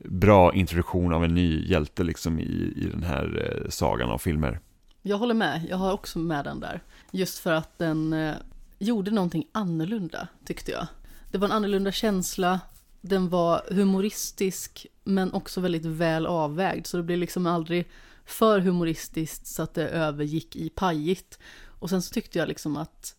bra 0.05 0.55
introduktion 0.55 1.13
av 1.13 1.25
en 1.25 1.35
ny 1.35 1.67
hjälte 1.69 2.03
liksom 2.03 2.39
i, 2.39 2.73
i 2.77 2.89
den 2.93 3.03
här 3.03 3.61
eh, 3.65 3.69
sagan 3.71 4.11
av 4.11 4.19
filmer. 4.19 4.61
Jag 5.03 5.19
håller 5.19 5.35
med, 5.35 5.67
jag 5.69 5.77
har 5.77 5.93
också 5.93 6.19
med 6.19 6.45
den 6.45 6.61
där. 6.61 6.83
Just 7.11 7.39
för 7.39 7.53
att 7.53 7.79
den 7.79 8.13
eh, 8.13 8.35
gjorde 8.79 9.11
någonting 9.11 9.45
annorlunda, 9.53 10.29
tyckte 10.45 10.71
jag. 10.71 10.87
Det 11.31 11.39
var 11.39 11.49
en 11.49 11.53
annorlunda 11.53 11.93
känsla, 11.93 12.61
den 13.01 13.29
var 13.29 13.63
humoristisk 13.71 14.87
men 15.05 15.33
också 15.33 15.61
väldigt 15.61 15.85
väl 15.85 16.27
avvägd. 16.27 16.87
Så 16.87 16.97
det 16.97 17.03
blev 17.03 17.19
liksom 17.19 17.47
aldrig 17.47 17.89
för 18.25 18.61
humoristiskt 18.61 19.47
så 19.47 19.63
att 19.63 19.75
det 19.75 19.89
övergick 19.89 20.57
i 20.57 20.69
pajigt. 20.69 21.39
Och 21.65 21.91
sen 21.91 22.03
så 22.03 22.15
tyckte 22.15 22.39
jag 22.39 22.49
liksom 22.49 22.77
att 22.77 23.17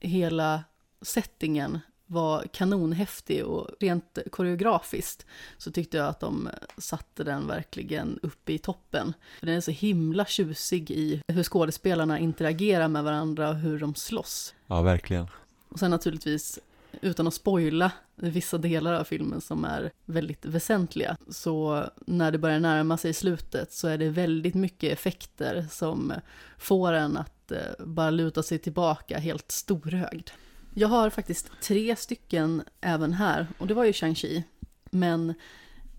hela 0.00 0.64
settingen 1.02 1.78
var 2.06 2.44
kanonhäftig 2.52 3.44
och 3.44 3.68
rent 3.80 4.18
koreografiskt 4.30 5.26
så 5.58 5.70
tyckte 5.70 5.96
jag 5.96 6.06
att 6.06 6.20
de 6.20 6.48
satte 6.78 7.24
den 7.24 7.46
verkligen 7.46 8.18
uppe 8.22 8.52
i 8.52 8.58
toppen. 8.58 9.14
För 9.38 9.46
den 9.46 9.56
är 9.56 9.60
så 9.60 9.70
himla 9.70 10.24
tjusig 10.24 10.90
i 10.90 11.22
hur 11.28 11.42
skådespelarna 11.42 12.18
interagerar 12.18 12.88
med 12.88 13.04
varandra 13.04 13.48
och 13.48 13.56
hur 13.56 13.78
de 13.78 13.94
slåss. 13.94 14.54
Ja, 14.66 14.82
verkligen. 14.82 15.26
Och 15.68 15.78
sen 15.78 15.90
naturligtvis 15.90 16.58
utan 17.00 17.26
att 17.26 17.34
spoila 17.34 17.92
vissa 18.16 18.58
delar 18.58 18.94
av 18.94 19.04
filmen 19.04 19.40
som 19.40 19.64
är 19.64 19.90
väldigt 20.04 20.44
väsentliga. 20.44 21.16
Så 21.28 21.84
när 22.06 22.32
det 22.32 22.38
börjar 22.38 22.60
närma 22.60 22.96
sig 22.96 23.14
slutet 23.14 23.72
så 23.72 23.88
är 23.88 23.98
det 23.98 24.08
väldigt 24.08 24.54
mycket 24.54 24.92
effekter 24.92 25.66
som 25.70 26.12
får 26.58 26.92
en 26.92 27.16
att 27.16 27.52
eh, 27.52 27.86
bara 27.86 28.10
luta 28.10 28.42
sig 28.42 28.58
tillbaka 28.58 29.18
helt 29.18 29.52
storögd. 29.52 30.30
Jag 30.74 30.88
har 30.88 31.10
faktiskt 31.10 31.50
tre 31.62 31.96
stycken 31.96 32.62
även 32.80 33.12
här 33.12 33.46
och 33.58 33.66
det 33.66 33.74
var 33.74 33.84
ju 33.84 33.92
Shang-Chi. 33.92 34.42
Men 34.90 35.34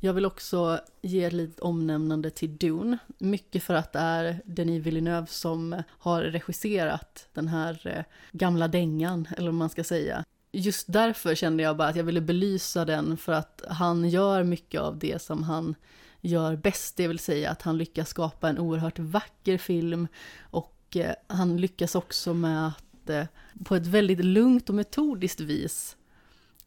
jag 0.02 0.14
vill 0.14 0.26
också 0.26 0.80
ge 1.02 1.24
ett 1.24 1.34
litet 1.34 1.60
omnämnande 1.60 2.30
till 2.30 2.58
Dune. 2.58 2.98
Mycket 3.18 3.64
för 3.64 3.74
att 3.74 3.94
det 3.94 4.00
är 4.00 4.42
Denis 4.46 4.86
Villeneuve 4.86 5.28
som 5.28 5.84
har 5.88 6.22
regisserat 6.24 7.28
den 7.34 7.48
här 7.48 7.88
eh, 7.88 8.04
gamla 8.32 8.68
dängan, 8.68 9.28
eller 9.38 9.48
vad 9.48 9.56
man 9.56 9.70
ska 9.70 9.84
säga 9.84 10.26
just 10.52 10.94
därför 10.94 11.36
kände 11.36 11.64
jag 11.64 11.78
bara 11.78 11.88
att 11.88 11.96
jag 11.96 12.04
ville 12.04 12.22
belysa 12.22 12.86
den 12.86 13.18
för 13.18 13.34
att 13.34 13.62
han 13.70 14.10
gör 14.10 14.44
mycket 14.44 14.82
av 14.82 14.98
det 14.98 15.22
som 15.22 15.44
han 15.44 15.76
gör 16.22 16.56
bäst, 16.56 16.98
det 16.98 17.08
vill 17.08 17.20
säga 17.20 17.52
att 17.52 17.62
han 17.62 17.78
lyckas 17.78 18.10
skapa 18.10 18.50
en 18.50 18.60
oerhört 18.60 19.00
vacker 19.00 19.58
film 19.58 20.08
och 20.42 20.96
eh, 20.96 21.14
han 21.28 21.58
lyckas 21.58 21.96
också 21.96 22.34
med 22.34 22.68
att 22.68 23.10
eh, 23.10 23.26
på 23.66 23.76
ett 23.76 23.88
väldigt 23.88 24.26
lugnt 24.26 24.70
och 24.70 24.76
metodiskt 24.76 25.40
vis 25.40 25.96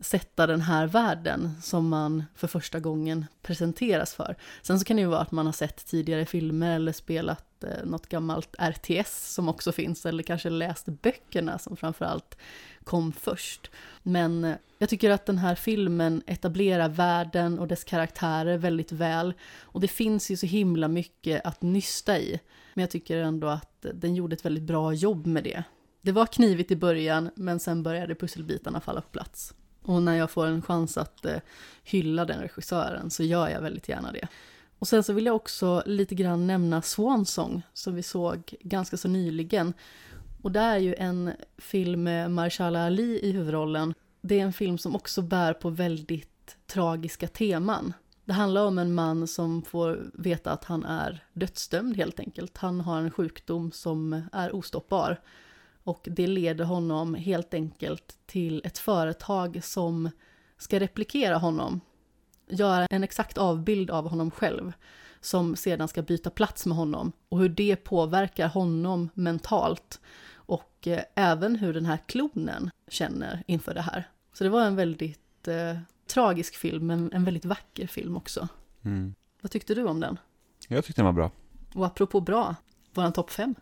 sätta 0.00 0.46
den 0.46 0.60
här 0.60 0.86
världen 0.86 1.50
som 1.62 1.88
man 1.88 2.24
för 2.34 2.48
första 2.48 2.80
gången 2.80 3.26
presenteras 3.42 4.14
för. 4.14 4.36
Sen 4.62 4.78
så 4.78 4.84
kan 4.84 4.96
det 4.96 5.00
ju 5.00 5.08
vara 5.08 5.20
att 5.20 5.32
man 5.32 5.46
har 5.46 5.52
sett 5.52 5.86
tidigare 5.86 6.26
filmer 6.26 6.76
eller 6.76 6.92
spelat 6.92 7.51
eh, 7.64 7.84
något 7.84 8.08
gammalt 8.08 8.54
RTS 8.60 9.34
som 9.34 9.48
också 9.48 9.72
finns, 9.72 10.06
eller 10.06 10.22
kanske 10.22 10.50
läst 10.50 10.86
böckerna 10.86 11.58
som 11.58 11.76
framförallt 11.76 12.36
kom 12.84 13.12
först. 13.12 13.70
Men 14.02 14.44
eh, 14.44 14.56
jag 14.78 14.88
tycker 14.88 15.10
att 15.10 15.26
den 15.26 15.38
här 15.38 15.54
filmen 15.54 16.22
etablerar 16.26 16.88
världen 16.88 17.58
och 17.58 17.68
dess 17.68 17.84
karaktärer 17.84 18.58
väldigt 18.58 18.92
väl. 18.92 19.34
Och 19.60 19.80
det 19.80 19.88
finns 19.88 20.30
ju 20.30 20.36
så 20.36 20.46
himla 20.46 20.88
mycket 20.88 21.46
att 21.46 21.62
nysta 21.62 22.18
i. 22.18 22.40
Men 22.74 22.82
jag 22.82 22.90
tycker 22.90 23.16
ändå 23.16 23.46
att 23.46 23.86
den 23.94 24.14
gjorde 24.14 24.34
ett 24.34 24.44
väldigt 24.44 24.64
bra 24.64 24.92
jobb 24.92 25.26
med 25.26 25.44
det. 25.44 25.64
Det 26.00 26.12
var 26.12 26.26
knivigt 26.26 26.70
i 26.70 26.76
början, 26.76 27.30
men 27.34 27.60
sen 27.60 27.82
började 27.82 28.14
pusselbitarna 28.14 28.80
falla 28.80 29.00
på 29.00 29.08
plats. 29.08 29.54
Och 29.82 30.02
när 30.02 30.16
jag 30.16 30.30
får 30.30 30.46
en 30.46 30.62
chans 30.62 30.98
att 30.98 31.24
eh, 31.24 31.36
hylla 31.84 32.24
den 32.24 32.40
regissören 32.40 33.10
så 33.10 33.22
gör 33.22 33.48
jag 33.48 33.60
väldigt 33.60 33.88
gärna 33.88 34.12
det. 34.12 34.28
Och 34.82 34.88
sen 34.88 35.02
så 35.02 35.12
vill 35.12 35.26
jag 35.26 35.36
också 35.36 35.82
lite 35.86 36.14
grann 36.14 36.46
nämna 36.46 36.82
Swansong 36.82 37.62
som 37.72 37.94
vi 37.94 38.02
såg 38.02 38.54
ganska 38.60 38.96
så 38.96 39.08
nyligen. 39.08 39.74
Och 40.42 40.52
det 40.52 40.60
är 40.60 40.78
ju 40.78 40.94
en 40.94 41.32
film 41.58 42.02
med 42.02 42.30
Marshala 42.30 42.86
Ali 42.86 43.20
i 43.22 43.32
huvudrollen. 43.32 43.94
Det 44.20 44.40
är 44.40 44.44
en 44.44 44.52
film 44.52 44.78
som 44.78 44.96
också 44.96 45.22
bär 45.22 45.52
på 45.52 45.70
väldigt 45.70 46.56
tragiska 46.66 47.28
teman. 47.28 47.92
Det 48.24 48.32
handlar 48.32 48.66
om 48.66 48.78
en 48.78 48.94
man 48.94 49.26
som 49.26 49.62
får 49.62 50.10
veta 50.14 50.50
att 50.50 50.64
han 50.64 50.84
är 50.84 51.24
dödsdömd 51.32 51.96
helt 51.96 52.20
enkelt. 52.20 52.58
Han 52.58 52.80
har 52.80 53.00
en 53.00 53.10
sjukdom 53.10 53.72
som 53.72 54.22
är 54.32 54.54
ostoppbar. 54.54 55.20
Och 55.84 56.08
det 56.10 56.26
leder 56.26 56.64
honom 56.64 57.14
helt 57.14 57.54
enkelt 57.54 58.18
till 58.26 58.62
ett 58.64 58.78
företag 58.78 59.60
som 59.64 60.10
ska 60.58 60.80
replikera 60.80 61.36
honom. 61.36 61.80
Göra 62.52 62.86
en 62.86 63.04
exakt 63.04 63.38
avbild 63.38 63.90
av 63.90 64.08
honom 64.08 64.30
själv 64.30 64.72
som 65.20 65.56
sedan 65.56 65.88
ska 65.88 66.02
byta 66.02 66.30
plats 66.30 66.66
med 66.66 66.76
honom 66.76 67.12
och 67.28 67.38
hur 67.38 67.48
det 67.48 67.76
påverkar 67.76 68.48
honom 68.48 69.08
mentalt 69.14 70.00
och 70.34 70.88
eh, 70.88 71.02
även 71.14 71.56
hur 71.56 71.74
den 71.74 71.86
här 71.86 71.98
klonen 72.06 72.70
känner 72.88 73.42
inför 73.46 73.74
det 73.74 73.80
här. 73.80 74.08
Så 74.32 74.44
det 74.44 74.50
var 74.50 74.64
en 74.64 74.76
väldigt 74.76 75.48
eh, 75.48 75.78
tragisk 76.06 76.56
film, 76.56 76.86
men 76.86 77.12
en 77.12 77.24
väldigt 77.24 77.44
vacker 77.44 77.86
film 77.86 78.16
också. 78.16 78.48
Mm. 78.82 79.14
Vad 79.40 79.50
tyckte 79.50 79.74
du 79.74 79.84
om 79.84 80.00
den? 80.00 80.18
Jag 80.68 80.84
tyckte 80.84 81.00
den 81.00 81.06
var 81.06 81.12
bra. 81.12 81.30
Och 81.74 81.86
apropå 81.86 82.20
bra, 82.20 82.54
våran 82.94 83.12
topp 83.12 83.30
fem. 83.30 83.54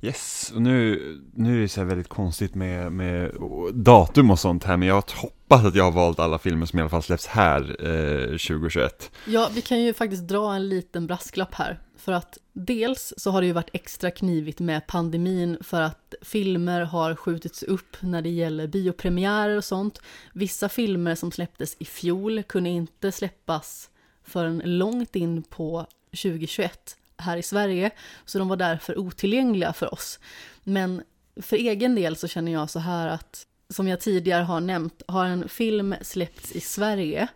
Yes, 0.00 0.52
och 0.54 0.62
nu, 0.62 1.00
nu 1.34 1.56
är 1.56 1.60
det 1.60 1.68
så 1.68 1.84
väldigt 1.84 2.08
konstigt 2.08 2.54
med, 2.54 2.92
med 2.92 3.32
datum 3.74 4.30
och 4.30 4.38
sånt 4.38 4.64
här, 4.64 4.76
men 4.76 4.88
jag 4.88 4.94
hoppas 4.94 5.64
att 5.64 5.74
jag 5.74 5.84
har 5.84 5.92
valt 5.92 6.18
alla 6.18 6.38
filmer 6.38 6.66
som 6.66 6.78
i 6.78 6.82
alla 6.82 6.90
fall 6.90 7.02
släpps 7.02 7.26
här 7.26 7.60
eh, 7.60 8.26
2021. 8.26 9.10
Ja, 9.26 9.50
vi 9.54 9.60
kan 9.60 9.80
ju 9.80 9.94
faktiskt 9.94 10.22
dra 10.22 10.54
en 10.54 10.68
liten 10.68 11.06
brasklapp 11.06 11.54
här, 11.54 11.78
för 11.96 12.12
att 12.12 12.38
dels 12.52 13.14
så 13.16 13.30
har 13.30 13.40
det 13.40 13.46
ju 13.46 13.52
varit 13.52 13.70
extra 13.72 14.10
knivigt 14.10 14.60
med 14.60 14.86
pandemin 14.86 15.58
för 15.60 15.80
att 15.80 16.14
filmer 16.22 16.80
har 16.80 17.14
skjutits 17.14 17.62
upp 17.62 17.96
när 18.00 18.22
det 18.22 18.30
gäller 18.30 18.66
biopremiärer 18.66 19.56
och 19.56 19.64
sånt. 19.64 20.00
Vissa 20.32 20.68
filmer 20.68 21.14
som 21.14 21.32
släpptes 21.32 21.76
i 21.78 21.84
fjol 21.84 22.42
kunde 22.42 22.70
inte 22.70 23.12
släppas 23.12 23.90
förrän 24.24 24.62
långt 24.64 25.16
in 25.16 25.42
på 25.42 25.86
2021 26.10 26.96
här 27.22 27.36
i 27.36 27.42
Sverige, 27.42 27.90
så 28.24 28.38
de 28.38 28.48
var 28.48 28.56
därför 28.56 28.98
otillgängliga 28.98 29.72
för 29.72 29.94
oss. 29.94 30.20
Men 30.64 31.02
för 31.36 31.56
egen 31.56 31.94
del 31.94 32.16
så 32.16 32.28
känner 32.28 32.52
jag 32.52 32.70
så 32.70 32.78
här 32.78 33.08
att, 33.08 33.46
som 33.68 33.88
jag 33.88 34.00
tidigare 34.00 34.42
har 34.42 34.60
nämnt, 34.60 35.02
har 35.08 35.24
en 35.24 35.48
film 35.48 35.94
släppts 36.02 36.52
i 36.52 36.60
Sverige 36.60 37.28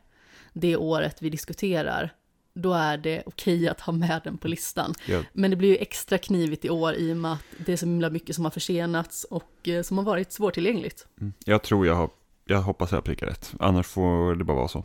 det 0.53 0.77
året 0.77 1.23
vi 1.23 1.31
diskuterar, 1.31 2.11
då 2.55 2.73
är 2.73 2.99
det 2.99 3.23
okej 3.27 3.69
att 3.69 3.81
ha 3.81 3.93
med 3.93 4.21
den 4.25 4.39
på 4.39 4.49
listan. 4.49 4.95
Ja. 5.07 5.23
Men 5.33 5.51
det 5.51 5.57
blir 5.57 5.69
ju 5.69 5.77
extra 5.77 6.19
knivigt 6.19 6.65
i 6.65 6.71
år 6.71 6.95
i 6.95 7.13
och 7.13 7.17
med 7.17 7.33
att 7.33 7.45
det 7.59 7.73
är 7.73 7.77
så 7.77 7.87
himla 7.87 8.11
mycket 8.11 8.35
som 8.35 8.45
har 8.45 8.51
försenats 8.51 9.25
och 9.25 9.69
eh, 9.69 9.83
som 9.83 9.99
har 9.99 10.05
varit 10.05 10.33
svårtillgängligt. 10.33 11.07
Mm. 11.21 11.33
Jag 11.45 11.63
tror 11.63 11.87
jag 11.87 11.95
har, 11.95 12.11
jag 12.45 12.63
hoppas 12.63 12.93
jag 12.93 13.05
prickar 13.05 13.27
rätt, 13.27 13.55
annars 13.61 13.87
får 13.87 14.35
det 14.35 14.45
bara 14.45 14.57
vara 14.57 14.69
så. 14.69 14.85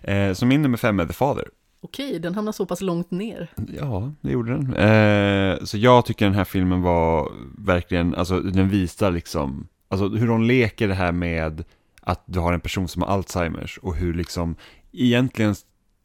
eh, 0.02 0.32
så 0.32 0.46
min 0.46 0.62
nummer 0.62 0.78
fem 0.78 1.00
är 1.00 1.06
The 1.06 1.12
Father. 1.12 1.48
Okej, 1.84 2.18
den 2.18 2.34
hamnar 2.34 2.52
så 2.52 2.66
pass 2.66 2.80
långt 2.80 3.10
ner. 3.10 3.50
Ja, 3.78 4.12
det 4.20 4.30
gjorde 4.32 4.52
den. 4.52 4.74
Eh, 4.74 5.64
så 5.64 5.78
jag 5.78 6.04
tycker 6.06 6.24
den 6.24 6.34
här 6.34 6.44
filmen 6.44 6.82
var 6.82 7.32
verkligen, 7.58 8.14
alltså 8.14 8.40
den 8.40 8.68
visar 8.68 9.10
liksom, 9.10 9.68
alltså 9.88 10.08
hur 10.08 10.28
de 10.28 10.42
leker 10.42 10.88
det 10.88 10.94
här 10.94 11.12
med 11.12 11.64
att 12.00 12.22
du 12.26 12.38
har 12.38 12.52
en 12.52 12.60
person 12.60 12.88
som 12.88 13.02
har 13.02 13.08
Alzheimers 13.08 13.78
och 13.78 13.94
hur 13.94 14.14
liksom 14.14 14.56
egentligen 14.92 15.54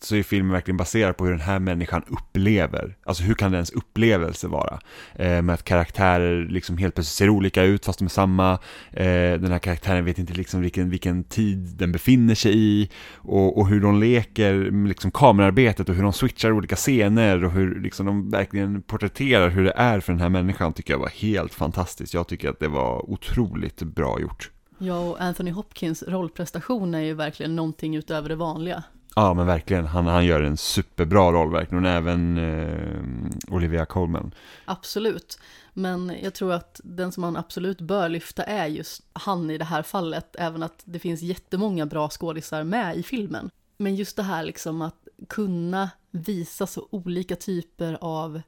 så 0.03 0.15
är 0.15 0.23
filmen 0.23 0.51
verkligen 0.51 0.77
baserad 0.77 1.17
på 1.17 1.25
hur 1.25 1.31
den 1.31 1.41
här 1.41 1.59
människan 1.59 2.03
upplever. 2.07 2.95
Alltså 3.03 3.23
hur 3.23 3.33
kan 3.33 3.51
dens 3.51 3.71
upplevelse 3.71 4.47
vara? 4.47 4.79
Eh, 5.15 5.41
med 5.41 5.53
att 5.53 5.63
karaktärer 5.63 6.47
liksom 6.49 6.77
helt 6.77 6.95
plötsligt 6.95 7.15
ser 7.15 7.29
olika 7.29 7.63
ut 7.63 7.85
fast 7.85 7.99
de 7.99 8.05
är 8.05 8.09
samma. 8.09 8.51
Eh, 8.91 9.39
den 9.39 9.51
här 9.51 9.59
karaktären 9.59 10.05
vet 10.05 10.19
inte 10.19 10.33
liksom 10.33 10.61
vilken, 10.61 10.89
vilken 10.89 11.23
tid 11.23 11.57
den 11.57 11.91
befinner 11.91 12.35
sig 12.35 12.57
i. 12.57 12.89
Och, 13.15 13.57
och 13.57 13.67
hur 13.67 13.81
de 13.81 13.99
leker 13.99 14.85
liksom 14.87 15.11
kamerarbetet 15.11 15.89
och 15.89 15.95
hur 15.95 16.03
de 16.03 16.13
switchar 16.13 16.51
olika 16.51 16.75
scener 16.75 17.43
och 17.43 17.51
hur 17.51 17.81
liksom 17.81 18.05
de 18.05 18.29
verkligen 18.29 18.81
porträtterar 18.81 19.49
hur 19.49 19.63
det 19.63 19.73
är 19.75 19.99
för 19.99 20.13
den 20.13 20.21
här 20.21 20.29
människan 20.29 20.73
tycker 20.73 20.93
jag 20.93 20.99
var 20.99 21.09
helt 21.09 21.53
fantastiskt. 21.53 22.13
Jag 22.13 22.27
tycker 22.27 22.49
att 22.49 22.59
det 22.59 22.67
var 22.67 23.09
otroligt 23.09 23.81
bra 23.81 24.19
gjort. 24.19 24.51
Ja, 24.81 24.99
och 24.99 25.21
Anthony 25.21 25.51
Hopkins 25.51 26.03
rollprestation 26.07 26.95
är 26.95 26.99
ju 26.99 27.13
verkligen 27.13 27.55
någonting 27.55 27.95
utöver 27.95 28.29
det 28.29 28.35
vanliga. 28.35 28.83
Ja 29.15 29.33
men 29.33 29.45
verkligen, 29.45 29.85
han, 29.85 30.07
han 30.07 30.25
gör 30.25 30.41
en 30.41 30.57
superbra 30.57 31.31
roll 31.31 31.51
verkligen, 31.51 31.85
och 31.85 31.91
även 31.91 32.37
eh, 32.37 33.53
Olivia 33.53 33.85
Colman. 33.85 34.31
Absolut, 34.65 35.39
men 35.73 36.13
jag 36.23 36.33
tror 36.33 36.53
att 36.53 36.81
den 36.83 37.11
som 37.11 37.21
man 37.21 37.37
absolut 37.37 37.81
bör 37.81 38.09
lyfta 38.09 38.43
är 38.43 38.67
just 38.67 39.03
han 39.13 39.49
i 39.49 39.57
det 39.57 39.65
här 39.65 39.83
fallet, 39.83 40.35
även 40.39 40.63
att 40.63 40.81
det 40.85 40.99
finns 40.99 41.21
jättemånga 41.21 41.85
bra 41.85 42.09
skådisar 42.09 42.63
med 42.63 42.97
i 42.97 43.03
filmen. 43.03 43.49
Men 43.77 43.95
just 43.95 44.15
det 44.15 44.23
här 44.23 44.43
liksom 44.43 44.81
att 44.81 45.07
kunna 45.29 45.89
visa 46.11 46.67
så 46.67 46.87
olika 46.89 47.35
typer 47.35 47.97
av 48.01 48.41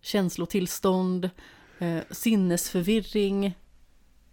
känslotillstånd, 0.00 1.30
eh, 1.78 1.98
sinnesförvirring, 2.10 3.54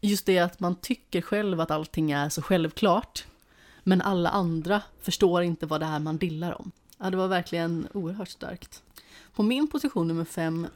just 0.02 0.26
det 0.26 0.40
att 0.40 0.60
man 0.60 0.76
tycker 0.76 1.22
själv 1.22 1.62
att 1.62 1.72
allting 1.72 2.12
är 2.12 2.30
så 2.30 2.42
självklart, 2.42 3.26
men 3.88 4.02
alla 4.02 4.30
andra 4.30 4.82
förstår 5.02 5.44
inte 5.44 5.66
vad 5.66 5.82
det 5.82 5.86
är 5.86 6.00
man 6.00 6.18
dillar 6.18 6.62
om. 6.62 6.72
Ja, 6.98 7.10
det 7.10 7.18
var 7.18 7.28
verkligen 7.28 7.88
oerhört 7.94 8.30
starkt. 8.30 8.84
På 9.36 9.44
min 9.44 9.68
position 9.68 10.08
nummer 10.08 10.26
fem 10.26 10.68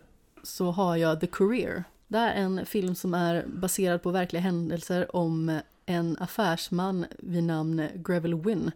så 0.43 0.71
har 0.71 0.95
jag 0.95 1.21
The 1.21 1.27
Career. 1.27 1.83
Det 2.07 2.17
är 2.17 2.35
en 2.35 2.65
film 2.65 2.95
som 2.95 3.13
är 3.13 3.45
baserad 3.47 4.03
på 4.03 4.11
verkliga 4.11 4.41
händelser 4.41 5.15
om 5.15 5.59
en 5.85 6.17
affärsman 6.19 7.05
vid 7.17 7.43
namn 7.43 7.87
Greville 7.95 8.35
Wynne 8.35 8.71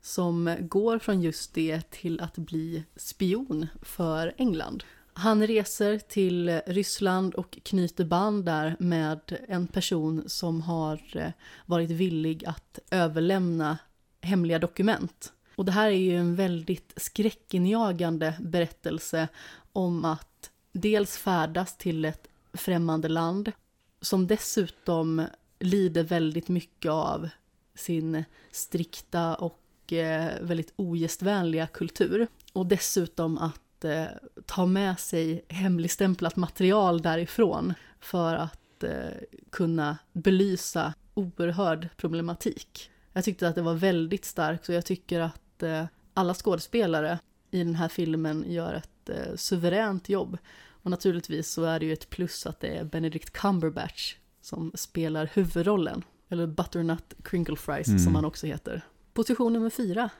som 0.00 0.56
går 0.60 0.98
från 0.98 1.22
just 1.22 1.54
det 1.54 1.90
till 1.90 2.20
att 2.20 2.36
bli 2.36 2.84
spion 2.96 3.66
för 3.82 4.34
England. 4.36 4.84
Han 5.18 5.46
reser 5.46 5.98
till 5.98 6.60
Ryssland 6.66 7.34
och 7.34 7.58
knyter 7.62 8.04
band 8.04 8.44
där 8.44 8.76
med 8.78 9.38
en 9.48 9.66
person 9.66 10.22
som 10.26 10.62
har 10.62 11.02
eh, 11.12 11.30
varit 11.66 11.90
villig 11.90 12.44
att 12.44 12.78
överlämna 12.90 13.78
hemliga 14.20 14.58
dokument. 14.58 15.32
Och 15.54 15.64
det 15.64 15.72
här 15.72 15.86
är 15.86 15.98
ju 15.98 16.16
en 16.16 16.34
väldigt 16.34 16.92
skräckinjagande 16.96 18.34
berättelse 18.40 19.28
om 19.72 20.04
att 20.04 20.50
dels 20.72 21.16
färdas 21.16 21.76
till 21.76 22.04
ett 22.04 22.28
främmande 22.52 23.08
land 23.08 23.52
som 24.00 24.26
dessutom 24.26 25.26
lider 25.58 26.02
väldigt 26.02 26.48
mycket 26.48 26.90
av 26.90 27.28
sin 27.74 28.24
strikta 28.50 29.34
och 29.34 29.92
eh, 29.92 30.32
väldigt 30.40 30.72
ogästvänliga 30.76 31.66
kultur. 31.66 32.26
Och 32.52 32.66
dessutom 32.66 33.38
att 33.38 33.60
eh, 33.84 34.04
ta 34.46 34.66
med 34.66 34.98
sig 34.98 35.44
hemligstämplat 35.48 36.36
material 36.36 37.02
därifrån 37.02 37.74
för 38.00 38.34
att 38.34 38.82
eh, 38.84 38.90
kunna 39.50 39.98
belysa 40.12 40.94
oerhörd 41.14 41.88
problematik. 41.96 42.90
Jag 43.12 43.24
tyckte 43.24 43.48
att 43.48 43.54
det 43.54 43.62
var 43.62 43.74
väldigt 43.74 44.24
starkt 44.24 44.68
och 44.68 44.74
jag 44.74 44.84
tycker 44.84 45.20
att 45.20 45.62
alla 46.14 46.34
skådespelare 46.34 47.18
i 47.50 47.58
den 47.58 47.74
här 47.74 47.88
filmen 47.88 48.44
gör 48.48 48.74
ett 48.74 49.10
suveränt 49.40 50.08
jobb. 50.08 50.38
Och 50.68 50.90
naturligtvis 50.90 51.50
så 51.50 51.64
är 51.64 51.80
det 51.80 51.86
ju 51.86 51.92
ett 51.92 52.10
plus 52.10 52.46
att 52.46 52.60
det 52.60 52.68
är 52.68 52.84
Benedict 52.84 53.30
Cumberbatch 53.30 54.16
som 54.40 54.72
spelar 54.74 55.30
huvudrollen. 55.34 56.04
Eller 56.28 56.46
Butternut 56.46 57.14
Crinkle 57.24 57.56
Fries 57.56 57.88
mm. 57.88 57.98
som 57.98 58.14
han 58.14 58.24
också 58.24 58.46
heter. 58.46 58.82
Position 59.12 59.52
nummer 59.52 59.70
fyra. 59.70 60.10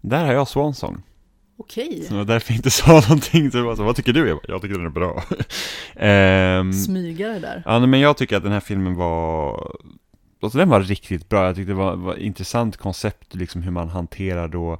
Där 0.00 0.24
har 0.24 0.32
jag 0.32 0.48
Swansong. 0.48 1.02
Okej. 1.56 2.02
Så 2.02 2.12
det 2.12 2.18
var 2.18 2.24
därför 2.24 2.52
jag 2.52 2.58
inte 2.58 2.70
sa 2.70 2.92
någonting. 3.08 3.50
Så 3.50 3.58
jag 3.58 3.76
vad 3.76 3.96
tycker 3.96 4.12
du? 4.12 4.28
Jag, 4.28 4.36
bara, 4.36 4.44
jag 4.48 4.62
tycker 4.62 4.74
den 4.74 4.86
är 4.86 4.90
bra. 4.90 5.24
um, 6.60 6.72
Smygare 6.72 7.38
där. 7.38 7.62
Ja, 7.66 7.86
men 7.86 8.00
jag 8.00 8.16
tycker 8.16 8.36
att 8.36 8.42
den 8.42 8.52
här 8.52 8.60
filmen 8.60 8.94
var... 8.94 9.76
Alltså 10.42 10.58
den 10.58 10.68
var 10.68 10.80
riktigt 10.80 11.28
bra. 11.28 11.46
Jag 11.46 11.56
tyckte 11.56 11.72
det 11.72 11.76
var, 11.76 11.96
var 11.96 12.16
intressant 12.16 12.76
koncept, 12.76 13.34
liksom 13.34 13.62
hur 13.62 13.70
man 13.70 13.88
hanterar 13.88 14.48
då 14.48 14.78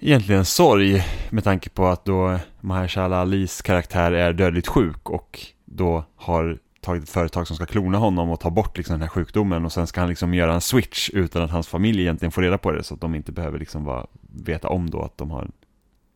egentligen 0.00 0.44
sorg 0.44 1.04
med 1.30 1.44
tanke 1.44 1.70
på 1.70 1.86
att 1.86 2.04
då 2.04 2.38
Mahershala 2.60 3.16
Alis 3.16 3.62
karaktär 3.62 4.12
är 4.12 4.32
dödligt 4.32 4.66
sjuk 4.66 5.10
och 5.10 5.40
då 5.64 6.04
har 6.16 6.58
tagit 6.80 7.02
ett 7.02 7.10
företag 7.10 7.46
som 7.46 7.56
ska 7.56 7.66
klona 7.66 7.98
honom 7.98 8.30
och 8.30 8.40
ta 8.40 8.50
bort 8.50 8.76
liksom 8.76 8.92
den 8.92 9.02
här 9.02 9.08
sjukdomen 9.08 9.64
och 9.64 9.72
sen 9.72 9.86
ska 9.86 10.00
han 10.00 10.08
liksom 10.08 10.34
göra 10.34 10.54
en 10.54 10.60
switch 10.60 11.10
utan 11.10 11.42
att 11.42 11.50
hans 11.50 11.68
familj 11.68 12.00
egentligen 12.00 12.32
får 12.32 12.42
reda 12.42 12.58
på 12.58 12.70
det 12.70 12.82
så 12.82 12.94
att 12.94 13.00
de 13.00 13.14
inte 13.14 13.32
behöver 13.32 13.58
liksom 13.58 13.84
vara, 13.84 14.06
veta 14.44 14.68
om 14.68 14.90
då 14.90 15.02
att 15.02 15.18
de 15.18 15.30
har 15.30 15.42
en 15.42 15.52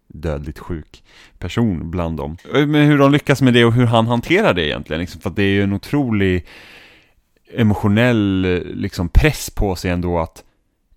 dödligt 0.08 0.58
sjuk 0.58 1.04
person 1.38 1.90
bland 1.90 2.16
dem. 2.16 2.36
Men 2.52 2.74
hur 2.74 2.98
de 2.98 3.12
lyckas 3.12 3.42
med 3.42 3.54
det 3.54 3.64
och 3.64 3.72
hur 3.72 3.86
han 3.86 4.06
hanterar 4.06 4.54
det 4.54 4.66
egentligen, 4.66 5.00
liksom, 5.00 5.20
för 5.20 5.30
att 5.30 5.36
det 5.36 5.42
är 5.42 5.52
ju 5.52 5.62
en 5.62 5.72
otrolig 5.72 6.46
emotionell 7.54 8.42
liksom, 8.74 9.08
press 9.08 9.50
på 9.50 9.76
sig 9.76 9.90
ändå 9.90 10.18
att 10.18 10.44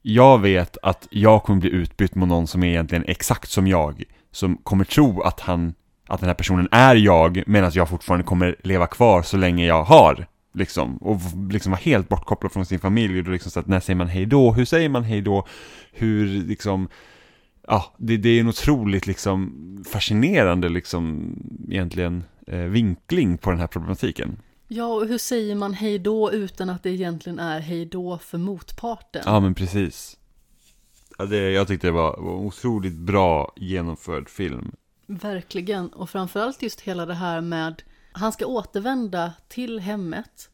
jag 0.01 0.41
vet 0.41 0.78
att 0.84 1.07
jag 1.09 1.43
kommer 1.43 1.61
bli 1.61 1.70
utbytt 1.70 2.16
mot 2.16 2.30
någon 2.30 2.47
som 2.47 2.63
är 2.63 2.68
egentligen 2.68 3.05
exakt 3.07 3.49
som 3.49 3.68
jag, 3.68 4.03
som 4.32 4.57
kommer 4.57 4.86
tro 4.86 5.22
att 5.22 5.39
han 5.39 5.74
att 6.08 6.20
den 6.20 6.28
här 6.28 6.34
personen 6.36 6.68
är 6.72 6.95
jag 6.95 7.43
medan 7.47 7.72
jag 7.74 7.89
fortfarande 7.89 8.26
kommer 8.26 8.56
leva 8.64 8.88
kvar 8.88 9.22
så 9.22 9.38
länge 9.38 9.66
jag 9.66 9.84
har 9.84 10.28
liksom 10.53 10.97
och 10.97 11.20
liksom 11.51 11.72
vara 11.72 11.82
helt 11.82 12.10
bortkopplad 12.10 12.51
från 12.51 12.66
sin 12.66 12.80
familj 12.80 13.20
och 13.20 13.28
liksom 13.28 13.51
så 13.51 13.60
att 13.60 13.68
när 13.68 13.80
säger 13.80 13.97
man 13.97 14.08
hej 14.08 14.26
då, 14.26 14.51
hur 14.51 14.66
säger 14.66 14.89
man 14.89 15.03
hej 15.03 15.22
då, 15.22 15.47
hur 15.91 16.28
liksom 16.28 16.89
ja, 17.68 17.93
det, 17.97 18.18
det 18.18 18.30
är 18.30 18.39
en 18.39 18.47
otroligt 18.47 19.08
liksom 19.08 19.51
fascinerande 19.91 20.70
liksom 20.70 21.34
egentligen 21.70 22.24
eh, 22.47 22.60
vinkling 22.60 23.38
på 23.38 23.49
den 23.49 23.60
här 23.60 23.68
problematiken. 23.68 24.38
Ja, 24.68 24.86
och 24.86 25.08
hur 25.08 25.18
säger 25.18 25.56
man 25.56 25.74
hej 25.74 25.99
då 25.99 26.32
utan 26.32 26.70
att 26.70 26.84
det 26.84 26.89
egentligen 26.89 27.39
är 27.39 27.60
hej 27.60 27.86
då 27.86 28.18
för 28.18 28.38
motparten? 28.38 29.22
Ja, 29.26 29.39
men 29.39 29.53
precis. 29.53 30.18
Ja, 31.18 31.26
det, 31.26 31.51
jag 31.51 31.68
tyckte 31.68 31.88
det 31.88 31.91
var, 31.91 32.18
var 32.18 32.32
en 32.32 32.45
otroligt 32.45 32.95
bra 32.95 33.53
genomförd 33.56 34.30
film. 34.30 34.72
Verkligen, 35.06 35.89
och 35.89 36.10
framförallt 36.10 36.62
just 36.62 36.82
hela 36.82 37.06
det 37.06 37.14
här 37.14 37.41
med 37.41 37.84
han 38.12 38.32
ska 38.32 38.45
återvända 38.45 39.34
till 39.47 39.80
hemmet 39.80 40.49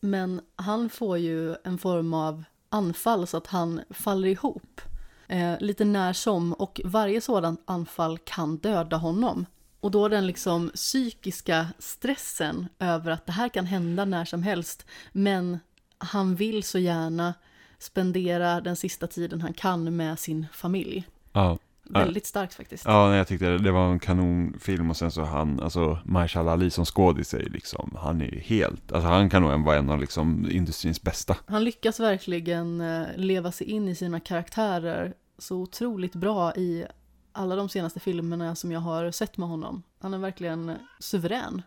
men 0.00 0.40
han 0.56 0.90
får 0.90 1.18
ju 1.18 1.56
en 1.64 1.78
form 1.78 2.14
av 2.14 2.44
anfall 2.68 3.26
så 3.26 3.36
att 3.36 3.46
han 3.46 3.80
faller 3.90 4.28
ihop 4.28 4.80
eh, 5.28 5.60
lite 5.60 5.84
när 5.84 6.12
som 6.12 6.52
och 6.52 6.80
varje 6.84 7.20
sådant 7.20 7.62
anfall 7.64 8.18
kan 8.18 8.56
döda 8.56 8.96
honom. 8.96 9.46
Och 9.80 9.90
då 9.90 10.08
den 10.08 10.26
liksom 10.26 10.70
psykiska 10.74 11.66
stressen 11.78 12.68
över 12.78 13.10
att 13.10 13.26
det 13.26 13.32
här 13.32 13.48
kan 13.48 13.66
hända 13.66 14.04
när 14.04 14.24
som 14.24 14.42
helst 14.42 14.86
men 15.12 15.58
han 15.98 16.34
vill 16.36 16.62
så 16.62 16.78
gärna 16.78 17.34
spendera 17.78 18.60
den 18.60 18.76
sista 18.76 19.06
tiden 19.06 19.40
han 19.40 19.54
kan 19.54 19.96
med 19.96 20.18
sin 20.18 20.46
familj. 20.52 21.06
Ja. 21.32 21.58
Väldigt 21.84 22.26
starkt 22.26 22.54
faktiskt. 22.54 22.84
Ja, 22.84 23.16
jag 23.16 23.28
tyckte 23.28 23.58
det 23.58 23.72
var 23.72 23.92
en 23.92 23.98
kanonfilm 23.98 24.90
och 24.90 24.96
sen 24.96 25.10
så 25.10 25.22
han, 25.22 25.60
alltså 25.60 25.98
Mahershala 26.04 26.52
Ali 26.52 26.70
som 26.70 26.84
skådis 26.84 27.34
är 27.34 27.50
liksom, 27.50 27.96
han 28.00 28.20
är 28.20 28.24
ju 28.24 28.38
helt, 28.38 28.92
alltså 28.92 29.08
han 29.08 29.30
kan 29.30 29.42
nog 29.42 29.64
vara 29.64 29.76
en 29.76 29.90
av 29.90 30.00
liksom 30.00 30.50
industrins 30.50 31.02
bästa. 31.02 31.36
Han 31.46 31.64
lyckas 31.64 32.00
verkligen 32.00 32.80
eh, 32.80 33.06
leva 33.16 33.52
sig 33.52 33.66
in 33.66 33.88
i 33.88 33.94
sina 33.94 34.20
karaktärer 34.20 35.14
så 35.38 35.56
otroligt 35.56 36.14
bra 36.14 36.54
i 36.54 36.86
alla 37.32 37.56
de 37.56 37.68
senaste 37.68 38.00
filmerna 38.00 38.54
som 38.54 38.72
jag 38.72 38.80
har 38.80 39.10
sett 39.10 39.36
med 39.36 39.48
honom. 39.48 39.82
Han 40.00 40.14
är 40.14 40.18
verkligen 40.18 40.72
suverän. 40.98 41.62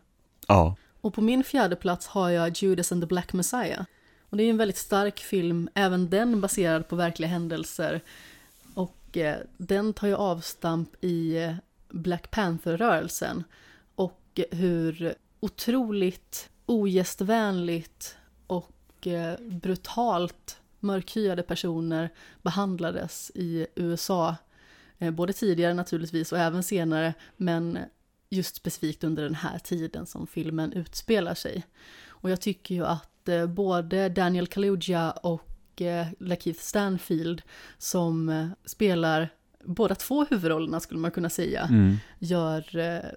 Ja. 0.47 0.75
Och 1.01 1.13
på 1.13 1.21
min 1.21 1.43
fjärde 1.43 1.75
plats 1.75 2.07
har 2.07 2.29
jag 2.29 2.57
Judas 2.57 2.91
and 2.91 3.03
the 3.03 3.07
Black 3.07 3.33
Messiah. 3.33 3.85
Och 4.29 4.37
det 4.37 4.43
är 4.43 4.49
en 4.49 4.57
väldigt 4.57 4.77
stark 4.77 5.19
film, 5.19 5.69
även 5.73 6.09
den 6.09 6.41
baserad 6.41 6.87
på 6.87 6.95
verkliga 6.95 7.29
händelser 7.29 8.01
Eh, 9.15 9.37
den 9.57 9.93
tar 9.93 10.07
ju 10.07 10.15
avstamp 10.15 11.03
i 11.03 11.37
eh, 11.37 11.53
Black 11.89 12.31
Panther-rörelsen 12.31 13.43
och 13.95 14.39
hur 14.51 15.15
otroligt 15.39 16.49
ogästvänligt 16.65 18.17
och 18.47 19.07
eh, 19.07 19.39
brutalt 19.39 20.57
mörkhyade 20.79 21.43
personer 21.43 22.09
behandlades 22.41 23.31
i 23.35 23.67
USA. 23.75 24.35
Både 25.13 25.33
tidigare 25.33 25.73
naturligtvis 25.73 26.31
och 26.31 26.39
även 26.39 26.63
senare, 26.63 27.13
men 27.37 27.79
just 28.29 28.55
specifikt 28.55 29.03
under 29.03 29.23
den 29.23 29.35
här 29.35 29.59
tiden 29.59 30.05
som 30.05 30.27
filmen 30.27 30.73
utspelar 30.73 31.33
sig. 31.33 31.65
Och 32.07 32.29
jag 32.29 32.41
tycker 32.41 32.75
ju 32.75 32.85
att 32.85 33.29
både 33.49 34.09
Daniel 34.09 34.47
Kaluuya 34.47 35.11
och 35.11 35.46
eh, 35.81 36.07
Lakeith 36.19 36.59
Stanfield 36.59 37.41
som 37.77 38.29
eh, 38.29 38.47
spelar 38.65 39.29
båda 39.63 39.95
två 39.95 40.25
huvudrollerna 40.29 40.79
skulle 40.79 40.99
man 40.99 41.11
kunna 41.11 41.29
säga, 41.29 41.61
mm. 41.61 41.97
gör 42.19 42.77
eh, 42.77 43.09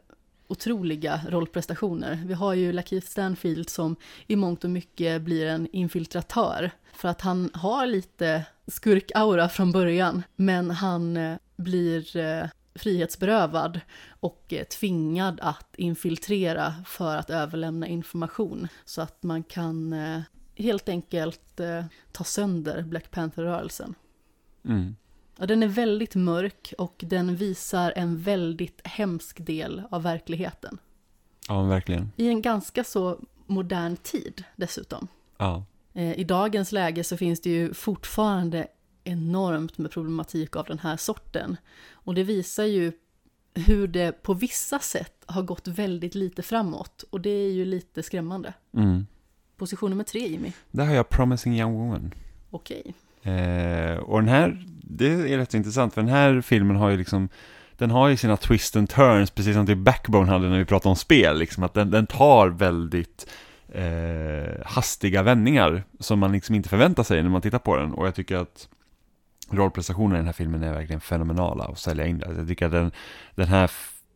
otroliga 0.48 1.20
rollprestationer. 1.28 2.22
Vi 2.26 2.34
har 2.34 2.54
ju 2.54 2.72
Lakeith 2.72 3.06
Stanfield 3.06 3.70
som 3.70 3.96
i 4.26 4.36
mångt 4.36 4.64
och 4.64 4.70
mycket 4.70 5.22
blir 5.22 5.46
en 5.46 5.68
infiltratör 5.72 6.70
för 6.92 7.08
att 7.08 7.20
han 7.20 7.50
har 7.54 7.86
lite 7.86 8.44
skurkaura 8.66 9.48
från 9.48 9.72
början, 9.72 10.22
men 10.36 10.70
han 10.70 11.18
blir 11.56 12.04
frihetsberövad 12.74 13.80
och 14.20 14.54
tvingad 14.80 15.38
att 15.42 15.74
infiltrera 15.76 16.74
för 16.86 17.16
att 17.16 17.30
överlämna 17.30 17.86
information 17.86 18.68
så 18.84 19.02
att 19.02 19.22
man 19.22 19.42
kan 19.42 19.94
helt 20.60 20.88
enkelt 20.88 21.60
eh, 21.60 21.84
ta 22.12 22.24
sönder 22.24 22.82
Black 22.82 23.10
Panther-rörelsen. 23.10 23.94
Mm. 24.64 24.96
Ja, 25.38 25.46
den 25.46 25.62
är 25.62 25.68
väldigt 25.68 26.14
mörk 26.14 26.74
och 26.78 27.04
den 27.06 27.36
visar 27.36 27.92
en 27.96 28.18
väldigt 28.18 28.80
hemsk 28.84 29.46
del 29.46 29.82
av 29.90 30.02
verkligheten. 30.02 30.78
Ja, 31.48 31.62
verkligen. 31.62 32.12
I 32.16 32.28
en 32.28 32.42
ganska 32.42 32.84
så 32.84 33.18
modern 33.46 33.96
tid 33.96 34.44
dessutom. 34.56 35.08
Ja. 35.38 35.64
Eh, 35.92 36.18
I 36.18 36.24
dagens 36.24 36.72
läge 36.72 37.04
så 37.04 37.16
finns 37.16 37.40
det 37.40 37.50
ju 37.50 37.74
fortfarande 37.74 38.66
enormt 39.04 39.78
med 39.78 39.90
problematik 39.90 40.56
av 40.56 40.64
den 40.64 40.78
här 40.78 40.96
sorten. 40.96 41.56
Och 41.92 42.14
det 42.14 42.22
visar 42.22 42.64
ju 42.64 42.92
hur 43.54 43.88
det 43.88 44.22
på 44.22 44.34
vissa 44.34 44.78
sätt 44.78 45.24
har 45.26 45.42
gått 45.42 45.68
väldigt 45.68 46.14
lite 46.14 46.42
framåt. 46.42 47.04
Och 47.10 47.20
det 47.20 47.30
är 47.30 47.50
ju 47.50 47.64
lite 47.64 48.02
skrämmande. 48.02 48.54
Mm. 48.74 49.06
Position 49.60 49.90
nummer 49.90 50.04
tre, 50.04 50.26
Jimmy. 50.28 50.52
Där 50.70 50.84
har 50.84 50.94
jag 50.94 51.08
Promising 51.08 51.60
Young 51.60 51.74
Woman. 51.74 52.14
Okej. 52.50 52.94
Eh, 53.22 53.96
och 53.96 54.20
den 54.20 54.28
här, 54.28 54.64
det 54.82 55.06
är 55.06 55.38
rätt 55.38 55.54
intressant, 55.54 55.94
för 55.94 56.00
den 56.00 56.10
här 56.10 56.40
filmen 56.40 56.76
har 56.76 56.90
ju 56.90 56.96
liksom 56.96 57.28
den 57.76 57.90
har 57.90 58.08
ju 58.08 58.16
sina 58.16 58.36
twist 58.36 58.76
and 58.76 58.88
turns, 58.88 59.30
precis 59.30 59.54
som 59.54 59.66
till 59.66 59.76
Backbone 59.76 60.30
hade 60.30 60.48
när 60.48 60.58
vi 60.58 60.64
pratade 60.64 60.88
om 60.88 60.96
spel, 60.96 61.38
liksom 61.38 61.62
att 61.62 61.74
den, 61.74 61.90
den 61.90 62.06
tar 62.06 62.48
väldigt 62.48 63.30
eh, 63.68 64.66
hastiga 64.66 65.22
vändningar 65.22 65.82
som 65.98 66.18
man 66.18 66.32
liksom 66.32 66.54
inte 66.54 66.68
förväntar 66.68 67.02
sig 67.02 67.22
när 67.22 67.30
man 67.30 67.42
tittar 67.42 67.58
på 67.58 67.76
den. 67.76 67.92
Och 67.92 68.06
jag 68.06 68.14
tycker 68.14 68.36
att 68.36 68.68
rollprestationerna 69.50 70.14
i 70.14 70.18
den 70.18 70.26
här 70.26 70.32
filmen 70.32 70.62
är 70.62 70.72
verkligen 70.72 71.00
fenomenala 71.00 71.64
att 71.64 71.78
sälja 71.78 72.06
in 72.06 72.18
det. 72.18 72.34
Jag 72.36 72.48
tycker 72.48 72.66
att 72.66 72.72
den, 72.72 72.92
den 73.34 73.48
här 73.48 73.70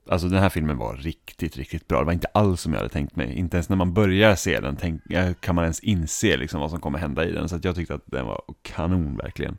Alltså 0.09 0.29
den 0.29 0.39
här 0.39 0.49
filmen 0.49 0.79
var 0.79 0.97
riktigt, 0.97 1.57
riktigt 1.57 1.89
bra. 1.89 1.99
Det 1.99 2.05
var 2.05 2.13
inte 2.13 2.29
alls 2.35 2.61
som 2.61 2.73
jag 2.73 2.81
hade 2.81 2.93
tänkt 2.93 3.17
mig. 3.17 3.39
Inte 3.39 3.57
ens 3.57 3.69
när 3.69 3.77
man 3.77 3.95
börjar 3.95 4.35
se 4.35 4.61
den 4.61 4.77
tänk, 4.77 5.11
eh, 5.11 5.35
kan 5.35 5.55
man 5.55 5.65
ens 5.65 5.81
inse 5.81 6.37
liksom 6.37 6.61
vad 6.61 6.71
som 6.71 6.81
kommer 6.81 6.99
hända 6.99 7.25
i 7.29 7.33
den. 7.33 7.49
Så 7.49 7.59
jag 7.63 7.75
tyckte 7.75 7.95
att 7.95 8.07
den 8.07 8.27
var 8.27 8.43
kanon 8.63 9.17
verkligen. 9.17 9.59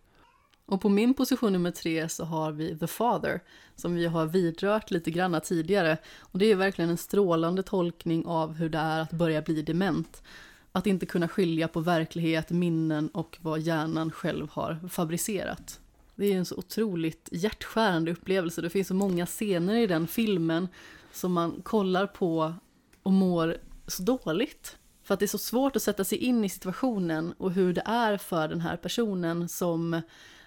Och 0.67 0.81
på 0.81 0.89
min 0.89 1.13
position 1.13 1.53
nummer 1.53 1.71
tre 1.71 2.09
så 2.09 2.25
har 2.25 2.51
vi 2.51 2.79
The 2.79 2.87
Father, 2.87 3.39
som 3.75 3.95
vi 3.95 4.05
har 4.05 4.25
vidrört 4.25 4.91
lite 4.91 5.11
granna 5.11 5.39
tidigare. 5.39 5.97
Och 6.19 6.39
det 6.39 6.51
är 6.51 6.55
verkligen 6.55 6.89
en 6.89 6.97
strålande 6.97 7.63
tolkning 7.63 8.25
av 8.25 8.53
hur 8.53 8.69
det 8.69 8.77
är 8.77 9.01
att 9.01 9.11
börja 9.11 9.41
bli 9.41 9.61
dement. 9.61 10.23
Att 10.71 10.87
inte 10.87 11.05
kunna 11.05 11.27
skilja 11.27 11.67
på 11.67 11.79
verklighet, 11.79 12.49
minnen 12.49 13.09
och 13.09 13.37
vad 13.41 13.59
hjärnan 13.59 14.11
själv 14.11 14.47
har 14.51 14.89
fabricerat. 14.89 15.79
Det 16.15 16.25
är 16.25 16.37
en 16.37 16.45
så 16.45 16.55
otroligt 16.55 17.29
hjärtskärande 17.31 18.11
upplevelse. 18.11 18.61
Det 18.61 18.69
finns 18.69 18.87
så 18.87 18.93
många 18.93 19.25
scener 19.25 19.75
i 19.75 19.87
den 19.87 20.07
filmen 20.07 20.67
som 21.11 21.33
man 21.33 21.61
kollar 21.63 22.07
på 22.07 22.53
och 23.03 23.11
mår 23.11 23.57
så 23.87 24.03
dåligt. 24.03 24.77
För 25.03 25.13
att 25.13 25.19
det 25.19 25.25
är 25.25 25.27
så 25.27 25.37
svårt 25.37 25.75
att 25.75 25.83
sätta 25.83 26.03
sig 26.03 26.17
in 26.17 26.45
i 26.45 26.49
situationen 26.49 27.33
och 27.37 27.51
hur 27.51 27.73
det 27.73 27.83
är 27.85 28.17
för 28.17 28.47
den 28.47 28.61
här 28.61 28.77
personen 28.77 29.49
som 29.49 30.01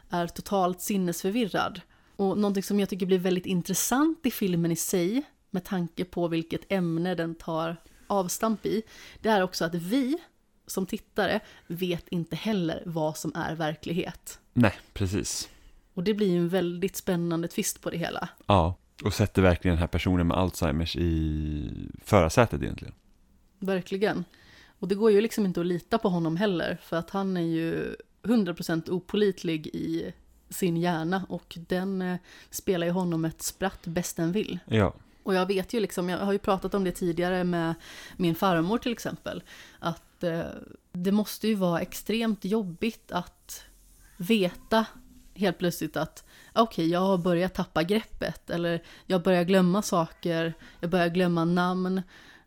är 0.08 0.26
totalt 0.26 0.80
sinnesförvirrad. 0.80 1.80
Och 2.16 2.38
någonting 2.38 2.62
som 2.62 2.80
jag 2.80 2.88
tycker 2.88 3.06
blir 3.06 3.18
väldigt 3.18 3.46
intressant 3.46 4.26
i 4.26 4.30
filmen 4.30 4.72
i 4.72 4.76
sig, 4.76 5.22
med 5.50 5.64
tanke 5.64 6.04
på 6.04 6.28
vilket 6.28 6.72
ämne 6.72 7.14
den 7.14 7.34
tar 7.34 7.76
avstamp 8.06 8.66
i, 8.66 8.82
det 9.20 9.28
är 9.28 9.42
också 9.42 9.64
att 9.64 9.74
vi 9.74 10.18
som 10.66 10.86
tittare 10.86 11.40
vet 11.66 12.08
inte 12.08 12.36
heller 12.36 12.82
vad 12.86 13.16
som 13.16 13.32
är 13.34 13.54
verklighet. 13.54 14.40
Nej, 14.52 14.74
precis. 14.92 15.48
Och 15.98 16.04
det 16.04 16.14
blir 16.14 16.30
ju 16.30 16.38
en 16.38 16.48
väldigt 16.48 16.96
spännande 16.96 17.48
twist 17.48 17.80
på 17.80 17.90
det 17.90 17.96
hela. 17.96 18.28
Ja, 18.46 18.74
och 19.04 19.14
sätter 19.14 19.42
verkligen 19.42 19.74
den 19.74 19.80
här 19.80 19.86
personen 19.86 20.26
med 20.26 20.36
Alzheimers 20.36 20.96
i 20.96 21.70
förarsätet 22.04 22.62
egentligen. 22.62 22.94
Verkligen. 23.58 24.24
Och 24.78 24.88
det 24.88 24.94
går 24.94 25.10
ju 25.10 25.20
liksom 25.20 25.46
inte 25.46 25.60
att 25.60 25.66
lita 25.66 25.98
på 25.98 26.08
honom 26.08 26.36
heller, 26.36 26.78
för 26.82 26.96
att 26.96 27.10
han 27.10 27.36
är 27.36 27.40
ju 27.40 27.96
100% 28.22 28.90
opolitlig 28.90 29.66
i 29.66 30.12
sin 30.48 30.76
hjärna 30.76 31.26
och 31.28 31.58
den 31.68 32.02
eh, 32.02 32.18
spelar 32.50 32.86
ju 32.86 32.92
honom 32.92 33.24
ett 33.24 33.42
spratt 33.42 33.86
bäst 33.86 34.16
den 34.16 34.32
vill. 34.32 34.58
Ja. 34.66 34.94
Och 35.22 35.34
jag 35.34 35.46
vet 35.46 35.72
ju 35.72 35.80
liksom, 35.80 36.08
jag 36.08 36.18
har 36.18 36.32
ju 36.32 36.38
pratat 36.38 36.74
om 36.74 36.84
det 36.84 36.92
tidigare 36.92 37.44
med 37.44 37.74
min 38.16 38.34
farmor 38.34 38.78
till 38.78 38.92
exempel, 38.92 39.42
att 39.78 40.24
eh, 40.24 40.42
det 40.92 41.12
måste 41.12 41.48
ju 41.48 41.54
vara 41.54 41.80
extremt 41.80 42.44
jobbigt 42.44 43.12
att 43.12 43.64
veta 44.16 44.86
helt 45.38 45.58
plötsligt 45.58 45.96
att 45.96 46.24
okej, 46.52 46.62
okay, 46.62 46.86
jag 46.86 47.20
börjat 47.20 47.54
tappa 47.54 47.82
greppet 47.82 48.50
eller 48.50 48.82
jag 49.06 49.22
börjar 49.22 49.44
glömma 49.44 49.82
saker, 49.82 50.54
jag 50.80 50.90
börjar 50.90 51.08
glömma 51.08 51.44
namn. 51.44 52.02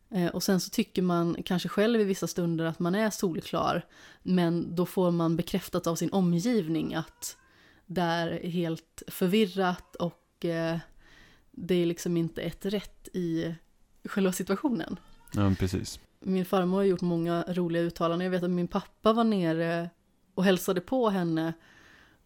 Eh, 0.10 0.28
och 0.28 0.44
sen 0.44 0.60
så 0.60 0.70
tycker 0.70 1.02
man 1.02 1.44
kanske 1.46 1.70
själv 1.70 2.02
i 2.02 2.04
vissa 2.04 2.28
stunder 2.28 2.66
att 2.66 2.80
man 2.80 2.96
är 2.96 3.10
solklar, 3.10 3.86
men 4.24 4.76
då 4.76 4.86
får 4.86 5.12
man 5.12 5.36
bekräftat 5.36 5.88
av 5.88 5.96
sin 5.96 6.12
omgivning 6.12 6.96
att 6.96 7.38
det 7.86 8.02
är 8.02 8.48
helt 8.50 9.04
förvirrat 9.08 9.96
och 9.96 10.46
eh, 10.46 10.78
det 11.52 11.76
är 11.76 11.86
liksom 11.86 12.18
inte 12.18 12.42
ett 12.42 12.66
rätt 12.66 13.08
i 13.14 13.56
själva 14.04 14.32
situationen. 14.32 15.00
Ja, 15.34 15.54
precis. 15.60 16.00
Min 16.20 16.46
farmor 16.46 16.78
har 16.78 16.84
gjort 16.84 17.02
många 17.02 17.44
roliga 17.48 17.84
uttalanden. 17.84 18.26
Jag 18.26 18.32
vet 18.32 18.44
att 18.44 18.50
min 18.50 18.68
pappa 18.68 19.14
var 19.14 19.24
nere 19.24 19.90
och 20.36 20.44
hälsade 20.44 20.82
på 20.82 21.10
henne 21.10 21.54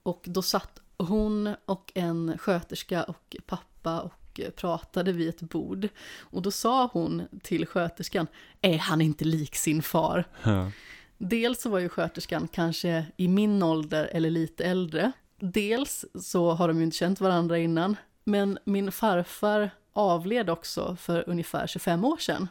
och 0.06 0.22
då 0.28 0.42
satt 0.42 0.80
hon 0.98 1.56
och 1.66 1.92
en 1.96 2.38
sköterska 2.38 3.04
och 3.04 3.36
pappa 3.46 4.02
och 4.02 4.40
pratade 4.56 5.12
vid 5.12 5.30
ett 5.30 5.42
bord. 5.42 5.88
Och 6.20 6.42
då 6.42 6.52
sa 6.52 6.90
hon 6.94 7.28
till 7.44 7.66
sköterskan, 7.66 8.28
är 8.62 8.78
han 8.78 9.02
inte 9.02 9.26
lik 9.26 9.56
sin 9.56 9.82
far? 9.82 10.26
Ja. 10.44 10.72
Dels 11.18 11.62
så 11.62 11.70
var 11.70 11.80
ju 11.80 11.90
sköterskan 11.90 12.48
kanske 12.48 13.06
i 13.18 13.28
min 13.28 13.64
ålder 13.64 14.10
eller 14.12 14.30
lite 14.30 14.66
äldre. 14.66 15.12
Dels 15.40 16.06
så 16.22 16.52
har 16.52 16.68
de 16.68 16.78
ju 16.78 16.84
inte 16.84 16.98
känt 16.98 17.22
varandra 17.22 17.58
innan. 17.58 17.96
Men 18.24 18.58
min 18.66 18.92
farfar 18.92 19.70
avled 19.94 20.50
också 20.50 20.96
för 21.00 21.30
ungefär 21.30 21.68
25 21.68 22.06
år 22.06 22.18
sedan. 22.18 22.48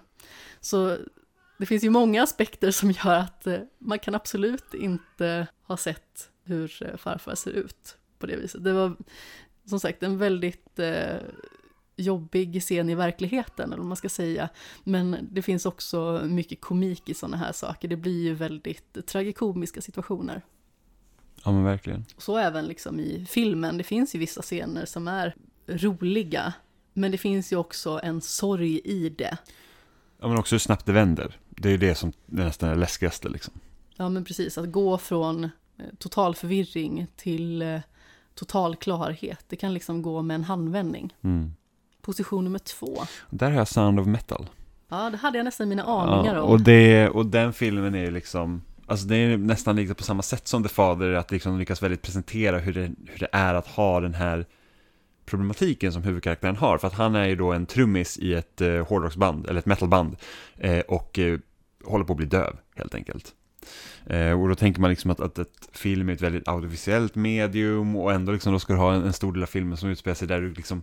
Så 0.61 0.97
det 1.59 1.67
finns 1.67 1.85
ju 1.85 1.91
många 1.91 2.23
aspekter 2.23 2.71
som 2.71 2.91
gör 2.91 3.15
att 3.15 3.47
eh, 3.47 3.59
man 3.79 3.99
kan 3.99 4.15
absolut 4.15 4.75
inte 4.75 5.47
ha 5.67 5.77
sett 5.77 6.31
hur 6.45 6.83
eh, 6.83 6.97
farfar 6.97 7.35
ser 7.35 7.51
ut 7.51 7.97
på 8.19 8.27
det 8.27 8.37
viset. 8.37 8.65
Det 8.65 8.73
var 8.73 8.97
som 9.65 9.81
sagt 9.81 10.03
en 10.03 10.19
väldigt 10.19 10.79
eh, 10.79 11.17
jobbig 11.97 12.63
scen 12.63 12.91
i 12.91 12.95
verkligheten, 12.95 13.67
eller 13.67 13.77
vad 13.77 13.87
man 13.87 13.97
ska 13.97 14.09
säga. 14.09 14.49
Men 14.85 15.29
det 15.33 15.43
finns 15.43 15.67
också 15.67 16.21
mycket 16.25 16.61
komik 16.61 17.09
i 17.09 17.15
sådana 17.15 17.37
här 17.37 17.53
saker. 17.53 17.89
Det 17.89 17.97
blir 17.97 18.23
ju 18.23 18.35
väldigt 18.35 19.07
tragikomiska 19.07 19.81
situationer. 19.81 20.43
Ja 21.45 21.53
men 21.53 21.65
verkligen. 21.65 22.05
Så 22.19 22.39
även 22.39 22.67
liksom 22.67 23.01
i 23.01 23.27
filmen, 23.29 23.79
det 23.79 23.85
finns 23.85 24.15
ju 24.15 24.19
vissa 24.19 24.43
scener 24.43 24.87
som 24.87 25.09
är 25.09 25.35
roliga, 25.67 26.53
men 26.93 27.11
det 27.11 27.19
finns 27.19 27.53
ju 27.53 27.57
också 27.57 28.01
en 28.03 28.21
sorg 28.21 28.81
i 28.85 29.09
det. 29.09 29.37
Ja 30.21 30.29
men 30.29 30.39
också 30.39 30.55
hur 30.55 30.61
snabbt 30.61 30.87
det 30.87 30.93
vänder. 30.93 31.39
Det 31.49 31.69
är 31.69 31.73
ju 31.73 31.79
det 31.79 31.95
som 31.95 32.13
nästan 32.27 32.69
är 32.69 32.77
läskigaste 32.77 33.29
liksom. 33.29 33.55
Ja 33.97 34.09
men 34.09 34.25
precis, 34.25 34.59
att 34.59 34.73
gå 34.73 34.99
från 34.99 35.51
total 35.99 36.35
förvirring 36.35 37.07
till 37.17 37.63
eh, 37.63 37.81
total 38.35 38.77
klarhet. 38.77 39.45
Det 39.49 39.57
kan 39.57 39.75
liksom 39.75 40.03
gå 40.03 40.23
med 40.23 40.35
en 40.35 40.45
handvändning. 40.45 41.15
Mm. 41.23 41.53
Position 42.03 42.45
nummer 42.45 42.59
två. 42.59 43.03
Där 43.31 43.51
har 43.51 43.59
jag 43.59 43.69
Sound 43.69 44.01
of 44.01 44.07
Metal. 44.07 44.47
Ja, 44.89 45.11
det 45.11 45.17
hade 45.17 45.39
jag 45.39 45.45
nästan 45.45 45.69
mina 45.69 45.85
aningar 45.85 46.35
ja, 46.35 46.43
om. 46.43 46.51
Och, 46.51 46.61
det, 46.61 47.09
och 47.09 47.27
den 47.27 47.53
filmen 47.53 47.95
är 47.95 48.11
liksom, 48.11 48.63
alltså 48.87 49.07
det 49.07 49.17
är 49.17 49.37
nästan 49.37 49.77
lite 49.77 49.95
på 49.95 50.03
samma 50.03 50.23
sätt 50.23 50.49
som 50.49 50.63
The 50.63 50.69
Father, 50.69 51.13
att 51.13 51.31
liksom 51.31 51.59
lyckas 51.59 51.83
väldigt 51.83 52.03
presentera 52.03 52.59
hur 52.59 52.73
det, 52.73 52.81
hur 53.07 53.19
det 53.19 53.29
är 53.33 53.55
att 53.55 53.67
ha 53.67 54.01
den 54.01 54.15
här 54.15 54.47
problematiken 55.27 55.93
som 55.93 56.03
huvudkaraktären 56.03 56.57
har. 56.57 56.79
För 56.79 56.87
att 56.87 56.95
han 56.95 57.15
är 57.15 57.27
ju 57.27 57.37
då 57.37 57.53
en 57.53 57.67
trummis 57.67 58.19
i 58.19 58.35
ett 58.35 58.61
eh, 58.61 58.87
hårdrocksband, 58.87 59.47
eller 59.47 59.59
ett 59.59 59.67
metalband, 59.67 60.17
eh, 60.57 60.81
och 60.81 61.19
eh, 61.19 61.39
håller 61.85 62.05
på 62.05 62.13
att 62.13 62.17
bli 62.17 62.27
döv, 62.27 62.57
helt 62.77 62.95
enkelt. 62.95 63.35
Eh, 64.07 64.41
och 64.43 64.49
då 64.49 64.55
tänker 64.55 64.81
man 64.81 64.91
liksom 64.91 65.11
att, 65.11 65.21
att 65.21 65.39
ett 65.39 65.69
film 65.73 66.09
är 66.09 66.13
ett 66.13 66.23
väldigt 66.23 66.49
audiovisuellt 66.49 67.15
medium 67.15 67.97
och 67.97 68.13
ändå 68.13 68.33
liksom 68.33 68.53
då 68.53 68.59
ska 68.59 68.73
du 68.73 68.79
ha 68.79 68.95
en, 68.95 69.05
en 69.05 69.13
stor 69.13 69.33
del 69.33 69.43
av 69.43 69.47
filmen 69.47 69.77
som 69.77 69.89
utspelar 69.89 70.15
sig 70.15 70.29
där 70.29 70.41
du 70.41 70.55
liksom 70.55 70.83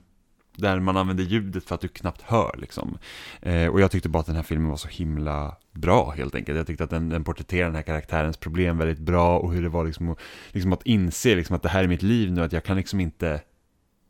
där 0.56 0.80
man 0.80 0.98
använder 0.98 1.24
ljudet 1.24 1.64
för 1.64 1.76
att 1.76 1.82
du 1.82 1.88
knappt 1.88 2.22
hör 2.22 2.56
liksom. 2.58 2.98
Eh, 3.42 3.68
och 3.68 3.82
jag 3.82 3.92
tyckte 3.92 4.10
bara 4.10 4.20
att 4.20 4.26
den 4.26 4.36
här 4.36 4.44
filmen 4.44 4.70
var 4.70 4.78
så 4.78 4.88
himla 4.88 5.58
bra 5.72 6.12
helt 6.12 6.36
enkelt. 6.36 6.58
Jag 6.58 6.68
tyckte 6.68 6.84
att 6.84 6.90
den, 6.90 7.10
den 7.10 7.24
porträtterar 7.24 7.66
den 7.66 7.76
här 7.76 7.82
karaktärens 7.82 8.38
problem 8.38 8.78
väldigt 8.78 9.00
bra 9.00 9.40
och 9.40 9.54
hur 9.54 9.62
det 9.62 9.70
var 9.70 9.86
liksom, 9.86 10.16
liksom 10.52 10.74
att 10.74 10.86
inse 10.86 11.36
liksom 11.36 11.56
att 11.56 11.64
det 11.64 11.70
här 11.70 11.84
är 11.84 11.88
mitt 11.88 12.02
liv 12.02 12.32
nu, 12.32 12.44
att 12.44 12.54
jag 12.54 12.64
kan 12.64 12.78
liksom 12.78 13.00
inte 13.00 13.42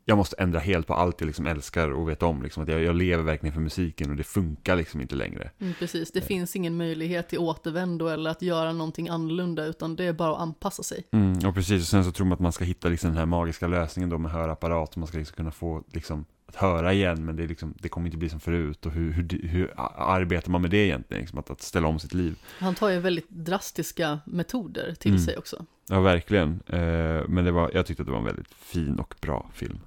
jag 0.04 0.18
måste 0.18 0.36
ändra 0.38 0.60
helt 0.60 0.86
på 0.86 0.94
allt 0.94 1.20
jag 1.20 1.26
liksom 1.26 1.46
älskar 1.46 1.90
och 1.90 2.08
vet 2.08 2.22
om. 2.22 2.42
Liksom, 2.42 2.62
att 2.62 2.68
jag, 2.68 2.82
jag 2.82 2.96
lever 2.96 3.22
verkligen 3.22 3.54
för 3.54 3.60
musiken 3.60 4.10
och 4.10 4.16
det 4.16 4.24
funkar 4.24 4.76
liksom 4.76 5.00
inte 5.00 5.14
längre. 5.14 5.50
Mm, 5.58 5.74
precis, 5.78 6.12
det 6.12 6.18
eh. 6.18 6.24
finns 6.26 6.56
ingen 6.56 6.76
möjlighet 6.76 7.28
till 7.28 7.38
återvändo 7.38 8.06
eller 8.06 8.30
att 8.30 8.42
göra 8.42 8.72
någonting 8.72 9.08
annorlunda 9.08 9.64
utan 9.64 9.96
det 9.96 10.04
är 10.04 10.12
bara 10.12 10.32
att 10.32 10.40
anpassa 10.40 10.82
sig. 10.82 11.06
Mm, 11.12 11.48
och 11.48 11.54
precis, 11.54 11.82
och 11.82 11.88
sen 11.88 12.04
så 12.04 12.12
tror 12.12 12.26
man 12.26 12.34
att 12.34 12.40
man 12.40 12.52
ska 12.52 12.64
hitta 12.64 12.88
liksom 12.88 13.10
den 13.10 13.18
här 13.18 13.26
magiska 13.26 13.66
lösningen 13.66 14.10
då 14.10 14.18
med 14.18 14.32
hörapparat. 14.32 14.96
Man 14.96 15.06
ska 15.06 15.18
liksom 15.18 15.36
kunna 15.36 15.50
få 15.50 15.84
liksom, 15.92 16.24
att 16.46 16.56
höra 16.56 16.92
igen 16.92 17.24
men 17.24 17.36
det, 17.36 17.46
liksom, 17.46 17.74
det 17.78 17.88
kommer 17.88 18.06
inte 18.06 18.18
bli 18.18 18.28
som 18.28 18.40
förut. 18.40 18.86
Och 18.86 18.92
hur, 18.92 19.12
hur, 19.12 19.48
hur 19.48 19.74
arbetar 19.96 20.50
man 20.50 20.62
med 20.62 20.70
det 20.70 20.86
egentligen? 20.86 21.20
Liksom, 21.20 21.38
att, 21.38 21.50
att 21.50 21.62
ställa 21.62 21.88
om 21.88 21.98
sitt 21.98 22.14
liv. 22.14 22.38
Han 22.58 22.74
tar 22.74 22.88
ju 22.88 22.98
väldigt 22.98 23.28
drastiska 23.28 24.20
metoder 24.24 24.94
till 24.98 25.10
mm. 25.10 25.22
sig 25.22 25.38
också. 25.38 25.66
Ja, 25.88 26.00
verkligen. 26.00 26.60
Eh, 26.66 27.28
men 27.28 27.44
det 27.44 27.50
var, 27.50 27.70
jag 27.74 27.86
tyckte 27.86 28.02
att 28.02 28.06
det 28.06 28.12
var 28.12 28.18
en 28.18 28.24
väldigt 28.24 28.54
fin 28.54 28.98
och 28.98 29.14
bra 29.20 29.50
film. 29.54 29.78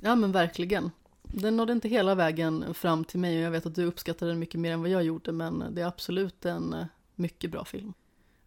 Ja 0.00 0.14
men 0.14 0.32
verkligen. 0.32 0.90
Den 1.22 1.56
nådde 1.56 1.72
inte 1.72 1.88
hela 1.88 2.14
vägen 2.14 2.74
fram 2.74 3.04
till 3.04 3.20
mig 3.20 3.38
och 3.38 3.44
jag 3.44 3.50
vet 3.50 3.66
att 3.66 3.74
du 3.74 3.84
uppskattade 3.84 4.30
den 4.30 4.38
mycket 4.38 4.60
mer 4.60 4.72
än 4.72 4.80
vad 4.80 4.90
jag 4.90 5.04
gjorde 5.04 5.32
men 5.32 5.64
det 5.70 5.82
är 5.82 5.86
absolut 5.86 6.44
en 6.44 6.74
eh, 6.74 6.86
mycket 7.14 7.50
bra 7.50 7.64
film. 7.64 7.92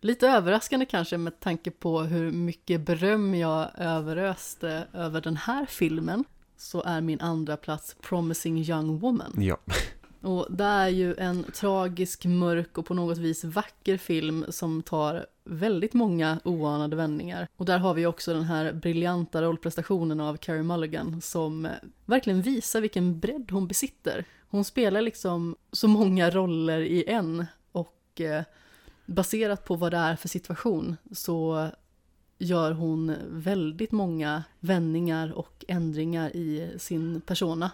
Lite 0.01 0.27
överraskande 0.27 0.85
kanske 0.85 1.17
med 1.17 1.39
tanke 1.39 1.71
på 1.71 2.01
hur 2.01 2.31
mycket 2.31 2.81
beröm 2.81 3.35
jag 3.35 3.69
överöste 3.77 4.87
över 4.93 5.21
den 5.21 5.37
här 5.37 5.65
filmen 5.65 6.23
så 6.57 6.83
är 6.83 7.01
min 7.01 7.21
andra 7.21 7.57
plats 7.57 7.95
Promising 8.01 8.57
Young 8.57 8.99
Woman. 8.99 9.33
Ja. 9.37 9.57
Och 10.23 10.47
det 10.49 10.63
är 10.63 10.89
ju 10.89 11.15
en 11.15 11.43
tragisk, 11.43 12.25
mörk 12.25 12.77
och 12.77 12.85
på 12.85 12.93
något 12.93 13.17
vis 13.17 13.43
vacker 13.43 13.97
film 13.97 14.45
som 14.49 14.81
tar 14.81 15.25
väldigt 15.43 15.93
många 15.93 16.39
oanade 16.43 16.95
vändningar. 16.95 17.47
Och 17.57 17.65
där 17.65 17.77
har 17.77 17.93
vi 17.93 18.05
också 18.05 18.33
den 18.33 18.43
här 18.43 18.73
briljanta 18.73 19.41
rollprestationen 19.41 20.19
av 20.19 20.37
Carey 20.37 20.63
Mulligan 20.63 21.21
som 21.21 21.65
eh, 21.65 21.71
verkligen 22.05 22.41
visar 22.41 22.81
vilken 22.81 23.19
bredd 23.19 23.51
hon 23.51 23.67
besitter. 23.67 24.25
Hon 24.49 24.63
spelar 24.63 25.01
liksom 25.01 25.55
så 25.71 25.87
många 25.87 26.29
roller 26.29 26.79
i 26.79 27.09
en 27.09 27.45
och 27.71 28.21
eh, 28.21 28.43
baserat 29.05 29.65
på 29.65 29.75
vad 29.75 29.91
det 29.91 29.97
är 29.97 30.15
för 30.15 30.27
situation 30.27 30.97
så 31.11 31.69
gör 32.37 32.71
hon 32.71 33.15
väldigt 33.29 33.91
många 33.91 34.43
vändningar 34.59 35.31
och 35.31 35.65
ändringar 35.67 36.35
i 36.35 36.75
sin 36.77 37.21
persona. 37.21 37.71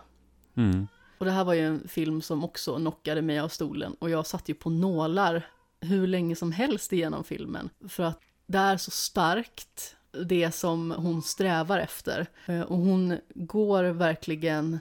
Mm. 0.55 0.87
Och 1.19 1.25
det 1.25 1.31
här 1.31 1.43
var 1.43 1.53
ju 1.53 1.67
en 1.67 1.87
film 1.87 2.21
som 2.21 2.43
också 2.43 2.75
knockade 2.75 3.21
mig 3.21 3.39
av 3.39 3.49
stolen 3.49 3.93
och 3.99 4.09
jag 4.09 4.27
satt 4.27 4.49
ju 4.49 4.53
på 4.53 4.69
nålar 4.69 5.47
hur 5.81 6.07
länge 6.07 6.35
som 6.35 6.51
helst 6.51 6.93
igenom 6.93 7.23
filmen. 7.23 7.69
För 7.87 8.03
att 8.03 8.19
det 8.45 8.57
är 8.57 8.77
så 8.77 8.91
starkt, 8.91 9.95
det 10.25 10.51
som 10.51 10.91
hon 10.91 11.21
strävar 11.21 11.79
efter. 11.79 12.27
Eh, 12.45 12.61
och 12.61 12.77
hon 12.77 13.17
går 13.33 13.83
verkligen 13.83 14.79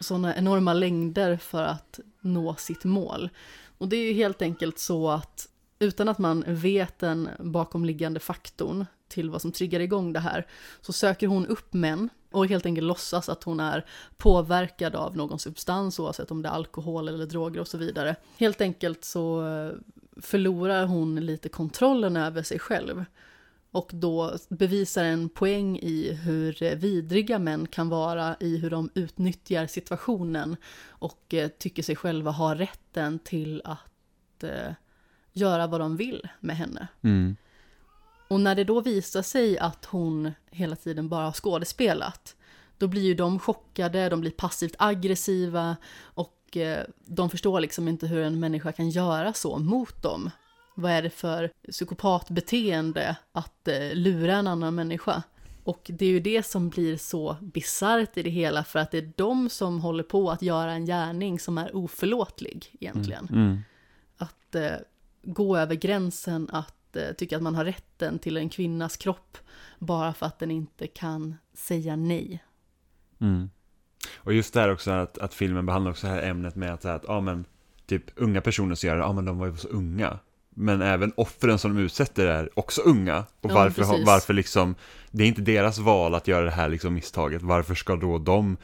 sådana 0.00 0.36
enorma 0.36 0.72
längder 0.72 1.36
för 1.36 1.62
att 1.62 2.00
nå 2.20 2.54
sitt 2.54 2.84
mål. 2.84 3.30
Och 3.78 3.88
det 3.88 3.96
är 3.96 4.04
ju 4.04 4.12
helt 4.12 4.42
enkelt 4.42 4.78
så 4.78 5.10
att 5.10 5.48
utan 5.78 6.08
att 6.08 6.18
man 6.18 6.44
vet 6.46 6.98
den 6.98 7.28
bakomliggande 7.38 8.20
faktorn 8.20 8.86
till 9.08 9.30
vad 9.30 9.42
som 9.42 9.52
triggar 9.52 9.80
igång 9.80 10.12
det 10.12 10.20
här, 10.20 10.46
så 10.80 10.92
söker 10.92 11.26
hon 11.26 11.46
upp 11.46 11.72
män 11.72 12.08
och 12.36 12.46
helt 12.46 12.66
enkelt 12.66 12.86
låtsas 12.86 13.28
att 13.28 13.44
hon 13.44 13.60
är 13.60 13.84
påverkad 14.16 14.96
av 14.96 15.16
någon 15.16 15.38
substans, 15.38 15.98
oavsett 15.98 16.30
om 16.30 16.42
det 16.42 16.48
är 16.48 16.52
alkohol 16.52 17.08
eller 17.08 17.26
droger 17.26 17.60
och 17.60 17.68
så 17.68 17.78
vidare. 17.78 18.16
Helt 18.38 18.60
enkelt 18.60 19.04
så 19.04 19.46
eh, 19.46 19.72
förlorar 20.22 20.86
hon 20.86 21.16
lite 21.16 21.48
kontrollen 21.48 22.16
över 22.16 22.42
sig 22.42 22.58
själv 22.58 23.04
och 23.70 23.90
då 23.94 24.36
bevisar 24.48 25.04
en 25.04 25.28
poäng 25.28 25.78
i 25.78 26.12
hur 26.12 26.74
vidriga 26.74 27.38
män 27.38 27.66
kan 27.66 27.88
vara 27.88 28.36
i 28.40 28.56
hur 28.56 28.70
de 28.70 28.90
utnyttjar 28.94 29.66
situationen 29.66 30.56
och 30.88 31.34
eh, 31.34 31.48
tycker 31.48 31.82
sig 31.82 31.96
själva 31.96 32.30
ha 32.30 32.54
rätten 32.54 33.18
till 33.18 33.62
att 33.64 34.44
eh, 34.44 34.72
göra 35.32 35.66
vad 35.66 35.80
de 35.80 35.96
vill 35.96 36.28
med 36.40 36.56
henne. 36.56 36.88
Mm. 37.02 37.36
Och 38.28 38.40
när 38.40 38.54
det 38.54 38.64
då 38.64 38.80
visar 38.80 39.22
sig 39.22 39.58
att 39.58 39.84
hon 39.84 40.32
hela 40.50 40.76
tiden 40.76 41.08
bara 41.08 41.24
har 41.24 41.32
skådespelat, 41.32 42.36
då 42.78 42.88
blir 42.88 43.02
ju 43.02 43.14
de 43.14 43.38
chockade, 43.38 44.08
de 44.08 44.20
blir 44.20 44.30
passivt 44.30 44.74
aggressiva 44.78 45.76
och 46.00 46.56
eh, 46.56 46.84
de 47.04 47.30
förstår 47.30 47.60
liksom 47.60 47.88
inte 47.88 48.06
hur 48.06 48.22
en 48.22 48.40
människa 48.40 48.72
kan 48.72 48.90
göra 48.90 49.32
så 49.32 49.58
mot 49.58 50.02
dem. 50.02 50.30
Vad 50.74 50.90
är 50.92 51.02
det 51.02 51.10
för 51.10 51.50
psykopatbeteende 51.70 53.16
att 53.32 53.68
eh, 53.68 53.94
lura 53.94 54.36
en 54.36 54.46
annan 54.46 54.74
människa? 54.74 55.22
Och 55.64 55.90
det 55.94 56.04
är 56.04 56.10
ju 56.10 56.20
det 56.20 56.46
som 56.46 56.68
blir 56.68 56.96
så 56.96 57.36
bisarrt 57.40 58.16
i 58.16 58.22
det 58.22 58.30
hela, 58.30 58.64
för 58.64 58.78
att 58.78 58.90
det 58.90 58.98
är 58.98 59.12
de 59.16 59.48
som 59.48 59.80
håller 59.80 60.04
på 60.04 60.30
att 60.30 60.42
göra 60.42 60.72
en 60.72 60.86
gärning 60.86 61.38
som 61.38 61.58
är 61.58 61.76
oförlåtlig 61.76 62.76
egentligen. 62.80 63.28
Mm. 63.32 63.58
Att 64.16 64.54
eh, 64.54 64.72
gå 65.22 65.56
över 65.56 65.74
gränsen 65.74 66.48
att 66.52 66.85
eh, 66.96 67.12
tycka 67.12 67.36
att 67.36 67.42
man 67.42 67.54
har 67.54 67.64
rätten 67.64 68.18
till 68.18 68.36
en 68.36 68.48
kvinnas 68.48 68.96
kropp 68.96 69.38
bara 69.78 70.14
för 70.14 70.26
att 70.26 70.38
den 70.38 70.50
inte 70.50 70.86
kan 70.86 71.34
säga 71.54 71.96
nej. 71.96 72.44
Mm. 73.20 73.50
Och 74.16 74.32
just 74.32 74.54
det 74.54 74.60
här 74.60 74.72
också 74.72 74.90
att, 74.90 75.18
att 75.18 75.34
filmen 75.34 75.66
behandlar 75.66 75.90
också 75.90 76.06
det 76.06 76.12
här 76.12 76.22
ämnet 76.22 76.56
med 76.56 76.74
att, 76.74 76.82
så 76.82 76.88
här, 76.88 76.94
att 76.96 77.04
ja 77.08 77.20
men, 77.20 77.44
typ 77.86 78.04
unga 78.16 78.40
personer 78.40 78.74
som 78.74 78.86
gör 78.88 78.96
det, 78.96 79.02
ja 79.02 79.12
men 79.12 79.24
de 79.24 79.38
var 79.38 79.46
ju 79.46 79.56
så 79.56 79.68
unga. 79.68 80.18
Men 80.50 80.82
även 80.82 81.12
offren 81.16 81.58
som 81.58 81.74
de 81.74 81.82
utsätter 81.82 82.26
är 82.26 82.58
också 82.58 82.80
unga. 82.82 83.18
Och 83.40 83.50
Ja, 83.50 83.54
varför, 83.54 83.82
precis. 83.82 84.06
varför 84.06 84.34
liksom, 84.34 84.74
det 85.10 85.22
är 85.24 85.28
inte 85.28 85.40
deras 85.42 85.78
val 85.78 86.14
att 86.14 86.28
göra 86.28 86.44
det 86.44 86.50
här 86.50 86.68
liksom 86.68 86.94
misstaget. 86.94 87.42
Varför 87.42 87.74
ska 87.74 87.96
då 87.96 88.18
de, 88.18 88.56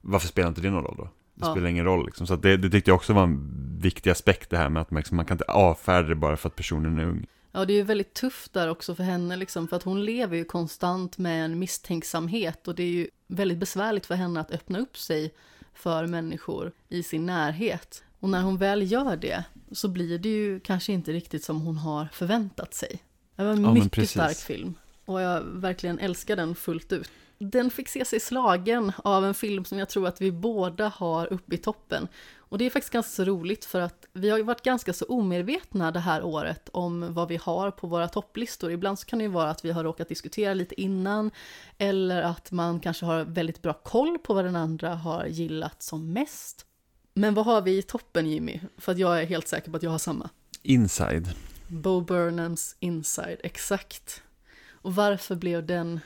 varför 0.00 0.28
spelar 0.28 0.48
inte 0.48 0.60
det 0.60 0.70
någon 0.70 0.84
roll 0.84 0.94
då? 0.98 1.04
Det 1.34 1.46
Ja. 1.46 1.52
spelar 1.52 1.68
ingen 1.68 1.84
roll 1.84 2.06
liksom. 2.06 2.26
Så 2.26 2.36
det, 2.36 2.56
det 2.56 2.70
tyckte 2.70 2.90
jag 2.90 2.96
också 2.96 3.12
var 3.12 3.22
en 3.22 3.50
viktig 3.80 4.10
aspekt 4.10 4.50
det 4.50 4.56
här 4.58 4.68
med 4.68 4.82
att 4.82 4.90
man, 4.90 4.98
liksom, 5.00 5.16
man 5.16 5.26
kan 5.26 5.34
inte 5.34 5.44
avfärda 5.44 6.08
det 6.08 6.14
bara 6.14 6.36
för 6.36 6.48
att 6.48 6.56
personen 6.56 6.98
är 6.98 7.04
ung. 7.04 7.26
Ja, 7.56 7.64
det 7.64 7.72
är 7.72 7.76
ju 7.76 7.82
väldigt 7.82 8.14
tufft 8.14 8.52
där 8.52 8.68
också 8.68 8.94
för 8.94 9.02
henne, 9.02 9.36
liksom, 9.36 9.68
för 9.68 9.76
att 9.76 9.82
hon 9.82 10.04
lever 10.04 10.36
ju 10.36 10.44
konstant 10.44 11.18
med 11.18 11.44
en 11.44 11.58
misstänksamhet 11.58 12.68
och 12.68 12.74
det 12.74 12.82
är 12.82 12.90
ju 12.90 13.08
väldigt 13.26 13.58
besvärligt 13.58 14.06
för 14.06 14.14
henne 14.14 14.40
att 14.40 14.50
öppna 14.50 14.78
upp 14.78 14.98
sig 14.98 15.34
för 15.74 16.06
människor 16.06 16.72
i 16.88 17.02
sin 17.02 17.26
närhet. 17.26 18.02
Och 18.20 18.28
när 18.28 18.42
hon 18.42 18.56
väl 18.56 18.92
gör 18.92 19.16
det 19.16 19.44
så 19.72 19.88
blir 19.88 20.18
det 20.18 20.28
ju 20.28 20.60
kanske 20.60 20.92
inte 20.92 21.12
riktigt 21.12 21.44
som 21.44 21.60
hon 21.60 21.76
har 21.76 22.08
förväntat 22.12 22.74
sig. 22.74 23.02
Det 23.36 23.44
var 23.44 23.52
en 23.52 23.62
men 23.62 23.74
mycket 23.74 24.10
stark 24.10 24.36
film 24.36 24.74
och 25.04 25.20
jag 25.20 25.40
verkligen 25.40 25.98
älskar 25.98 26.36
den 26.36 26.54
fullt 26.54 26.92
ut. 26.92 27.10
Den 27.38 27.70
fick 27.70 27.88
se 27.88 28.04
sig 28.04 28.20
slagen 28.20 28.92
av 28.96 29.24
en 29.24 29.34
film 29.34 29.64
som 29.64 29.78
jag 29.78 29.88
tror 29.88 30.08
att 30.08 30.20
vi 30.20 30.32
båda 30.32 30.88
har 30.88 31.32
uppe 31.32 31.54
i 31.54 31.58
toppen. 31.58 32.08
Och 32.48 32.58
det 32.58 32.64
är 32.64 32.70
faktiskt 32.70 32.92
ganska 32.92 33.12
så 33.12 33.24
roligt 33.24 33.64
för 33.64 33.80
att 33.80 34.06
vi 34.12 34.30
har 34.30 34.38
ju 34.38 34.44
varit 34.44 34.62
ganska 34.62 34.92
så 34.92 35.04
omedvetna 35.04 35.90
det 35.90 36.00
här 36.00 36.22
året 36.22 36.68
om 36.72 37.14
vad 37.14 37.28
vi 37.28 37.36
har 37.36 37.70
på 37.70 37.86
våra 37.86 38.08
topplistor. 38.08 38.70
Ibland 38.70 38.98
så 38.98 39.06
kan 39.06 39.18
det 39.18 39.22
ju 39.22 39.30
vara 39.30 39.50
att 39.50 39.64
vi 39.64 39.70
har 39.70 39.84
råkat 39.84 40.08
diskutera 40.08 40.54
lite 40.54 40.80
innan 40.80 41.30
eller 41.78 42.22
att 42.22 42.52
man 42.52 42.80
kanske 42.80 43.06
har 43.06 43.24
väldigt 43.24 43.62
bra 43.62 43.72
koll 43.72 44.18
på 44.18 44.34
vad 44.34 44.44
den 44.44 44.56
andra 44.56 44.94
har 44.94 45.26
gillat 45.26 45.82
som 45.82 46.12
mest. 46.12 46.66
Men 47.14 47.34
vad 47.34 47.44
har 47.44 47.62
vi 47.62 47.78
i 47.78 47.82
toppen 47.82 48.26
Jimmy? 48.26 48.60
För 48.78 48.92
att 48.92 48.98
jag 48.98 49.22
är 49.22 49.26
helt 49.26 49.48
säker 49.48 49.70
på 49.70 49.76
att 49.76 49.82
jag 49.82 49.90
har 49.90 49.98
samma. 49.98 50.30
Inside. 50.62 51.28
Bo 51.68 52.00
Burnhams 52.00 52.76
Inside, 52.80 53.40
exakt. 53.42 54.22
Och 54.70 54.94
varför 54.94 55.34
blev 55.34 55.66
den 55.66 56.00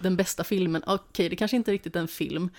den 0.00 0.16
bästa 0.16 0.44
filmen? 0.44 0.82
Okej, 0.86 1.28
det 1.28 1.36
kanske 1.36 1.56
inte 1.56 1.70
är 1.70 1.72
riktigt 1.72 1.96
en 1.96 2.08
film 2.08 2.50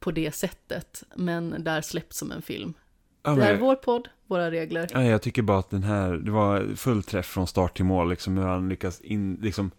på 0.00 0.10
det 0.10 0.34
sättet, 0.34 1.02
men 1.16 1.64
där 1.64 1.80
släpps 1.80 2.16
som 2.16 2.32
en 2.32 2.42
film. 2.42 2.74
Ja, 3.22 3.30
Det 3.34 3.44
är 3.44 3.52
men- 3.52 3.60
vår 3.62 3.74
podd, 3.76 4.08
våra 4.26 4.50
regler. 4.50 4.86
Ja, 4.92 5.02
jag 5.04 5.22
tycker 5.22 5.42
bara 5.42 5.58
att 5.58 5.70
den 5.70 5.82
här, 5.82 6.12
det 6.12 6.30
var 6.30 6.74
full 6.76 7.02
träff 7.02 7.26
från 7.26 7.46
start 7.46 7.76
till 7.76 7.84
mål, 7.84 8.10
liksom 8.10 8.36
hur 8.38 8.44
han 8.44 8.68
lyckas 8.68 9.00
in, 9.00 9.38
liksom, 9.42 9.70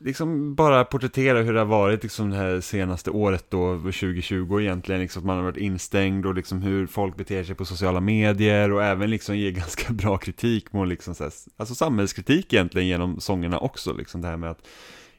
liksom 0.00 0.54
bara 0.54 0.84
porträttera 0.84 1.42
hur 1.42 1.52
det 1.52 1.58
har 1.60 1.66
varit 1.66 2.02
liksom 2.02 2.30
det 2.30 2.36
här 2.36 2.60
senaste 2.60 3.10
året 3.10 3.46
då, 3.50 3.76
2020 3.78 4.60
egentligen, 4.60 5.00
liksom 5.00 5.20
att 5.22 5.26
man 5.26 5.36
har 5.36 5.44
varit 5.44 5.56
instängd 5.56 6.26
och 6.26 6.34
liksom 6.34 6.62
hur 6.62 6.86
folk 6.86 7.16
beter 7.16 7.44
sig 7.44 7.54
på 7.54 7.64
sociala 7.64 8.00
medier 8.00 8.72
och 8.72 8.82
även 8.84 9.10
liksom 9.10 9.36
ge 9.38 9.50
ganska 9.52 9.92
bra 9.92 10.18
kritik 10.18 10.72
mot 10.72 10.88
liksom 10.88 11.14
så 11.14 11.24
här, 11.24 11.32
alltså 11.56 11.74
samhällskritik 11.74 12.52
egentligen 12.52 12.88
genom 12.88 13.20
sångerna 13.20 13.58
också, 13.58 13.92
liksom 13.92 14.20
det 14.20 14.28
här 14.28 14.36
med 14.36 14.50
att 14.50 14.68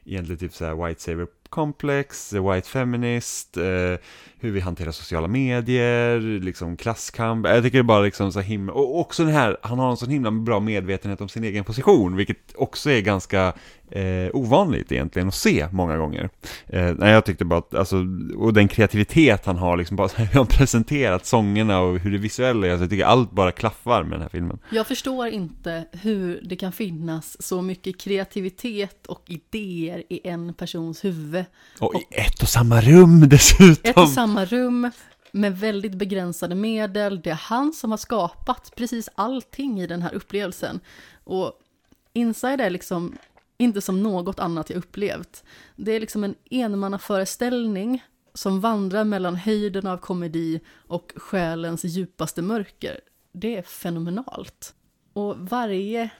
egentligen 0.04 0.38
typ 0.38 0.54
så 0.54 0.64
här 0.64 0.86
white 0.86 1.00
Saber 1.00 1.26
complex, 1.54 2.32
eh, 2.32 2.52
white 2.52 2.68
feminist, 2.68 3.56
eh, 3.56 3.98
hur 4.38 4.50
vi 4.50 4.60
hanterar 4.60 4.90
sociala 4.90 5.28
medier, 5.28 6.20
liksom 6.40 6.76
klasskamp. 6.76 7.46
Jag 7.46 7.62
tycker 7.62 7.78
det 7.78 7.82
är 7.82 7.82
bara 7.82 8.00
liksom 8.00 8.32
så 8.32 8.40
himla, 8.40 8.72
och 8.72 9.00
också 9.00 9.24
den 9.24 9.32
här, 9.32 9.56
han 9.62 9.78
har 9.78 9.90
en 9.90 9.96
sån 9.96 10.10
himla 10.10 10.30
bra 10.30 10.60
medvetenhet 10.60 11.20
om 11.20 11.28
sin 11.28 11.44
egen 11.44 11.64
position, 11.64 12.16
vilket 12.16 12.54
också 12.54 12.90
är 12.90 13.00
ganska 13.00 13.52
eh, 13.90 14.30
ovanligt 14.32 14.92
egentligen 14.92 15.28
att 15.28 15.34
se 15.34 15.68
många 15.72 15.96
gånger. 15.96 16.30
Eh, 16.66 16.94
nej, 16.98 17.12
jag 17.12 17.24
tyckte 17.24 17.44
bara 17.44 17.58
att, 17.58 17.74
alltså, 17.74 17.96
och 18.36 18.52
den 18.52 18.68
kreativitet 18.68 19.46
han 19.46 19.56
har, 19.56 19.76
liksom 19.76 19.96
bara 19.96 20.08
hur 20.08 20.26
han 20.32 20.46
presenterat 20.46 21.26
sångerna 21.26 21.80
och 21.80 21.98
hur 21.98 22.12
det 22.12 22.18
visuella 22.18 22.66
är, 22.66 22.70
alltså, 22.70 22.84
jag 22.84 22.90
tycker 22.90 23.04
allt 23.04 23.30
bara 23.30 23.52
klaffar 23.52 24.02
med 24.02 24.12
den 24.12 24.22
här 24.22 24.28
filmen. 24.28 24.58
Jag 24.70 24.86
förstår 24.86 25.26
inte 25.26 25.84
hur 25.92 26.40
det 26.44 26.56
kan 26.56 26.72
finnas 26.72 27.42
så 27.42 27.62
mycket 27.62 28.00
kreativitet 28.00 29.06
och 29.06 29.22
idéer 29.26 30.02
i 30.08 30.28
en 30.28 30.54
persons 30.54 31.04
huvud. 31.04 31.43
Och 31.78 31.94
i 31.94 32.06
ett 32.10 32.42
och 32.42 32.48
samma 32.48 32.80
rum 32.80 33.28
dessutom! 33.28 33.90
Ett 33.90 33.96
och 33.96 34.08
samma 34.08 34.44
rum 34.44 34.90
med 35.32 35.58
väldigt 35.58 35.94
begränsade 35.94 36.54
medel. 36.54 37.20
Det 37.20 37.30
är 37.30 37.34
han 37.34 37.72
som 37.72 37.90
har 37.90 37.98
skapat 37.98 38.72
precis 38.76 39.08
allting 39.14 39.80
i 39.80 39.86
den 39.86 40.02
här 40.02 40.14
upplevelsen. 40.14 40.80
Och 41.24 41.52
Inside 42.12 42.60
är 42.60 42.70
liksom 42.70 43.18
inte 43.58 43.80
som 43.80 44.02
något 44.02 44.40
annat 44.40 44.70
jag 44.70 44.76
upplevt. 44.76 45.44
Det 45.76 45.92
är 45.92 46.00
liksom 46.00 46.24
en 46.24 46.34
enmannaföreställning 46.50 48.02
som 48.34 48.60
vandrar 48.60 49.04
mellan 49.04 49.36
höjden 49.36 49.86
av 49.86 49.96
komedi 49.98 50.60
och 50.88 51.12
själens 51.16 51.84
djupaste 51.84 52.42
mörker. 52.42 53.00
Det 53.32 53.56
är 53.56 53.62
fenomenalt. 53.62 54.74
Och 55.12 55.36
varje 55.38 56.10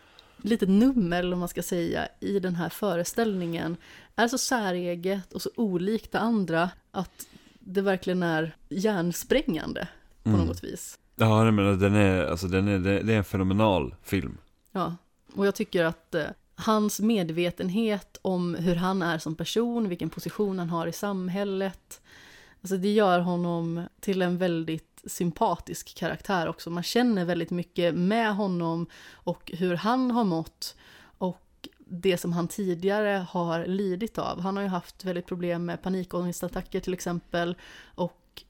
litet 0.45 0.69
nummer, 0.69 1.19
eller 1.19 1.37
man 1.37 1.49
ska 1.49 1.63
säga, 1.63 2.09
i 2.21 2.39
den 2.41 2.55
här 2.55 2.69
föreställningen 2.69 3.77
är 4.17 4.29
så 4.29 4.39
säreget 4.39 5.33
och 5.33 5.43
så 5.43 5.51
olikt 5.57 6.13
det 6.13 6.19
andra 6.19 6.71
att 6.91 7.27
det 7.61 7.81
verkligen 7.83 8.23
är 8.23 8.57
hjärnsprängande 8.69 9.89
på 10.23 10.29
Mm. 10.31 10.47
något 10.47 10.65
vis. 10.65 10.99
Ja, 11.17 11.51
men 11.51 11.79
den 11.79 11.95
är, 11.95 12.25
alltså 12.27 12.47
den 12.47 12.69
är, 12.69 12.79
det 12.79 13.13
är 13.15 13.19
en 13.19 13.25
fenomenal 13.25 13.95
film. 14.03 14.39
Ja, 14.73 14.97
Och 15.35 15.47
jag 15.47 15.55
tycker 15.55 15.85
att 15.85 16.15
eh, 16.15 16.25
hans 16.55 17.01
medvetenhet 17.01 18.19
om 18.23 18.55
hur 18.55 18.75
han 18.75 19.03
är 19.03 19.19
som 19.19 19.35
person, 19.35 19.89
vilken 19.89 20.11
position 20.11 20.59
han 20.59 20.69
har 20.71 20.87
i 20.87 20.93
samhället, 20.93 22.01
alltså 22.61 22.77
det 22.77 22.93
gör 22.93 23.21
honom 23.21 23.83
till 24.01 24.23
en 24.23 24.39
väldigt 24.39 24.94
sympatisk 25.07 25.95
karaktär 25.95 26.49
också. 26.49 26.71
Man 26.71 26.83
känner 26.83 27.25
väldigt 27.25 27.51
mycket 27.51 27.95
med 27.95 28.35
honom 28.35 28.87
och 29.13 29.51
hur 29.55 29.75
han 29.75 30.11
har 30.11 30.25
mått 30.25 30.77
och 31.19 31.69
det 31.79 32.19
som 32.19 32.33
han 32.33 32.49
tidigare 32.49 33.27
har 33.31 33.67
lidit 33.67 34.19
av. 34.19 34.41
Han 34.41 34.57
har 34.57 34.63
ju 34.63 34.69
haft 34.69 35.05
väldigt 35.05 35.27
problem 35.27 35.65
med 35.65 35.83
panikångestattacker 35.83 36.81
till 36.81 36.95
exempel 36.95 37.57
och 37.95 38.43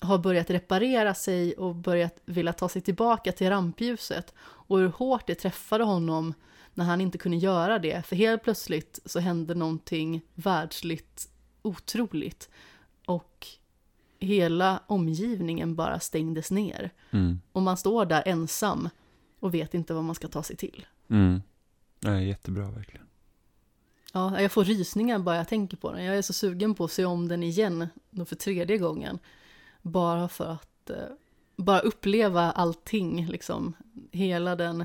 har 0.00 0.18
börjat 0.18 0.50
reparera 0.50 1.14
sig 1.14 1.52
och 1.52 1.74
börjat 1.74 2.16
vilja 2.24 2.52
ta 2.52 2.68
sig 2.68 2.82
tillbaka 2.82 3.32
till 3.32 3.48
rampljuset 3.48 4.34
och 4.40 4.78
hur 4.78 4.88
hårt 4.88 5.26
det 5.26 5.34
träffade 5.34 5.84
honom 5.84 6.34
när 6.74 6.84
han 6.84 7.00
inte 7.00 7.18
kunde 7.18 7.36
göra 7.36 7.78
det. 7.78 8.06
För 8.06 8.16
helt 8.16 8.42
plötsligt 8.42 9.00
så 9.04 9.20
hände 9.20 9.54
någonting 9.54 10.22
världsligt 10.34 11.28
otroligt 11.62 12.48
och 13.06 13.46
hela 14.18 14.82
omgivningen 14.86 15.74
bara 15.74 16.00
stängdes 16.00 16.50
ner. 16.50 16.90
Mm. 17.10 17.40
Och 17.52 17.62
man 17.62 17.76
står 17.76 18.06
där 18.06 18.22
ensam 18.26 18.88
och 19.40 19.54
vet 19.54 19.74
inte 19.74 19.94
vad 19.94 20.04
man 20.04 20.14
ska 20.14 20.28
ta 20.28 20.42
sig 20.42 20.56
till. 20.56 20.86
Mm. 21.10 21.42
Ja, 22.00 22.20
jättebra 22.20 22.70
verkligen. 22.70 23.06
Ja, 24.12 24.40
jag 24.40 24.52
får 24.52 24.64
rysningar 24.64 25.18
bara 25.18 25.36
jag 25.36 25.48
tänker 25.48 25.76
på 25.76 25.92
den. 25.92 26.04
Jag 26.04 26.18
är 26.18 26.22
så 26.22 26.32
sugen 26.32 26.74
på 26.74 26.84
att 26.84 26.92
se 26.92 27.04
om 27.04 27.28
den 27.28 27.42
igen, 27.42 27.88
då 28.10 28.24
för 28.24 28.36
tredje 28.36 28.78
gången. 28.78 29.18
Bara 29.82 30.28
för 30.28 30.52
att 30.52 30.90
eh, 30.90 30.96
bara 31.56 31.80
uppleva 31.80 32.50
allting, 32.50 33.26
liksom. 33.26 33.74
Hela 34.12 34.56
den 34.56 34.84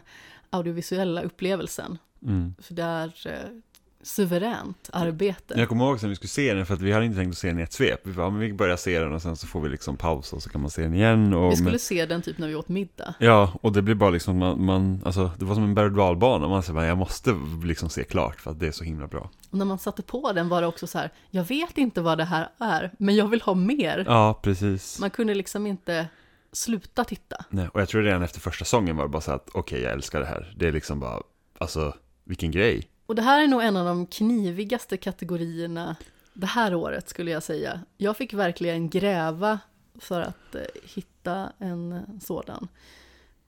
audiovisuella 0.50 1.22
upplevelsen. 1.22 1.98
Mm. 2.22 2.56
För 2.60 2.74
det 2.74 2.84
är 2.84 3.28
eh, 3.28 3.60
suveränt 4.04 4.90
arbete. 4.94 5.54
Jag 5.58 5.70
kommer 5.70 5.86
ihåg 5.86 6.00
sen 6.00 6.10
vi 6.10 6.16
skulle 6.16 6.30
se 6.30 6.54
den, 6.54 6.66
för 6.66 6.74
att 6.74 6.82
vi 6.82 6.92
hade 6.92 7.06
inte 7.06 7.18
tänkt 7.18 7.32
att 7.32 7.38
se 7.38 7.48
den 7.48 7.60
i 7.60 7.64
ett 7.64 7.74
svep. 7.74 8.00
Vi 8.04 8.14
bara, 8.14 8.30
men 8.30 8.40
vi 8.40 8.54
börjar 8.54 8.78
se 8.78 9.00
den 9.00 9.14
och 9.14 9.22
sen 9.22 9.36
så 9.36 9.48
får 9.48 9.62
vi 9.62 9.70
liksom 9.70 9.98
paus 9.98 10.34
och 10.34 10.44
så 10.44 10.50
kan 10.50 10.62
man 10.62 10.70
se 10.70 10.82
den 10.82 10.94
igen. 10.94 11.34
Och, 11.34 11.52
Vi 11.52 11.56
skulle 11.56 11.70
men, 11.72 11.80
se 11.80 12.06
den 12.06 12.22
typ 12.22 12.38
när 12.38 12.48
vi 12.48 12.56
åt 12.56 12.70
middag. 12.70 13.14
ja, 13.20 13.54
och 13.62 13.72
det 13.72 13.82
blir 13.82 13.96
bara 13.96 14.10
liksom, 14.10 14.38
man, 14.38 14.66
man, 14.66 15.02
alltså 15.06 15.32
det 15.40 15.46
var 15.46 15.56
som 15.56 15.64
en 15.64 15.76
berg 15.76 15.86
och 15.86 15.92
dalbana. 15.92 16.48
Man 16.48 16.64
säger 16.64 16.82
jag 16.84 16.98
måste 16.98 17.36
liksom 17.64 17.90
se 17.90 18.04
klart 18.04 18.40
för 18.40 18.52
att 18.52 18.60
det 18.60 18.68
är 18.68 18.72
så 18.72 18.84
himla 18.84 19.08
bra. 19.08 19.30
Och 19.50 19.58
när 19.58 19.66
man 19.66 19.80
satte 19.80 20.02
på 20.02 20.32
den 20.32 20.50
var 20.50 20.62
det 20.62 20.68
också 20.68 20.88
så 20.88 20.98
här, 20.98 21.10
jag 21.30 21.44
vet 21.44 21.78
inte 21.78 22.02
vad 22.02 22.18
det 22.18 22.26
här 22.26 22.50
är, 22.60 22.92
men 23.00 23.16
jag 23.16 23.28
vill 23.28 23.42
ha 23.42 23.54
mer. 23.54 24.04
Ja, 24.08 24.40
precis. 24.44 25.00
Man 25.00 25.10
kunde 25.10 25.34
liksom 25.36 25.68
inte 25.68 26.08
sluta 26.52 27.04
titta. 27.04 27.46
Nej, 27.50 27.68
och 27.74 27.82
jag 27.82 27.90
tror 27.90 28.02
redan 28.02 28.24
efter 28.24 28.40
första 28.40 28.66
sången 28.66 28.96
var 28.96 29.04
det 29.04 29.10
bara 29.10 29.22
så 29.22 29.32
att, 29.32 29.50
okej, 29.54 29.82
jag 29.82 29.92
älskar 29.92 30.20
det 30.20 30.26
här. 30.26 30.54
Det 30.58 30.68
är 30.68 30.72
liksom 30.72 31.00
bara, 31.00 31.22
alltså, 31.58 31.96
vilken 32.24 32.52
grej. 32.52 32.88
Och 33.06 33.16
det 33.16 33.22
här 33.22 33.44
är 33.44 33.48
nog 33.48 33.62
en 33.62 33.78
av 33.78 33.86
de 33.86 34.06
knivigaste 34.06 34.98
kategorierna 34.98 35.96
det 36.34 36.48
här 36.48 36.76
året 36.76 37.10
skulle 37.10 37.32
jag 37.32 37.44
säga. 37.44 37.80
Jag 37.98 38.18
fick 38.18 38.34
verkligen 38.34 38.90
gräva 38.90 39.60
för 39.96 40.22
att 40.22 40.56
eh, 40.56 40.62
hitta 40.84 41.52
en 41.58 42.06
sådan. 42.22 42.68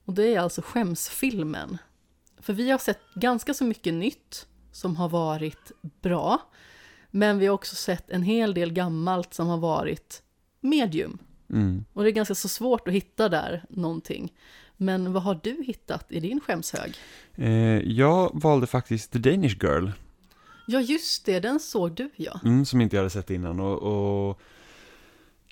Och 0.06 0.14
det 0.14 0.36
är 0.36 0.40
alltså 0.40 0.62
skämsfilmen. 0.62 1.78
För 2.38 2.54
vi 2.54 2.72
har 2.72 2.78
sett 2.78 3.02
ganska 3.16 3.54
så 3.54 3.64
mycket 3.64 3.94
nytt 3.94 4.48
som 4.72 4.96
har 4.96 5.10
varit 5.10 5.72
bra. 5.82 6.42
Men 7.12 7.40
vi 7.40 7.46
har 7.46 7.54
också 7.54 7.76
sett 7.76 8.10
en 8.10 8.24
hel 8.24 8.54
del 8.54 8.74
gammalt 8.74 9.34
som 9.34 9.48
har 9.48 9.58
varit 9.58 10.24
medium. 10.60 11.18
Mm. 11.50 11.86
Och 11.94 12.04
det 12.04 12.10
är 12.10 12.12
ganska 12.12 12.36
så 12.36 12.50
svårt 12.50 12.88
att 12.88 12.94
hitta 12.94 13.30
där 13.30 13.66
någonting. 13.70 14.34
Men 14.78 15.14
vad 15.14 15.24
har 15.24 15.40
du 15.44 15.64
hittat 15.68 16.06
i 16.10 16.20
din 16.20 16.40
skämshög? 16.40 16.96
Eh, 17.36 17.50
jag 17.80 18.32
valde 18.34 18.68
faktiskt 18.68 19.12
The 19.12 19.20
Danish 19.20 19.58
Girl, 19.64 19.90
Ja, 20.68 20.82
just 20.82 21.26
det, 21.26 21.40
den 21.40 21.60
såg 21.60 21.96
du 21.96 22.10
ja. 22.16 22.40
mm, 22.44 22.66
som 22.66 22.82
inte 22.82 22.96
jag 22.96 23.02
hade 23.02 23.10
sett 23.10 23.30
innan. 23.30 23.60
Och, 23.60 24.30
och 24.30 24.42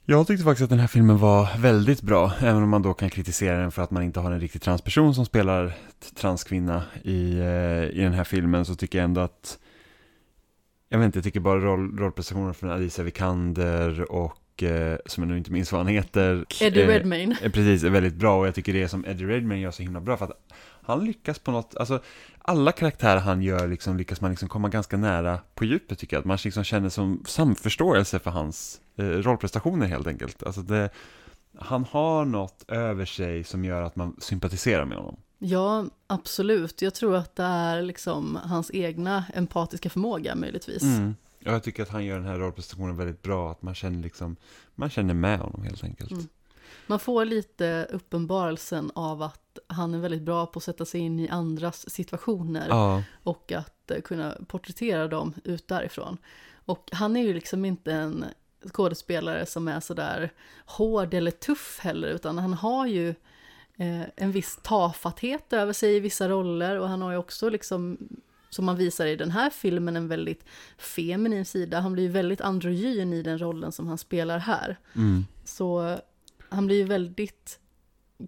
jag 0.05 0.27
tyckte 0.27 0.43
faktiskt 0.43 0.63
att 0.63 0.69
den 0.69 0.79
här 0.79 0.87
filmen 0.87 1.17
var 1.17 1.57
väldigt 1.57 2.01
bra, 2.01 2.31
även 2.39 2.63
om 2.63 2.69
man 2.69 2.81
då 2.81 2.93
kan 2.93 3.09
kritisera 3.09 3.57
den 3.57 3.71
för 3.71 3.81
att 3.81 3.91
man 3.91 4.03
inte 4.03 4.19
har 4.19 4.31
en 4.31 4.39
riktig 4.39 4.61
transperson 4.61 5.15
som 5.15 5.25
spelar 5.25 5.75
transkvinna 6.15 6.83
i, 7.03 7.39
eh, 7.39 7.83
i 7.83 8.01
den 8.01 8.13
här 8.13 8.23
filmen, 8.23 8.65
så 8.65 8.75
tycker 8.75 8.97
jag 8.97 9.05
ändå 9.05 9.21
att 9.21 9.59
jag 10.89 10.99
vet 10.99 11.05
inte, 11.05 11.17
jag 11.17 11.23
tycker 11.23 11.39
bara 11.39 11.59
roll, 11.59 11.97
rollprestationen 11.97 12.53
från 12.53 12.71
Alicia 12.71 13.03
Vikander 13.03 14.11
och, 14.11 14.37
eh, 14.61 14.97
som 15.05 15.23
jag 15.23 15.29
nu 15.31 15.37
inte 15.37 15.51
minns 15.51 15.71
vad 15.71 15.79
han 15.79 15.87
heter. 15.87 16.45
Eddie 16.61 16.81
eh, 16.81 16.87
Redmayne. 16.87 17.37
är 17.41 17.49
Precis, 17.49 17.83
är 17.83 17.89
väldigt 17.89 18.15
bra 18.15 18.39
och 18.39 18.47
jag 18.47 18.55
tycker 18.55 18.73
det 18.73 18.87
som 18.87 19.05
Eddie 19.05 19.25
Redmayne 19.25 19.61
gör 19.61 19.71
så 19.71 19.83
himla 19.83 19.99
bra 19.99 20.17
för 20.17 20.25
att 20.25 20.53
han 20.85 21.05
lyckas 21.05 21.39
på 21.39 21.51
något, 21.51 21.75
alltså 21.75 21.99
alla 22.37 22.71
karaktärer 22.71 23.19
han 23.19 23.41
gör 23.41 23.67
liksom 23.67 23.97
lyckas 23.97 24.21
man 24.21 24.29
liksom 24.29 24.49
komma 24.49 24.69
ganska 24.69 24.97
nära 24.97 25.39
på 25.55 25.65
djupet 25.65 25.99
tycker 25.99 26.15
jag. 26.15 26.21
Att 26.21 26.25
man 26.25 26.37
liksom 26.43 26.63
känner 26.63 26.89
som 26.89 27.23
samförståelse 27.27 28.19
för 28.19 28.31
hans 28.31 28.81
eh, 28.95 29.05
rollprestationer 29.05 29.87
helt 29.87 30.07
enkelt. 30.07 30.43
Alltså 30.43 30.61
det, 30.61 30.89
han 31.57 31.85
har 31.91 32.25
något 32.25 32.65
över 32.67 33.05
sig 33.05 33.43
som 33.43 33.65
gör 33.65 33.81
att 33.81 33.95
man 33.95 34.15
sympatiserar 34.19 34.85
med 34.85 34.97
honom. 34.97 35.17
Ja, 35.39 35.85
absolut. 36.07 36.81
Jag 36.81 36.93
tror 36.93 37.15
att 37.15 37.35
det 37.35 37.43
är 37.43 37.81
liksom 37.81 38.39
hans 38.43 38.71
egna 38.73 39.25
empatiska 39.33 39.89
förmåga 39.89 40.35
möjligtvis. 40.35 40.83
Mm. 40.83 41.15
Ja, 41.45 41.51
jag 41.51 41.63
tycker 41.63 41.83
att 41.83 41.89
han 41.89 42.05
gör 42.05 42.15
den 42.15 42.25
här 42.25 42.39
rollprestationen 42.39 42.97
väldigt 42.97 43.21
bra, 43.21 43.51
att 43.51 43.61
man 43.61 43.75
känner 43.75 44.03
liksom, 44.03 44.35
man 44.75 44.89
känner 44.89 45.13
med 45.13 45.39
honom 45.39 45.63
helt 45.63 45.83
enkelt. 45.83 46.11
Mm. 46.11 46.27
Man 46.87 46.99
får 46.99 47.25
lite 47.25 47.87
uppenbarelsen 47.91 48.91
av 48.95 49.21
att 49.21 49.57
han 49.67 49.93
är 49.93 49.99
väldigt 49.99 50.21
bra 50.21 50.45
på 50.45 50.59
att 50.59 50.63
sätta 50.63 50.85
sig 50.85 51.01
in 51.01 51.19
i 51.19 51.29
andras 51.29 51.89
situationer 51.89 52.67
Ja, 52.69 53.03
och 53.23 53.51
att 53.51 53.91
eh, 53.91 54.01
kunna 54.01 54.37
porträttera 54.47 55.07
dem 55.07 55.33
ut 55.43 55.67
därifrån. 55.67 56.17
Och 56.65 56.89
han 56.91 57.15
är 57.15 57.21
ju 57.21 57.33
liksom 57.33 57.65
inte 57.65 57.91
en 57.91 58.25
skådespelare 58.73 59.45
som 59.45 59.67
är 59.67 59.79
sådär 59.79 60.33
hård 60.65 61.13
eller 61.13 61.31
tuff 61.31 61.79
heller, 61.79 62.07
utan 62.07 62.37
han 62.37 62.53
har 62.53 62.87
ju 62.87 63.09
eh, 63.75 64.01
en 64.15 64.31
viss 64.31 64.59
tafatthet 64.63 65.53
över 65.53 65.73
sig 65.73 65.95
i 65.95 65.99
vissa 65.99 66.29
roller 66.29 66.79
och 66.79 66.89
han 66.89 67.01
har 67.01 67.11
ju 67.11 67.17
också 67.17 67.49
liksom 67.49 67.97
som 68.53 68.65
man 68.65 68.77
visar 68.77 69.05
i 69.05 69.15
den 69.15 69.31
här 69.31 69.49
filmen 69.49 69.95
en 69.95 70.07
väldigt 70.07 70.45
feminin 70.77 71.45
sida. 71.45 71.79
Han 71.79 71.93
blir 71.93 72.03
ju 72.03 72.09
väldigt 72.09 72.41
androgyn 72.41 73.13
i 73.13 73.21
den 73.21 73.39
rollen 73.39 73.71
som 73.71 73.87
han 73.87 73.97
spelar 73.97 74.37
här. 74.37 74.79
mm. 74.95 75.25
Så 75.45 75.97
han 76.49 76.65
blir 76.65 76.77
ju 76.77 76.83
väldigt 76.83 77.59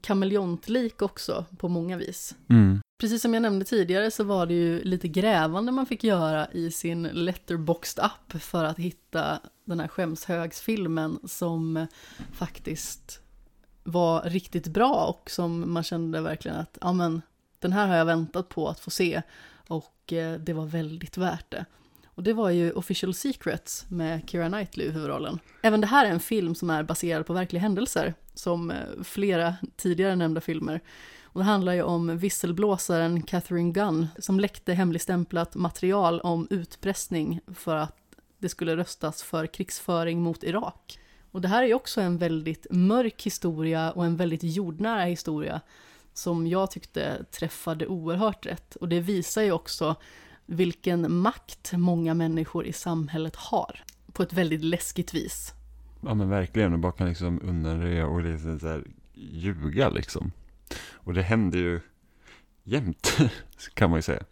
kameleontlik 0.01 1.01
också 1.01 1.45
på 1.57 1.67
många 1.67 1.97
vis. 1.97 2.35
Mm. 2.49 2.81
Precis 2.97 3.21
som 3.21 3.33
jag 3.33 3.41
nämnde 3.41 3.65
tidigare 3.65 4.11
så 4.11 4.23
var 4.23 4.45
det 4.45 4.53
ju 4.53 4.83
lite 4.83 5.07
grävande 5.07 5.71
man 5.71 5.85
fick 5.85 6.03
göra 6.03 6.51
i 6.51 6.71
sin 6.71 7.03
letterboxd 7.03 7.99
app 7.99 8.33
för 8.41 8.63
att 8.63 8.79
hitta 8.79 9.39
den 9.65 9.79
här 9.79 9.87
skämshögsfilmen 9.87 11.19
som 11.23 11.87
faktiskt 12.33 13.21
var 13.83 14.21
riktigt 14.21 14.67
bra 14.67 15.05
och 15.05 15.29
som 15.29 15.73
man 15.73 15.83
kände 15.83 16.21
verkligen 16.21 16.57
att 16.57 16.77
ja 16.81 16.93
men 16.93 17.21
den 17.59 17.73
här 17.73 17.87
har 17.87 17.95
jag 17.95 18.05
väntat 18.05 18.49
på 18.49 18.67
att 18.67 18.79
få 18.79 18.91
se 18.91 19.21
och 19.67 20.13
eh, 20.13 20.39
det 20.39 20.53
var 20.53 20.65
väldigt 20.65 21.17
värt 21.17 21.51
det. 21.51 21.65
Och 22.05 22.23
det 22.23 22.33
var 22.33 22.49
ju 22.49 22.71
Official 22.71 23.13
Secrets 23.13 23.85
med 23.89 24.29
Keira 24.29 24.49
Knightley 24.49 24.87
i 24.87 24.91
huvudrollen. 24.91 25.39
Även 25.61 25.81
det 25.81 25.87
här 25.87 26.05
är 26.05 26.09
en 26.09 26.19
film 26.19 26.55
som 26.55 26.69
är 26.69 26.83
baserad 26.83 27.25
på 27.25 27.33
verkliga 27.33 27.61
händelser, 27.61 28.13
som 28.33 28.71
eh, 28.71 28.77
flera 29.03 29.55
tidigare 29.75 30.15
nämnda 30.15 30.41
filmer. 30.41 30.81
Och 31.23 31.39
det 31.39 31.45
handlar 31.45 31.73
ju 31.73 31.83
om 31.83 32.17
visselblåsaren 32.17 33.21
Catherine 33.21 33.71
Gunn 33.71 34.07
som 34.19 34.39
läckte 34.39 34.73
hemligstämplat 34.73 35.55
material 35.55 36.21
om 36.21 36.47
utpressning 36.49 37.39
för 37.55 37.75
att 37.75 37.95
det 38.37 38.49
skulle 38.49 38.77
röstas 38.77 39.23
för 39.23 39.47
krigsföring 39.47 40.21
mot 40.21 40.43
Irak. 40.43 40.99
Och 41.31 41.41
det 41.41 41.47
här 41.47 41.63
är 41.63 41.67
ju 41.67 41.73
också 41.73 42.01
en 42.01 42.17
väldigt 42.17 42.67
mörk 42.69 43.23
historia 43.23 43.91
och 43.91 44.05
en 44.05 44.17
väldigt 44.17 44.43
jordnära 44.43 45.03
historia 45.03 45.61
som 46.17 46.47
jag 46.47 46.71
tyckte 46.71 47.25
träffade 47.31 47.87
oerhört 47.87 48.45
rätt. 48.45 48.75
Och 48.75 48.89
det 48.89 48.99
visar 48.99 49.41
ju 49.41 49.51
också 49.51 49.95
vilken 50.45 51.13
makt 51.13 51.71
många 51.73 52.13
människor 52.13 52.65
i 52.65 52.73
samhället 52.73 53.35
har 53.35 53.83
på 54.13 54.23
ett 54.23 54.33
väldigt 54.33 54.63
läskigt 54.63 55.13
vis. 55.13 55.53
Ja 56.01 56.13
men 56.13 56.29
verkligen, 56.29 56.73
och 56.73 56.79
bara 56.79 56.91
kan 56.91 57.09
liksom 57.09 57.41
undanröja 57.43 58.07
och 58.07 58.21
liksom 58.21 58.59
så 58.59 58.67
här, 58.67 58.83
ljuga 59.13 59.89
liksom. 59.89 60.31
Och 60.93 61.13
det 61.13 61.21
händer 61.21 61.59
ju 61.59 61.79
jämt, 62.63 63.17
kan 63.73 63.89
man 63.89 63.97
ju 63.97 64.01
säga. 64.01 64.23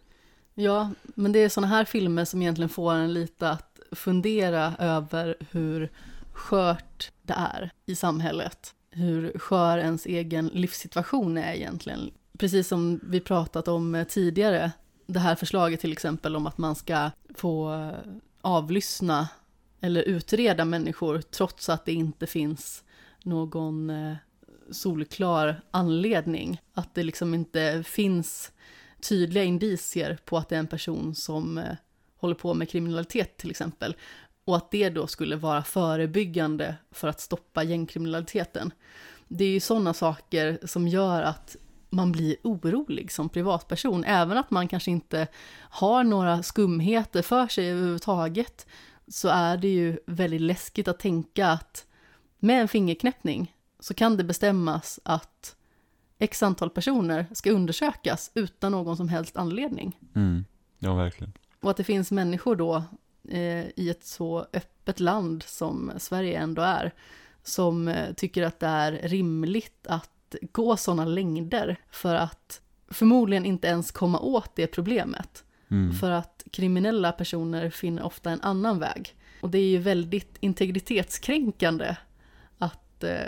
Ja, 0.54 0.90
men 1.14 1.32
det 1.32 1.38
är 1.38 1.48
sådana 1.48 1.66
här 1.66 1.84
filmer 1.84 2.24
som 2.24 2.42
egentligen 2.42 2.68
får 2.68 2.94
en 2.94 3.14
lite 3.14 3.50
att 3.50 3.80
fundera 3.92 4.76
över 4.78 5.36
hur 5.50 5.92
skört 6.32 7.12
det 7.22 7.34
är 7.34 7.70
i 7.86 7.96
samhället. 7.96 8.74
Hur 8.96 9.38
skör 9.38 9.78
ens 9.78 10.06
egen 10.06 10.46
livssituation 10.46 11.38
är 11.38 11.54
egentligen. 11.54 12.10
Precis 12.38 12.68
som 12.68 13.00
vi 13.02 13.20
pratat 13.20 13.68
om 13.68 13.94
eh, 13.94 14.06
tidigare, 14.06 14.72
det 15.06 15.18
här 15.18 15.34
förslaget 15.34 15.80
till 15.80 15.92
exempel 15.92 16.36
om 16.36 16.46
att 16.46 16.58
man 16.58 16.74
ska 16.74 17.10
få 17.34 17.74
eh, 17.74 18.12
avlyssna 18.40 19.28
eller 19.80 20.02
utreda 20.02 20.64
människor 20.64 21.20
trots 21.20 21.68
att 21.68 21.84
det 21.84 21.92
inte 21.92 22.26
finns 22.26 22.84
någon 23.22 23.90
eh, 23.90 24.14
solklar 24.70 25.60
anledning. 25.70 26.60
Att 26.74 26.94
det 26.94 27.02
liksom 27.02 27.34
inte 27.34 27.82
finns 27.86 28.52
tydliga 29.08 29.44
indicier 29.44 30.18
på 30.24 30.38
att 30.38 30.48
det 30.48 30.54
är 30.54 30.60
en 30.60 30.66
person 30.66 31.14
som 31.14 31.62
håller 32.16 32.34
på 32.34 32.54
med 32.54 32.68
kriminalitet 32.68 33.36
till 33.36 33.50
exempel. 33.50 33.96
Och 34.44 34.56
att 34.56 34.70
det 34.70 34.90
då 34.90 35.06
skulle 35.06 35.36
vara 35.36 35.62
förebyggande 35.62 36.76
för 36.90 37.08
att 37.08 37.20
stoppa 37.20 37.62
gängkriminaliteten. 37.62 38.72
Det 39.28 39.44
är 39.44 39.48
ju 39.48 39.60
sådana 39.60 39.94
saker 39.94 40.58
som 40.64 40.88
gör 40.88 41.22
att 41.22 41.56
man 41.90 42.12
blir 42.12 42.36
orolig 42.42 43.12
som 43.12 43.28
privatperson, 43.28 44.04
även 44.04 44.38
att 44.38 44.50
man 44.50 44.68
kanske 44.68 44.90
inte 44.90 45.26
har 45.56 46.04
några 46.04 46.42
skumheter 46.42 47.22
för 47.22 47.48
sig 47.48 47.70
överhuvudtaget, 47.70 48.66
så 49.08 49.28
är 49.28 49.56
det 49.56 49.68
ju 49.68 49.98
väldigt 50.06 50.40
läskigt 50.40 50.88
att 50.88 50.98
tänka 50.98 51.48
att 51.48 51.86
med 52.38 52.60
en 52.60 52.68
fingerknäppning 52.68 53.54
så 53.80 53.94
kan 53.94 54.16
det 54.16 54.24
bestämmas 54.24 55.00
att 55.02 55.56
x 56.18 56.42
antal 56.42 56.70
personer 56.70 57.26
ska 57.32 57.50
undersökas 57.50 58.30
utan 58.34 58.72
någon 58.72 58.96
som 58.96 59.08
helst 59.08 59.36
anledning. 59.36 59.98
Mm. 60.14 60.44
Ja, 60.78 60.94
verkligen. 60.94 61.32
Och 61.60 61.70
att 61.70 61.76
det 61.76 61.84
finns 61.84 62.10
människor 62.10 62.56
då 62.56 62.82
i 63.76 63.90
ett 63.90 64.04
så 64.04 64.46
öppet 64.52 65.00
land 65.00 65.42
som 65.42 65.92
Sverige 65.98 66.38
ändå 66.38 66.62
är, 66.62 66.92
som 67.42 67.88
eh, 67.88 68.12
tycker 68.14 68.42
att 68.42 68.60
det 68.60 68.66
är 68.66 68.92
rimligt 68.92 69.86
att 69.86 70.10
gå 70.52 70.76
sådana 70.76 71.04
längder 71.04 71.76
för 71.90 72.14
att 72.14 72.60
förmodligen 72.88 73.46
inte 73.46 73.68
ens 73.68 73.90
komma 73.90 74.18
åt 74.18 74.50
det 74.54 74.66
problemet. 74.66 75.44
Mm. 75.68 75.92
För 75.92 76.10
att 76.10 76.44
kriminella 76.50 77.12
personer 77.12 77.70
finner 77.70 78.02
ofta 78.02 78.30
en 78.30 78.40
annan 78.40 78.78
väg. 78.78 79.16
Och 79.40 79.50
det 79.50 79.58
är 79.58 79.68
ju 79.68 79.78
väldigt 79.78 80.36
integritetskränkande 80.40 81.96
att 82.58 83.04
eh, 83.04 83.18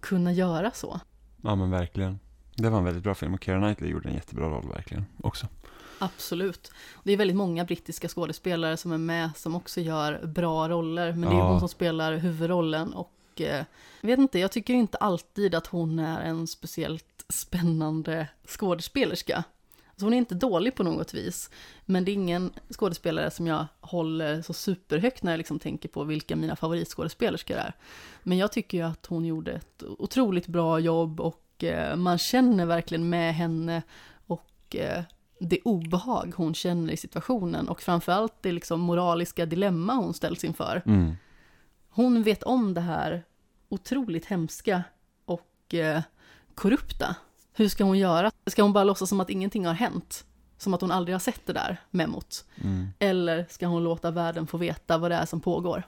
kunna 0.00 0.32
göra 0.32 0.70
så. 0.70 1.00
Ja, 1.42 1.54
men 1.54 1.70
verkligen. 1.70 2.18
Det 2.54 2.68
var 2.68 2.78
en 2.78 2.84
väldigt 2.84 3.02
bra 3.02 3.14
film 3.14 3.34
och 3.34 3.44
Keira 3.44 3.60
Knightley 3.60 3.90
gjorde 3.90 4.08
en 4.08 4.14
jättebra 4.14 4.48
roll 4.48 4.68
verkligen 4.68 5.04
också. 5.22 5.46
Absolut. 6.00 6.72
Det 7.04 7.12
är 7.12 7.16
väldigt 7.16 7.36
många 7.36 7.64
brittiska 7.64 8.08
skådespelare 8.08 8.76
som 8.76 8.92
är 8.92 8.98
med 8.98 9.30
som 9.36 9.54
också 9.54 9.80
gör 9.80 10.26
bra 10.26 10.68
roller. 10.68 11.12
Men 11.12 11.20
det 11.30 11.36
är 11.36 11.38
Ja. 11.38 11.50
hon 11.50 11.60
som 11.60 11.68
spelar 11.68 12.12
huvudrollen 12.16 12.92
och 12.92 13.12
eh, 13.36 13.64
jag 14.00 14.06
vet 14.08 14.18
inte, 14.18 14.38
jag 14.38 14.52
tycker 14.52 14.74
inte 14.74 14.98
alltid 14.98 15.54
att 15.54 15.66
hon 15.66 15.98
är 15.98 16.20
en 16.20 16.46
speciellt 16.46 17.24
spännande 17.28 18.28
skådespelerska. 18.46 19.44
Alltså 19.90 20.06
hon 20.06 20.12
är 20.14 20.18
inte 20.18 20.34
dålig 20.34 20.74
på 20.74 20.82
något 20.82 21.14
vis, 21.14 21.50
men 21.84 22.04
det 22.04 22.10
är 22.10 22.14
ingen 22.14 22.52
skådespelare 22.70 23.30
som 23.30 23.46
jag 23.46 23.66
håller 23.80 24.42
så 24.42 24.52
superhögt 24.52 25.22
när 25.22 25.32
jag 25.32 25.38
liksom 25.38 25.58
tänker 25.58 25.88
på 25.88 26.04
vilka 26.04 26.36
mina 26.36 26.56
favoritskådespelerskor 26.56 27.56
är. 27.56 27.72
Men 28.22 28.38
jag 28.38 28.52
tycker 28.52 28.78
ju 28.78 28.84
att 28.84 29.06
hon 29.06 29.24
gjorde 29.24 29.52
ett 29.52 29.82
otroligt 29.98 30.46
bra 30.46 30.78
jobb 30.78 31.20
och 31.20 31.64
eh, 31.64 31.96
man 31.96 32.18
känner 32.18 32.66
verkligen 32.66 33.08
med 33.08 33.34
henne 33.34 33.82
och 34.26 34.76
eh, 34.76 35.02
det 35.40 35.60
obehag 35.64 36.32
hon 36.36 36.54
känner 36.54 36.92
i 36.92 36.96
situationen 36.96 37.68
och 37.68 37.82
framförallt 37.82 38.34
det 38.40 38.52
liksom 38.52 38.80
moraliska 38.80 39.46
dilemma 39.46 39.94
hon 39.94 40.14
ställs 40.14 40.44
inför. 40.44 40.82
Mm. 40.86 41.16
Hon 41.90 42.22
vet 42.22 42.42
om 42.42 42.74
det 42.74 42.80
här 42.80 43.24
otroligt 43.68 44.26
hemska 44.26 44.82
och 45.24 45.74
eh, 45.74 46.02
korrupta. 46.54 47.16
Hur 47.52 47.68
ska 47.68 47.84
hon 47.84 47.98
göra? 47.98 48.30
Ska 48.46 48.62
hon 48.62 48.72
bara 48.72 48.84
låtsas 48.84 49.08
som 49.08 49.20
att 49.20 49.30
ingenting 49.30 49.66
har 49.66 49.74
hänt? 49.74 50.24
Som 50.58 50.74
att 50.74 50.80
hon 50.80 50.90
aldrig 50.90 51.14
har 51.14 51.20
sett 51.20 51.46
det 51.46 51.52
där 51.52 51.76
memot? 51.90 52.44
Mm. 52.56 52.88
Eller 52.98 53.46
ska 53.48 53.66
hon 53.66 53.84
låta 53.84 54.10
världen 54.10 54.46
få 54.46 54.56
veta 54.58 54.98
vad 54.98 55.10
det 55.10 55.14
är 55.14 55.26
som 55.26 55.40
pågår? 55.40 55.82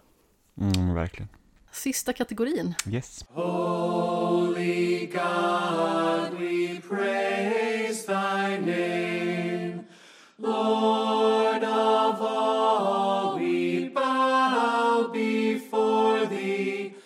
Mm, 0.61 0.95
verkligen. 0.95 1.29
Sista 1.73 2.13
kategorin. 2.13 2.75
Yes. 2.87 3.25
Holy 3.29 5.07
God, 5.07 6.41
we 6.41 6.81
praise 6.89 8.07
thy 8.07 8.59
name. 8.59 9.12
Lord 10.43 11.63
of 11.63 12.21
all, 12.21 13.39
we 13.39 13.89
bow 13.91 15.09
before 15.13 16.27
thee. 16.27 16.97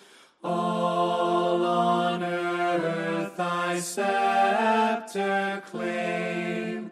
All 0.43 1.63
on 1.63 2.23
earth 2.23 3.37
thy 3.37 3.79
scepter 3.79 5.61
claim. 5.67 6.89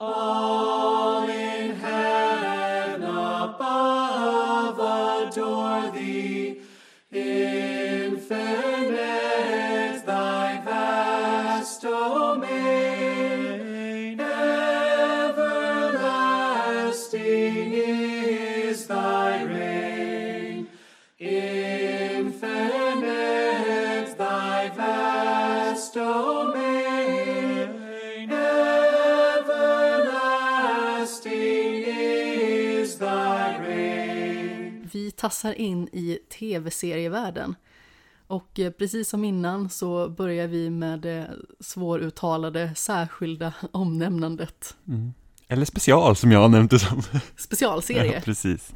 All 0.00 1.28
in 1.28 1.76
heaven 1.76 3.04
above 3.04 4.80
adore 5.28 5.92
thee. 5.92 5.93
Tassar 35.24 35.52
in 35.52 35.88
i 35.92 36.18
tv-serievärlden. 36.38 37.54
Och 38.26 38.60
eh, 38.60 38.70
precis 38.70 39.08
som 39.08 39.24
innan 39.24 39.70
så 39.70 40.08
börjar 40.08 40.46
vi 40.46 40.70
med 40.70 41.00
det 41.00 41.30
svåruttalade 41.60 42.74
särskilda 42.74 43.52
omnämnandet. 43.72 44.76
Eller 45.48 45.64
special 45.64 46.16
som 46.16 46.32
jag 46.32 46.40
har 46.40 46.48
nämnt 46.48 46.70
det 46.70 46.78
som. 46.78 47.02
Specialserie. 47.36 48.14
Ja, 48.14 48.20
precis. 48.20 48.72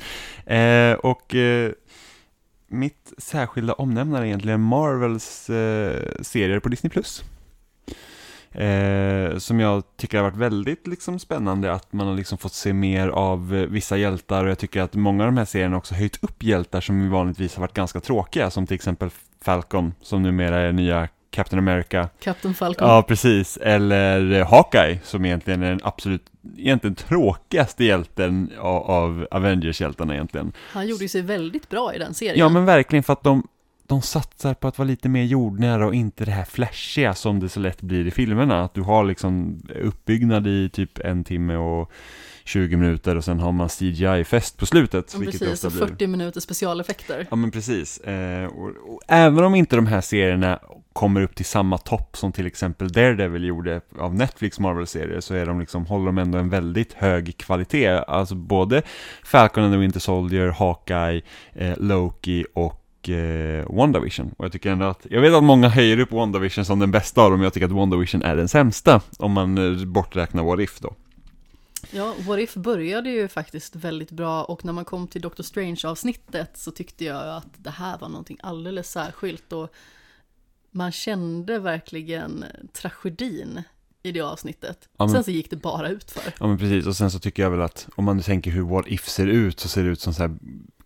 Eh, 0.47 0.93
och 0.93 1.35
eh, 1.35 1.73
mitt 2.69 3.13
särskilda 3.19 3.73
omnämnande 3.73 4.27
är 4.27 4.27
egentligen 4.27 4.61
Marvels 4.61 5.51
eh, 5.51 6.23
serier 6.23 6.61
på 6.61 6.69
Disney+. 6.69 6.91
Eh, 8.53 9.39
som 9.39 9.61
jag 9.61 9.83
tycker 9.97 10.19
har 10.19 10.25
varit 10.25 10.37
väldigt 10.37 10.87
liksom, 10.87 11.19
spännande 11.19 11.73
att 11.73 11.93
man 11.93 12.07
har 12.07 12.15
liksom 12.15 12.39
fått 12.39 12.53
se 12.53 12.73
mer 12.73 13.09
av 13.09 13.55
eh, 13.55 13.63
vissa 13.63 13.97
hjältar 13.97 14.45
och 14.45 14.51
jag 14.51 14.59
tycker 14.59 14.83
att 14.83 14.95
många 14.95 15.25
av 15.25 15.29
de 15.29 15.39
här 15.39 15.45
serierna 15.45 15.77
också 15.77 15.95
höjt 15.95 16.25
upp 16.25 16.43
hjältar 16.43 16.81
som 16.81 17.11
vanligtvis 17.11 17.55
har 17.55 17.61
varit 17.61 17.75
ganska 17.75 18.01
tråkiga 18.01 18.51
som 18.51 18.67
till 18.67 18.75
exempel 18.75 19.11
Falcon 19.43 19.95
som 20.01 20.23
numera 20.23 20.59
är 20.59 20.73
nya 20.73 21.09
Captain 21.31 21.59
America 21.59 22.09
Captain 22.21 22.55
Falcon. 22.55 22.89
Ja, 22.89 23.03
precis. 23.03 23.57
Eller 23.57 24.33
eh, 24.33 24.51
Hawkeye, 24.51 25.01
som 25.05 25.25
egentligen 25.25 25.63
är 25.63 25.71
den 25.71 25.81
absolut, 25.83 26.23
egentligen 26.57 26.95
tråkigaste 26.95 27.85
hjälten 27.85 28.53
av, 28.59 28.91
av 28.91 29.27
Avengers-hjältarna 29.31 30.15
egentligen. 30.15 30.53
Han 30.71 30.89
gjorde 30.89 31.09
sig 31.09 31.23
väldigt 31.23 31.69
bra 31.69 31.95
i 31.95 31.99
den 31.99 32.15
serien. 32.15 32.39
Ja, 32.39 32.49
men 32.49 32.65
verkligen 32.65 33.03
för 33.03 33.13
att 33.13 33.23
de, 33.23 33.49
de 33.89 34.03
satsar 34.03 34.55
på 34.55 34.69
att 34.69 34.79
vara 34.79 34.87
lite 34.87 35.09
mer 35.09 35.25
jordnära 35.25 35.87
och 35.87 35.95
inte 35.95 36.25
det 36.25 36.31
här 36.31 36.45
flashiga 36.45 37.15
som 37.15 37.41
det 37.41 37.49
så 37.49 37.61
lätt 37.61 37.83
blir 37.83 38.07
i 38.07 38.11
filmerna. 38.11 38.65
Att 38.65 38.75
du 38.75 38.81
har 38.83 39.05
liksom 39.05 39.63
uppbyggnad 39.83 40.47
i 40.47 40.69
typ 40.69 40.99
en 40.99 41.25
timme 41.25 41.57
och 41.57 41.93
20 42.45 42.77
minuter 42.77 43.17
och 43.17 43.25
sen 43.25 43.41
har 43.41 43.53
man 43.53 43.69
CGI-fest 43.69 44.57
på 44.57 44.67
slutet. 44.67 45.11
Ja, 45.13 45.19
vilket 45.19 45.41
precis, 45.41 45.65
ofta 45.65 45.67
och 45.67 45.87
blir. 45.87 45.97
40 45.97 46.07
minuter 46.07 46.41
specialeffekter. 46.41 47.27
Ja 47.31 47.37
men 47.37 47.51
precis. 47.51 47.99
Eh, 47.99 48.47
och, 48.47 48.69
och 48.69 49.01
även 49.09 49.45
om 49.45 49.55
inte 49.55 49.77
de 49.77 49.87
här 49.87 50.01
serierna 50.01 50.59
kommer 50.93 51.21
upp 51.21 51.35
till 51.35 51.47
samma 51.47 51.79
topp 51.79 52.17
som 52.17 52.33
till 52.33 52.47
exempel 52.47 52.93
Daredevil 52.93 53.45
gjorde 53.45 53.81
av 53.99 54.15
Netflix 54.15 54.59
Marvel-serier 54.59 55.21
så 55.21 55.35
är 55.35 55.47
de 55.47 55.61
liksom, 55.61 55.87
håller 55.87 56.07
de 56.07 56.19
ändå 56.19 56.39
en 56.39 56.49
väldigt 56.49 56.93
hög 56.93 57.37
kvalitet. 57.37 57.89
Alltså 57.89 58.35
både 58.35 58.83
Falcon 59.25 59.65
and 59.65 59.75
the 59.75 59.79
Winter 59.79 60.01
Soldier, 60.01 60.49
Hawkeye, 60.49 61.23
eh, 61.53 61.75
Loki 61.79 62.45
och 62.55 62.85
eh, 63.09 63.67
WandaVision. 63.77 64.35
Och 64.37 64.45
jag 64.45 64.53
tycker 64.53 64.71
ändå 64.71 64.87
att, 64.87 65.07
jag 65.11 65.21
vet 65.21 65.35
att 65.35 65.45
många 65.45 65.69
höjer 65.69 65.99
upp 66.01 66.13
WandaVision 66.13 66.65
som 66.65 66.79
den 66.79 66.91
bästa 66.91 67.23
av 67.23 67.31
dem, 67.31 67.39
men 67.41 67.45
jag 67.45 67.53
tycker 67.53 67.67
att 67.67 67.73
WandaVision 67.73 68.23
är 68.23 68.37
den 68.37 68.49
sämsta 68.49 69.01
om 69.19 69.33
man 69.33 69.59
eh, 69.59 69.85
borträknar 69.87 70.43
What 70.45 70.61
If 70.61 70.81
då. 70.81 70.95
Ja, 71.91 72.15
What 72.27 72.39
If 72.39 72.55
började 72.55 73.11
ju 73.11 73.29
faktiskt 73.29 73.77
väldigt 73.77 74.11
bra 74.11 74.45
och 74.45 74.65
när 74.65 74.73
man 74.73 74.85
kom 74.85 75.07
till 75.09 75.21
Doctor 75.23 75.45
Strange-avsnittet 75.45 76.51
så 76.55 76.71
tyckte 76.71 77.05
jag 77.05 77.37
att 77.37 77.47
det 77.57 77.71
här 77.71 77.99
var 77.99 78.09
någonting 78.09 78.39
alldeles 78.43 78.91
särskilt 78.91 79.53
och 79.53 79.73
man 80.71 80.93
kände 80.93 81.59
verkligen 81.59 82.45
tragedin 82.73 83.63
i 84.03 84.13
det 84.13 84.21
avsnittet. 84.21 84.89
Ja, 84.99 85.05
men- 85.05 85.15
Sen 85.15 85.25
så 85.25 85.31
gick 85.31 85.51
det 85.51 85.57
bara 85.57 85.89
ut 85.89 86.11
för. 86.11 86.33
Ja 86.41 86.47
men 86.47 86.59
precis, 86.59 86.87
och 86.87 86.97
sen 86.97 87.11
så 87.11 87.19
tycker 87.19 87.43
jag 87.43 87.51
väl 87.51 87.61
att 87.63 87.89
om 87.95 88.05
man 88.05 88.17
nu 88.17 88.23
tänker 88.23 88.51
hur 88.51 88.63
What 88.63 88.87
If 88.89 89.09
ser 89.09 89.27
ut 89.27 89.61
så 89.61 89.69
ser 89.69 89.85
det 89.85 89.89
ut 89.91 90.01
som 90.01 90.15
så 90.15 90.23
här 90.23 90.37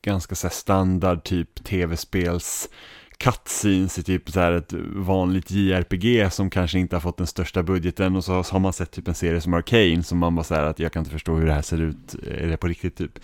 ganska 0.02 0.34
så 0.34 0.46
här 0.46 0.54
standard 0.54 1.24
typ 1.24 1.64
tv-spels 1.64 2.68
cutscenes 3.16 3.98
i 3.98 4.02
typ 4.02 4.30
så 4.30 4.40
här 4.40 4.52
ett 4.52 4.72
vanligt 4.94 5.50
JRPG 5.50 6.32
som 6.32 6.50
kanske 6.50 6.78
inte 6.78 6.96
har 6.96 7.00
fått 7.00 7.16
den 7.16 7.26
största 7.26 7.62
budgeten 7.62 8.16
och 8.16 8.24
så 8.24 8.32
har 8.32 8.58
man 8.58 8.72
sett 8.72 8.90
typ 8.90 9.08
en 9.08 9.14
serie 9.14 9.40
som 9.40 9.54
Arcane 9.54 10.02
som 10.02 10.18
man 10.18 10.34
bara 10.34 10.44
säger 10.44 10.62
att 10.62 10.78
jag 10.78 10.92
kan 10.92 11.00
inte 11.00 11.10
förstå 11.10 11.34
hur 11.34 11.46
det 11.46 11.52
här 11.52 11.62
ser 11.62 11.80
ut, 11.80 12.14
är 12.14 12.46
det 12.46 12.56
på 12.56 12.68
riktigt 12.68 12.96
typ? 12.96 13.18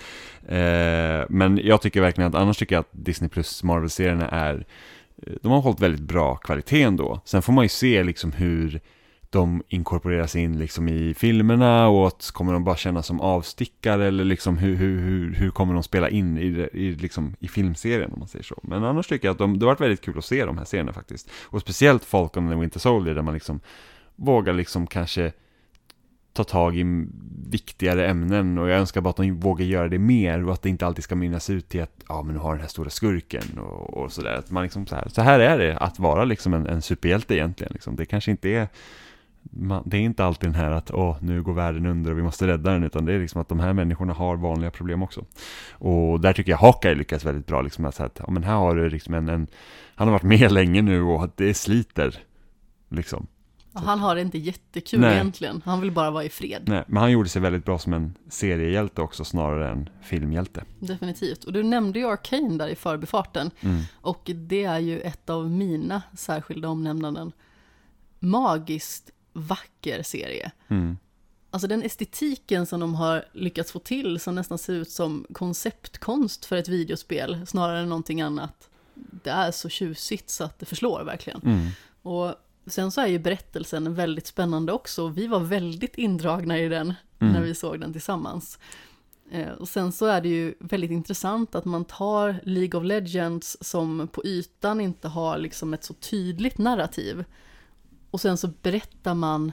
Eh, 0.48 1.26
men 1.28 1.60
jag 1.62 1.82
tycker 1.82 2.00
verkligen 2.00 2.28
att 2.28 2.40
annars 2.40 2.58
tycker 2.58 2.74
jag 2.74 2.80
att 2.80 3.04
Disney 3.04 3.30
plus 3.30 3.62
Marvel-serierna 3.62 4.28
är 4.28 4.66
de 5.42 5.52
har 5.52 5.60
hållit 5.60 5.80
väldigt 5.80 6.00
bra 6.00 6.36
kvalitet 6.36 6.82
ändå. 6.82 7.20
Sen 7.24 7.42
får 7.42 7.52
man 7.52 7.64
ju 7.64 7.68
se 7.68 8.02
liksom 8.02 8.32
hur 8.32 8.80
de 9.30 9.62
inkorporeras 9.68 10.36
in 10.36 10.58
liksom 10.58 10.88
i 10.88 11.14
filmerna 11.14 11.88
och 11.88 12.06
att 12.06 12.30
kommer 12.32 12.52
de 12.52 12.64
bara 12.64 12.76
kännas 12.76 13.06
som 13.06 13.20
avstickare 13.20 14.06
eller 14.06 14.24
liksom 14.24 14.58
hur, 14.58 14.76
hur, 14.76 15.00
hur, 15.00 15.34
hur 15.34 15.50
kommer 15.50 15.74
de 15.74 15.82
spela 15.82 16.08
in 16.08 16.38
i, 16.38 16.68
i, 16.72 16.94
liksom, 16.94 17.36
i 17.40 17.48
filmserien 17.48 18.12
om 18.12 18.18
man 18.18 18.28
säger 18.28 18.44
så. 18.44 18.60
Men 18.62 18.84
annars 18.84 19.06
tycker 19.06 19.28
jag 19.28 19.32
att 19.32 19.38
de, 19.38 19.58
det 19.58 19.66
har 19.66 19.72
varit 19.72 19.80
väldigt 19.80 20.00
kul 20.00 20.18
att 20.18 20.24
se 20.24 20.44
de 20.44 20.58
här 20.58 20.64
serierna 20.64 20.92
faktiskt. 20.92 21.30
Och 21.44 21.60
speciellt 21.60 22.04
Falcon 22.04 22.44
and 22.44 22.52
the 22.52 22.60
Winter 22.60 22.80
Soldier 22.80 23.14
där 23.14 23.22
man 23.22 23.34
liksom 23.34 23.60
vågar 24.16 24.52
liksom 24.52 24.86
kanske 24.86 25.32
ta 26.32 26.44
tag 26.44 26.76
i 26.76 27.06
viktigare 27.48 28.08
ämnen 28.08 28.58
och 28.58 28.68
jag 28.68 28.78
önskar 28.78 29.00
bara 29.00 29.10
att 29.10 29.16
de 29.16 29.40
vågar 29.40 29.64
göra 29.66 29.88
det 29.88 29.98
mer 29.98 30.44
och 30.44 30.52
att 30.52 30.62
det 30.62 30.68
inte 30.68 30.86
alltid 30.86 31.04
ska 31.04 31.14
minnas 31.14 31.50
ut 31.50 31.68
till 31.68 31.82
att 31.82 32.04
ja 32.08 32.22
men 32.22 32.34
nu 32.34 32.40
har 32.40 32.52
den 32.52 32.60
här 32.60 32.68
stora 32.68 32.90
skurken 32.90 33.58
och, 33.58 33.94
och 33.94 34.12
sådär. 34.12 34.34
Att 34.34 34.50
man 34.50 34.62
liksom 34.62 34.86
så 34.86 34.94
här, 34.94 35.08
så 35.08 35.22
här 35.22 35.40
är 35.40 35.58
det 35.58 35.76
att 35.76 35.98
vara 35.98 36.24
liksom 36.24 36.54
en, 36.54 36.66
en 36.66 36.82
superhjälte 36.82 37.34
egentligen. 37.34 37.72
Liksom. 37.72 37.96
Det 37.96 38.04
kanske 38.04 38.30
inte 38.30 38.48
är 38.48 38.68
man, 39.50 39.82
det 39.86 39.96
är 39.96 40.00
inte 40.00 40.24
alltid 40.24 40.48
den 40.48 40.54
här 40.54 40.70
att 40.70 40.90
åh, 40.90 41.16
nu 41.20 41.42
går 41.42 41.52
världen 41.52 41.86
under 41.86 42.10
och 42.10 42.18
vi 42.18 42.22
måste 42.22 42.46
rädda 42.46 42.70
den, 42.70 42.84
utan 42.84 43.04
det 43.04 43.12
är 43.12 43.18
liksom 43.18 43.40
att 43.40 43.48
de 43.48 43.60
här 43.60 43.72
människorna 43.72 44.12
har 44.12 44.36
vanliga 44.36 44.70
problem 44.70 45.02
också. 45.02 45.24
Och 45.72 46.20
där 46.20 46.32
tycker 46.32 46.50
jag 46.50 46.58
Hawkeye 46.58 46.94
lyckas 46.94 47.24
väldigt 47.24 47.46
bra, 47.46 47.62
liksom 47.62 47.84
att, 47.84 48.00
att 48.00 48.20
ja, 48.26 48.30
men 48.30 48.44
här 48.44 48.54
har 48.54 48.74
du 48.74 48.90
liksom 48.90 49.14
en, 49.14 49.28
en, 49.28 49.46
han 49.94 50.08
har 50.08 50.12
varit 50.12 50.22
med 50.22 50.52
länge 50.58 50.82
nu 50.82 51.02
och 51.02 51.30
det 51.36 51.54
sliter, 51.54 52.18
liksom. 52.88 53.26
Och 53.72 53.80
han 53.80 54.00
har 54.00 54.14
det 54.14 54.20
inte 54.20 54.38
jättekul 54.38 55.00
Nej. 55.00 55.14
egentligen, 55.14 55.62
han 55.64 55.80
vill 55.80 55.92
bara 55.92 56.10
vara 56.10 56.24
i 56.24 56.28
fred. 56.28 56.62
Nej, 56.66 56.84
men 56.86 56.96
han 56.96 57.12
gjorde 57.12 57.28
sig 57.28 57.42
väldigt 57.42 57.64
bra 57.64 57.78
som 57.78 57.92
en 57.92 58.14
seriehjälte 58.28 59.02
också, 59.02 59.24
snarare 59.24 59.70
än 59.70 59.88
filmhjälte. 60.02 60.64
Definitivt. 60.78 61.44
Och 61.44 61.52
du 61.52 61.62
nämnde 61.62 61.98
ju 61.98 62.06
Arcane 62.06 62.58
där 62.58 62.68
i 62.68 62.74
förbifarten. 62.74 63.50
Mm. 63.60 63.82
Och 63.92 64.30
det 64.34 64.64
är 64.64 64.78
ju 64.78 65.00
ett 65.00 65.30
av 65.30 65.50
mina 65.50 66.02
särskilda 66.16 66.68
omnämnanden. 66.68 67.32
Magiskt 68.18 69.10
vacker 69.32 70.02
serie. 70.02 70.50
Mm. 70.68 70.96
Alltså 71.50 71.68
den 71.68 71.82
estetiken 71.82 72.66
som 72.66 72.80
de 72.80 72.94
har 72.94 73.24
lyckats 73.32 73.72
få 73.72 73.78
till 73.78 74.20
som 74.20 74.34
nästan 74.34 74.58
ser 74.58 74.72
ut 74.72 74.90
som 74.90 75.26
konceptkonst 75.32 76.44
för 76.44 76.56
ett 76.56 76.68
videospel 76.68 77.46
snarare 77.46 77.80
än 77.80 77.88
någonting 77.88 78.20
annat. 78.20 78.68
Det 78.94 79.30
är 79.30 79.50
så 79.50 79.68
tjusigt 79.68 80.30
så 80.30 80.44
att 80.44 80.58
det 80.58 80.66
förslår 80.66 81.04
verkligen. 81.04 81.40
Mm. 81.44 81.68
Och 82.02 82.34
sen 82.66 82.90
så 82.90 83.00
är 83.00 83.06
ju 83.06 83.18
berättelsen 83.18 83.94
väldigt 83.94 84.26
spännande 84.26 84.72
också. 84.72 85.08
Vi 85.08 85.26
var 85.26 85.40
väldigt 85.40 85.98
indragna 85.98 86.58
i 86.58 86.68
den 86.68 86.94
Mm. 87.20 87.32
när 87.34 87.40
vi 87.42 87.54
såg 87.54 87.80
den 87.80 87.92
tillsammans. 87.92 88.58
Eh, 89.30 89.48
Och 89.48 89.68
sen 89.68 89.92
så 89.92 90.06
är 90.06 90.20
det 90.20 90.28
ju 90.28 90.54
väldigt 90.60 90.90
intressant 90.90 91.54
att 91.54 91.64
man 91.64 91.84
tar 91.84 92.40
League 92.44 92.80
of 92.80 92.84
Legends 92.86 93.56
som 93.60 94.08
på 94.12 94.24
ytan 94.26 94.80
inte 94.80 95.08
har 95.08 95.38
liksom 95.38 95.74
ett 95.74 95.84
så 95.84 95.94
tydligt 95.94 96.58
narrativ. 96.58 97.24
Och 98.10 98.20
sen 98.20 98.36
så 98.36 98.48
berättar 98.62 99.14
man 99.14 99.52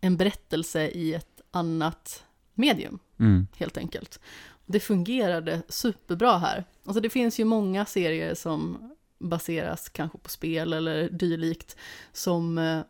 en 0.00 0.16
berättelse 0.16 0.88
i 0.88 1.14
ett 1.14 1.40
annat 1.50 2.24
medium 2.54 2.98
Mm. 3.18 3.46
helt 3.56 3.76
enkelt. 3.78 4.20
Det 4.66 4.80
fungerade 4.80 5.62
superbra 5.68 6.38
här. 6.38 6.64
Alltså 6.84 7.00
det 7.00 7.10
finns 7.10 7.40
ju 7.40 7.44
många 7.44 7.86
serier 7.86 8.34
som 8.34 8.90
baseras 9.18 9.88
kanske 9.88 10.18
på 10.18 10.30
spel 10.30 10.72
eller 10.72 11.08
dylikt 11.10 11.76
som 12.12 12.58
eh, 12.58 12.80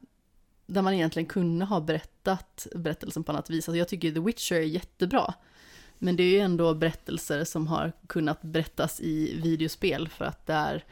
där 0.67 0.83
man 0.83 0.95
egentligen 0.95 1.27
kunde 1.27 1.65
ha 1.65 1.81
berättat 1.81 2.67
berättelsen 2.75 3.25
på 3.25 3.33
annat 3.33 3.51
vis. 3.51 3.69
Alltså 3.69 3.79
jag 3.79 3.89
tycker 3.89 4.13
The 4.13 4.21
Witcher 4.21 4.55
är 4.57 4.61
jättebra. 4.61 5.35
Men 5.99 6.17
det 6.17 6.23
är 6.23 6.31
ju 6.31 6.39
ändå 6.39 6.75
berättelser 6.75 7.45
som 7.45 7.67
har 7.67 7.93
kunnat 8.07 8.43
berättas 8.43 9.01
i 9.01 9.41
videospel 9.41 10.09
för 10.09 10.25
att 10.25 10.47
det 10.47 10.53
är 10.53 10.85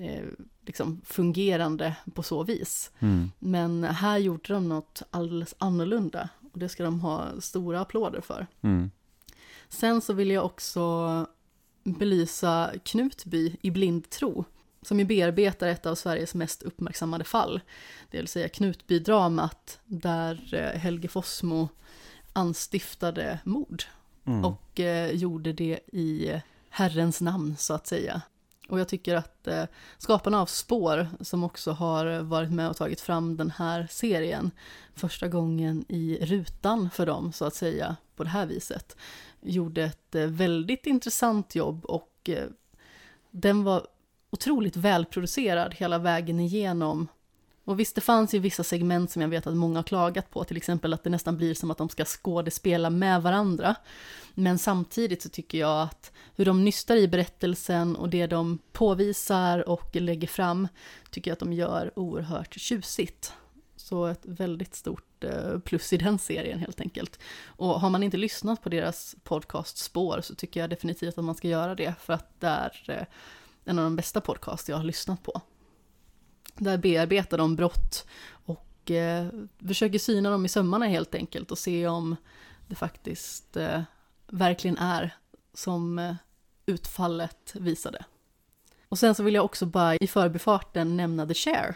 eh, 0.00 0.24
liksom 0.68 1.00
fungerande 1.04 1.96
på 2.14 2.22
så 2.22 2.42
vis. 2.42 2.90
Mm. 2.98 3.30
Men 3.38 3.84
här 3.84 4.18
gjorde 4.18 4.52
de 4.54 4.68
något 4.68 5.02
alldeles 5.10 5.54
annorlunda 5.58 6.28
och 6.52 6.58
det 6.58 6.68
ska 6.68 6.84
de 6.84 7.00
ha 7.00 7.40
stora 7.40 7.80
applåder 7.80 8.20
för. 8.20 8.46
Mm. 8.60 8.90
Sen 9.68 10.00
så 10.00 10.12
vill 10.12 10.30
jag 10.30 10.44
också 10.44 11.26
belysa 11.84 12.72
Knutby 12.84 13.56
i 13.60 13.70
blind 13.70 14.10
tro, 14.10 14.44
som 14.82 14.98
ju 14.98 15.04
bearbetar 15.04 15.68
ett 15.68 15.86
av 15.86 15.94
Sveriges 15.94 16.34
mest 16.34 16.62
uppmärksammade 16.62 17.24
fall, 17.24 17.60
det 18.10 18.18
vill 18.18 18.28
säga 18.28 18.48
Knutby-dramat 18.48 19.78
där 19.84 20.54
eh, 20.54 20.80
Helge 20.80 21.08
Fossmo 21.08 21.68
anstiftade 22.32 23.38
mord 23.44 23.84
Mm. 24.28 24.44
och 24.44 24.80
eh, 24.80 25.10
gjorde 25.10 25.52
det 25.52 25.80
i 25.92 26.40
Herrens 26.70 27.20
namn 27.20 27.56
så 27.58 27.74
att 27.74 27.86
säga. 27.86 28.22
Och 28.68 28.80
jag 28.80 28.88
tycker 28.88 29.14
att 29.14 29.46
eh, 29.46 29.64
skaparna 29.98 30.40
av 30.40 30.46
Spår, 30.46 31.08
som 31.20 31.44
också 31.44 31.72
har 31.72 32.20
varit 32.20 32.50
med 32.50 32.68
och 32.68 32.76
tagit 32.76 33.00
fram 33.00 33.36
den 33.36 33.50
här 33.50 33.86
serien, 33.90 34.50
första 34.94 35.28
gången 35.28 35.84
i 35.88 36.18
rutan 36.20 36.90
för 36.90 37.06
dem 37.06 37.32
så 37.32 37.44
att 37.44 37.54
säga, 37.54 37.96
på 38.16 38.24
det 38.24 38.30
här 38.30 38.46
viset, 38.46 38.96
gjorde 39.40 39.82
ett 39.82 40.14
eh, 40.14 40.26
väldigt 40.26 40.86
intressant 40.86 41.54
jobb 41.54 41.84
och 41.84 42.28
eh, 42.28 42.48
den 43.30 43.64
var 43.64 43.86
otroligt 44.30 44.76
välproducerad 44.76 45.74
hela 45.74 45.98
vägen 45.98 46.40
igenom. 46.40 47.08
Och 47.68 47.80
visst, 47.80 47.94
det 47.94 48.00
fanns 48.00 48.34
ju 48.34 48.38
vissa 48.38 48.64
segment 48.64 49.10
som 49.10 49.22
jag 49.22 49.28
vet 49.28 49.46
att 49.46 49.56
många 49.56 49.78
har 49.78 49.82
klagat 49.82 50.30
på, 50.30 50.44
till 50.44 50.56
exempel 50.56 50.92
att 50.92 51.04
det 51.04 51.10
nästan 51.10 51.36
blir 51.36 51.54
som 51.54 51.70
att 51.70 51.78
de 51.78 51.88
ska 51.88 52.04
skådespela 52.04 52.90
med 52.90 53.22
varandra. 53.22 53.74
Men 54.34 54.58
samtidigt 54.58 55.22
så 55.22 55.28
tycker 55.28 55.58
jag 55.58 55.82
att 55.82 56.12
hur 56.36 56.44
de 56.44 56.64
nystar 56.64 56.96
i 56.96 57.08
berättelsen 57.08 57.96
och 57.96 58.08
det 58.08 58.26
de 58.26 58.58
påvisar 58.72 59.68
och 59.68 59.96
lägger 59.96 60.28
fram 60.28 60.68
tycker 61.10 61.30
jag 61.30 61.32
att 61.32 61.40
de 61.40 61.52
gör 61.52 61.98
oerhört 61.98 62.54
tjusigt. 62.54 63.32
Så 63.76 64.06
ett 64.06 64.22
väldigt 64.22 64.74
stort 64.74 65.24
eh, 65.24 65.58
plus 65.58 65.92
i 65.92 65.96
den 65.96 66.18
serien 66.18 66.58
helt 66.58 66.80
enkelt. 66.80 67.18
Och 67.46 67.80
har 67.80 67.90
man 67.90 68.02
inte 68.02 68.16
lyssnat 68.16 68.62
på 68.62 68.68
deras 68.68 69.16
podcast 69.24 69.78
Spår 69.78 70.20
så 70.22 70.34
tycker 70.34 70.60
jag 70.60 70.70
definitivt 70.70 71.18
att 71.18 71.24
man 71.24 71.34
ska 71.34 71.48
göra 71.48 71.74
det 71.74 71.94
för 72.00 72.12
att 72.12 72.40
det 72.40 72.46
är 72.46 72.84
eh, 72.88 73.06
en 73.64 73.78
av 73.78 73.84
de 73.84 73.96
bästa 73.96 74.20
podcast 74.20 74.68
jag 74.68 74.76
har 74.76 74.84
lyssnat 74.84 75.22
på. 75.22 75.42
Där 76.58 76.78
bearbetar 76.78 77.38
de 77.38 77.56
brott 77.56 78.06
och 78.30 78.90
eh, 78.90 79.26
försöker 79.66 79.98
syna 79.98 80.30
dem 80.30 80.44
i 80.44 80.48
sömmarna 80.48 80.86
helt 80.86 81.14
enkelt 81.14 81.50
och 81.50 81.58
se 81.58 81.86
om 81.86 82.16
det 82.66 82.74
faktiskt 82.74 83.56
eh, 83.56 83.82
verkligen 84.26 84.78
är 84.78 85.16
som 85.54 85.98
eh, 85.98 86.14
utfallet 86.66 87.54
visade. 87.54 88.04
Och 88.88 88.98
sen 88.98 89.14
så 89.14 89.22
vill 89.22 89.34
jag 89.34 89.44
också 89.44 89.66
bara 89.66 89.96
i 89.96 90.06
förbifarten 90.06 90.96
nämna 90.96 91.26
The 91.26 91.34
Share 91.34 91.74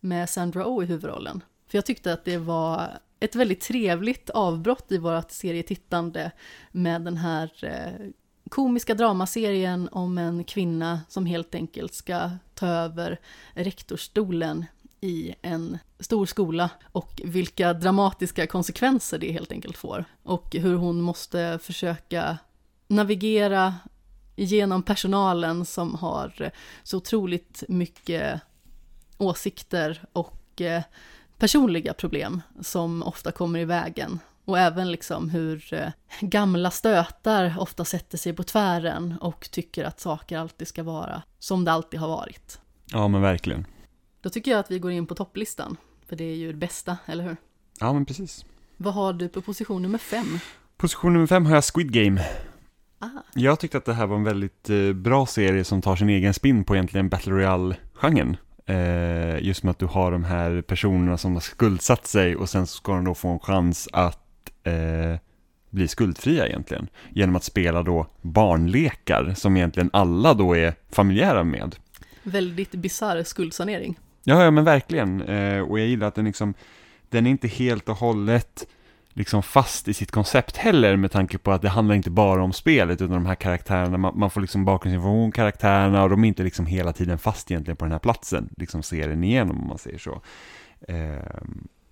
med 0.00 0.30
Sandra 0.30 0.66
Oh 0.66 0.84
i 0.84 0.86
huvudrollen. 0.86 1.42
För 1.68 1.78
jag 1.78 1.86
tyckte 1.86 2.12
att 2.12 2.24
det 2.24 2.38
var 2.38 2.98
ett 3.20 3.34
väldigt 3.34 3.60
trevligt 3.60 4.30
avbrott 4.30 4.92
i 4.92 4.98
vårt 4.98 5.30
serietittande 5.30 6.30
med 6.72 7.02
den 7.02 7.16
här 7.16 7.50
eh, 7.64 8.06
komiska 8.50 8.94
dramaserien 8.94 9.88
om 9.92 10.18
en 10.18 10.44
kvinna 10.44 11.00
som 11.08 11.26
helt 11.26 11.54
enkelt 11.54 11.94
ska 11.94 12.30
ta 12.54 12.66
över 12.66 13.20
rektorstolen 13.54 14.64
i 15.00 15.34
en 15.42 15.78
stor 16.00 16.26
skola 16.26 16.70
och 16.92 17.20
vilka 17.24 17.72
dramatiska 17.72 18.46
konsekvenser 18.46 19.18
det 19.18 19.32
helt 19.32 19.52
enkelt 19.52 19.76
får. 19.76 20.04
Och 20.22 20.54
hur 20.54 20.76
hon 20.76 21.00
måste 21.00 21.58
försöka 21.62 22.38
navigera 22.88 23.74
genom 24.36 24.82
personalen 24.82 25.64
som 25.64 25.94
har 25.94 26.50
så 26.82 26.96
otroligt 26.96 27.64
mycket 27.68 28.40
åsikter 29.18 30.04
och 30.12 30.60
eh, 30.60 30.82
personliga 31.38 31.94
problem 31.94 32.42
som 32.60 33.02
ofta 33.02 33.32
kommer 33.32 33.58
i 33.58 33.64
vägen. 33.64 34.18
Och 34.46 34.58
även 34.58 34.90
liksom 34.92 35.30
hur 35.30 35.74
eh, 35.74 35.88
gamla 36.20 36.70
stötar 36.70 37.54
ofta 37.58 37.84
sätter 37.84 38.18
sig 38.18 38.32
på 38.32 38.42
tvären 38.42 39.14
och 39.20 39.48
tycker 39.50 39.84
att 39.84 40.00
saker 40.00 40.38
alltid 40.38 40.68
ska 40.68 40.82
vara 40.82 41.22
som 41.38 41.64
det 41.64 41.72
alltid 41.72 42.00
har 42.00 42.08
varit. 42.08 42.60
Ja, 42.92 43.08
men 43.08 43.20
verkligen. 43.22 43.66
Då 44.20 44.30
tycker 44.30 44.50
jag 44.50 44.60
att 44.60 44.70
vi 44.70 44.78
går 44.78 44.90
in 44.90 45.06
på 45.06 45.14
topplistan, 45.14 45.76
för 46.08 46.16
det 46.16 46.24
är 46.24 46.34
ju 46.36 46.52
det 46.52 46.58
bästa, 46.58 46.98
eller 47.06 47.24
hur? 47.24 47.36
Ja, 47.80 47.92
men 47.92 48.04
precis. 48.06 48.44
Vad 48.76 48.94
har 48.94 49.12
du 49.12 49.28
på 49.28 49.40
position 49.42 49.82
nummer 49.82 49.98
fem? 49.98 50.38
Position 50.76 51.12
nummer 51.12 51.26
fem 51.26 51.46
har 51.46 51.54
jag 51.54 51.64
Squid 51.74 51.92
Game. 51.92 52.24
Ah, 52.98 53.06
Jag 53.34 53.60
tyckte 53.60 53.78
att 53.78 53.84
det 53.84 53.94
här 53.94 54.06
var 54.06 54.16
en 54.16 54.24
väldigt 54.24 54.70
eh, 54.70 54.92
bra 54.92 55.26
serie 55.26 55.64
som 55.64 55.82
tar 55.82 55.96
sin 55.96 56.08
egen 56.10 56.34
spin 56.34 56.64
på 56.64 56.74
egentligen 56.74 57.08
Battle 57.08 57.32
Royale-genren. 57.32 58.36
Eh, 58.66 59.38
just 59.44 59.62
med 59.62 59.70
att 59.70 59.78
du 59.78 59.86
har 59.86 60.12
de 60.12 60.24
här 60.24 60.62
personerna 60.62 61.18
som 61.18 61.32
har 61.34 61.40
skuldsatt 61.40 62.06
sig 62.06 62.36
och 62.36 62.48
sen 62.50 62.66
så 62.66 62.76
ska 62.76 62.92
de 62.94 63.04
då 63.04 63.14
få 63.14 63.28
en 63.28 63.38
chans 63.40 63.88
att 63.92 64.25
eh, 64.66 65.18
bli 65.70 65.88
skuldfria 65.88 66.46
egentligen. 66.46 66.88
Genom 67.10 67.36
att 67.36 67.44
spela 67.44 67.82
då 67.82 68.06
barnlekar 68.22 69.34
som 69.34 69.56
egentligen 69.56 69.90
alla 69.92 70.34
då 70.34 70.56
är 70.56 70.74
familjära 70.90 71.44
med. 71.44 71.76
väldigt 72.22 72.72
bisarr 72.72 73.22
skuldsanering. 73.22 73.98
Ja, 74.24 74.44
ja 74.44 74.50
men 74.50 74.64
verkligen. 74.64 75.22
Eh, 75.22 75.60
och 75.60 75.78
jag 75.80 75.86
gillar 75.86 76.06
att 76.06 76.14
den 76.14 76.24
liksom, 76.24 76.54
den 77.08 77.26
är 77.26 77.30
inte 77.30 77.48
helt 77.48 77.88
och 77.88 77.96
hållet 77.96 78.66
liksom 79.16 79.42
fast 79.42 79.88
i 79.88 79.94
sitt 79.94 80.10
koncept 80.10 80.56
heller 80.56 80.96
med 80.96 81.10
tanke 81.10 81.38
på 81.38 81.52
att 81.52 81.62
det 81.62 81.68
handlar 81.68 81.94
inte 81.94 82.10
bara 82.10 82.42
om 82.42 82.52
spelet 82.52 83.02
utan 83.02 83.14
de 83.14 83.26
här 83.26 83.34
karaktärerna, 83.34 83.98
man, 83.98 84.18
man 84.18 84.30
får 84.30 84.40
liksom 84.40 84.64
bakgrundsinformation 84.64 85.32
karaktärerna 85.32 86.02
och 86.02 86.10
de 86.10 86.24
är 86.24 86.28
inte 86.28 86.42
liksom 86.42 86.66
hela 86.66 86.92
tiden 86.92 87.18
fast 87.18 87.50
egentligen 87.50 87.76
på 87.76 87.84
den 87.84 87.92
här 87.92 87.98
platsen, 87.98 88.48
liksom 88.56 88.82
serien 88.82 89.24
igenom 89.24 89.60
om 89.60 89.68
man 89.68 89.78
säger 89.78 89.98
så. 89.98 90.22
Eh, 90.88 91.42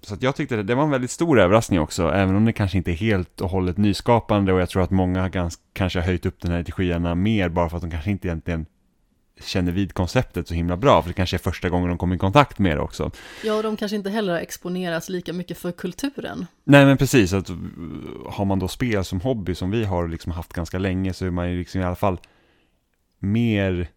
Så 0.07 0.17
jag 0.21 0.37
tyckte 0.37 0.57
det, 0.57 0.63
det 0.63 0.75
var 0.75 0.83
en 0.83 0.91
väldigt 0.91 1.11
stor 1.11 1.41
överraskning 1.41 1.81
också, 1.81 2.11
även 2.11 2.37
om 2.37 2.45
det 2.45 2.53
kanske 2.53 2.77
inte 2.77 2.91
är 2.91 2.97
helt 2.97 3.41
och 3.41 3.51
hållet 3.51 3.77
nyskapande 3.77 4.53
och 4.53 4.61
jag 4.61 4.69
tror 4.69 4.83
att 4.83 4.91
många 4.91 5.21
har 5.21 5.29
gans, 5.29 5.59
kanske 5.73 5.99
har 5.99 6.07
höjt 6.07 6.27
upp 6.27 6.41
den 6.41 6.51
här 6.51 6.63
till 6.63 6.75
skyarna 6.75 7.15
mer 7.15 7.49
bara 7.49 7.69
för 7.69 7.77
att 7.77 7.83
de 7.83 7.91
kanske 7.91 8.11
inte 8.11 8.29
egentligen 8.29 8.67
känner 9.41 9.73
vid 9.73 9.95
konceptet 9.95 10.49
så 10.49 10.55
himla 10.55 10.77
bra, 10.77 11.03
för 11.03 11.09
det 11.09 11.15
kanske 11.15 11.37
är 11.37 11.39
första 11.39 11.69
gången 11.69 11.89
de 11.89 11.99
kommer 11.99 12.17
i 12.17 12.19
kontakt 12.19 12.59
med 12.59 12.77
det 12.77 12.81
också. 12.81 13.11
Ja, 13.45 13.55
och 13.55 13.63
de 13.63 13.77
kanske 13.77 13.97
inte 13.97 14.11
heller 14.11 14.33
har 14.33 14.41
exponerats 14.41 15.09
lika 15.09 15.33
mycket 15.33 15.59
för 15.59 15.73
kulturen. 15.73 16.47
Nej 16.65 16.87
men 16.87 16.97
precis, 16.97 17.33
att 17.33 17.51
har 18.27 18.45
man 18.45 18.59
då 18.59 18.69
spel 18.69 19.05
som 19.05 19.21
hobby 19.21 19.55
som 19.55 19.71
vi 19.71 19.85
har 19.85 20.09
liksom 20.09 20.33
haft 20.33 20.53
ganska 20.53 20.79
länge 20.79 21.13
så 21.13 21.27
är 21.27 21.31
man 21.31 21.51
ju 21.51 21.59
liksom 21.59 21.81
i 21.81 21.85
alla 21.85 21.97
fall 21.97 22.19
mer, 23.19 23.89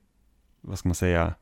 vad 0.62 0.80
ska 0.80 0.90
man 0.90 0.96
säga, 0.96 1.34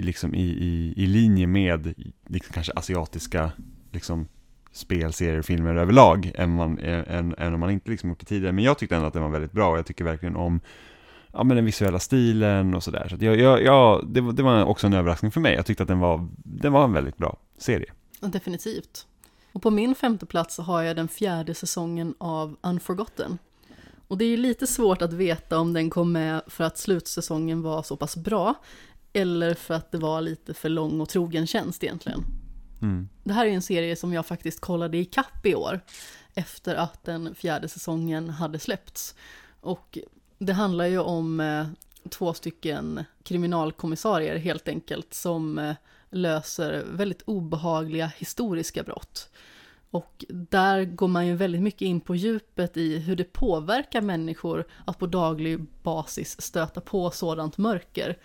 liksom 0.00 0.34
i, 0.34 0.44
i, 0.44 0.94
i 0.96 1.06
linje 1.06 1.46
med 1.46 1.94
liksom 2.26 2.52
kanske 2.52 2.72
asiatiska 2.72 3.52
liksom, 3.90 4.28
spel, 4.72 5.12
serier, 5.12 5.42
filmer 5.42 5.74
överlag 5.74 6.32
än, 6.34 6.50
man, 6.50 6.78
eh, 6.78 7.16
än, 7.16 7.34
än 7.38 7.54
om 7.54 7.60
man 7.60 7.70
inte 7.70 7.90
liksom 7.90 8.08
gjort 8.08 8.20
det 8.20 8.26
tidigare. 8.26 8.52
Men 8.52 8.64
jag 8.64 8.78
tyckte 8.78 8.96
ändå 8.96 9.06
att 9.06 9.14
den 9.14 9.22
var 9.22 9.30
väldigt 9.30 9.52
bra 9.52 9.70
och 9.70 9.78
jag 9.78 9.86
tycker 9.86 10.04
verkligen 10.04 10.36
om 10.36 10.60
ja, 11.32 11.44
men 11.44 11.56
den 11.56 11.64
visuella 11.64 11.98
stilen 11.98 12.74
och 12.74 12.82
sådär. 12.82 13.06
Så, 13.10 13.18
så 13.18 13.24
jag, 13.24 13.36
jag, 13.36 13.62
jag, 13.62 14.06
det, 14.06 14.20
var, 14.20 14.32
det 14.32 14.42
var 14.42 14.64
också 14.64 14.86
en 14.86 14.92
överraskning 14.92 15.30
för 15.30 15.40
mig. 15.40 15.54
Jag 15.54 15.66
tyckte 15.66 15.82
att 15.82 15.88
den 15.88 15.98
var, 15.98 16.28
den 16.36 16.72
var 16.72 16.84
en 16.84 16.92
väldigt 16.92 17.16
bra 17.16 17.38
serie. 17.58 17.92
Definitivt. 18.20 19.06
Och 19.52 19.62
på 19.62 19.70
min 19.70 19.94
femte 19.94 20.26
plats 20.26 20.58
har 20.58 20.82
jag 20.82 20.96
den 20.96 21.08
fjärde 21.08 21.54
säsongen 21.54 22.14
av 22.18 22.56
Unforgotten. 22.60 23.38
Och 24.08 24.18
det 24.18 24.24
är 24.24 24.28
ju 24.28 24.36
lite 24.36 24.66
svårt 24.66 25.02
att 25.02 25.12
veta 25.12 25.58
om 25.58 25.72
den 25.72 25.90
kom 25.90 26.12
med 26.12 26.42
för 26.46 26.64
att 26.64 26.78
slutsäsongen 26.78 27.62
var 27.62 27.82
så 27.82 27.96
pass 27.96 28.16
bra, 28.16 28.54
eller 29.12 29.54
för 29.54 29.74
att 29.74 29.92
det 29.92 29.98
var 29.98 30.20
lite 30.20 30.54
för 30.54 30.68
lång 30.68 31.00
och 31.00 31.08
trogen 31.08 31.46
tjänst 31.46 31.84
egentligen. 31.84 32.24
Mm. 32.82 33.08
Det 33.24 33.32
här 33.32 33.46
är 33.46 33.50
en 33.50 33.62
serie 33.62 33.96
som 33.96 34.12
jag 34.12 34.26
faktiskt 34.26 34.60
kollade 34.60 34.98
i 34.98 35.04
kapp 35.04 35.46
i 35.46 35.54
år, 35.54 35.80
efter 36.34 36.74
att 36.74 37.04
den 37.04 37.34
fjärde 37.34 37.68
säsongen 37.68 38.30
hade 38.30 38.58
släppts. 38.58 39.14
Och 39.60 39.98
det 40.38 40.52
handlar 40.52 40.86
ju 40.86 40.98
om 40.98 41.40
eh, 41.40 41.66
två 42.10 42.34
stycken 42.34 43.04
kriminalkommissarier 43.22 44.36
helt 44.36 44.68
enkelt, 44.68 45.14
som 45.14 45.58
eh, 45.58 45.74
löser 46.10 46.84
väldigt 46.92 47.22
obehagliga 47.22 48.06
historiska 48.06 48.82
brott. 48.82 49.30
Och 49.90 50.24
där 50.28 50.84
går 50.84 51.08
man 51.08 51.26
ju 51.26 51.36
väldigt 51.36 51.62
mycket 51.62 51.82
in 51.82 52.00
på 52.00 52.14
djupet 52.14 52.76
i 52.76 52.98
hur 52.98 53.16
det 53.16 53.32
påverkar 53.32 54.00
människor 54.00 54.64
att 54.84 54.98
på 54.98 55.06
daglig 55.06 55.66
basis 55.82 56.40
stöta 56.40 56.80
på 56.80 57.10
sådant 57.10 57.58
mörker. 57.58 58.18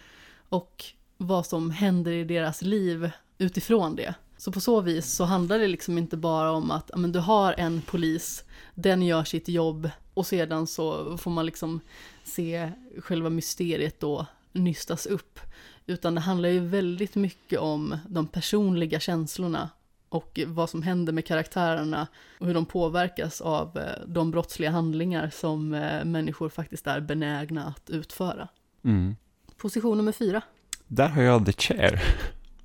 Och 0.49 0.85
vad 1.17 1.45
som 1.45 1.71
händer 1.71 2.11
i 2.11 2.23
deras 2.23 2.61
liv 2.61 3.11
utifrån 3.37 3.95
det. 3.95 4.15
Så 4.37 4.51
på 4.51 4.59
så 4.59 4.81
vis 4.81 5.13
så 5.13 5.23
handlar 5.23 5.59
det 5.59 5.67
liksom 5.67 5.97
inte 5.97 6.17
bara 6.17 6.51
om 6.51 6.71
att 6.71 6.91
men, 6.95 7.11
du 7.11 7.19
har 7.19 7.53
en 7.57 7.81
polis, 7.81 8.43
den 8.75 9.01
gör 9.01 9.23
sitt 9.23 9.47
jobb 9.47 9.89
och 10.13 10.27
sedan 10.27 10.67
så 10.67 11.17
får 11.17 11.31
man 11.31 11.45
liksom 11.45 11.79
se 12.23 12.71
själva 12.99 13.29
mysteriet 13.29 13.99
då 13.99 14.25
nystas 14.51 15.05
upp. 15.05 15.39
Utan 15.85 16.15
det 16.15 16.21
handlar 16.21 16.49
ju 16.49 16.59
väldigt 16.59 17.15
mycket 17.15 17.59
om 17.59 17.97
de 18.07 18.27
personliga 18.27 18.99
känslorna 18.99 19.69
och 20.09 20.39
vad 20.47 20.69
som 20.69 20.83
händer 20.83 21.13
med 21.13 21.25
karaktärerna 21.25 22.07
och 22.39 22.47
hur 22.47 22.53
de 22.53 22.65
påverkas 22.65 23.41
av 23.41 23.77
eh, 23.77 24.07
de 24.07 24.31
brottsliga 24.31 24.71
handlingar 24.71 25.29
som 25.29 25.73
eh, 25.73 26.05
människor 26.05 26.49
faktiskt 26.49 26.87
är 26.87 26.99
benägna 26.99 27.65
att 27.65 27.89
utföra. 27.89 28.47
Mm. 28.83 29.15
Position 29.57 29.97
nummer 29.97 30.11
fyra. 30.11 30.41
Där 30.87 31.07
har 31.09 31.21
jag 31.21 31.45
The 31.45 31.51
Chair, 31.51 32.01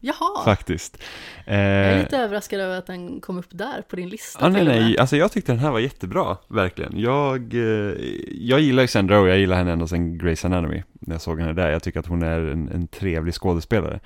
Jaha, 0.01 0.44
faktiskt. 0.44 0.98
Eh, 1.47 1.56
jag 1.59 1.66
är 1.93 1.98
lite 2.02 2.16
överraskad 2.19 2.60
över 2.60 2.78
att 2.78 2.86
den 2.86 3.20
kom 3.20 3.39
upp 3.39 3.47
där 3.51 3.82
på 3.89 3.97
din 3.97 4.09
lista. 4.09 4.39
Ja, 4.44 4.48
nej, 4.48 4.64
nej, 4.64 4.98
alltså 4.98 5.16
jag 5.16 5.32
tyckte 5.32 5.52
den 5.52 5.59
här 5.59 5.70
var 5.70 5.78
jättebra, 5.81 6.36
verkligen. 6.48 6.93
Jag, 7.01 7.55
eh, 7.55 7.94
jag 8.31 8.60
gillar 8.60 8.82
ju 8.82 8.86
Sandra 8.89 9.20
och 9.20 9.28
jag 9.28 9.39
gillar 9.39 9.56
henne 9.56 9.73
ända 9.73 9.86
sedan 9.86 10.20
Grey's 10.20 10.47
Anatomy, 10.47 10.82
när 10.93 11.14
jag 11.14 11.23
såg 11.23 11.40
henne 11.40 11.52
där. 11.52 11.70
Jag 11.70 11.82
tycker 11.82 12.01
att 12.01 12.06
hon 12.06 12.23
är 12.23 12.40
en, 12.40 12.69
en 12.69 12.89
trevlig 12.89 13.35
skådespelare. 13.35 14.01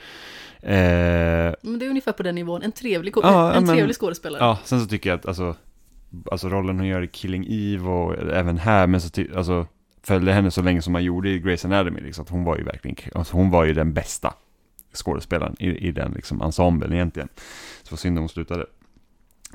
Eh, 0.63 1.55
Men 1.63 1.79
det 1.79 1.87
är 1.87 1.89
ungefär 1.91 2.13
på 2.13 2.23
den 2.23 2.35
nivån, 2.35 2.63
en 2.63 2.73
trevlig, 2.73 3.13
Ja, 3.23 3.53
en 3.55 3.65
men- 3.65 3.75
trevlig 3.77 3.97
skådespelare. 3.97 4.43
ja, 4.43 4.59
sen 4.65 4.81
så 4.81 4.87
tycker 4.87 5.11
jag 5.11 5.19
att 5.19 5.27
alltså, 5.27 5.55
alltså 6.31 6.49
rollen 6.49 6.79
hon 6.79 6.87
gör 6.89 7.03
i 7.03 7.09
Killing 7.09 7.47
Eve 7.49 7.89
och 7.89 8.15
även 8.33 8.59
här, 8.59 8.87
men 8.87 9.01
så 9.01 9.09
ty, 9.09 9.29
alltså, 9.37 9.67
följde 10.07 10.33
henne 10.33 10.51
så 10.51 10.63
länge 10.63 10.83
som 10.83 10.93
man 10.93 11.05
gjorde 11.05 11.29
i 11.29 11.41
Grey's 11.41 11.67
Anatomy, 11.67 12.01
liksom, 12.01 12.23
att 12.23 12.31
hon 12.31 12.45
var 12.45 12.57
ju 12.57 12.65
verkligen, 12.65 12.97
alltså, 13.15 13.37
hon 13.37 13.51
var 13.51 13.65
ju 13.65 13.73
den 13.73 13.93
bästa 13.93 14.35
skådespelaren 14.95 15.57
i, 15.59 15.69
i 15.89 15.93
den 15.93 16.13
liksom, 16.13 16.43
ensemblen 16.43 16.93
egentligen. 16.93 17.29
Så 17.83 17.91
var 17.91 17.97
synd 17.97 18.19
om 18.19 18.23
hon 18.23 18.29
slutade. 18.29 18.67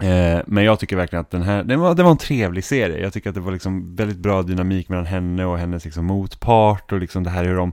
Eh, 0.01 0.41
men 0.47 0.63
jag 0.63 0.79
tycker 0.79 0.95
verkligen 0.95 1.21
att 1.21 1.31
den 1.31 1.41
här, 1.41 1.63
den 1.63 1.79
var, 1.79 1.95
det 1.95 2.03
var 2.03 2.11
en 2.11 2.17
trevlig 2.17 2.63
serie. 2.63 3.01
Jag 3.01 3.13
tycker 3.13 3.29
att 3.29 3.35
det 3.35 3.41
var 3.41 3.51
liksom 3.51 3.95
väldigt 3.95 4.17
bra 4.17 4.41
dynamik 4.41 4.89
mellan 4.89 5.05
henne 5.05 5.45
och 5.45 5.57
hennes 5.57 5.85
liksom 5.85 6.05
motpart 6.05 6.91
och 6.91 6.99
liksom 6.99 7.23
det 7.23 7.29
här 7.29 7.45
hur 7.45 7.55
de 7.55 7.71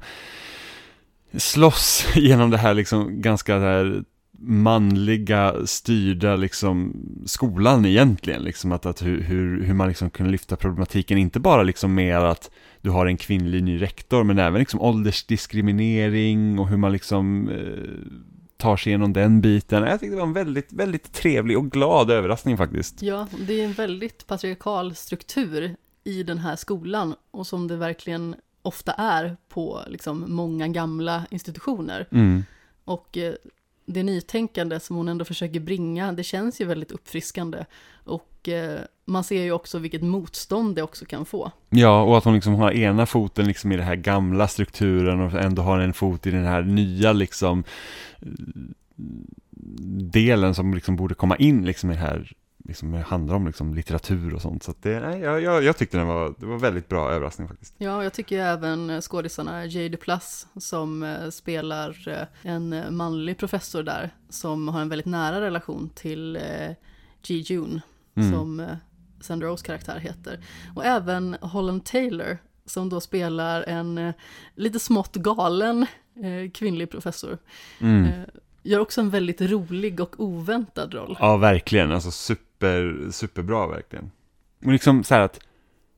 slåss 1.36 2.06
genom 2.14 2.50
det 2.50 2.58
här 2.58 2.74
liksom 2.74 3.22
ganska 3.22 3.58
där 3.58 4.04
manliga 4.40 5.66
styrda 5.66 6.36
liksom 6.36 6.94
skolan 7.26 7.84
egentligen. 7.86 8.42
Liksom 8.42 8.72
att, 8.72 8.86
att 8.86 9.02
hur, 9.02 9.22
hur, 9.22 9.62
hur 9.62 9.74
man 9.74 9.88
liksom 9.88 10.10
kunde 10.10 10.32
lyfta 10.32 10.56
problematiken, 10.56 11.18
inte 11.18 11.40
bara 11.40 11.62
liksom 11.62 11.94
med 11.94 12.18
att 12.18 12.50
du 12.80 12.90
har 12.90 13.06
en 13.06 13.16
kvinnlig 13.16 13.62
ny 13.62 13.82
rektor, 13.82 14.24
men 14.24 14.38
även 14.38 14.58
liksom 14.58 14.80
åldersdiskriminering 14.80 16.58
och 16.58 16.68
hur 16.68 16.76
man 16.76 16.92
liksom 16.92 17.48
eh, 17.48 18.18
tar 18.56 18.76
sig 18.76 18.90
igenom 18.90 19.12
den 19.12 19.40
biten. 19.40 19.82
Jag 19.82 20.00
tyckte 20.00 20.14
det 20.14 20.20
var 20.20 20.26
en 20.26 20.32
väldigt, 20.32 20.72
väldigt 20.72 21.12
trevlig 21.12 21.58
och 21.58 21.70
glad 21.70 22.10
överraskning 22.10 22.56
faktiskt. 22.56 23.02
Ja, 23.02 23.26
det 23.46 23.60
är 23.60 23.64
en 23.64 23.72
väldigt 23.72 24.26
patriarkal 24.26 24.94
struktur 24.94 25.76
i 26.04 26.22
den 26.22 26.38
här 26.38 26.56
skolan 26.56 27.14
och 27.30 27.46
som 27.46 27.68
det 27.68 27.76
verkligen 27.76 28.34
ofta 28.62 28.92
är 28.92 29.36
på 29.48 29.82
liksom 29.88 30.24
många 30.28 30.68
gamla 30.68 31.26
institutioner. 31.30 32.08
Mm. 32.10 32.44
Och 32.84 33.18
eh, 33.18 33.34
det 33.88 34.02
nytänkande 34.02 34.80
som 34.80 34.96
hon 34.96 35.08
ändå 35.08 35.24
försöker 35.24 35.60
bringa, 35.60 36.12
det 36.12 36.24
känns 36.24 36.60
ju 36.60 36.64
väldigt 36.64 36.90
uppfriskande. 36.90 37.64
Och 38.04 38.48
eh, 38.48 38.80
man 39.04 39.24
ser 39.24 39.42
ju 39.42 39.52
också 39.52 39.78
vilket 39.78 40.02
motstånd 40.02 40.76
det 40.76 40.82
också 40.82 41.04
kan 41.04 41.24
få. 41.24 41.52
Ja, 41.70 42.02
och 42.02 42.18
att 42.18 42.24
hon 42.24 42.34
liksom 42.34 42.54
har 42.54 42.72
ena 42.72 43.06
foten 43.06 43.46
liksom 43.46 43.72
i 43.72 43.76
den 43.76 43.86
här 43.86 43.96
gamla 43.96 44.48
strukturen 44.48 45.20
och 45.20 45.32
ändå 45.32 45.62
har 45.62 45.78
en 45.78 45.92
fot 45.92 46.26
i 46.26 46.30
den 46.30 46.44
här 46.44 46.62
nya 46.62 47.12
liksom 47.12 47.64
eh, 48.20 48.28
delen 50.12 50.54
som 50.54 50.74
liksom 50.74 50.96
borde 50.96 51.14
komma 51.14 51.36
in 51.36 51.64
liksom 51.64 51.90
i 51.90 51.94
det 51.94 52.00
här, 52.00 52.32
liksom 52.68 52.94
handlar 52.94 53.34
om 53.34 53.46
liksom 53.46 53.74
litteratur 53.74 54.34
och 54.34 54.42
sånt. 54.42 54.62
Så 54.62 54.70
att 54.70 54.82
det, 54.82 55.00
nej, 55.00 55.20
jag, 55.20 55.42
jag, 55.42 55.64
jag 55.64 55.76
tyckte 55.76 55.96
den 55.98 56.06
var, 56.06 56.34
det 56.38 56.46
var 56.46 56.58
väldigt 56.58 56.88
bra 56.88 57.10
överraskning 57.10 57.48
faktiskt. 57.48 57.74
Ja, 57.78 58.02
jag 58.02 58.12
tycker 58.12 58.36
ju 58.36 58.42
även 58.42 59.00
skådisarna 59.02 59.66
Jay 59.66 59.88
Duplass 59.88 60.46
som 60.56 61.02
eh, 61.02 61.30
spelar 61.30 62.08
eh, 62.08 62.52
en 62.52 62.96
manlig 62.96 63.38
professor 63.38 63.82
där 63.82 64.10
som 64.28 64.68
har 64.68 64.80
en 64.80 64.88
väldigt 64.88 65.06
nära 65.06 65.40
relation 65.40 65.90
till 65.94 66.36
eh, 66.36 66.42
Ji 67.22 67.40
Jun 67.40 67.80
Mm. 68.16 68.32
som 68.32 68.66
Sandra 69.20 69.56
karaktär 69.56 69.98
heter. 69.98 70.40
Och 70.76 70.84
även 70.84 71.36
Holland 71.40 71.84
Taylor 71.84 72.38
som 72.66 72.88
då 72.88 73.00
spelar 73.00 73.62
en 73.62 74.12
lite 74.54 74.78
smått 74.78 75.16
galen 75.16 75.86
kvinnlig 76.54 76.90
professor. 76.90 77.38
Mm. 77.80 78.08
Gör 78.62 78.80
också 78.80 79.00
en 79.00 79.10
väldigt 79.10 79.40
rolig 79.40 80.00
och 80.00 80.20
oväntad 80.20 80.94
roll. 80.94 81.16
Ja, 81.20 81.36
verkligen. 81.36 81.92
Alltså 81.92 82.10
super, 82.10 82.47
superbra 83.10 83.66
verkligen. 83.66 84.10
Och 84.64 84.72
liksom 84.72 85.04
så 85.04 85.14
här 85.14 85.20
att 85.20 85.40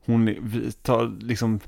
hon 0.05 0.35
tar 0.81 1.17
liksom 1.19 1.59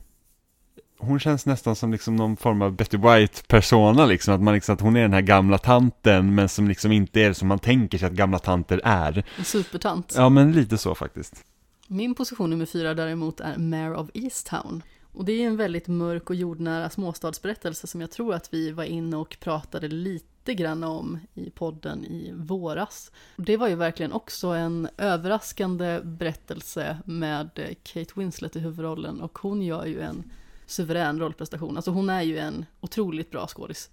hon 0.97 1.19
känns 1.19 1.45
nästan 1.45 1.75
som 1.75 1.91
liksom 1.91 2.15
någon 2.15 2.37
form 2.37 2.61
av 2.61 2.71
Betty 2.75 2.97
White-persona 2.97 4.05
liksom, 4.05 4.33
att, 4.33 4.41
man 4.41 4.53
liksom, 4.53 4.73
att 4.73 4.81
hon 4.81 4.95
är 4.95 5.01
den 5.01 5.13
här 5.13 5.21
gamla 5.21 5.57
tanten, 5.57 6.35
men 6.35 6.49
som 6.49 6.67
liksom 6.67 6.91
inte 6.91 7.21
är 7.21 7.33
som 7.33 7.47
man 7.47 7.59
tänker 7.59 7.97
sig 7.97 8.07
att 8.07 8.13
gamla 8.13 8.39
tanter 8.39 8.81
är. 8.83 9.23
En 9.37 9.45
supertant. 9.45 10.13
Ja, 10.17 10.29
men 10.29 10.51
lite 10.51 10.77
så 10.77 10.95
faktiskt. 10.95 11.45
Min 11.87 12.15
position 12.15 12.49
nummer 12.49 12.65
fyra 12.65 12.93
däremot 12.93 13.39
är 13.39 13.57
Mare 13.57 13.95
of 13.95 14.09
Easttown. 14.13 14.83
Och 15.13 15.25
det 15.25 15.31
är 15.31 15.47
en 15.47 15.57
väldigt 15.57 15.87
mörk 15.87 16.29
och 16.29 16.35
jordnära 16.35 16.89
småstadsberättelse 16.89 17.87
som 17.87 18.01
jag 18.01 18.11
tror 18.11 18.33
att 18.33 18.53
vi 18.53 18.71
var 18.71 18.83
inne 18.83 19.17
och 19.17 19.37
pratade 19.39 19.87
lite 19.87 20.32
grann 20.51 20.83
om 20.83 21.19
i 21.33 21.49
podden 21.49 22.05
i 22.05 22.31
våras. 22.35 23.11
Det 23.35 23.57
var 23.57 23.67
ju 23.67 23.75
verkligen 23.75 24.11
också 24.11 24.47
en 24.47 24.87
överraskande 24.97 25.99
berättelse 26.03 26.97
med 27.05 27.75
Kate 27.83 28.13
Winslet 28.15 28.55
i 28.55 28.59
huvudrollen 28.59 29.21
och 29.21 29.39
hon 29.39 29.61
gör 29.61 29.85
ju 29.85 30.01
en 30.01 30.23
suverän 30.65 31.19
rollprestation. 31.19 31.75
Alltså 31.75 31.91
hon 31.91 32.09
är 32.09 32.21
ju 32.21 32.37
en 32.37 32.65
otroligt 32.81 33.31
bra 33.31 33.47
skådis. 33.47 33.89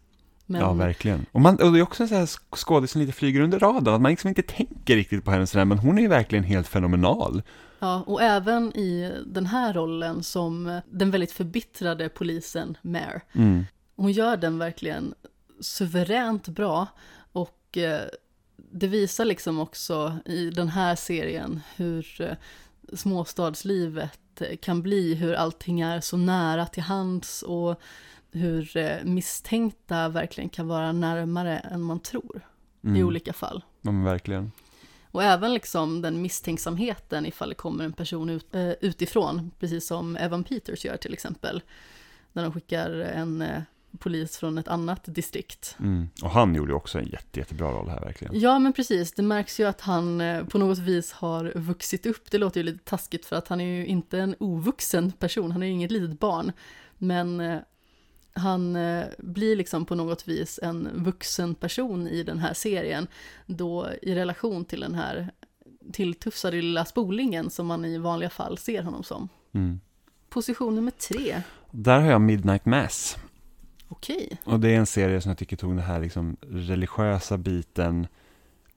Men 0.46 0.60
Ja, 0.60 0.72
verkligen. 0.72 1.26
Och, 1.32 1.40
man, 1.40 1.54
och 1.54 1.72
det 1.72 1.78
är 1.78 1.82
också 1.82 2.02
en 2.02 2.08
sån 2.08 2.18
här 2.18 2.56
skådis 2.56 2.90
som 2.90 3.00
lite 3.00 3.12
flyger 3.12 3.40
under 3.40 3.58
radarn, 3.58 3.94
att 3.94 4.00
man 4.00 4.10
liksom 4.10 4.28
inte 4.28 4.42
tänker 4.42 4.96
riktigt 4.96 5.24
på 5.24 5.30
henne 5.30 5.46
sådär, 5.46 5.64
men 5.64 5.78
hon 5.78 5.98
är 5.98 6.02
ju 6.02 6.08
verkligen 6.08 6.44
helt 6.44 6.68
fenomenal. 6.68 7.42
Ja, 7.78 8.02
och 8.06 8.22
även 8.22 8.76
i 8.76 9.12
den 9.26 9.46
här 9.46 9.72
rollen 9.72 10.22
som 10.22 10.80
den 10.90 11.10
väldigt 11.10 11.32
förbittrade 11.32 12.08
polisen 12.08 12.76
Mare. 12.82 13.20
Mm. 13.32 13.64
Hon 13.96 14.12
gör 14.12 14.36
den 14.36 14.58
verkligen 14.58 15.14
suveränt 15.60 16.48
bra 16.48 16.86
och 17.32 17.76
eh, 17.78 18.08
det 18.56 18.86
visar 18.86 19.24
liksom 19.24 19.58
också 19.60 20.16
i 20.24 20.50
den 20.50 20.68
här 20.68 20.96
serien 20.96 21.60
hur 21.76 22.20
eh, 22.20 22.36
småstadslivet 22.92 24.40
eh, 24.40 24.56
kan 24.56 24.82
bli, 24.82 25.14
hur 25.14 25.34
allting 25.34 25.80
är 25.80 26.00
så 26.00 26.16
nära 26.16 26.66
till 26.66 26.82
hands 26.82 27.42
och 27.42 27.80
hur 28.32 28.70
misstänkta 29.04 30.08
verkligen 30.08 30.50
kan 30.50 30.68
vara 30.68 30.92
närmare 30.92 31.58
än 31.58 31.80
man 31.82 32.00
tror 32.00 32.36
i 32.82 32.86
Mm. 32.86 33.06
olika 33.06 33.32
fall. 33.32 33.64
Ja, 33.82 33.90
men 33.92 34.04
verkligen. 34.04 34.52
Och 35.10 35.22
även 35.22 35.54
liksom 35.54 36.02
den 36.02 36.22
misstänksamheten 36.22 37.26
ifall 37.26 37.48
det 37.48 37.54
kommer 37.54 37.84
en 37.84 37.92
person 37.92 38.30
ut, 38.30 38.46
utifrån, 38.80 39.50
precis 39.58 39.86
som 39.86 40.16
Evan 40.16 40.44
Peters 40.44 40.84
gör 40.84 40.96
till 40.96 41.12
exempel. 41.12 41.62
När 42.32 42.42
de 42.42 42.52
skickar 42.52 42.90
en 42.90 43.44
polis 43.98 44.38
från 44.38 44.58
ett 44.58 44.68
annat 44.68 45.00
distrikt. 45.04 45.76
Mm. 45.80 46.08
Och 46.22 46.30
han 46.30 46.54
gjorde 46.54 46.74
också 46.74 46.98
en 46.98 47.06
jätte, 47.06 47.40
jättebra 47.40 47.72
roll 47.72 47.88
här 47.88 48.00
verkligen. 48.00 48.40
Ja 48.40 48.58
men 48.58 48.72
precis, 48.72 49.12
det 49.12 49.22
märks 49.22 49.60
ju 49.60 49.64
att 49.64 49.80
han 49.80 50.20
eh, 50.20 50.44
på 50.44 50.58
något 50.58 50.78
vis 50.78 51.12
har 51.12 51.52
vuxit 51.54 52.06
upp. 52.06 52.30
Det 52.30 52.38
låter 52.38 52.60
ju 52.60 52.64
lite 52.64 52.84
taskigt 52.84 53.26
för 53.26 53.36
att 53.36 53.48
han 53.48 53.60
är 53.60 53.64
ju 53.64 53.86
inte 53.86 54.18
en 54.18 54.34
ovuxen 54.38 55.12
person, 55.12 55.52
han 55.52 55.62
är 55.62 55.66
ju 55.66 55.72
inget 55.72 55.90
litet 55.90 56.20
barn. 56.20 56.52
Men 56.98 57.40
eh, 57.40 57.58
han 58.32 58.76
eh, 58.76 59.04
blir 59.18 59.56
liksom 59.56 59.84
på 59.84 59.94
något 59.94 60.28
vis 60.28 60.60
en 60.62 60.88
vuxen 60.94 61.54
person 61.54 62.08
i 62.08 62.22
den 62.22 62.38
här 62.38 62.54
serien. 62.54 63.06
Då 63.46 63.88
i 64.02 64.14
relation 64.14 64.64
till 64.64 64.80
den 64.80 64.94
här 64.94 65.30
tilltufsade 65.92 66.56
lilla 66.56 66.84
spolingen 66.84 67.50
som 67.50 67.66
man 67.66 67.84
i 67.84 67.98
vanliga 67.98 68.30
fall 68.30 68.58
ser 68.58 68.82
honom 68.82 69.02
som. 69.02 69.28
Mm. 69.52 69.80
Position 70.28 70.74
nummer 70.74 70.90
tre, 70.90 71.42
Där 71.70 72.00
har 72.00 72.10
jag 72.10 72.20
Midnight 72.20 72.64
Mass 72.64 73.16
okej. 73.90 74.38
Och 74.44 74.60
det 74.60 74.68
är 74.70 74.78
en 74.78 74.86
serie 74.86 75.20
som 75.20 75.30
jag 75.30 75.38
tycker 75.38 75.56
tog 75.56 75.70
den 75.70 75.84
här 75.84 76.00
liksom 76.00 76.36
religiösa 76.50 77.38
biten 77.38 78.06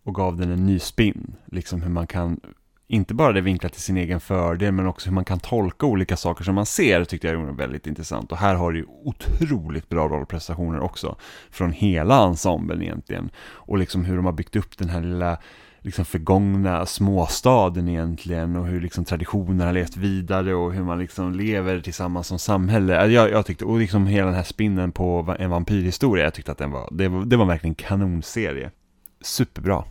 och 0.04 0.16
gav 0.16 0.38
den 0.38 0.52
en 0.52 0.66
ny 0.66 0.80
spin. 0.80 1.36
Liksom 1.46 1.82
hur 1.82 1.90
man 1.90 2.08
kan, 2.08 2.40
inte 2.88 3.14
bara 3.14 3.32
det 3.32 3.42
vinklat 3.42 3.74
till 3.74 3.82
sin 3.82 3.98
egen 3.98 4.20
fördel, 4.20 4.72
men 4.72 4.88
också 4.88 5.10
hur 5.10 5.16
man 5.16 5.26
kan 5.26 5.40
tolka 5.40 5.86
olika 5.86 6.18
saker 6.18 6.44
som 6.44 6.56
man 6.56 6.66
ser, 6.66 7.06
tyckte 7.06 7.28
jag 7.28 7.38
var 7.38 7.52
väldigt 7.52 7.88
intressant. 7.88 8.32
Och 8.32 8.38
här 8.38 8.56
har 8.56 8.72
du 8.72 8.80
ju 8.80 8.86
otroligt 8.86 9.90
bra 9.90 10.08
rollprestationer 10.08 10.80
också, 10.80 11.16
från 11.52 11.72
hela 11.72 12.24
ensemblen 12.24 12.82
egentligen. 12.82 13.30
Och 13.38 13.78
liksom 13.78 14.06
hur 14.06 14.16
de 14.16 14.26
har 14.26 14.34
byggt 14.34 14.56
upp 14.56 14.78
den 14.78 14.90
här 14.90 15.02
lilla 15.02 15.38
liksom 15.84 16.06
förgångna 16.06 16.86
småstaden 16.86 17.88
egentligen 17.88 18.56
och 18.56 18.68
hur 18.68 18.82
liksom 18.82 19.06
traditioner 19.06 19.66
har 19.66 19.74
levt 19.74 19.98
vidare 19.98 20.56
och 20.56 20.74
hur 20.74 20.84
man 20.84 21.00
liksom 21.00 21.34
lever 21.34 21.82
tillsammans 21.82 22.28
som 22.28 22.40
samhälle. 22.40 23.06
Äh, 23.06 23.12
jag, 23.12 23.32
jag 23.32 23.46
tyckte, 23.46 23.66
och 23.66 23.80
liksom 23.80 24.08
hela 24.08 24.26
den 24.26 24.36
här 24.36 24.44
spinnen 24.44 24.92
på 24.92 25.36
en 25.40 25.50
vampyrhistoria, 25.50 26.24
jag 26.24 26.34
tyckte 26.34 26.52
att 26.52 26.58
den 26.58 26.72
var, 26.72 26.90
det 26.92 27.08
var, 27.08 27.26
det 27.26 27.38
var 27.38 27.46
verkligen 27.46 27.72
en 27.72 27.76
kanonserie. 27.76 28.72
Superbra. 29.22 29.84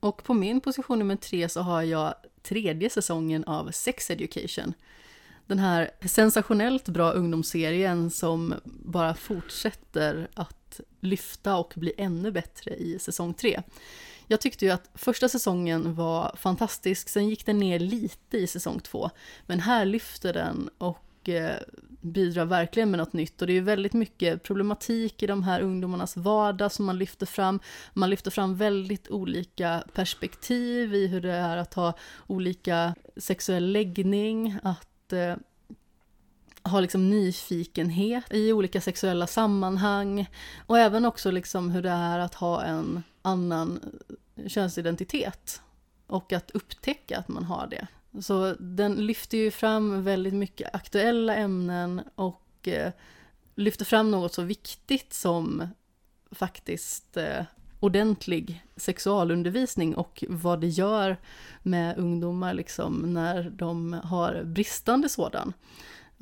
Och 0.00 0.24
på 0.24 0.34
min 0.34 0.60
position 0.60 0.98
nummer 0.98 1.16
tre 1.16 1.48
så 1.48 1.60
har 1.60 1.82
jag 1.82 2.14
tredje 2.42 2.90
säsongen 2.90 3.44
av 3.44 3.70
Sex 3.70 4.10
Education. 4.10 4.74
Den 5.46 5.58
här 5.58 5.90
sensationellt 6.06 6.88
bra 6.88 7.10
ungdomsserien 7.10 8.10
som 8.10 8.54
bara 8.64 9.14
fortsätter 9.14 10.28
att 10.34 10.80
lyfta 11.00 11.56
och 11.56 11.72
bli 11.76 11.92
ännu 11.98 12.30
bättre 12.30 12.74
i 12.74 12.98
säsong 12.98 13.34
tre. 13.34 13.62
Jag 14.32 14.40
tyckte 14.40 14.64
ju 14.64 14.70
att 14.70 14.90
första 14.94 15.28
säsongen 15.28 15.94
var 15.94 16.34
fantastisk, 16.36 17.08
sen 17.08 17.28
gick 17.28 17.46
den 17.46 17.58
ner 17.58 17.78
lite 17.78 18.38
i 18.38 18.46
säsong 18.46 18.80
två. 18.80 19.10
Men 19.46 19.60
här 19.60 19.84
lyfter 19.84 20.32
den 20.32 20.70
och 20.78 21.28
eh, 21.28 21.56
bidrar 22.00 22.44
verkligen 22.44 22.90
med 22.90 22.98
något 22.98 23.12
nytt. 23.12 23.40
Och 23.40 23.46
det 23.46 23.52
är 23.52 23.54
ju 23.54 23.60
väldigt 23.60 23.92
mycket 23.92 24.42
problematik 24.42 25.22
i 25.22 25.26
de 25.26 25.42
här 25.42 25.60
ungdomarnas 25.60 26.16
vardag 26.16 26.72
som 26.72 26.84
man 26.84 26.98
lyfter 26.98 27.26
fram. 27.26 27.60
Man 27.92 28.10
lyfter 28.10 28.30
fram 28.30 28.56
väldigt 28.56 29.08
olika 29.08 29.84
perspektiv 29.92 30.94
i 30.94 31.06
hur 31.06 31.20
det 31.20 31.32
är 31.32 31.56
att 31.56 31.74
ha 31.74 31.92
olika 32.26 32.94
sexuell 33.16 33.72
läggning, 33.72 34.58
att 34.62 35.12
eh, 35.12 35.36
ha 36.62 36.80
liksom 36.80 37.10
nyfikenhet 37.10 38.24
i 38.30 38.52
olika 38.52 38.80
sexuella 38.80 39.26
sammanhang 39.26 40.26
och 40.66 40.78
även 40.78 41.04
också 41.04 41.30
liksom 41.30 41.70
hur 41.70 41.82
det 41.82 41.90
är 41.90 42.18
att 42.18 42.34
ha 42.34 42.62
en 42.62 43.02
annan 43.22 43.80
könsidentitet 44.46 45.62
och 46.06 46.32
att 46.32 46.50
upptäcka 46.50 47.18
att 47.18 47.28
man 47.28 47.44
har 47.44 47.66
det. 47.66 47.86
Så 48.22 48.54
den 48.58 49.06
lyfter 49.06 49.38
ju 49.38 49.50
fram 49.50 50.04
väldigt 50.04 50.34
mycket 50.34 50.74
aktuella 50.74 51.36
ämnen 51.36 52.02
och 52.14 52.68
eh, 52.68 52.92
lyfter 53.54 53.84
fram 53.84 54.10
något 54.10 54.34
så 54.34 54.42
viktigt 54.42 55.12
som 55.12 55.68
faktiskt 56.30 57.16
eh, 57.16 57.44
ordentlig 57.80 58.64
sexualundervisning 58.76 59.94
och 59.94 60.24
vad 60.28 60.60
det 60.60 60.68
gör 60.68 61.16
med 61.62 61.98
ungdomar 61.98 62.54
liksom 62.54 63.14
när 63.14 63.50
de 63.50 63.92
har 64.04 64.44
bristande 64.44 65.08
sådan. 65.08 65.52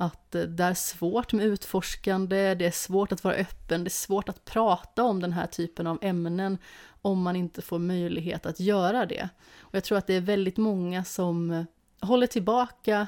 Att 0.01 0.35
eh, 0.35 0.41
det 0.41 0.63
är 0.63 0.73
svårt 0.73 1.33
med 1.33 1.45
utforskande, 1.45 2.55
det 2.55 2.65
är 2.65 2.71
svårt 2.71 3.11
att 3.11 3.23
vara 3.23 3.35
öppen, 3.35 3.83
det 3.83 3.87
är 3.87 3.89
svårt 3.89 4.29
att 4.29 4.45
prata 4.45 5.03
om 5.03 5.19
den 5.19 5.33
här 5.33 5.47
typen 5.47 5.87
av 5.87 5.99
ämnen 6.01 6.57
om 7.01 7.21
man 7.21 7.35
inte 7.35 7.61
får 7.61 7.79
möjlighet 7.79 8.45
att 8.45 8.59
göra 8.59 9.05
det. 9.05 9.29
Och 9.59 9.75
jag 9.75 9.83
tror 9.83 9.97
att 9.97 10.07
det 10.07 10.13
är 10.13 10.21
väldigt 10.21 10.57
många 10.57 11.03
som 11.03 11.51
eh, 11.51 11.63
håller 11.99 12.27
tillbaka 12.27 13.07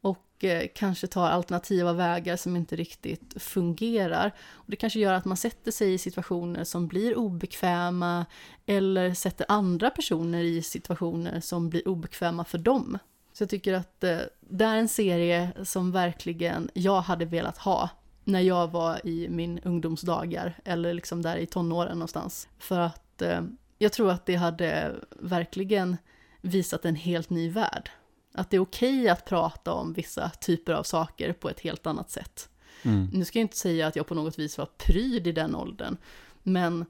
och 0.00 0.44
eh, 0.44 0.66
kanske 0.74 1.06
tar 1.06 1.28
alternativa 1.28 1.92
vägar 1.92 2.36
som 2.36 2.56
inte 2.56 2.76
riktigt 2.76 3.42
fungerar. 3.42 4.32
Och 4.50 4.70
det 4.70 4.76
kanske 4.76 4.98
gör 4.98 5.12
att 5.12 5.24
man 5.24 5.36
sätter 5.36 5.70
sig 5.70 5.94
i 5.94 5.98
situationer 5.98 6.64
som 6.64 6.88
blir 6.88 7.18
obekväma 7.18 8.26
eller 8.66 9.14
sätter 9.14 9.46
andra 9.48 9.90
personer 9.90 10.42
i 10.42 10.62
situationer 10.62 11.40
som 11.40 11.70
blir 11.70 11.88
obekväma 11.88 12.44
för 12.44 12.58
dem. 12.58 12.98
Så 13.36 13.42
jag 13.42 13.50
tycker 13.50 13.74
att 13.74 14.04
eh, 14.04 14.18
det 14.40 14.64
är 14.64 14.76
en 14.76 14.88
serie 14.88 15.52
som 15.64 15.92
verkligen 15.92 16.70
jag 16.74 17.00
hade 17.00 17.24
velat 17.24 17.58
ha 17.58 17.90
när 18.24 18.40
jag 18.40 18.68
var 18.68 19.06
i 19.06 19.28
min 19.28 19.58
ungdomsdagar 19.58 20.58
eller 20.64 20.94
liksom 20.94 21.22
där 21.22 21.36
i 21.36 21.46
tonåren 21.46 21.98
någonstans. 21.98 22.48
För 22.58 22.80
att 22.80 23.22
eh, 23.22 23.40
jag 23.78 23.92
tror 23.92 24.10
att 24.10 24.26
det 24.26 24.34
hade 24.34 24.94
verkligen 25.10 25.96
visat 26.40 26.84
en 26.84 26.94
helt 26.94 27.30
ny 27.30 27.50
värld. 27.50 27.90
Att 28.34 28.50
det 28.50 28.56
är 28.56 28.60
okej 28.60 29.08
att 29.08 29.24
prata 29.24 29.72
om 29.72 29.92
vissa 29.92 30.30
typer 30.30 30.72
av 30.72 30.82
saker 30.82 31.32
på 31.32 31.50
ett 31.50 31.60
helt 31.60 31.86
annat 31.86 32.10
sätt. 32.10 32.48
Mm. 32.82 33.08
Nu 33.12 33.24
ska 33.24 33.38
jag 33.38 33.44
inte 33.44 33.56
säga 33.56 33.86
att 33.86 33.96
jag 33.96 34.06
på 34.06 34.14
något 34.14 34.38
vis 34.38 34.58
var 34.58 34.68
pryd 34.78 35.26
i 35.26 35.32
den 35.32 35.54
åldern, 35.54 35.96
men 36.42 36.84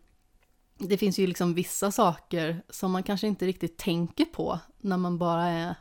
det 0.79 0.99
finns 0.99 1.19
ju 1.19 1.27
liksom 1.27 1.55
vissa 1.55 1.93
saker 1.93 2.63
som 2.71 2.93
man 2.93 3.03
kanske 3.03 3.27
inte 3.27 3.47
riktigt 3.47 3.77
tänker 3.77 4.25
på 4.25 4.59
när 4.81 4.97
man 4.97 5.19
bara 5.19 5.47
är 5.47 5.75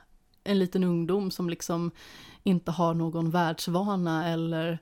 en 0.45 0.59
liten 0.59 0.83
ungdom 0.83 1.31
som 1.31 1.49
liksom 1.49 1.91
inte 2.43 2.71
har 2.71 2.93
någon 2.93 3.31
världsvana 3.31 4.29
eller 4.29 4.79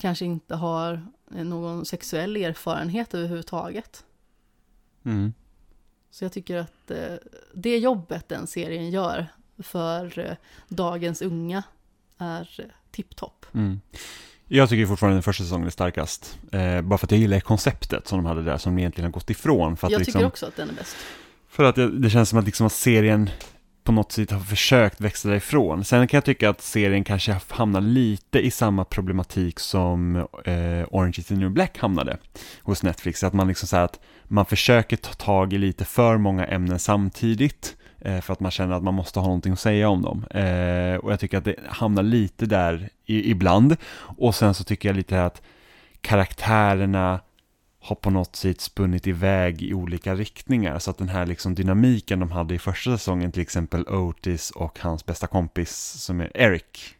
kanske 0.00 0.24
inte 0.24 0.54
har 0.54 1.06
någon 1.28 1.84
sexuell 1.84 2.36
erfarenhet 2.36 3.14
överhuvudtaget. 3.14 4.04
Mm. 5.04 5.32
Så 6.10 6.24
jag 6.24 6.32
tycker 6.32 6.56
att 6.56 6.90
eh, 6.90 7.14
det 7.54 7.78
jobbet 7.78 8.28
den 8.28 8.46
serien 8.46 8.90
gör 8.90 9.26
för 9.58 10.18
eh, 10.18 10.36
dagens 10.68 11.22
unga 11.22 11.62
är 12.18 12.60
eh, 12.60 12.64
tipptopp. 12.90 13.46
Mm. 13.54 13.80
Jag 14.48 14.68
tycker 14.68 14.86
fortfarande 14.86 15.16
den 15.16 15.22
första 15.22 15.44
säsongen 15.44 15.66
är 15.66 15.70
starkast. 15.70 16.38
Eh, 16.52 16.82
bara 16.82 16.98
för 16.98 17.06
att 17.06 17.10
jag 17.10 17.20
gillar 17.20 17.40
konceptet 17.40 18.08
som 18.08 18.18
de 18.18 18.26
hade 18.26 18.42
där, 18.42 18.58
som 18.58 18.74
de 18.74 18.80
egentligen 18.80 19.04
har 19.04 19.12
gått 19.12 19.30
ifrån. 19.30 19.76
För 19.76 19.86
att, 19.86 19.90
Jag 19.90 19.98
liksom, 19.98 20.12
tycker 20.12 20.26
också 20.26 20.46
att 20.46 20.56
den 20.56 20.68
är 20.68 20.74
bäst. 20.74 20.96
för 21.48 21.64
att 21.64 21.74
det, 21.74 21.98
det 21.98 22.10
känns 22.10 22.28
som 22.28 22.38
att, 22.38 22.44
liksom 22.44 22.66
att 22.66 22.72
serien 22.72 23.30
på 23.84 23.92
något 23.92 24.12
sätt 24.12 24.30
har 24.30 24.40
försökt 24.40 25.00
växa 25.00 25.36
ifrån. 25.36 25.84
Sen 25.84 26.08
kan 26.08 26.16
jag 26.16 26.24
tycka 26.24 26.50
att 26.50 26.60
serien 26.60 27.04
kanske 27.04 27.36
hamnar 27.48 27.80
lite 27.80 28.38
i 28.46 28.50
samma 28.50 28.84
problematik 28.84 29.60
som 29.60 30.16
eh, 30.44 30.84
Orange 30.90 31.14
is 31.18 31.26
the 31.26 31.34
new 31.34 31.50
black 31.50 31.78
hamnade 31.78 32.16
hos 32.62 32.82
Netflix. 32.82 33.24
Att 33.24 33.32
man 33.32 33.48
liksom 33.48 33.68
så 33.68 33.76
att 33.76 34.00
man 34.24 34.46
försöker 34.46 34.96
ta 34.96 35.12
tag 35.12 35.52
i 35.52 35.58
lite 35.58 35.84
för 35.84 36.18
många 36.18 36.46
ämnen 36.46 36.78
samtidigt 36.78 37.76
eh, 38.00 38.20
för 38.20 38.32
att 38.32 38.40
man 38.40 38.50
känner 38.50 38.76
att 38.76 38.82
man 38.82 38.94
måste 38.94 39.20
ha 39.20 39.26
någonting 39.26 39.52
att 39.52 39.60
säga 39.60 39.88
om 39.88 40.02
dem. 40.02 40.24
Eh, 40.24 40.96
och 40.96 41.12
jag 41.12 41.20
tycker 41.20 41.38
att 41.38 41.44
det 41.44 41.56
hamnar 41.68 42.02
lite 42.02 42.46
där 42.46 42.88
i, 43.06 43.30
ibland. 43.30 43.76
Och 43.96 44.34
sen 44.34 44.54
så 44.54 44.64
tycker 44.64 44.88
jag 44.88 44.96
lite 44.96 45.24
att 45.24 45.42
karaktärerna 46.00 47.20
har 47.84 47.96
på 47.96 48.10
något 48.10 48.36
sätt 48.36 48.60
spunnit 48.60 49.06
iväg 49.06 49.62
i 49.62 49.74
olika 49.74 50.14
riktningar. 50.14 50.78
Så 50.78 50.90
att 50.90 50.98
den 50.98 51.08
här 51.08 51.26
liksom 51.26 51.54
dynamiken 51.54 52.20
de 52.20 52.30
hade 52.30 52.54
i 52.54 52.58
första 52.58 52.98
säsongen, 52.98 53.32
till 53.32 53.42
exempel 53.42 53.88
Otis 53.88 54.50
och 54.50 54.78
hans 54.78 55.06
bästa 55.06 55.26
kompis 55.26 55.70
som 55.76 56.20
är 56.20 56.36
Eric 56.36 56.96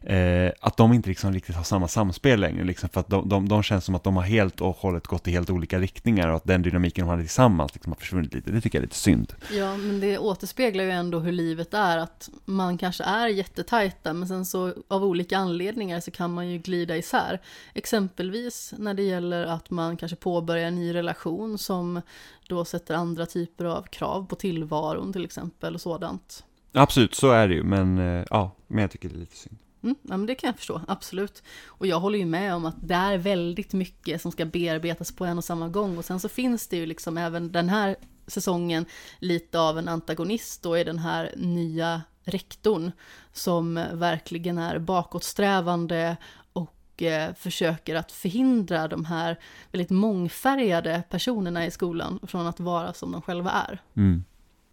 eh, 0.00 0.52
att 0.60 0.76
de 0.76 0.92
inte 0.92 1.08
liksom 1.08 1.32
riktigt 1.32 1.56
har 1.56 1.64
samma 1.64 1.88
samspel 1.88 2.40
längre, 2.40 2.64
liksom, 2.64 2.88
för 2.88 3.00
att 3.00 3.08
de, 3.08 3.28
de, 3.28 3.48
de 3.48 3.62
känns 3.62 3.84
som 3.84 3.94
att 3.94 4.04
de 4.04 4.16
har 4.16 4.22
helt 4.22 4.60
och 4.60 4.76
hållet 4.76 5.06
gått 5.06 5.28
i 5.28 5.30
helt 5.30 5.50
olika 5.50 5.78
riktningar 5.78 6.28
och 6.28 6.36
att 6.36 6.44
den 6.44 6.62
dynamiken 6.62 7.06
de 7.06 7.10
hade 7.10 7.22
tillsammans 7.22 7.74
liksom 7.74 7.92
har 7.92 7.98
försvunnit 7.98 8.34
lite. 8.34 8.50
Det 8.50 8.60
tycker 8.60 8.78
jag 8.78 8.82
är 8.82 8.86
lite 8.86 8.96
synd. 8.96 9.32
Ja, 9.52 9.76
men 9.76 10.00
det 10.00 10.18
återspeglar 10.18 10.84
ju 10.84 10.90
ändå 10.90 11.18
hur 11.18 11.32
livet 11.32 11.74
är, 11.74 11.98
att 11.98 12.30
man 12.44 12.78
kanske 12.78 13.04
är 13.04 13.26
jättetajta, 13.28 14.12
men 14.12 14.28
sen 14.28 14.44
så 14.44 14.74
av 14.88 15.04
olika 15.04 15.38
anledningar 15.38 16.00
så 16.00 16.10
kan 16.10 16.34
man 16.34 16.48
ju 16.48 16.58
glida 16.58 16.96
isär. 16.96 17.40
Exempelvis 17.74 18.74
när 18.78 18.94
det 18.94 19.02
gäller 19.02 19.46
att 19.46 19.70
man 19.70 19.96
kanske 19.96 20.16
påbörjar 20.16 20.68
en 20.68 20.74
ny 20.74 20.94
relation 20.94 21.58
som 21.58 22.00
då 22.48 22.64
sätter 22.64 22.94
andra 22.94 23.26
typer 23.26 23.64
av 23.64 23.82
krav 23.82 24.26
på 24.26 24.36
tillvaron 24.36 25.12
till 25.12 25.24
exempel 25.24 25.74
och 25.74 25.80
sådant. 25.80 26.44
Absolut, 26.72 27.14
så 27.14 27.30
är 27.30 27.48
det 27.48 27.54
ju, 27.54 27.62
men 27.62 27.98
eh, 27.98 28.24
ja, 28.30 28.50
men 28.66 28.80
jag 28.80 28.90
tycker 28.90 29.08
det 29.08 29.14
är 29.14 29.18
lite 29.18 29.36
synd. 29.36 29.58
Mm, 29.82 29.96
ja, 30.02 30.16
men 30.16 30.26
det 30.26 30.34
kan 30.34 30.48
jag 30.48 30.56
förstå, 30.56 30.80
absolut. 30.88 31.42
Och 31.66 31.86
jag 31.86 32.00
håller 32.00 32.18
ju 32.18 32.26
med 32.26 32.54
om 32.54 32.66
att 32.66 32.88
det 32.88 32.94
är 32.94 33.18
väldigt 33.18 33.72
mycket 33.72 34.22
som 34.22 34.32
ska 34.32 34.44
bearbetas 34.44 35.12
på 35.12 35.24
en 35.24 35.38
och 35.38 35.44
samma 35.44 35.68
gång. 35.68 35.98
Och 35.98 36.04
sen 36.04 36.20
så 36.20 36.28
finns 36.28 36.68
det 36.68 36.76
ju 36.76 36.86
liksom 36.86 37.18
även 37.18 37.52
den 37.52 37.68
här 37.68 37.96
säsongen 38.26 38.86
lite 39.18 39.60
av 39.60 39.78
en 39.78 39.88
antagonist 39.88 40.62
då 40.62 40.78
i 40.78 40.84
den 40.84 40.98
här 40.98 41.32
nya 41.36 42.02
rektorn 42.24 42.92
som 43.32 43.74
verkligen 43.92 44.58
är 44.58 44.78
bakåtsträvande 44.78 46.16
och 46.52 47.02
eh, 47.02 47.34
försöker 47.34 47.94
att 47.94 48.12
förhindra 48.12 48.88
de 48.88 49.04
här 49.04 49.38
väldigt 49.72 49.90
mångfärgade 49.90 51.02
personerna 51.10 51.66
i 51.66 51.70
skolan 51.70 52.20
från 52.22 52.46
att 52.46 52.60
vara 52.60 52.92
som 52.92 53.12
de 53.12 53.22
själva 53.22 53.50
är. 53.50 53.82
Mm. 53.96 54.24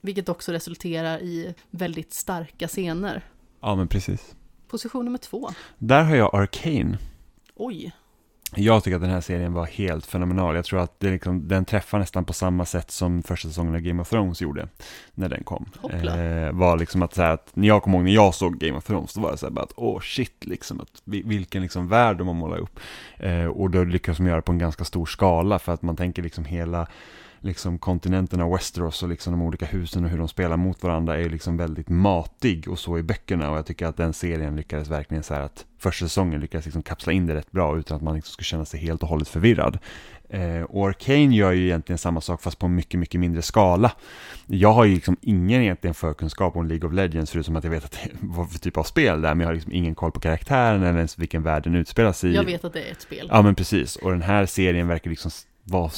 Vilket 0.01 0.29
också 0.29 0.51
resulterar 0.51 1.19
i 1.19 1.53
väldigt 1.69 2.13
starka 2.13 2.67
scener. 2.67 3.21
Ja, 3.61 3.75
men 3.75 3.87
precis. 3.87 4.35
Position 4.67 5.05
nummer 5.05 5.17
två. 5.17 5.49
Där 5.77 6.03
har 6.03 6.15
jag 6.15 6.35
Arcane. 6.35 6.97
Oj, 7.55 7.91
Jag 8.55 8.83
tycker 8.83 8.95
att 8.95 9.01
den 9.01 9.11
här 9.11 9.21
serien 9.21 9.53
var 9.53 9.65
helt 9.65 10.05
fenomenal. 10.05 10.55
Jag 10.55 10.65
tror 10.65 10.79
att 10.79 10.99
det 10.99 11.11
liksom, 11.11 11.47
den 11.47 11.65
träffar 11.65 11.99
nästan 11.99 12.25
på 12.25 12.33
samma 12.33 12.65
sätt 12.65 12.91
som 12.91 13.23
första 13.23 13.47
säsongen 13.47 13.75
av 13.75 13.79
Game 13.81 14.01
of 14.01 14.09
Thrones 14.09 14.41
gjorde 14.41 14.67
när 15.13 15.29
den 15.29 15.43
kom. 15.43 15.65
Eh, 16.47 16.51
var 16.51 16.77
liksom 16.77 17.01
att, 17.01 17.13
så 17.13 17.21
här, 17.21 17.31
att 17.33 17.51
när 17.55 17.67
jag 17.67 17.83
kommer 17.83 17.97
ihåg 17.97 18.05
när 18.05 18.11
jag 18.11 18.35
såg 18.35 18.57
Game 18.57 18.77
of 18.77 18.83
Thrones, 18.85 19.13
då 19.13 19.21
var 19.21 19.31
det 19.31 19.37
så 19.37 19.45
här 19.45 19.53
bara 19.53 19.63
att 19.65 19.73
åh 19.75 19.99
shit, 20.01 20.45
liksom, 20.45 20.81
att, 20.81 21.01
vi- 21.03 21.21
vilken 21.25 21.61
liksom 21.61 21.87
värld 21.87 22.17
de 22.17 22.27
har 22.27 22.33
målat 22.33 22.59
upp. 22.59 22.79
Eh, 23.17 23.45
och 23.45 23.69
då 23.69 23.83
lyckas 23.83 24.17
de 24.17 24.25
göra 24.25 24.35
det 24.35 24.41
på 24.41 24.51
en 24.51 24.57
ganska 24.57 24.83
stor 24.83 25.05
skala 25.05 25.59
för 25.59 25.73
att 25.73 25.81
man 25.81 25.95
tänker 25.95 26.23
liksom 26.23 26.45
hela 26.45 26.87
liksom 27.45 27.79
kontinenterna 27.79 28.49
Westeros 28.49 29.03
och 29.03 29.09
liksom 29.09 29.33
de 29.33 29.41
olika 29.41 29.65
husen 29.65 30.03
och 30.03 30.09
hur 30.09 30.17
de 30.17 30.27
spelar 30.27 30.57
mot 30.57 30.83
varandra 30.83 31.17
är 31.17 31.29
liksom 31.29 31.57
väldigt 31.57 31.89
matig 31.89 32.67
och 32.67 32.79
så 32.79 32.97
i 32.97 33.03
böckerna 33.03 33.51
och 33.51 33.57
jag 33.57 33.65
tycker 33.65 33.85
att 33.85 33.97
den 33.97 34.13
serien 34.13 34.55
lyckades 34.55 34.87
verkligen 34.87 35.23
så 35.23 35.33
här 35.33 35.41
att 35.41 35.65
första 35.79 36.05
säsongen 36.05 36.41
lyckades 36.41 36.65
liksom 36.65 36.83
kapsla 36.83 37.13
in 37.13 37.27
det 37.27 37.35
rätt 37.35 37.51
bra 37.51 37.77
utan 37.77 37.97
att 37.97 38.03
man 38.03 38.15
liksom 38.15 38.31
skulle 38.31 38.45
känna 38.45 38.65
sig 38.65 38.79
helt 38.79 39.03
och 39.03 39.09
hållet 39.09 39.27
förvirrad. 39.27 39.79
Eh, 40.29 40.61
och 40.61 40.87
Arcane 40.87 41.35
gör 41.35 41.51
ju 41.51 41.65
egentligen 41.65 41.97
samma 41.97 42.21
sak 42.21 42.41
fast 42.41 42.59
på 42.59 42.67
mycket, 42.67 42.99
mycket 42.99 43.19
mindre 43.19 43.41
skala. 43.41 43.91
Jag 44.45 44.73
har 44.73 44.85
ju 44.85 44.95
liksom 44.95 45.17
ingen 45.21 45.61
egentligen 45.61 45.93
förkunskap 45.93 46.55
om 46.55 46.67
League 46.67 46.87
of 46.87 46.93
Legends 46.93 47.31
förutom 47.31 47.55
att 47.55 47.63
jag 47.63 47.71
vet 47.71 47.85
att 47.85 47.91
det 47.91 47.99
är 48.03 48.11
vad 48.21 48.51
för 48.51 48.59
typ 48.59 48.77
av 48.77 48.83
spel 48.83 49.21
där 49.21 49.35
men 49.35 49.39
jag 49.39 49.47
har 49.47 49.53
liksom 49.53 49.71
ingen 49.71 49.95
koll 49.95 50.11
på 50.11 50.19
karaktären 50.19 50.83
eller 50.83 50.97
ens 50.97 51.19
vilken 51.19 51.43
värld 51.43 51.63
den 51.63 51.75
utspelas 51.75 52.23
i. 52.23 52.33
jag 52.33 52.43
vet 52.43 52.65
att 52.65 52.73
det 52.73 52.87
är 52.87 52.91
ett 52.91 53.01
spel. 53.01 53.27
Ja 53.31 53.41
men 53.41 53.55
precis, 53.55 53.95
och 53.95 54.11
den 54.11 54.21
här 54.21 54.45
serien 54.45 54.87
verkar 54.87 55.09
liksom 55.09 55.31
vara 55.63 55.89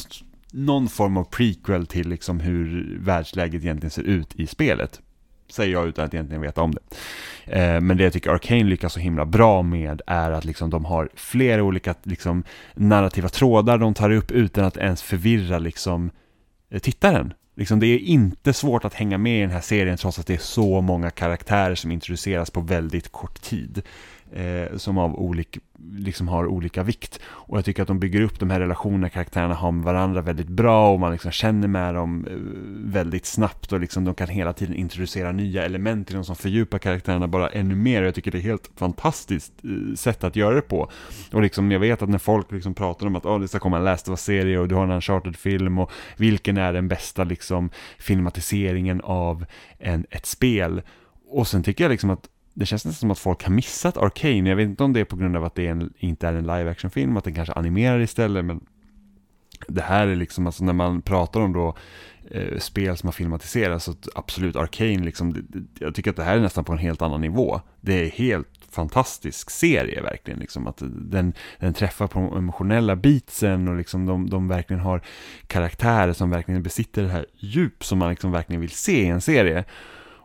någon 0.51 0.87
form 0.87 1.17
av 1.17 1.23
prequel 1.23 1.87
till 1.87 2.09
liksom 2.09 2.39
hur 2.39 2.97
världsläget 2.99 3.63
egentligen 3.63 3.91
ser 3.91 4.03
ut 4.03 4.35
i 4.35 4.47
spelet. 4.47 5.01
Säger 5.49 5.73
jag 5.73 5.87
utan 5.87 6.05
att 6.05 6.13
egentligen 6.13 6.41
veta 6.41 6.61
om 6.61 6.73
det. 6.73 6.81
Eh, 7.45 7.81
men 7.81 7.97
det 7.97 8.03
jag 8.03 8.13
tycker 8.13 8.29
Arcane 8.29 8.63
lyckas 8.63 8.93
så 8.93 8.99
himla 8.99 9.25
bra 9.25 9.61
med 9.61 10.01
är 10.07 10.31
att 10.31 10.45
liksom 10.45 10.69
de 10.69 10.85
har 10.85 11.09
flera 11.15 11.63
olika 11.63 11.95
liksom, 12.03 12.43
narrativa 12.75 13.29
trådar 13.29 13.77
de 13.77 13.93
tar 13.93 14.09
upp 14.09 14.31
utan 14.31 14.65
att 14.65 14.77
ens 14.77 15.01
förvirra 15.01 15.59
liksom, 15.59 16.11
eh, 16.69 16.79
tittaren. 16.79 17.33
Liksom, 17.55 17.79
det 17.79 17.87
är 17.87 17.99
inte 17.99 18.53
svårt 18.53 18.85
att 18.85 18.93
hänga 18.93 19.17
med 19.17 19.37
i 19.37 19.41
den 19.41 19.51
här 19.51 19.61
serien 19.61 19.97
trots 19.97 20.19
att 20.19 20.27
det 20.27 20.33
är 20.33 20.37
så 20.37 20.81
många 20.81 21.09
karaktärer 21.09 21.75
som 21.75 21.91
introduceras 21.91 22.49
på 22.49 22.61
väldigt 22.61 23.11
kort 23.11 23.41
tid. 23.41 23.81
Eh, 24.31 24.77
som 24.77 24.97
av 24.97 25.19
olik, 25.19 25.57
liksom 25.95 26.27
har 26.27 26.47
olika 26.47 26.83
vikt. 26.83 27.19
Och 27.25 27.57
jag 27.57 27.65
tycker 27.65 27.81
att 27.81 27.87
de 27.87 27.99
bygger 27.99 28.21
upp 28.21 28.39
de 28.39 28.49
här 28.49 28.59
relationerna 28.59 29.09
karaktärerna 29.09 29.53
har 29.53 29.71
med 29.71 29.83
varandra 29.83 30.21
väldigt 30.21 30.47
bra 30.47 30.93
och 30.93 30.99
man 30.99 31.11
liksom 31.11 31.31
känner 31.31 31.67
med 31.67 31.95
dem 31.95 32.25
eh, 32.29 32.35
väldigt 32.93 33.25
snabbt 33.25 33.71
och 33.71 33.79
liksom 33.79 34.05
de 34.05 34.15
kan 34.15 34.27
hela 34.27 34.53
tiden 34.53 34.75
introducera 34.75 35.31
nya 35.31 35.65
element 35.65 36.07
till 36.07 36.15
dem 36.15 36.25
som 36.25 36.35
fördjupar 36.35 36.77
karaktärerna 36.77 37.27
bara 37.27 37.49
ännu 37.49 37.75
mer. 37.75 38.01
Och 38.01 38.07
jag 38.07 38.15
tycker 38.15 38.31
det 38.31 38.37
är 38.37 38.41
helt 38.41 38.71
fantastiskt 38.75 39.53
eh, 39.63 39.95
sätt 39.95 40.23
att 40.23 40.35
göra 40.35 40.55
det 40.55 40.61
på. 40.61 40.91
Och 41.31 41.41
liksom 41.41 41.71
jag 41.71 41.79
vet 41.79 42.01
att 42.01 42.09
när 42.09 42.17
folk 42.17 42.51
liksom 42.51 42.73
pratar 42.73 43.07
om 43.07 43.15
att 43.15 43.25
oh, 43.25 43.39
det 43.39 43.47
ska 43.47 43.59
komma 43.59 43.77
en 43.77 43.83
Last 43.83 44.07
of 44.07 44.11
Us-serie 44.11 44.59
och 44.59 44.67
du 44.67 44.75
har 44.75 44.83
en 44.83 44.91
Uncharted-film 44.91 45.77
och 45.79 45.91
vilken 46.17 46.57
är 46.57 46.73
den 46.73 46.87
bästa 46.87 47.23
liksom 47.23 47.69
filmatiseringen 47.99 49.01
av 49.01 49.45
en, 49.79 50.05
ett 50.09 50.25
spel. 50.25 50.81
Och 51.29 51.47
sen 51.47 51.63
tycker 51.63 51.83
jag 51.83 51.91
liksom 51.91 52.09
att 52.09 52.29
det 52.57 52.65
känns 52.65 52.85
nästan 52.85 52.99
som 52.99 53.11
att 53.11 53.19
folk 53.19 53.43
har 53.43 53.51
missat 53.51 53.97
Arcane. 53.97 54.49
Jag 54.49 54.55
vet 54.55 54.69
inte 54.69 54.83
om 54.83 54.93
det 54.93 54.99
är 54.99 55.05
på 55.05 55.15
grund 55.15 55.37
av 55.37 55.43
att 55.43 55.55
det 55.55 55.67
är 55.67 55.71
en, 55.71 55.93
inte 55.97 56.27
är 56.27 56.33
en 56.33 56.47
live 56.47 56.71
action-film, 56.71 57.17
att 57.17 57.23
den 57.23 57.33
kanske 57.33 57.53
animerar 57.53 57.99
istället, 57.99 58.45
men 58.45 58.65
det 59.67 59.81
här 59.81 60.07
är 60.07 60.15
liksom, 60.15 60.45
alltså 60.45 60.63
när 60.63 60.73
man 60.73 61.01
pratar 61.01 61.41
om 61.41 61.53
då 61.53 61.75
eh, 62.31 62.57
spel 62.59 62.97
som 62.97 63.07
har 63.07 63.11
filmatiserats, 63.11 63.85
så 63.85 63.95
absolut 64.15 64.55
Arcane 64.55 65.05
liksom, 65.05 65.33
det, 65.33 65.41
det, 65.41 65.65
jag 65.79 65.95
tycker 65.95 66.09
att 66.09 66.15
det 66.15 66.23
här 66.23 66.37
är 66.37 66.41
nästan 66.41 66.63
på 66.63 66.71
en 66.71 66.77
helt 66.77 67.01
annan 67.01 67.21
nivå. 67.21 67.61
Det 67.81 67.93
är 67.93 68.09
helt 68.09 68.47
fantastisk 68.69 69.49
serie 69.49 70.01
verkligen, 70.01 70.39
liksom 70.39 70.67
att 70.67 70.81
den, 70.85 71.33
den 71.59 71.73
träffar 71.73 72.07
på 72.07 72.19
de 72.19 72.37
emotionella 72.37 72.95
beatsen 72.95 73.67
och 73.67 73.75
liksom 73.75 74.05
de, 74.05 74.29
de 74.29 74.47
verkligen 74.47 74.81
har 74.81 75.01
karaktärer 75.47 76.13
som 76.13 76.29
verkligen 76.29 76.63
besitter 76.63 77.03
det 77.03 77.09
här 77.09 77.25
djup 77.37 77.83
som 77.83 77.99
man 77.99 78.09
liksom 78.09 78.31
verkligen 78.31 78.61
vill 78.61 78.69
se 78.69 79.01
i 79.01 79.07
en 79.07 79.21
serie. 79.21 79.65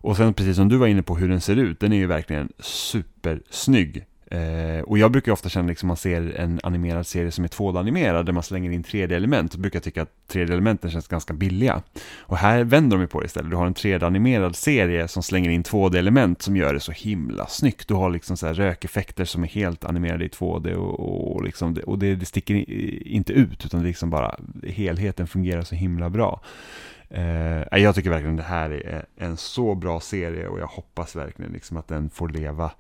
Och 0.03 0.17
sen 0.17 0.35
precis 0.35 0.57
som 0.57 0.69
du 0.69 0.77
var 0.77 0.87
inne 0.87 1.03
på 1.03 1.17
hur 1.17 1.29
den 1.29 1.41
ser 1.41 1.57
ut, 1.57 1.81
den 1.81 1.93
är 1.93 1.97
ju 1.97 2.07
verkligen 2.07 2.53
supersnygg. 2.59 4.07
Eh, 4.33 4.83
och 4.83 4.99
jag 4.99 5.13
brukar 5.13 5.33
ofta 5.33 5.49
känna 5.49 5.69
liksom 5.69 5.87
man 5.87 5.97
ser 5.97 6.37
en 6.37 6.61
animerad 6.63 7.07
serie 7.07 7.31
som 7.31 7.45
är 7.45 7.49
2D-animerad 7.49 8.27
där 8.27 8.33
man 8.33 8.43
slänger 8.43 8.71
in 8.71 8.85
3D-element, 8.85 9.53
så 9.53 9.59
brukar 9.59 9.77
jag 9.77 9.83
tycka 9.83 10.03
att 10.03 10.13
3D-elementen 10.33 10.91
känns 10.91 11.09
ganska 11.09 11.35
billiga. 11.35 11.83
Och 12.19 12.37
här 12.37 12.65
vänder 12.65 12.97
de 12.97 13.01
ju 13.01 13.07
på 13.07 13.21
det 13.21 13.27
istället, 13.27 13.51
du 13.51 13.57
har 13.57 13.67
en 13.67 13.75
3D-animerad 13.75 14.53
serie 14.53 15.09
som 15.09 15.23
slänger 15.23 15.51
in 15.51 15.63
2D-element 15.63 16.43
som 16.43 16.57
gör 16.57 16.75
det 16.75 16.81
så 16.81 16.93
himla 16.93 17.47
snyggt. 17.47 17.89
Du 17.89 17.95
har 17.95 18.11
liksom 18.11 18.37
så 18.37 18.47
här 18.47 18.55
rökeffekter 18.55 19.25
som 19.25 19.43
är 19.43 19.49
helt 19.49 19.85
animerade 19.85 20.25
i 20.25 20.29
2D 20.29 20.75
och, 20.75 21.37
och, 21.37 21.45
liksom, 21.45 21.77
och 21.87 21.99
det, 21.99 22.15
det 22.15 22.27
sticker 22.27 22.71
inte 23.09 23.33
ut 23.33 23.65
utan 23.65 23.81
det 23.81 23.87
liksom 23.87 24.11
bara, 24.11 24.39
helheten 24.69 25.27
fungerar 25.27 25.63
så 25.63 25.75
himla 25.75 26.11
bra. 26.11 26.41
Eh, 27.15 27.79
jag 27.79 27.95
tycker 27.95 28.11
verkligen 28.11 28.37
det 28.37 28.43
här 28.43 28.71
är 28.71 29.07
en 29.17 29.37
så 29.37 29.75
bra 29.75 30.01
serie 30.01 30.47
och 30.49 30.61
jag 30.61 30.67
hoppas 30.67 31.17
verkligen 31.17 31.53
liksom 31.53 31.77
att 31.77 31.89
den 31.89 32.11
får 32.11 32.29
leva 32.29 32.71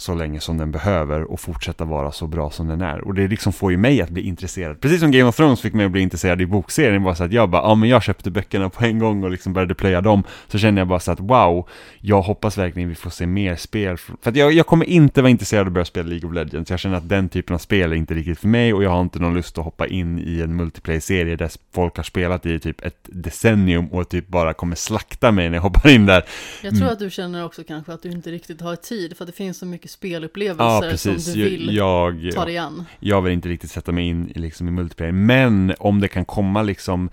så 0.00 0.14
länge 0.14 0.40
som 0.40 0.58
den 0.58 0.70
behöver 0.72 1.22
och 1.22 1.40
fortsätta 1.40 1.84
vara 1.84 2.12
så 2.12 2.26
bra 2.26 2.50
som 2.50 2.68
den 2.68 2.80
är. 2.80 3.00
Och 3.00 3.14
det 3.14 3.28
liksom 3.28 3.52
får 3.52 3.70
ju 3.70 3.76
mig 3.76 4.02
att 4.02 4.10
bli 4.10 4.22
intresserad. 4.22 4.80
Precis 4.80 5.00
som 5.00 5.10
Game 5.10 5.24
of 5.28 5.36
Thrones 5.36 5.60
fick 5.60 5.74
mig 5.74 5.86
att 5.86 5.92
bli 5.92 6.00
intresserad 6.00 6.40
i 6.40 6.46
bokserien, 6.46 7.02
bara 7.02 7.14
så 7.14 7.24
att 7.24 7.32
jag 7.32 7.50
bara, 7.50 7.62
ja 7.62 7.74
men 7.74 7.88
jag 7.88 8.02
köpte 8.02 8.30
böckerna 8.30 8.70
på 8.70 8.84
en 8.84 8.98
gång 8.98 9.24
och 9.24 9.30
liksom 9.30 9.52
började 9.52 9.74
plöja 9.74 10.00
dem. 10.00 10.22
Så 10.48 10.58
känner 10.58 10.80
jag 10.80 10.88
bara 10.88 11.00
så 11.00 11.12
att 11.12 11.20
wow, 11.20 11.68
jag 12.00 12.22
hoppas 12.22 12.58
verkligen 12.58 12.88
vi 12.88 12.94
får 12.94 13.10
se 13.10 13.26
mer 13.26 13.56
spel. 13.56 13.96
För 13.96 14.30
att 14.30 14.36
jag, 14.36 14.52
jag 14.52 14.66
kommer 14.66 14.84
inte 14.84 15.22
vara 15.22 15.30
intresserad 15.30 15.60
av 15.60 15.66
att 15.66 15.72
börja 15.72 15.84
spela 15.84 16.08
League 16.08 16.28
of 16.28 16.34
Legends. 16.34 16.70
Jag 16.70 16.80
känner 16.80 16.96
att 16.96 17.08
den 17.08 17.28
typen 17.28 17.54
av 17.54 17.58
spel 17.58 17.92
är 17.92 17.96
inte 17.96 18.14
riktigt 18.14 18.38
för 18.38 18.48
mig 18.48 18.74
och 18.74 18.82
jag 18.84 18.90
har 18.90 19.00
inte 19.00 19.18
någon 19.18 19.34
lust 19.34 19.58
att 19.58 19.64
hoppa 19.64 19.86
in 19.86 20.18
i 20.18 20.40
en 20.40 20.56
multiplayer-serie 20.56 21.36
där 21.36 21.50
folk 21.74 21.96
har 21.96 22.04
spelat 22.04 22.46
i 22.46 22.58
typ 22.58 22.84
ett 22.84 23.08
decennium 23.30 23.86
och 23.88 24.08
typ 24.08 24.28
bara 24.28 24.52
kommer 24.54 24.76
slakta 24.76 25.32
mig 25.32 25.48
när 25.50 25.56
jag 25.56 25.62
hoppar 25.62 25.88
in 25.90 26.06
där. 26.06 26.24
Jag 26.62 26.70
tror 26.72 26.80
Mm. 26.82 26.92
att 26.92 26.98
du 26.98 27.10
känner 27.10 27.44
också 27.44 27.64
kanske 27.64 27.92
att 27.92 28.02
du 28.02 28.10
inte 28.10 28.30
riktigt 28.30 28.60
har 28.60 28.76
tid 28.76 29.16
för 29.16 29.24
att 29.24 29.26
det 29.30 29.36
finns 29.36 29.58
så 29.58 29.66
mycket 29.66 29.89
spelupplevelser 29.90 30.90
precis. 30.90 31.24
som 31.24 31.34
du 31.34 31.42
vill 31.44 31.76
Jag, 31.76 32.30
ta 32.34 32.44
dig 32.44 32.58
an. 32.58 32.84
jag 33.00 33.22
vill 33.22 33.32
inte 33.32 33.48
riktigt 33.48 33.70
sätta 33.70 33.92
mig 33.92 34.08
in 34.08 34.32
i, 34.34 34.38
liksom, 34.38 34.68
i 34.68 34.70
multiplayer, 34.70 35.12
men 35.12 35.74
om 35.78 36.00
det 36.00 36.08
kan 36.08 36.24
komma 36.24 36.62
liksom 36.62 37.10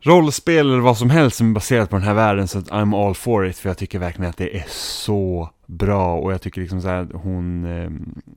rollspel 0.00 0.66
eller 0.70 0.78
vad 0.80 0.98
som 0.98 1.10
helst 1.10 1.36
som 1.36 1.50
är 1.50 1.54
baserat 1.54 1.90
på 1.90 1.96
den 1.96 2.04
här 2.04 2.14
världen 2.14 2.48
så 2.48 2.60
I'm 2.60 3.06
all 3.06 3.14
for 3.14 3.46
it, 3.46 3.58
för 3.58 3.68
jag 3.68 3.78
tycker 3.78 3.98
verkligen 3.98 4.30
att 4.30 4.36
det 4.36 4.56
är 4.56 4.64
så 4.68 5.50
bra. 5.66 6.16
Och 6.18 6.32
jag 6.32 6.40
tycker 6.42 6.60
liksom 6.60 6.82
så 6.82 6.88
här 6.88 7.02
att 7.02 7.12
hon, 7.12 7.64
eh, 7.64 7.90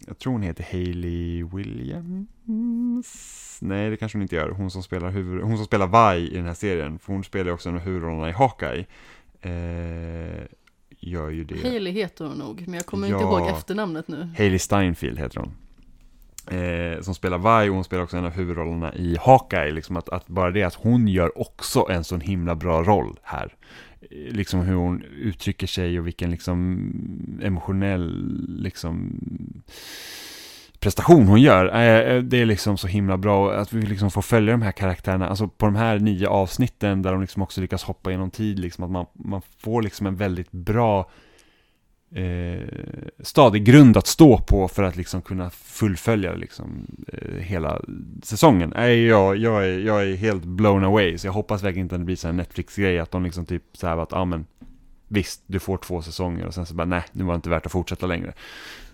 jag 0.08 0.20
tror 0.20 0.34
hon 0.34 0.42
heter 0.42 0.66
Hailey 0.72 1.44
Williams, 1.44 2.28
nej 3.62 3.90
det 3.90 3.98
kanske 3.98 4.18
hon 4.18 4.22
inte 4.22 4.36
gör, 4.36 4.50
hon 4.50 4.72
som 4.72 4.84
spelar 4.84 5.10
huvud, 5.10 5.44
hon 5.44 5.58
som 5.58 5.66
spelar 5.66 6.14
Vi 6.16 6.28
i 6.32 6.36
den 6.36 6.46
här 6.46 6.54
serien, 6.54 7.00
för 7.00 7.14
hon 7.14 7.24
spelar 7.24 7.52
också 7.52 7.70
en 7.70 7.76
av 7.76 7.82
huvudrollerna 7.82 8.30
i 8.30 8.34
Hawkeye, 8.34 8.86
eh, 9.42 10.44
gör 11.00 11.30
ju 11.30 11.44
det. 11.44 11.62
Hailey 11.70 11.94
heter 11.94 12.26
hon 12.26 12.38
nog, 12.38 12.64
men 12.66 12.74
jag 12.74 12.86
kommer 12.86 13.08
inte 13.08 13.24
Ja. 13.24 13.40
ihåg 13.40 13.50
efternamnet 13.58 14.08
nu. 14.08 14.30
Hailey 14.38 14.60
Steinfeld 14.60 15.20
heter 15.20 15.40
hon. 15.40 15.52
eh, 16.58 17.02
som 17.02 17.16
spelar 17.16 17.38
Vi 17.64 17.70
och 17.70 17.76
hon 17.76 17.84
spelar 17.84 18.04
också 18.04 18.18
en 18.18 18.26
av 18.26 18.32
huvudrollerna 18.32 18.96
i 18.96 19.18
Hawkeye, 19.22 19.72
liksom 19.72 19.98
att, 19.98 20.10
att 20.10 20.28
bara 20.28 20.52
det 20.52 20.64
att 20.64 20.74
hon 20.76 21.08
gör 21.08 21.38
också 21.42 21.86
en 21.90 22.04
sån 22.04 22.22
himla 22.22 22.56
bra 22.56 22.84
roll 22.84 23.20
här. 23.24 23.56
Eh, 24.02 24.08
Liksom 24.34 24.60
hur 24.60 24.76
hon 24.76 25.02
uttrycker 25.04 25.68
sig 25.68 26.00
och 26.00 26.08
vilken 26.08 26.32
liksom 26.32 26.80
emotionell 27.44 28.36
liksom 28.48 29.20
prestation 30.80 31.28
hon 31.28 31.42
gör. 31.42 31.76
Eh, 31.76 32.16
eh, 32.16 32.24
det 32.24 32.42
är 32.42 32.46
liksom 32.46 32.78
så 32.78 32.88
himla 32.88 33.18
bra 33.18 33.54
att 33.54 33.74
vi 33.74 33.82
liksom 33.82 34.12
får 34.12 34.22
följa 34.22 34.52
de 34.52 34.62
här 34.62 34.72
karaktärerna, 34.72 35.30
alltså 35.30 35.48
på 35.48 35.66
de 35.66 35.76
här 35.76 36.00
nio 36.00 36.28
avsnitten 36.28 37.02
där 37.02 37.12
de 37.12 37.22
liksom 37.22 37.42
också 37.42 37.62
lyckas 37.62 37.84
hoppa 37.84 38.12
genom 38.12 38.32
tid, 38.32 38.60
liksom 38.60 38.84
att 38.84 38.92
man, 38.92 39.06
man 39.14 39.42
får 39.60 39.82
liksom 39.82 40.08
en 40.08 40.16
väldigt 40.16 40.52
bra 40.52 41.10
eh, 42.16 42.68
stadig 43.20 43.64
grund 43.64 43.98
att 43.98 44.08
stå 44.08 44.38
på 44.38 44.68
för 44.68 44.84
att 44.84 44.96
liksom 44.96 45.22
kunna 45.22 45.50
fullfölja 45.50 46.34
liksom, 46.34 46.88
eh, 47.08 47.40
hela 47.40 47.82
säsongen. 48.24 48.74
Äh, 48.74 48.86
jag, 48.86 49.38
jag, 49.38 49.66
är, 49.66 49.80
jag 49.80 50.04
är 50.04 50.16
helt 50.16 50.46
blown 50.46 50.84
away, 50.84 51.18
så 51.18 51.28
jag 51.28 51.34
hoppas 51.34 51.64
verkligen 51.64 51.86
inte 51.86 51.96
att 51.96 52.02
det 52.02 52.06
blir 52.06 52.16
så 52.16 52.28
här 52.28 52.34
Netflix-grej, 52.34 53.00
att 53.00 53.12
de 53.12 53.24
liksom 53.24 53.46
typ 53.46 53.64
så 53.74 53.88
här 53.88 53.98
att, 53.98 54.12
ja 54.12 54.18
ah, 54.18 54.26
men 54.26 54.46
visst, 55.08 55.42
du 55.48 55.60
får 55.60 55.78
två 55.78 56.02
säsonger 56.02 56.46
och 56.46 56.54
sen 56.54 56.66
så 56.66 56.74
bara, 56.74 56.86
nej, 56.86 57.04
nu 57.12 57.24
var 57.24 57.34
det 57.34 57.36
inte 57.36 57.50
värt 57.50 57.66
att 57.66 57.72
fortsätta 57.72 58.06
längre. 58.06 58.34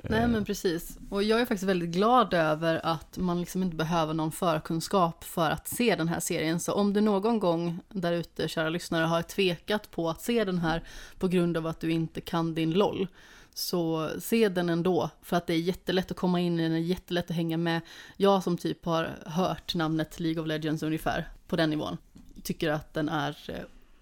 Nej 0.10 0.28
men 0.28 0.46
precis. 0.46 0.98
Och 1.10 1.24
jag 1.24 1.42
är 1.42 1.46
faktiskt 1.46 1.70
väldigt 1.70 1.90
glad 1.90 2.34
över 2.34 2.86
att 2.86 3.18
man 3.18 3.40
liksom 3.40 3.64
inte 3.64 3.76
behöver 3.76 4.14
någon 4.14 4.32
förkunskap 4.32 5.24
för 5.24 5.50
att 5.50 5.68
se 5.68 5.96
den 5.96 6.08
här 6.08 6.20
serien. 6.20 6.60
Så 6.60 6.74
om 6.74 6.94
du 6.94 7.02
någon 7.02 7.40
gång 7.40 7.80
där 7.90 8.12
ute, 8.12 8.48
kära 8.48 8.70
lyssnare, 8.70 9.06
har 9.06 9.22
tvekat 9.22 9.92
på 9.92 10.10
att 10.10 10.22
se 10.22 10.44
den 10.44 10.60
här 10.60 10.84
på 11.20 11.28
grund 11.28 11.58
av 11.58 11.68
att 11.68 11.80
du 11.80 11.92
inte 11.92 12.22
kan 12.22 12.56
din 12.56 12.72
LOL. 12.72 13.08
Så 13.54 14.10
se 14.20 14.50
den 14.50 14.70
ändå, 14.70 15.10
för 15.22 15.38
att 15.38 15.48
det 15.48 15.54
är 15.54 15.58
jättelätt 15.58 16.12
att 16.12 16.18
komma 16.18 16.40
in 16.40 16.60
i 16.60 16.70
den, 16.70 16.84
jättelätt 16.84 17.30
att 17.30 17.36
hänga 17.36 17.58
med. 17.58 17.82
Jag 18.18 18.44
som 18.44 18.58
typ 18.58 18.86
har 18.86 19.10
hört 19.26 19.76
namnet 19.76 20.20
League 20.20 20.42
of 20.42 20.48
Legends 20.48 20.84
ungefär, 20.84 21.30
på 21.48 21.56
den 21.56 21.70
nivån, 21.70 21.98
tycker 22.44 22.70
att 22.70 22.94
den 22.94 23.10
är 23.10 23.38
eh, 23.48 23.56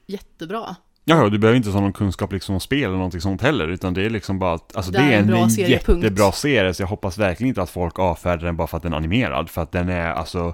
jättebra. 0.06 0.76
Ja, 1.06 1.30
du 1.30 1.38
behöver 1.40 1.58
inte 1.58 1.70
ha 1.70 1.82
någon 1.82 1.94
kunskap 1.94 2.34
liksom 2.34 2.56
om 2.56 2.62
spel 2.62 2.84
eller 2.84 2.94
någonting 2.96 3.22
sånt 3.22 3.42
heller, 3.42 3.68
utan 3.68 3.94
det 3.94 4.06
är 4.06 4.10
liksom 4.10 4.40
bara 4.40 4.54
att, 4.54 4.76
alltså 4.76 4.92
Det 4.92 4.98
det, 4.98 5.04
är 5.04 5.12
är 5.12 5.20
en 5.20 5.28
bra 5.28 5.50
serie, 5.50 5.80
punkt. 5.80 6.04
jättebra 6.04 6.32
serie, 6.32 6.74
så 6.74 6.82
jag 6.84 6.88
hoppas 6.88 7.18
verkligen 7.18 7.48
inte 7.48 7.62
att 7.62 7.70
folk 7.70 8.00
avfärdar 8.00 8.46
den 8.46 8.56
bara 8.56 8.68
för 8.68 8.78
att 8.78 8.84
den 8.84 8.94
är 8.94 8.98
animerad, 8.98 9.50
för 9.50 9.62
att 9.62 9.72
den 9.72 9.90
är, 9.90 10.10
alltså, 10.12 10.54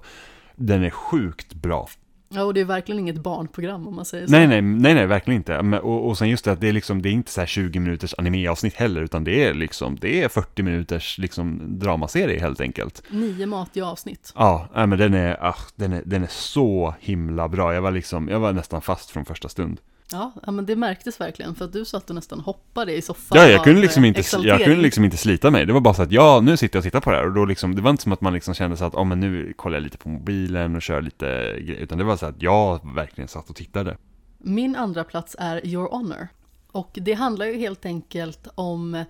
den 0.55 0.83
är 0.83 0.89
sjukt 0.89 1.53
bra. 1.53 1.87
Ja, 2.29 2.43
och 2.43 2.53
det 2.53 2.61
är 2.61 2.65
verkligen 2.65 2.99
inget 2.99 3.23
barnprogram 3.23 3.87
om 3.87 3.95
man 3.95 4.05
säger 4.05 4.27
så. 4.27 4.31
Nej, 4.31 4.47
nej, 4.47 4.61
nej, 4.61 4.93
nej, 4.93 5.05
verkligen 5.07 5.37
inte. 5.37 5.61
Men, 5.63 5.79
och, 5.79 6.07
och 6.07 6.17
sen 6.17 6.29
just 6.29 6.45
det 6.45 6.51
att 6.51 6.61
det 6.61 6.67
är 6.67 6.73
liksom, 6.73 7.01
det 7.01 7.09
är 7.09 7.11
inte 7.11 7.31
så 7.31 7.41
här 7.41 7.47
20 7.47 7.79
minuters 7.79 8.13
animeavsnitt 8.17 8.75
heller, 8.75 9.01
utan 9.01 9.23
det 9.23 9.45
är 9.45 9.53
liksom, 9.53 9.97
det 10.01 10.23
är 10.23 10.29
40 10.29 10.63
minuters 10.63 11.17
liksom 11.17 11.61
dramaserie 11.79 12.39
helt 12.39 12.61
enkelt. 12.61 13.03
Nio 13.09 13.45
matiga 13.45 13.85
avsnitt. 13.85 14.33
Ja, 14.35 14.67
nej, 14.75 14.87
men 14.87 14.99
den 14.99 15.13
är, 15.13 15.37
ah, 15.45 15.55
den 15.75 15.93
är, 15.93 16.01
den 16.05 16.23
är 16.23 16.27
så 16.31 16.93
himla 16.99 17.47
bra. 17.47 17.73
Jag 17.73 17.81
var 17.81 17.91
liksom, 17.91 18.29
jag 18.29 18.39
var 18.39 18.53
nästan 18.53 18.81
fast 18.81 19.09
från 19.09 19.25
första 19.25 19.49
stund. 19.49 19.79
Ja, 20.11 20.31
men 20.51 20.65
det 20.65 20.75
märktes 20.75 21.21
verkligen 21.21 21.55
för 21.55 21.65
att 21.65 21.73
du 21.73 21.85
satt 21.85 22.09
och 22.09 22.15
nästan 22.15 22.39
hoppade 22.39 22.93
i 22.93 23.01
soffan 23.01 23.37
Ja, 23.37 23.47
jag 23.49 23.63
kunde 23.63 23.81
liksom 23.81 24.03
eh, 24.03 24.07
inte, 24.07 24.21
jag 24.43 24.63
kunde 24.63 24.81
liksom 24.81 25.05
inte 25.05 25.17
slita 25.17 25.51
mig. 25.51 25.65
Det 25.65 25.73
var 25.73 25.81
bara 25.81 25.93
så 25.93 26.01
att, 26.01 26.11
ja, 26.11 26.39
nu 26.43 26.57
sitter 26.57 26.77
jag 26.77 26.81
och 26.81 26.83
tittar 26.83 27.01
på 27.01 27.11
det 27.11 27.17
här. 27.17 27.25
Och 27.25 27.33
då 27.33 27.45
liksom, 27.45 27.75
det 27.75 27.81
var 27.81 27.91
inte 27.91 28.03
som 28.03 28.11
att 28.11 28.21
man 28.21 28.33
liksom 28.33 28.53
kände 28.53 28.77
så 28.77 28.85
att, 28.85 28.93
ja 28.93 29.03
men 29.03 29.19
nu 29.19 29.53
kollar 29.53 29.75
jag 29.75 29.83
lite 29.83 29.97
på 29.97 30.09
mobilen 30.09 30.75
och 30.75 30.81
kör 30.81 31.01
lite 31.01 31.25
grejer. 31.59 31.81
Utan 31.81 31.97
det 31.97 32.03
var 32.03 32.17
så 32.17 32.25
att 32.25 32.41
jag 32.41 32.93
verkligen 32.95 33.27
satt 33.27 33.49
och 33.49 33.55
tittade. 33.55 33.97
Min 34.37 34.75
andra 34.75 35.03
plats 35.03 35.35
är 35.39 35.67
Your 35.67 35.89
Honor. 35.89 36.27
Och 36.71 36.91
det 37.01 37.13
handlar 37.13 37.45
ju 37.45 37.57
helt 37.57 37.85
enkelt 37.85 38.47
om 38.55 39.03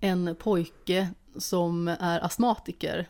en 0.00 0.36
pojke 0.38 1.08
som 1.36 1.88
är 1.88 2.24
astmatiker 2.24 3.08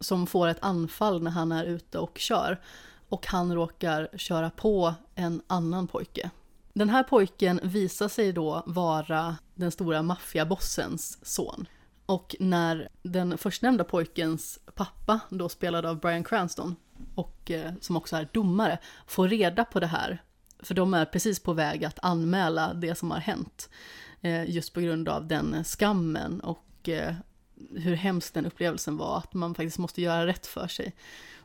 som 0.00 0.26
får 0.26 0.48
ett 0.48 0.58
anfall 0.60 1.22
när 1.22 1.30
han 1.30 1.52
är 1.52 1.64
ute 1.64 1.98
och 1.98 2.18
kör. 2.18 2.60
Och 3.08 3.26
han 3.26 3.54
råkar 3.54 4.08
köra 4.16 4.50
på 4.50 4.94
en 5.14 5.42
annan 5.46 5.86
pojke. 5.86 6.30
Den 6.74 6.90
här 6.90 7.02
pojken 7.02 7.60
visar 7.62 8.08
sig 8.08 8.32
då 8.32 8.62
vara 8.66 9.36
den 9.54 9.70
stora 9.70 10.02
maffiabossens 10.02 11.18
son. 11.22 11.68
Och 12.06 12.36
när 12.40 12.88
den 13.02 13.38
förstnämnda 13.38 13.84
pojkens 13.84 14.58
pappa, 14.74 15.20
då 15.30 15.48
spelad 15.48 15.86
av 15.86 16.00
Brian 16.00 16.24
Cranston, 16.24 16.76
och 17.14 17.50
eh, 17.50 17.72
som 17.80 17.96
också 17.96 18.16
är 18.16 18.28
domare, 18.32 18.78
får 19.06 19.28
reda 19.28 19.64
på 19.64 19.80
det 19.80 19.86
här. 19.86 20.22
För 20.58 20.74
de 20.74 20.94
är 20.94 21.04
precis 21.04 21.40
på 21.40 21.52
väg 21.52 21.84
att 21.84 21.98
anmäla 22.02 22.74
det 22.74 22.94
som 22.94 23.10
har 23.10 23.18
hänt. 23.18 23.68
Eh, 24.20 24.50
just 24.50 24.74
på 24.74 24.80
grund 24.80 25.08
av 25.08 25.26
den 25.26 25.64
skammen 25.64 26.40
och 26.40 26.88
eh, 26.88 27.14
hur 27.76 27.94
hemskt 27.94 28.34
den 28.34 28.46
upplevelsen 28.46 28.96
var, 28.96 29.18
att 29.18 29.34
man 29.34 29.54
faktiskt 29.54 29.78
måste 29.78 30.02
göra 30.02 30.26
rätt 30.26 30.46
för 30.46 30.68
sig. 30.68 30.94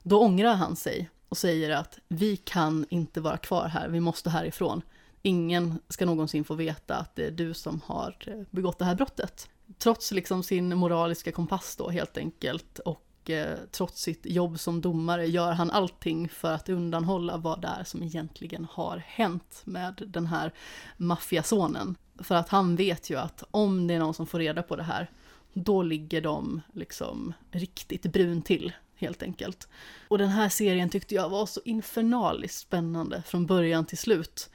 Då 0.03 0.21
ångrar 0.21 0.53
han 0.53 0.75
sig 0.75 1.09
och 1.29 1.37
säger 1.37 1.69
att 1.69 1.99
vi 2.07 2.37
kan 2.37 2.85
inte 2.89 3.21
vara 3.21 3.37
kvar 3.37 3.67
här, 3.67 3.89
vi 3.89 3.99
måste 3.99 4.29
härifrån. 4.29 4.81
Ingen 5.21 5.79
ska 5.87 6.05
någonsin 6.05 6.43
få 6.43 6.53
veta 6.53 6.95
att 6.95 7.15
det 7.15 7.25
är 7.25 7.31
du 7.31 7.53
som 7.53 7.81
har 7.85 8.15
eh, 8.27 8.41
begått 8.49 8.79
det 8.79 8.85
här 8.85 8.95
brottet. 8.95 9.49
Trots 9.77 10.11
liksom 10.11 10.43
sin 10.43 10.77
moraliska 10.77 11.31
kompass 11.31 11.75
då 11.75 11.89
helt 11.89 12.17
enkelt 12.17 12.79
och 12.79 13.29
eh, 13.29 13.57
trots 13.71 14.01
sitt 14.01 14.25
jobb 14.25 14.59
som 14.59 14.81
domare 14.81 15.27
gör 15.27 15.51
han 15.51 15.71
allting 15.71 16.29
för 16.29 16.51
att 16.51 16.69
undanhålla 16.69 17.37
vad 17.37 17.61
det 17.61 17.67
är 17.67 17.83
som 17.83 18.03
egentligen 18.03 18.67
har 18.71 18.97
hänt 18.97 19.61
med 19.65 20.03
den 20.07 20.25
här 20.25 20.53
maffiasonen. 20.97 21.95
För 22.19 22.35
att 22.35 22.49
han 22.49 22.75
vet 22.75 23.09
ju 23.09 23.15
att 23.15 23.43
om 23.51 23.87
det 23.87 23.93
är 23.93 23.99
någon 23.99 24.13
som 24.13 24.27
får 24.27 24.39
reda 24.39 24.63
på 24.63 24.75
det 24.75 24.83
här, 24.83 25.11
då 25.53 25.83
ligger 25.83 26.21
de 26.21 26.61
liksom 26.73 27.33
riktigt 27.51 28.03
brun 28.03 28.41
till 28.41 28.73
helt 28.95 29.23
enkelt. 29.23 29.67
Och 30.07 30.17
den 30.17 30.29
här 30.29 30.49
serien 30.49 30.89
tyckte 30.89 31.15
jag 31.15 31.29
var 31.29 31.45
så 31.45 31.61
infernaliskt 31.65 32.59
spännande 32.59 33.23
från 33.25 33.45
början 33.45 33.85
till 33.85 33.97
slut. 33.97 34.49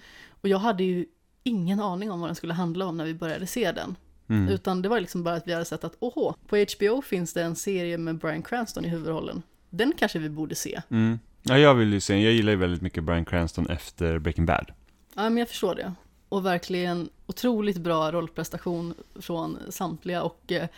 Och 0.45 0.51
jag 0.51 0.59
hade 0.59 0.85
ju 0.85 1.07
ingen 1.43 1.81
aning 1.81 2.11
om 2.11 2.21
vad 2.21 2.29
den 2.29 2.35
skulle 2.35 2.55
handla 2.55 2.87
om 2.87 2.97
när 2.97 3.05
vi 3.05 3.15
började 3.15 3.47
se 3.47 3.73
den. 3.73 3.97
Mm. 4.29 4.49
Utan 4.49 4.83
det 4.83 4.89
var 4.89 5.01
liksom 5.01 5.23
bara 5.23 5.35
att 5.35 5.49
vi 5.49 5.53
hade 5.53 5.65
sett 5.65 5.85
att, 5.85 5.97
åhå, 5.99 6.35
på 6.49 6.57
HBO 6.57 7.03
finns 7.03 7.33
det 7.33 7.43
en 7.43 7.57
serie 7.57 7.99
med 7.99 8.19
Bryan 8.19 8.43
Cranston 8.43 8.85
i 8.85 8.89
huvudrollen. 8.89 9.43
Den 9.71 9.93
kanske 9.99 10.19
vi 10.19 10.29
borde 10.29 10.55
se. 10.55 10.83
Mm. 10.91 11.19
Ja, 11.43 11.59
jag 11.59 11.75
vill 11.75 11.93
ju 11.93 12.01
se, 12.01 12.19
jag 12.19 12.33
gillar 12.33 12.53
ju 12.53 12.59
väldigt 12.59 12.83
mycket 12.83 13.05
Bryan 13.05 13.25
Cranston 13.25 13.67
efter 13.67 14.19
Breaking 14.19 14.47
Bad. 14.47 14.73
Ja, 15.15 15.23
men 15.23 15.37
jag 15.37 15.49
förstår 15.49 15.75
det. 15.75 15.93
Och 16.29 16.47
verkligen 16.47 17.09
otroligt 17.27 17.79
bra 17.79 18.13
rollprestation 18.13 18.95
från 19.21 19.59
samtliga 19.69 20.23
och 20.23 20.53
eh, 20.53 20.69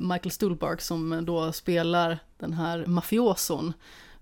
Michael 0.00 0.30
Stuhlbarg 0.30 0.80
som 0.80 1.24
då 1.24 1.52
spelar 1.52 2.18
den 2.38 2.52
här 2.52 2.86
mafioson 2.86 3.72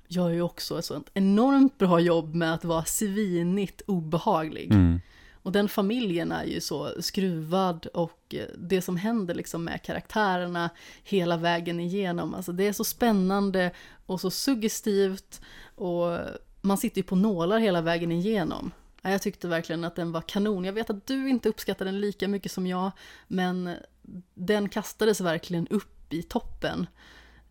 gör 0.09 0.31
ju 0.31 0.43
också 0.43 0.79
ett 0.79 0.85
sånt 0.85 1.11
enormt 1.15 1.79
bra 1.79 2.01
jobb 2.01 2.35
med 2.35 2.55
att 2.55 2.65
vara 2.65 2.85
svinigt 2.85 3.83
obehaglig. 3.87 4.73
Mm. 4.73 5.01
Och 5.43 5.53
den 5.53 5.69
familjen 5.69 6.33
är 6.33 6.45
ju 6.45 6.61
så 6.61 7.03
skruvad 7.03 7.87
och 7.87 8.35
eh, 8.35 8.45
det 8.59 8.83
som 8.83 8.97
händer 8.97 9.35
liksom 9.35 9.65
med 9.65 9.83
karaktärerna 9.83 10.71
hela 11.03 11.37
vägen 11.37 11.81
igenom, 11.81 12.35
alltså 12.35 12.53
det 12.53 12.67
är 12.67 12.73
så 12.73 12.85
spännande 12.85 13.71
och 14.07 14.21
så 14.21 14.31
suggestivt 14.31 15.41
och 15.75 16.19
man 16.61 16.79
sitter 16.79 16.99
ju 16.99 17.03
på 17.03 17.17
nålar 17.17 17.59
hela 17.59 17.81
vägen 17.81 18.13
igenom. 18.13 18.71
Ja, 19.03 19.11
Jag 19.11 19.23
tyckte 19.23 19.49
verkligen 19.49 19.85
att 19.85 19.97
den 19.97 20.13
var 20.13 20.21
kanon. 20.21 20.65
Jag 20.65 20.73
vet 20.73 20.91
att 20.91 21.07
du 21.07 21.29
inte 21.29 21.49
uppskattar 21.49 21.85
den 21.85 22.01
lika 22.01 22.29
mycket 22.29 22.53
som 22.53 22.67
jag, 22.67 22.91
men 23.27 23.75
den 24.35 24.69
kastades 24.69 25.21
verkligen 25.21 25.67
upp 25.69 26.13
i 26.13 26.23
toppen 26.23 26.87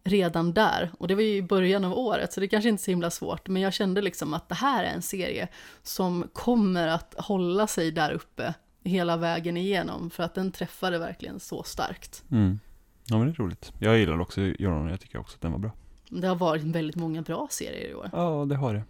redan 0.08 0.54
där. 0.54 0.92
Och 1.00 1.08
det 1.08 1.16
var 1.16 1.22
ju 1.22 1.36
i 1.36 1.42
början 1.42 1.86
av 1.86 1.94
året, 1.94 2.34
så 2.34 2.40
det 2.40 2.48
kanske 2.48 2.70
inte 2.70 2.82
är 2.82 2.84
så 2.84 2.92
himla 2.92 3.10
svårt. 3.10 3.48
Men 3.48 3.62
jag 3.62 3.74
kände 3.74 4.02
liksom 4.02 4.34
att 4.34 4.50
det 4.50 4.56
här 4.56 4.84
är 4.84 4.94
en 4.94 5.02
serie 5.02 5.48
som 5.84 6.28
kommer 6.34 6.88
att 6.88 7.16
hålla 7.18 7.68
sig 7.68 7.92
där 7.92 8.12
uppe 8.12 8.54
hela 8.84 9.18
vägen 9.18 9.58
igenom. 9.58 10.10
För 10.10 10.24
att 10.24 10.36
den 10.36 10.52
träffade 10.52 11.00
verkligen 11.00 11.40
så 11.40 11.64
starkt. 11.64 12.24
Mm. 12.32 12.60
Ja, 13.06 13.18
men 13.18 13.28
det 13.28 13.34
är 13.34 13.36
roligt. 13.36 13.72
Jag 13.80 13.98
gillar 13.98 14.22
också 14.22 14.42
Joran, 14.42 14.88
jag 14.88 15.00
tycker 15.00 15.20
också 15.20 15.36
att 15.36 15.42
den 15.42 15.52
var 15.52 15.60
bra. 15.60 15.72
Det 16.10 16.28
har 16.28 16.36
varit 16.36 16.64
väldigt 16.64 16.96
många 16.96 17.22
bra 17.22 17.48
serier 17.52 17.90
i 17.90 17.94
år. 17.94 18.10
Ja, 18.14 18.46
det 18.50 18.56
har 18.56 18.74
det. 18.74 18.84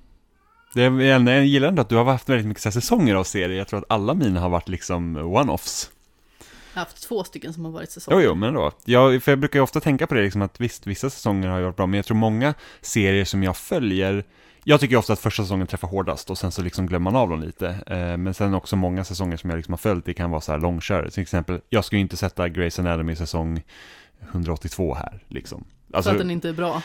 det 0.74 0.84
är, 0.84 1.28
jag 1.30 1.46
gillar 1.46 1.68
ändå 1.68 1.82
att 1.82 1.90
du 1.90 1.96
har 1.96 2.06
haft 2.06 2.30
väldigt 2.30 2.48
mycket 2.48 2.74
säsonger 2.74 3.16
av 3.16 3.24
serier. 3.24 3.58
Jag 3.58 3.68
tror 3.68 3.80
att 3.80 3.92
alla 3.92 4.14
mina 4.14 4.40
har 4.40 4.50
varit 4.50 4.70
liksom 4.70 5.18
one-offs. 5.18 5.90
Jag 6.78 6.82
har 6.82 6.86
haft 6.86 7.04
två 7.04 7.24
stycken 7.24 7.54
som 7.54 7.66
har 7.66 7.72
varit 7.72 7.92
säsonger. 7.92 8.22
Jo, 8.22 8.28
jo, 8.28 8.36
men 8.36 8.54
då. 8.54 8.72
Jag, 8.86 9.24
för 9.24 9.32
jag 9.32 9.40
brukar 9.40 9.60
ju 9.60 9.64
ofta 9.64 9.80
tänka 9.80 10.08
på 10.08 10.14
det, 10.14 10.22
liksom 10.22 10.42
att 10.42 10.60
visst, 10.60 10.88
vissa 10.88 11.10
säsonger 11.10 11.48
har 11.48 11.58
ju 11.58 11.64
varit 11.64 11.76
bra, 11.76 11.86
men 11.86 11.98
jag 11.98 12.06
tror 12.06 12.18
många 12.18 12.54
serier 12.82 13.26
som 13.26 13.44
jag 13.44 13.58
följer, 13.58 14.24
jag 14.64 14.80
tycker 14.80 14.96
ofta 14.96 15.14
att 15.14 15.20
första 15.20 15.44
säsongen 15.44 15.68
träffar 15.68 15.88
hårdast 15.88 16.30
och 16.30 16.38
sen 16.38 16.52
så 16.52 16.62
liksom 16.62 16.88
glömmer 16.88 17.12
man 17.12 17.22
av 17.22 17.30
dem 17.30 17.42
lite. 17.42 17.68
Eh, 17.88 18.18
men 18.18 18.34
sen 18.34 18.54
också 18.54 18.76
många 18.76 19.04
säsonger 19.04 19.38
som 19.38 19.50
jag 19.50 19.58
liksom 19.58 19.72
har 19.72 19.78
följt, 19.78 20.06
det 20.06 20.14
kan 20.14 20.32
vara 20.32 20.42
så 20.42 20.52
här 20.52 20.60
långkörare. 20.60 21.10
Till 21.10 21.24
exempel, 21.24 21.62
jag 21.70 21.86
ska 21.86 21.96
ju 21.96 22.02
inte 22.02 22.18
sätta 22.18 22.48
Grey's 22.48 22.80
Anatomy 22.80 23.16
säsong 23.16 23.64
182 24.32 24.94
här, 24.94 25.24
liksom. 25.28 25.66
För 25.92 26.00
att 26.00 26.18
den 26.18 26.32
inte 26.32 26.50
är 26.50 26.54
bra 26.54 26.82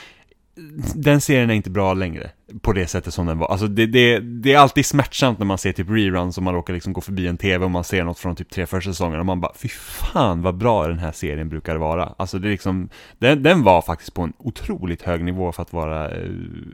den 0.94 1.20
serien 1.20 1.50
är 1.50 1.54
inte 1.54 1.70
bra 1.70 1.94
längre 1.94 2.30
på 2.60 2.72
det 2.72 2.86
sättet 2.86 3.14
som 3.14 3.26
den 3.26 3.38
var. 3.38 3.48
Alltså 3.48 3.66
det, 3.66 3.86
det, 3.86 4.18
det 4.18 4.52
är 4.52 4.58
alltid 4.58 4.86
smärtsamt 4.86 5.38
när 5.38 5.46
man 5.46 5.58
ser 5.58 5.72
typ 5.72 5.90
reruns 5.90 6.36
och 6.36 6.42
man 6.42 6.54
råkar 6.54 6.74
liksom 6.74 6.92
gå 6.92 7.00
förbi 7.00 7.26
en 7.26 7.36
tv 7.36 7.64
och 7.64 7.70
man 7.70 7.84
ser 7.84 8.04
något 8.04 8.18
från 8.18 8.36
typ 8.36 8.50
tre 8.50 8.66
första 8.66 8.90
säsongerna 8.90 9.20
och 9.20 9.26
man 9.26 9.40
bara 9.40 9.54
fy 9.54 9.68
fan 9.68 10.42
vad 10.42 10.56
bra 10.56 10.88
den 10.88 10.98
här 10.98 11.12
serien 11.12 11.48
brukar 11.48 11.76
vara. 11.76 12.14
Alltså 12.16 12.38
det 12.38 12.48
är 12.48 12.50
liksom, 12.50 12.88
den, 13.18 13.42
den 13.42 13.62
var 13.62 13.82
faktiskt 13.82 14.14
på 14.14 14.22
en 14.22 14.32
otroligt 14.38 15.02
hög 15.02 15.24
nivå 15.24 15.52
för 15.52 15.62
att 15.62 15.72
vara 15.72 16.10
eh, 16.10 16.30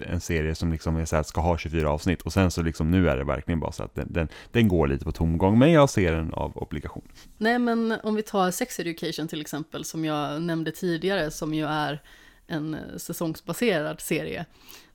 en 0.06 0.20
serie 0.20 0.54
som 0.54 0.72
liksom 0.72 0.96
är 0.96 1.04
så 1.04 1.16
här, 1.16 1.22
ska 1.22 1.40
ha 1.40 1.58
24 1.58 1.90
avsnitt 1.90 2.22
och 2.22 2.32
sen 2.32 2.50
så 2.50 2.62
liksom 2.62 2.90
nu 2.90 3.08
är 3.08 3.16
det 3.16 3.24
verkligen 3.24 3.60
bara 3.60 3.72
så 3.72 3.82
att 3.82 3.94
den, 3.94 4.12
den, 4.12 4.28
den 4.52 4.68
går 4.68 4.88
lite 4.88 5.04
på 5.04 5.12
tomgång 5.12 5.58
men 5.58 5.72
jag 5.72 5.90
ser 5.90 6.12
den 6.12 6.34
av 6.34 6.56
obligation. 6.56 7.08
Nej, 7.38 7.58
men 7.58 7.94
om 8.02 8.14
vi 8.14 8.22
tar 8.22 8.50
Sex 8.50 8.80
Education 8.80 9.28
till 9.28 9.40
exempel, 9.40 9.84
som 9.84 10.04
jag 10.04 10.42
nämnde 10.42 10.70
tidigare, 10.70 11.30
som 11.30 11.54
ju 11.54 11.66
är 11.66 12.00
en 12.48 12.74
eh, 12.74 12.96
säsongsbaserad 12.96 14.00
serie, 14.00 14.46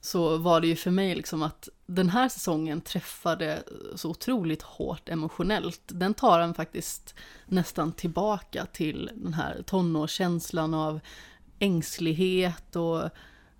så 0.01 0.37
var 0.37 0.61
det 0.61 0.67
ju 0.67 0.75
för 0.75 0.91
mig 0.91 1.15
liksom 1.15 1.43
att 1.43 1.69
den 1.85 2.09
här 2.09 2.29
säsongen 2.29 2.81
träffade 2.81 3.53
eh, 3.53 3.95
så 3.95 4.09
otroligt 4.09 4.61
hårt 4.61 5.09
emotionellt. 5.09 5.81
Den 5.87 6.13
tar 6.13 6.39
en 6.39 6.53
faktiskt 6.53 7.15
nästan 7.45 7.91
tillbaka 7.91 8.65
till 8.65 9.09
den 9.15 9.33
här 9.33 9.61
tonårskänslan 9.65 10.73
av 10.73 10.99
ängslighet 11.59 12.75
och 12.75 13.09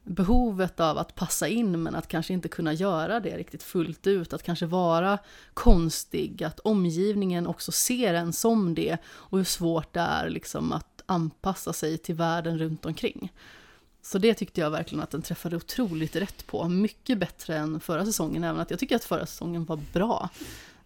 behovet 0.04 0.80
av 0.80 0.98
att 0.98 1.16
passa 1.16 1.48
in 1.48 1.84
men 1.84 1.96
att 1.96 2.08
kanske 2.08 2.34
inte 2.34 2.48
kunna 2.48 2.74
göra 2.74 3.20
det 3.20 3.38
riktigt 3.38 3.64
fullt 3.64 4.08
ut, 4.08 4.34
att 4.34 4.44
kanske 4.44 4.66
vara 4.66 5.18
konstig, 5.54 6.44
att 6.44 6.60
omgivningen 6.60 7.48
också 7.48 7.72
ser 7.72 8.14
en 8.14 8.34
som 8.34 8.76
det 8.76 8.98
och 9.06 9.38
hur 9.38 9.46
svårt 9.46 9.94
det 9.94 10.00
är 10.00 10.30
liksom 10.30 10.72
att 10.72 11.04
anpassa 11.06 11.74
sig 11.74 11.98
till 11.98 12.16
världen 12.16 12.60
runt 12.60 12.86
omkring. 12.86 13.32
Så 14.06 14.18
det 14.18 14.34
tyckte 14.34 14.62
jag 14.62 14.72
verkligen 14.72 15.04
att 15.04 15.12
den 15.12 15.22
träffade 15.22 15.56
otroligt 15.56 16.16
rätt 16.16 16.48
på. 16.48 16.70
Mycket 16.70 17.18
bättre 17.18 17.58
än 17.58 17.80
förra 17.80 18.06
säsongen, 18.06 18.44
även 18.44 18.62
att 18.62 18.70
jag 18.70 18.80
tycker 18.80 18.96
att 18.96 19.04
förra 19.04 19.26
säsongen 19.26 19.66
var 19.66 19.80
bra. 19.94 20.30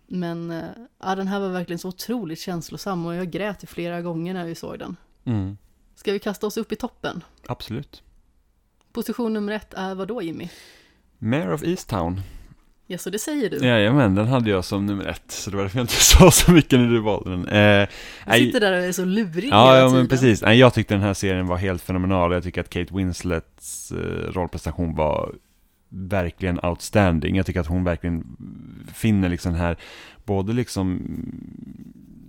Men 0.08 0.52
eh, 0.52 0.64
ja, 1.00 1.16
den 1.16 1.28
här 1.28 1.40
var 1.40 1.50
verkligen 1.50 1.80
så 1.80 1.88
otroligt 1.88 2.40
känslosam 2.40 3.06
och 3.06 3.16
jag 3.16 3.32
grät 3.32 3.64
i 3.64 3.68
flera 3.68 4.02
gånger 4.02 4.34
när 4.34 4.46
vi 4.46 4.56
såg 4.56 4.80
den. 4.80 4.96
Mm, 5.26 5.58
Ska 5.96 6.12
vi 6.14 6.20
kasta 6.20 6.48
oss 6.48 6.58
upp 6.58 6.72
i 6.72 6.76
toppen? 6.76 7.24
absolut. 7.48 8.04
Position 8.92 9.34
nummer 9.34 9.54
ett 9.54 9.74
är 9.74 9.96
vad 9.96 10.08
då 10.08 10.22
Jimmy? 10.22 10.50
Mayor 11.18 11.54
of 11.54 11.64
Easttown. 11.64 12.22
Ja, 12.90 12.98
så 12.98 13.10
det 13.10 13.20
säger 13.20 13.50
du. 13.50 13.58
Jajamän, 13.58 14.16
den 14.16 14.28
hade 14.28 14.50
jag 14.50 14.66
som 14.66 14.86
nummer 14.86 15.06
ett, 15.06 15.24
så 15.32 15.50
det 15.50 15.56
var 15.56 15.64
därför 15.64 15.78
jag 15.78 15.84
inte 15.84 15.94
sa 16.04 16.32
så 16.32 16.52
mycket 16.52 16.80
när 16.80 16.88
du 16.88 17.00
valde 17.00 17.30
den. 17.30 17.48
Eh, 17.48 17.88
Du 18.26 18.34
sitter 18.40 18.60
där 18.60 18.72
och 18.80 18.86
är 18.86 18.92
så 18.92 19.06
lurig 19.06 19.50
Ja, 19.52 19.66
hela 19.66 19.78
ja 19.80 19.88
tiden. 19.88 19.98
men 20.00 20.08
precis. 20.08 20.42
Nej, 20.42 20.60
jag 20.60 20.74
tyckte 20.74 20.94
den 20.94 21.02
här 21.04 21.14
serien 21.14 21.48
var 21.48 21.58
helt 21.58 21.82
fenomenal. 21.82 22.32
Jag 22.34 22.44
tycker 22.44 22.62
att 22.62 22.70
Kate 22.70 22.94
Winslets 22.96 23.92
eh, 23.92 24.32
rollprestation 24.32 24.96
var 24.96 25.36
verkligen 25.90 26.60
outstanding. 26.66 27.36
Jag 27.36 27.46
tycker 27.46 27.60
att 27.60 27.68
hon 27.68 27.84
verkligen 27.84 28.24
finner 28.94 29.30
liksom 29.30 29.52
den 29.52 29.62
här, 29.62 29.78
både 30.26 30.54
liksom, 30.54 31.02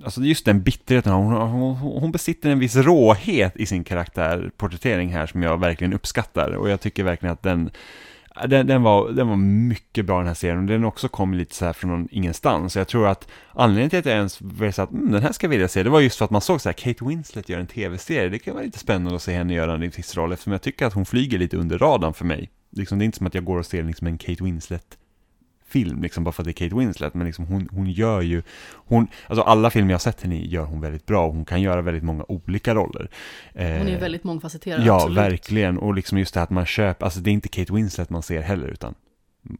alltså 0.04 0.20
just 0.20 0.44
den 0.44 0.62
bitterheten, 0.62 1.12
hon, 1.12 1.32
hon, 1.32 1.76
hon 1.76 2.12
besitter 2.12 2.50
en 2.50 2.58
viss 2.58 2.76
råhet 2.76 3.56
i 3.56 3.66
sin 3.66 3.84
karaktärporträttering 3.84 5.08
här 5.12 5.26
som 5.26 5.42
jag 5.42 5.60
verkligen 5.60 5.92
uppskattar. 5.92 6.50
Och 6.50 6.70
jag 6.70 6.80
tycker 6.80 7.04
verkligen 7.04 7.32
att 7.32 7.42
den, 7.42 7.70
den, 8.46 8.66
den, 8.66 8.82
var, 8.82 9.10
den 9.10 9.28
var 9.28 9.36
mycket 9.36 10.06
bra 10.06 10.18
den 10.18 10.26
här 10.26 10.34
serien 10.34 10.58
och 10.58 10.66
den 10.66 10.84
också 10.84 11.08
kom 11.08 11.34
lite 11.34 11.54
så 11.54 11.64
här 11.64 11.72
från 11.72 11.90
någon 11.90 12.08
ingenstans. 12.10 12.72
Så 12.72 12.78
jag 12.78 12.88
tror 12.88 13.08
att 13.08 13.28
anledningen 13.52 13.90
till 13.90 13.98
att 13.98 14.06
jag 14.06 14.14
ens 14.14 14.40
var 14.40 14.70
så 14.70 14.82
att 14.82 14.90
mm, 14.90 15.12
den 15.12 15.22
här 15.22 15.32
ska 15.32 15.46
jag 15.46 15.50
vilja 15.50 15.68
se, 15.68 15.82
det 15.82 15.90
var 15.90 16.00
just 16.00 16.18
för 16.18 16.24
att 16.24 16.30
man 16.30 16.40
såg 16.40 16.60
så 16.60 16.68
här, 16.68 16.74
Kate 16.74 17.04
Winslet 17.04 17.48
gör 17.48 17.58
en 17.60 17.66
tv-serie, 17.66 18.28
det 18.28 18.38
kan 18.38 18.54
vara 18.54 18.64
lite 18.64 18.78
spännande 18.78 19.16
att 19.16 19.22
se 19.22 19.32
henne 19.32 19.54
göra 19.54 19.74
en 19.74 19.80
viss 19.80 20.16
roll 20.16 20.32
eftersom 20.32 20.52
jag 20.52 20.62
tycker 20.62 20.86
att 20.86 20.94
hon 20.94 21.06
flyger 21.06 21.38
lite 21.38 21.56
under 21.56 21.78
radarn 21.78 22.14
för 22.14 22.24
mig. 22.24 22.50
Liksom, 22.70 22.98
det 22.98 23.02
är 23.02 23.06
inte 23.06 23.18
som 23.18 23.26
att 23.26 23.34
jag 23.34 23.44
går 23.44 23.58
och 23.58 23.66
ser 23.66 23.82
liksom 23.82 24.06
en 24.06 24.18
Kate 24.18 24.44
Winslet 24.44 24.98
film, 25.68 26.02
liksom 26.02 26.24
bara 26.24 26.32
för 26.32 26.42
att 26.42 26.44
det 26.44 26.50
är 26.50 26.68
Kate 26.68 26.74
Winslet, 26.76 27.14
men 27.14 27.26
liksom 27.26 27.46
hon, 27.46 27.68
hon 27.72 27.90
gör 27.90 28.20
ju, 28.20 28.42
hon, 28.74 29.06
alltså 29.26 29.42
alla 29.42 29.70
filmer 29.70 29.90
jag 29.90 29.94
har 29.94 30.00
sett 30.00 30.22
henne 30.22 30.36
i 30.36 30.48
gör 30.48 30.64
hon 30.64 30.80
väldigt 30.80 31.06
bra, 31.06 31.26
och 31.26 31.34
hon 31.34 31.44
kan 31.44 31.62
göra 31.62 31.82
väldigt 31.82 32.04
många 32.04 32.24
olika 32.28 32.74
roller. 32.74 33.10
Hon 33.52 33.62
är 33.62 33.94
Eh, 33.94 34.00
väldigt 34.00 34.24
mångfacetterad, 34.24 34.86
Ja, 34.86 34.94
absolut. 34.94 35.18
verkligen. 35.18 35.78
Och 35.78 35.94
liksom 35.94 36.18
just 36.18 36.34
det 36.34 36.40
här 36.40 36.44
att 36.44 36.50
man 36.50 36.66
köper, 36.66 37.04
alltså 37.04 37.20
det 37.20 37.30
är 37.30 37.32
inte 37.32 37.48
Kate 37.48 37.72
Winslet 37.72 38.10
man 38.10 38.22
ser 38.22 38.40
heller, 38.40 38.68
utan 38.68 38.94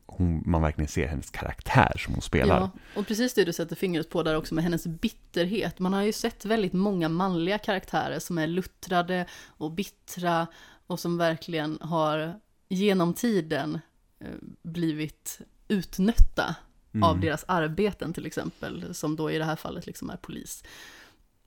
hon, 0.07 0.43
man 0.47 0.63
verkligen 0.63 0.89
ser 0.89 1.07
hennes 1.07 1.31
karaktär 1.31 1.93
som 1.99 2.15
hon 2.15 2.23
spelar. 2.23 2.61
Ja, 2.61 2.71
och 2.97 3.07
precis 3.07 3.35
det 3.35 3.45
du 3.45 3.53
sätter 3.53 3.77
fingret 3.77 4.11
på 4.11 4.23
där 4.23 4.37
också 4.37 4.55
med 4.55 4.65
hennes 4.65 4.87
bitterhet. 4.87 5.79
Man 5.79 5.93
har 5.93 6.03
ju 6.03 6.13
sett 6.13 6.45
väldigt 6.45 6.73
många 6.73 7.09
manliga 7.09 7.59
karaktärer 7.59 8.19
som 8.19 8.39
är 8.39 8.47
luttrade 8.47 9.27
och 9.47 9.73
bittra 9.73 10.47
och 10.87 11.01
som 11.01 11.19
verkligen 11.19 11.79
har 11.81 12.35
genom 12.69 13.15
tiden 13.15 13.79
eh, 14.21 14.27
blivit 14.63 15.41
utnötta 15.69 16.55
av 17.03 17.11
Mm. 17.11 17.21
deras 17.21 17.45
arbeten 17.49 18.13
till 18.13 18.27
exempel, 18.27 18.95
som 18.95 19.17
då 19.17 19.31
i 19.31 19.39
det 19.39 19.45
här 19.45 19.57
fallet 19.57 19.87
liksom 19.87 20.11
är 20.11 20.17
polis. 20.17 20.65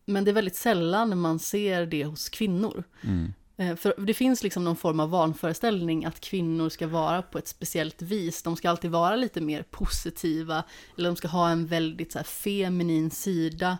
Men 0.05 0.23
det 0.25 0.31
är 0.31 0.33
väldigt 0.33 0.55
sällan 0.55 1.17
man 1.17 1.39
ser 1.39 1.85
det 1.85 2.05
hos 2.05 2.29
kvinnor. 2.29 2.83
Mm. 3.01 3.33
Eh, 3.57 3.75
För 3.75 3.93
det 4.05 4.13
finns 4.13 4.43
liksom 4.43 4.63
någon 4.63 4.75
form 4.75 4.99
av 4.99 5.09
vanföreställning 5.09 6.05
att 6.05 6.19
kvinnor 6.19 6.69
ska 6.69 6.87
vara 6.87 7.21
på 7.21 7.37
ett 7.37 7.47
speciellt 7.47 8.01
vis. 8.01 8.43
De 8.43 8.55
ska 8.55 8.69
alltid 8.69 8.91
vara 8.91 9.15
lite 9.15 9.41
mer 9.41 9.63
positiva, 9.63 10.63
eller 10.97 11.09
de 11.09 11.15
ska 11.15 11.27
ha 11.27 11.49
en 11.49 11.67
väldigt 11.67 12.11
så 12.11 12.19
här 12.19 12.23
feminin 12.25 13.11
sida, 13.11 13.77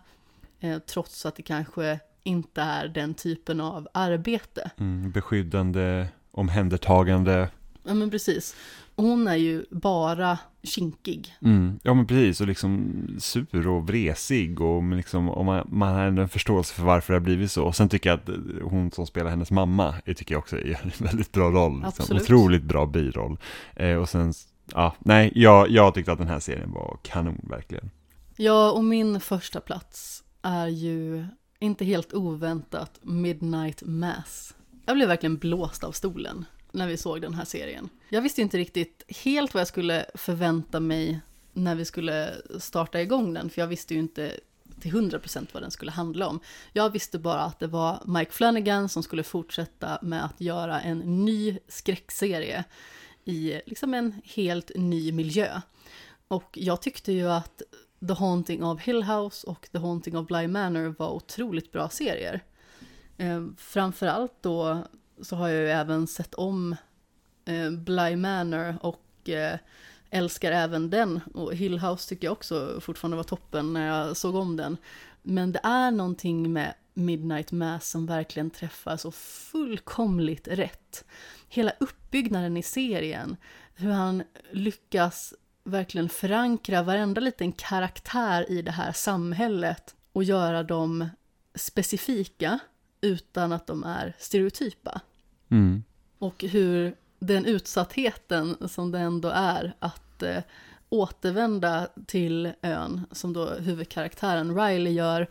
eh, 0.60 0.80
trots 0.80 1.26
att 1.26 1.36
det 1.36 1.44
kanske 1.44 2.00
inte 2.24 2.62
är 2.62 2.88
den 2.88 3.14
typen 3.14 3.62
av 3.62 3.88
arbete. 3.94 4.72
Mm, 4.78 5.12
beskyddande, 5.12 6.08
omhändertagande. 6.32 7.50
Ja 7.84 7.94
men 7.94 8.10
precis. 8.12 8.56
Hon 9.02 9.28
är 9.28 9.36
ju 9.36 9.66
bara 9.70 10.40
kinkig. 10.64 11.36
Mm. 11.42 11.80
Ja 11.84 11.94
men 11.94 12.08
precis, 12.08 12.42
och 12.42 12.48
liksom 12.48 12.94
sur 13.20 13.68
och 13.68 13.88
vresig 13.88 14.62
och 14.62 14.84
liksom, 14.84 15.30
och 15.30 15.46
man, 15.46 15.68
man 15.72 15.96
har 15.96 16.06
ändå 16.06 16.22
en 16.22 16.30
förståelse 16.30 16.74
för 16.74 16.84
varför 16.84 17.14
det 17.14 17.20
har 17.20 17.24
blivit 17.24 17.52
så. 17.52 17.64
Och 17.64 17.76
sen 17.76 17.90
tycker 17.90 18.10
jag 18.10 18.20
att 18.20 18.30
hon 18.72 18.92
som 18.92 19.08
spelar 19.08 19.30
hennes 19.30 19.52
mamma, 19.52 19.96
jag 20.06 20.18
tycker 20.18 20.36
jag 20.36 20.40
också 20.40 20.58
gör 20.58 20.80
en 20.84 20.92
väldigt 21.06 21.32
bra 21.32 21.52
roll. 21.52 21.84
Liksom. 21.86 22.16
Otroligt 22.16 22.64
bra 22.64 22.86
biroll. 22.86 23.38
Eh, 23.76 23.96
och 23.96 24.10
sen, 24.10 24.34
ja, 24.74 24.96
nej, 25.00 25.32
jag, 25.36 25.70
jag 25.70 25.94
tyckte 25.94 26.12
att 26.12 26.18
den 26.18 26.28
här 26.28 26.40
serien 26.40 26.72
var 26.72 26.98
kanon, 27.04 27.42
verkligen. 27.44 27.90
Ja, 28.36 28.72
och 28.72 28.84
min 28.84 29.20
första 29.20 29.60
plats 29.60 30.24
är 30.42 30.68
ju 30.68 31.26
inte 31.60 31.86
helt 31.86 32.14
oväntat 32.14 33.00
Midnight 33.02 33.84
Mass. 33.86 34.56
Jag 34.86 34.96
blev 34.96 35.08
verkligen 35.08 35.38
blåst 35.38 35.84
av 35.84 35.92
stolen 35.92 36.46
när 36.72 36.88
vi 36.88 36.98
såg 36.98 37.22
den 37.22 37.34
här 37.34 37.46
serien. 37.46 37.90
Jag 38.10 38.22
visste 38.22 38.42
inte 38.42 38.58
riktigt 38.58 39.04
helt 39.24 39.54
vad 39.54 39.62
jag 39.62 39.68
skulle 39.68 40.06
förvänta 40.16 40.80
mig 40.80 41.20
när 41.54 41.76
vi 41.76 41.86
skulle 41.86 42.34
starta 42.60 43.02
igång 43.02 43.34
den, 43.34 43.50
för 43.50 43.62
jag 43.62 43.68
visste 43.68 43.94
ju 43.94 44.00
inte 44.00 44.40
till 44.82 44.92
100% 44.92 45.48
vad 45.52 45.64
den 45.64 45.72
skulle 45.72 45.92
handla 45.92 46.28
om. 46.28 46.40
Jag 46.74 46.90
visste 46.90 47.20
bara 47.20 47.42
att 47.42 47.60
det 47.60 47.68
var 47.68 48.04
Mike 48.06 48.32
Flanagan 48.32 48.90
som 48.90 49.04
skulle 49.04 49.24
fortsätta 49.24 50.00
med 50.02 50.26
att 50.26 50.42
göra 50.42 50.82
en 50.82 51.26
ny 51.26 51.58
skräckserie 51.68 52.64
i 53.26 53.62
liksom 53.66 53.94
en 53.94 54.22
helt 54.24 54.72
ny 54.76 55.12
miljö. 55.12 55.62
Och 56.28 56.58
jag 56.62 56.82
tyckte 56.82 57.12
ju 57.12 57.30
att 57.30 57.62
The 58.08 58.14
Haunting 58.14 58.64
of 58.64 58.82
Hill 58.82 59.04
House 59.04 59.48
och 59.48 59.70
The 59.72 59.78
Haunting 59.78 60.18
of 60.18 60.28
Bly 60.28 60.48
Manor 60.48 60.96
var 61.00 61.10
otroligt 61.10 61.72
bra 61.72 61.90
serier. 61.90 62.44
Eh, 63.18 63.46
framförallt 63.58 64.34
då 64.42 64.88
så 65.22 65.36
har 65.36 65.48
jag 65.48 65.62
ju 65.62 65.70
även 65.70 66.08
sett 66.08 66.34
om 66.34 66.76
eh, 67.46 67.72
Bly 67.72 68.16
Manor 68.16 68.76
och 68.82 69.30
eh, 69.30 69.58
älskar 70.10 70.52
även 70.52 70.90
den. 70.90 71.20
Och 71.34 71.56
Hill 71.56 71.80
House 71.80 72.10
tycker 72.10 72.28
jag 72.28 72.32
också 72.32 72.80
fortfarande 72.82 73.18
var 73.18 73.24
toppen 73.24 73.74
när 73.74 73.88
jag 73.88 74.18
såg 74.18 74.36
om 74.36 74.58
den. 74.58 74.78
Men 75.22 75.52
det 75.52 75.60
är 75.64 75.92
någonting 75.92 76.54
med 76.54 76.74
Midnight 76.94 77.52
Mass 77.52 77.90
som 77.90 78.06
verkligen 78.06 78.50
träffar 78.50 78.98
så 78.98 79.12
fullkomligt 79.12 80.48
rätt. 80.48 81.06
Hela 81.50 81.72
uppbyggnaden 81.80 82.58
i 82.58 82.64
serien, 82.64 83.38
hur 83.76 83.92
han 83.92 84.24
lyckas 84.52 85.34
verkligen 85.64 86.10
förankra 86.10 86.84
varenda 86.84 87.22
liten 87.22 87.52
karaktär 87.52 88.52
i 88.52 88.62
det 88.62 88.72
här 88.72 88.92
samhället 88.92 89.96
och 90.14 90.24
göra 90.24 90.64
dem 90.64 91.10
specifika 91.56 92.60
utan 93.02 93.52
att 93.52 93.68
de 93.68 93.84
är 93.84 94.16
stereotypa. 94.20 95.02
Mm. 95.52 95.84
Och 96.20 96.44
hur 96.44 96.96
den 97.20 97.46
utsattheten 97.46 98.58
som 98.68 98.92
det 98.92 99.00
ändå 99.00 99.30
är 99.30 99.74
att 99.80 100.24
eh, 100.24 100.44
återvända 100.90 101.88
till 102.08 102.52
ön, 102.62 103.02
som 103.12 103.34
då 103.34 103.50
huvudkaraktären 103.50 104.56
Riley 104.56 104.94
gör, 104.94 105.28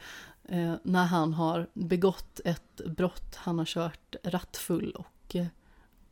eh, 0.49 0.75
när 0.83 1.05
han 1.05 1.35
har 1.35 1.67
begått 1.73 2.41
ett 2.45 2.81
brott, 2.87 3.37
han 3.37 3.59
har 3.59 3.65
kört 3.65 4.17
rattfull 4.25 4.91
och 4.91 5.37
eh, 5.37 5.47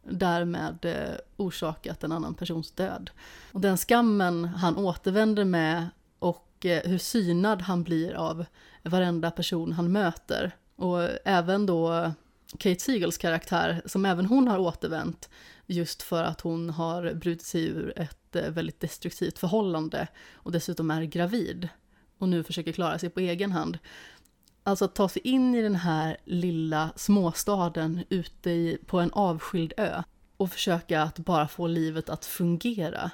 därmed 0.03 0.85
eh, 0.85 1.17
orsakat 1.37 2.05
en 2.05 2.13
annan 2.13 2.35
persons 2.35 2.71
död. 2.71 3.11
Och 3.53 3.61
den 3.61 3.77
skammen 3.77 4.45
han 4.45 4.77
återvänder 4.77 5.45
med 5.45 5.87
och 6.19 6.67
eh, 6.67 6.91
hur 6.91 6.99
synad 6.99 7.63
han 7.63 7.83
blir 7.83 8.15
av 8.15 8.45
varenda 8.83 9.31
person 9.31 9.73
han 9.73 9.93
möter. 9.93 10.57
Och 10.77 11.09
även 11.25 11.67
då 11.67 12.13
Kate 12.59 12.81
Siegels 12.81 13.19
karaktär, 13.19 13.83
som 13.87 14.05
även 14.07 14.27
hon 14.27 14.49
har 14.49 14.59
återvänt 14.59 15.29
just 15.67 16.03
för 16.03 16.25
att 16.25 16.41
hon 16.41 16.71
har 16.71 17.15
brutit 17.15 17.47
sig 17.47 17.67
ur 17.67 17.93
ett 17.97 18.37
eh, 18.37 18.51
väldigt 18.51 18.81
destruktivt 18.81 19.39
förhållande 19.39 20.09
och 20.33 20.53
dessutom 20.53 20.91
är 20.91 21.03
gravid 21.03 21.69
och 22.19 22.29
nu 22.29 22.43
försöker 22.43 22.73
klara 22.73 22.99
sig 22.99 23.11
på 23.11 23.21
egen 23.21 23.53
hand. 23.53 23.79
Alltså 24.63 24.85
att 24.85 24.95
ta 24.95 25.09
sig 25.09 25.23
in 25.23 25.55
i 25.55 25.63
den 25.63 25.77
här 25.77 26.17
lilla 26.25 26.91
småstaden 26.97 28.05
ute 28.09 28.51
i, 28.51 28.79
på 28.87 29.01
en 29.01 29.13
avskild 29.13 29.73
ö 29.77 30.03
och 30.37 30.53
försöka 30.53 31.03
att 31.03 31.19
bara 31.19 31.49
få 31.49 31.67
livet 31.67 32.09
att 32.09 32.25
fungera. 32.25 33.11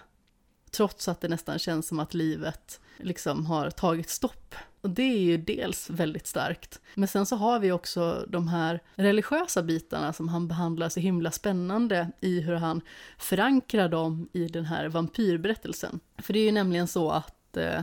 Trots 0.71 1.09
att 1.09 1.21
det 1.21 1.29
nästan 1.29 1.59
känns 1.59 1.89
som 1.89 1.99
att 1.99 2.15
livet 2.15 2.81
liksom 2.97 3.47
har 3.47 3.71
tagit 3.71 4.11
stopp. 4.11 4.55
Och 4.85 4.91
det 4.91 5.03
är 5.03 5.19
ju 5.19 5.37
dels 5.37 5.91
väldigt 5.91 6.27
starkt. 6.27 6.81
Men 6.95 7.09
sen 7.09 7.27
så 7.27 7.37
har 7.37 7.59
vi 7.59 7.73
också 7.73 8.27
de 8.29 8.49
här 8.49 8.81
religiösa 8.95 9.63
bitarna 9.63 10.13
som 10.13 10.29
han 10.29 10.49
behandlar 10.49 10.89
så 10.89 11.01
himla 11.01 11.31
spännande 11.31 12.11
i 12.21 12.41
hur 12.41 12.55
han 12.55 12.81
förankrar 13.19 13.89
dem 13.89 14.29
i 14.33 14.49
den 14.49 14.65
här 14.65 14.89
vampyrberättelsen. 14.89 16.01
För 16.19 16.33
det 16.33 16.39
är 16.39 16.45
ju 16.45 16.53
nämligen 16.53 16.87
så 16.87 17.11
att 17.11 17.57
eh, 17.57 17.83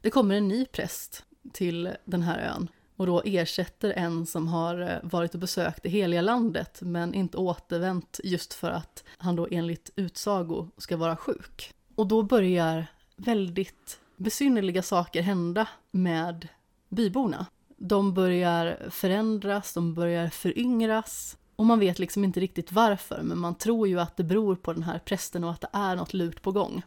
det 0.00 0.10
kommer 0.10 0.34
en 0.34 0.48
ny 0.48 0.66
präst 0.66 1.24
till 1.52 1.90
den 2.04 2.22
här 2.22 2.38
ön 2.38 2.68
och 2.96 3.06
då 3.06 3.22
ersätter 3.24 3.90
en 3.90 4.26
som 4.26 4.48
har 4.48 4.80
eh, 4.80 4.98
varit 5.02 5.34
och 5.34 5.40
besökt 5.40 5.82
det 5.82 5.88
heliga 5.88 6.22
landet 6.22 6.78
men 6.82 7.14
inte 7.14 7.36
återvänt 7.36 8.20
just 8.24 8.54
för 8.54 8.70
att 8.70 9.04
han 9.16 9.36
då 9.36 9.48
enligt 9.50 9.90
utsago 9.96 10.70
ska 10.78 10.96
vara 10.96 11.16
sjuk. 11.16 11.72
Och 11.94 12.06
då 12.06 12.22
börjar 12.22 12.86
väldigt 13.16 14.00
besynnerliga 14.16 14.82
saker 14.82 15.22
hända 15.22 15.68
med 15.90 16.48
byborna. 16.88 17.46
De 17.76 18.14
börjar 18.14 18.78
förändras, 18.90 19.74
de 19.74 19.94
börjar 19.94 20.28
föryngras 20.28 21.36
och 21.56 21.66
man 21.66 21.80
vet 21.80 21.98
liksom 21.98 22.24
inte 22.24 22.40
riktigt 22.40 22.72
varför 22.72 23.22
men 23.22 23.38
man 23.38 23.54
tror 23.54 23.88
ju 23.88 24.00
att 24.00 24.16
det 24.16 24.24
beror 24.24 24.56
på 24.56 24.72
den 24.72 24.82
här 24.82 24.98
prästen 24.98 25.44
och 25.44 25.50
att 25.50 25.60
det 25.60 25.68
är 25.72 25.96
något 25.96 26.14
lurt 26.14 26.42
på 26.42 26.52
gång. 26.52 26.82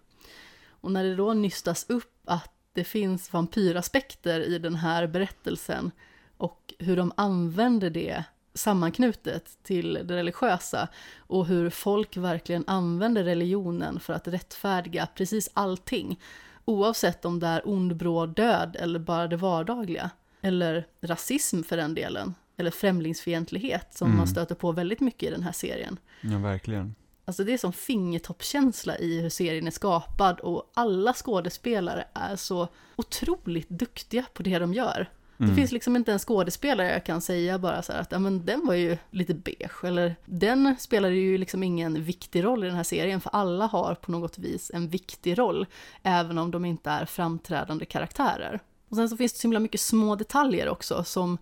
Och 0.70 0.92
när 0.92 1.04
det 1.04 1.16
då 1.16 1.34
nystas 1.34 1.86
upp 1.90 2.22
att 2.26 2.54
det 2.74 2.84
finns 2.84 3.34
vampyraspekter 3.34 4.40
i 4.40 4.60
den 4.60 4.76
här 4.76 5.08
berättelsen 5.08 5.92
och 6.38 6.74
hur 6.80 6.98
de 6.98 7.12
använder 7.18 7.90
det 7.90 8.24
sammanknutet 8.54 9.58
till 9.64 9.94
det 9.94 10.16
religiösa 10.16 10.88
och 11.18 11.46
hur 11.46 11.70
folk 11.70 12.18
verkligen 12.18 12.64
använder 12.68 13.24
religionen 13.24 14.00
för 14.00 14.14
att 14.14 14.28
rättfärdiga 14.28 15.08
precis 15.16 15.50
allting. 15.54 16.20
Oavsett 16.68 17.26
om 17.26 17.40
det 17.40 17.48
är 17.48 17.62
ond, 17.70 17.96
bråd 17.96 18.36
död 18.36 18.76
eller 18.80 19.00
bara 19.00 19.28
det 19.28 19.38
vardagliga. 19.38 20.10
Eller 20.42 20.88
rasism 21.02 21.64
för 21.64 21.78
den 21.78 21.94
delen. 21.94 22.36
Eller 22.58 22.72
främlingsfientlighet 22.72 23.98
som 23.98 24.06
Mm. 24.08 24.18
man 24.18 24.28
stöter 24.28 24.56
på 24.56 24.72
väldigt 24.72 25.00
mycket 25.00 25.30
i 25.30 25.32
den 25.32 25.44
här 25.44 25.52
serien. 25.52 26.00
Ja, 26.22 26.38
verkligen. 26.38 26.96
Alltså 27.26 27.44
det 27.44 27.54
är 27.54 27.58
som 27.58 27.74
fingertoppskänsla 27.74 28.98
i 28.98 29.22
hur 29.22 29.30
serien 29.30 29.68
är 29.68 29.72
skapad 29.72 30.40
och 30.40 30.72
alla 30.74 31.14
skådespelare 31.14 32.06
är 32.14 32.36
så 32.36 32.68
otroligt 32.96 33.70
duktiga 33.70 34.26
på 34.34 34.44
det 34.44 34.60
de 34.60 34.74
gör. 34.74 35.10
Det 35.38 35.44
Mm. 35.44 35.56
finns 35.56 35.72
liksom 35.72 35.96
inte 35.96 36.12
en 36.14 36.20
skådespelare 36.20 36.92
jag 36.92 37.04
kan 37.06 37.22
säga 37.22 37.60
bara 37.60 37.82
så 37.82 37.94
här 37.94 38.00
att 38.00 38.12
ja, 38.12 38.20
men 38.20 38.46
den 38.46 38.66
var 38.66 38.74
ju 38.74 38.98
lite 39.12 39.34
beige 39.34 39.84
eller 39.84 40.16
den 40.26 40.76
spelade 40.80 41.16
ju 41.16 41.38
liksom 41.38 41.64
ingen 41.64 42.04
viktig 42.04 42.44
roll 42.44 42.64
i 42.64 42.68
den 42.68 42.76
här 42.76 42.84
serien 42.84 43.22
för 43.22 43.30
alla 43.34 43.66
har 43.66 43.96
på 43.96 44.12
något 44.12 44.38
vis 44.38 44.72
en 44.74 44.90
viktig 44.90 45.38
roll 45.38 45.66
även 46.04 46.38
om 46.38 46.52
de 46.52 46.66
inte 46.66 46.90
är 46.90 47.06
framträdande 47.06 47.86
karaktärer. 47.86 48.60
Och 48.90 48.96
sen 48.96 49.10
så 49.10 49.18
finns 49.18 49.34
det 49.34 49.40
så 49.40 49.48
himla 49.48 49.60
mycket 49.60 49.82
små 49.82 50.16
detaljer 50.16 50.70
också 50.70 51.04
som 51.04 51.38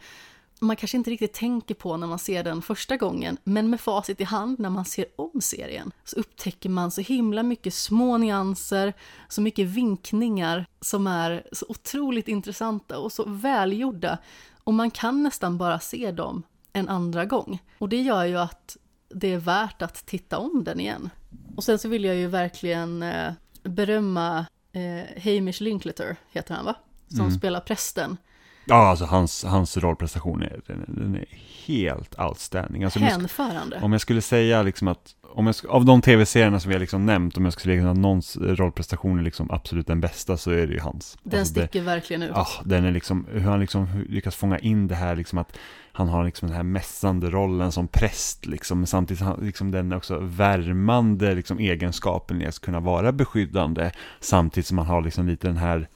man 0.59 0.75
kanske 0.75 0.97
inte 0.97 1.09
riktigt 1.09 1.33
tänker 1.33 1.75
på 1.75 1.97
när 1.97 2.07
man 2.07 2.19
ser 2.19 2.43
den 2.43 2.61
första 2.61 2.97
gången, 2.97 3.37
men 3.43 3.69
med 3.69 3.79
facit 3.81 4.21
i 4.21 4.23
hand 4.23 4.59
när 4.59 4.69
man 4.69 4.85
ser 4.85 5.05
om 5.15 5.41
serien 5.41 5.91
så 6.03 6.15
upptäcker 6.19 6.69
man 6.69 6.91
så 6.91 7.01
himla 7.01 7.43
mycket 7.43 7.73
små 7.73 8.17
nyanser, 8.17 8.93
så 9.29 9.41
mycket 9.41 9.67
vinkningar 9.67 10.65
som 10.81 11.07
är 11.07 11.47
så 11.51 11.65
otroligt 11.69 12.27
intressanta 12.27 12.99
och 12.99 13.11
så 13.11 13.23
välgjorda 13.27 14.17
och 14.63 14.73
man 14.73 14.91
kan 14.91 15.23
nästan 15.23 15.57
bara 15.57 15.79
se 15.79 16.11
dem 16.11 16.43
en 16.73 16.89
andra 16.89 17.25
gång. 17.25 17.59
Och 17.77 17.89
det 17.89 18.01
gör 18.01 18.25
ju 18.25 18.37
att 18.37 18.77
det 19.09 19.33
är 19.33 19.37
värt 19.37 19.81
att 19.81 20.05
titta 20.05 20.37
om 20.37 20.63
den 20.63 20.79
igen. 20.79 21.09
Och 21.55 21.63
sen 21.63 21.79
så 21.79 21.87
vill 21.89 22.03
jag 22.03 22.15
ju 22.15 22.27
verkligen 22.27 23.03
eh, 23.03 23.33
berömma 23.63 24.45
eh, 24.71 25.23
Hamish 25.23 25.61
Linklater, 25.61 26.15
heter 26.31 26.53
han 26.55 26.65
va? 26.65 26.75
Som 27.07 27.19
Mm. 27.19 27.31
spelar 27.37 27.59
prästen. 27.59 28.17
Ja, 28.65 28.87
alltså 28.87 29.05
hans, 29.05 29.43
hans 29.43 29.77
rollprestation 29.77 30.41
är, 30.41 30.59
den, 30.67 30.85
den 30.87 31.15
är 31.15 31.25
helt 31.65 32.19
outstanding. 32.19 32.83
Alltså, 32.83 32.99
om, 32.99 33.05
jag, 33.05 33.11
sk- 33.13 33.19
Hänförande. 33.19 33.79
om 33.81 33.91
jag 33.91 34.01
skulle 34.01 34.21
säga 34.21 34.63
liksom 34.63 34.87
att, 34.87 35.15
om 35.33 35.47
jag, 35.47 35.55
av 35.69 35.85
de 35.85 36.01
tv-serierna 36.01 36.59
som 36.59 36.69
vi 36.69 36.75
har 36.75 36.79
liksom 36.79 37.05
nämnt, 37.05 37.37
om 37.37 37.43
jag 37.43 37.53
skulle 37.53 37.75
säga 37.75 37.91
att 37.91 37.97
någons 37.97 38.37
rollprestation 38.37 39.19
är 39.19 39.23
liksom 39.23 39.51
absolut 39.51 39.87
den 39.87 40.01
bästa 40.01 40.37
så 40.37 40.51
är 40.51 40.67
det 40.67 40.73
ju 40.73 40.79
hans. 40.79 41.17
Den 41.23 41.39
alltså, 41.39 41.53
det, 41.53 41.67
sticker 41.67 41.81
verkligen 41.81 42.23
ut. 42.23 42.31
Ja, 42.33 42.47
den 42.65 42.85
är 42.85 42.91
liksom, 42.91 43.27
hur 43.31 43.39
han 43.41 43.59
liksom 43.59 44.05
lyckas 44.09 44.35
fånga 44.35 44.59
in 44.59 44.87
det 44.87 44.95
här 44.95 45.15
liksom 45.15 45.37
att 45.37 45.57
han 45.91 46.09
har 46.09 46.25
liksom 46.25 46.47
den 46.47 46.55
här 46.55 46.63
mässande 46.63 47.29
rollen 47.29 47.71
som 47.71 47.87
präst 47.87 48.45
liksom, 48.45 48.85
samtidigt 48.85 49.23
liksom 49.41 49.71
den 49.71 49.93
också 49.93 50.19
värmande 50.19 51.35
liksom 51.35 51.59
egenskapen 51.59 52.41
i 52.41 52.45
att 52.45 52.59
kunna 52.59 52.79
vara 52.79 53.11
beskyddande, 53.11 53.91
samtidigt 54.19 54.67
som 54.67 54.77
han 54.77 54.87
har 54.87 55.01
liksom 55.01 55.27
lite 55.27 55.47
den 55.47 55.57
här 55.57 55.87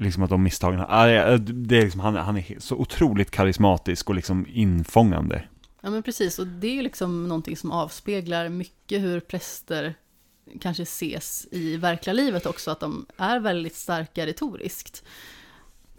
Liksom 0.00 0.22
att 0.22 0.30
de 0.30 0.42
misstagen, 0.42 0.78
det 1.68 1.76
är 1.76 1.82
liksom, 1.82 2.00
han, 2.00 2.16
han 2.16 2.36
är 2.36 2.60
så 2.60 2.76
otroligt 2.76 3.30
karismatisk 3.30 4.08
och 4.08 4.14
liksom 4.14 4.46
infångande. 4.48 5.44
Ja 5.80 5.90
men 5.90 6.02
precis, 6.02 6.38
och 6.38 6.46
det 6.46 6.66
är 6.66 6.74
ju 6.74 6.82
liksom 6.82 7.28
någonting 7.28 7.56
som 7.56 7.72
avspeglar 7.72 8.48
mycket 8.48 9.02
hur 9.02 9.20
präster 9.20 9.94
kanske 10.60 10.82
ses 10.82 11.48
i 11.50 11.76
verkliga 11.76 12.14
livet 12.14 12.46
också, 12.46 12.70
att 12.70 12.80
de 12.80 13.06
är 13.16 13.40
väldigt 13.40 13.76
starka 13.76 14.26
retoriskt. 14.26 15.04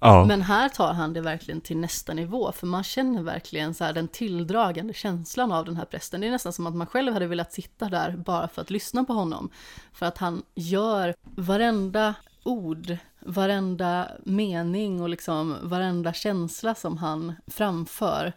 Ja, 0.01 0.25
Men 0.25 0.41
här 0.41 0.69
tar 0.69 0.93
han 0.93 1.13
det 1.13 1.21
verkligen 1.21 1.61
till 1.61 1.77
nästa 1.77 2.13
nivå, 2.13 2.51
för 2.51 2.67
man 2.67 2.83
känner 2.83 3.23
verkligen 3.23 3.73
så 3.73 3.83
här 3.83 3.93
den 3.93 4.07
tilldragande 4.07 4.93
känslan 4.93 5.51
av 5.51 5.65
den 5.65 5.75
här 5.75 5.85
prästen. 5.85 6.21
Det 6.21 6.27
är 6.27 6.31
nästan 6.31 6.53
som 6.53 6.67
att 6.67 6.75
man 6.75 6.87
själv 6.87 7.13
hade 7.13 7.27
velat 7.27 7.53
sitta 7.53 7.89
där 7.89 8.17
bara 8.17 8.47
för 8.47 8.61
att 8.61 8.69
lyssna 8.69 9.03
på 9.03 9.13
honom. 9.13 9.49
För 9.93 10.05
att 10.05 10.17
han 10.17 10.43
gör 10.55 11.15
varenda 11.35 12.15
ord, 12.43 12.97
varenda 13.19 14.11
mening 14.25 15.01
och 15.01 15.09
liksom 15.09 15.55
varenda 15.61 16.13
känsla 16.13 16.75
som 16.75 16.97
han 16.97 17.35
framför 17.47 18.33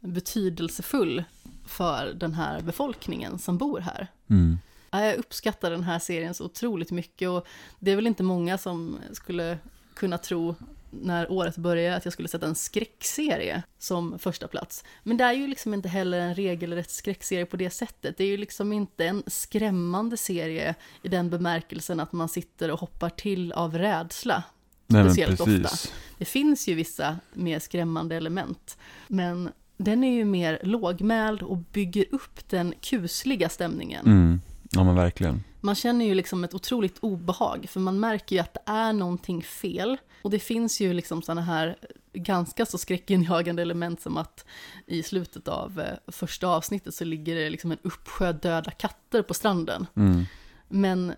betydelsefull 0.00 1.24
för 1.66 2.12
den 2.14 2.34
här 2.34 2.60
befolkningen 2.60 3.38
som 3.38 3.58
bor 3.58 3.80
här. 3.80 4.06
mm. 4.30 4.58
Ja, 4.92 5.04
Jag 5.04 5.16
uppskattar 5.16 5.70
den 5.70 5.82
här 5.82 5.98
serien 5.98 6.34
så 6.34 6.44
otroligt 6.44 6.90
mycket 6.90 7.28
och 7.28 7.46
det 7.78 7.90
är 7.90 7.96
väl 7.96 8.06
inte 8.06 8.22
många 8.22 8.58
som 8.58 8.98
skulle 9.12 9.58
kunna 9.94 10.18
tro 10.18 10.54
när 10.90 11.32
året 11.32 11.56
började 11.56 11.96
att 11.96 12.04
jag 12.04 12.12
skulle 12.12 12.28
sätta 12.28 12.46
en 12.46 12.54
skräckserie 12.54 13.62
som 13.78 14.18
första 14.18 14.48
plats. 14.48 14.84
Men 15.02 15.16
det 15.16 15.24
är 15.24 15.32
ju 15.32 15.46
liksom 15.46 15.74
inte 15.74 15.88
heller 15.88 16.18
en 16.18 16.34
regelrätt 16.34 16.90
skräckserie 16.90 17.46
på 17.46 17.56
det 17.56 17.70
sättet. 17.70 18.18
Det 18.18 18.24
är 18.24 18.28
ju 18.28 18.36
liksom 18.36 18.72
inte 18.72 19.06
en 19.06 19.22
skrämmande 19.26 20.16
serie 20.16 20.74
i 21.02 21.08
den 21.08 21.30
bemärkelsen 21.30 22.00
att 22.00 22.12
man 22.12 22.28
sitter 22.28 22.70
och 22.70 22.80
hoppar 22.80 23.10
till 23.10 23.52
av 23.52 23.78
rädsla. 23.78 24.42
Nej, 24.86 25.04
Speciellt 25.04 25.40
ofta. 25.40 25.70
Det 26.18 26.24
finns 26.24 26.68
ju 26.68 26.74
vissa 26.74 27.18
mer 27.32 27.58
skrämmande 27.58 28.16
element, 28.16 28.78
men 29.08 29.50
den 29.76 30.04
är 30.04 30.12
ju 30.12 30.24
mer 30.24 30.60
lågmäld 30.62 31.42
och 31.42 31.56
bygger 31.56 32.04
upp 32.10 32.48
den 32.48 32.74
kusliga 32.80 33.48
stämningen. 33.48 34.06
Mm. 34.06 34.40
Ja 34.70 34.84
men 34.84 34.94
verkligen. 34.94 35.44
Man 35.60 35.74
känner 35.74 36.04
ju 36.04 36.14
liksom 36.14 36.44
ett 36.44 36.54
otroligt 36.54 36.98
obehag, 36.98 37.66
för 37.68 37.80
man 37.80 38.00
märker 38.00 38.36
ju 38.36 38.42
att 38.42 38.54
det 38.54 38.62
är 38.66 38.92
någonting 38.92 39.42
fel. 39.42 39.96
Och 40.22 40.30
det 40.30 40.38
finns 40.38 40.80
ju 40.80 40.92
liksom 40.92 41.22
sådana 41.22 41.42
här 41.42 41.76
ganska 42.12 42.66
så 42.66 42.78
skräckinjagande 42.78 43.62
element 43.62 44.00
som 44.00 44.16
att 44.16 44.44
i 44.86 45.02
slutet 45.02 45.48
av 45.48 45.80
eh, 45.80 46.12
första 46.12 46.48
avsnittet 46.48 46.94
så 46.94 47.04
ligger 47.04 47.34
det 47.34 47.50
liksom 47.50 47.72
en 47.72 47.78
uppsjö 47.82 48.32
döda 48.32 48.70
katter 48.70 49.22
på 49.22 49.34
stranden. 49.34 49.86
Mm. 49.96 50.24
Men 50.68 51.14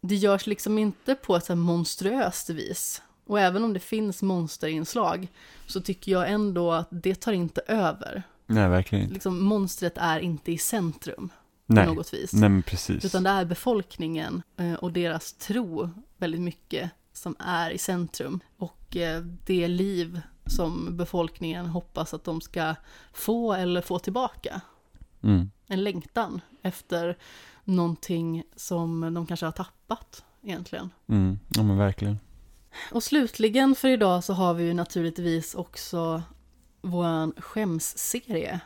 det 0.00 0.14
görs 0.14 0.46
liksom 0.46 0.78
inte 0.78 1.14
på 1.14 1.36
ett 1.36 1.44
så 1.44 1.52
här 1.52 1.60
monstruöst 1.60 2.50
vis. 2.50 3.02
Och 3.26 3.40
även 3.40 3.64
om 3.64 3.72
det 3.72 3.80
finns 3.80 4.22
monsterinslag 4.22 5.28
så 5.66 5.80
tycker 5.80 6.12
jag 6.12 6.30
ändå 6.30 6.72
att 6.72 6.88
det 6.90 7.14
tar 7.14 7.32
inte 7.32 7.60
över. 7.60 8.22
Nej, 8.46 8.68
verkligen 8.68 9.02
inte. 9.02 9.14
Liksom, 9.14 9.44
monstret 9.44 9.98
är 9.98 10.20
inte 10.20 10.52
i 10.52 10.58
centrum 10.58 11.30
Nej. 11.66 11.86
på 11.86 11.94
något 11.94 12.14
vis. 12.14 12.32
Nej, 12.32 12.48
men 12.48 12.62
precis. 12.62 13.04
Utan 13.04 13.22
det 13.22 13.30
är 13.30 13.44
befolkningen 13.44 14.42
eh, 14.56 14.74
och 14.74 14.92
deras 14.92 15.32
tro 15.32 15.90
väldigt 16.16 16.40
mycket 16.40 16.90
som 17.20 17.36
är 17.38 17.70
i 17.70 17.78
centrum. 17.78 18.40
Och 18.56 18.96
eh, 18.96 19.22
det 19.22 19.68
liv 19.68 20.20
som 20.46 20.96
befolkningen 20.96 21.66
hoppas 21.66 22.14
att 22.14 22.24
de 22.24 22.40
ska 22.40 22.74
få 23.12 23.52
eller 23.52 23.80
få 23.80 23.98
tillbaka. 23.98 24.60
Mm. 25.22 25.50
En 25.66 25.84
längtan 25.84 26.40
efter 26.62 27.18
någonting 27.64 28.42
som 28.56 29.14
de 29.14 29.26
kanske 29.26 29.46
har 29.46 29.52
tappat 29.52 30.24
egentligen. 30.42 30.90
Mm. 31.06 31.38
Ja 31.48 31.62
men 31.62 31.76
verkligen. 31.78 32.18
Och 32.92 33.02
slutligen 33.02 33.74
för 33.74 33.88
idag 33.88 34.24
så 34.24 34.32
har 34.32 34.54
vi 34.54 34.64
ju 34.64 34.74
naturligtvis 34.74 35.54
också 35.54 36.22
våran 36.82 37.32
skämsserie. 37.36 38.60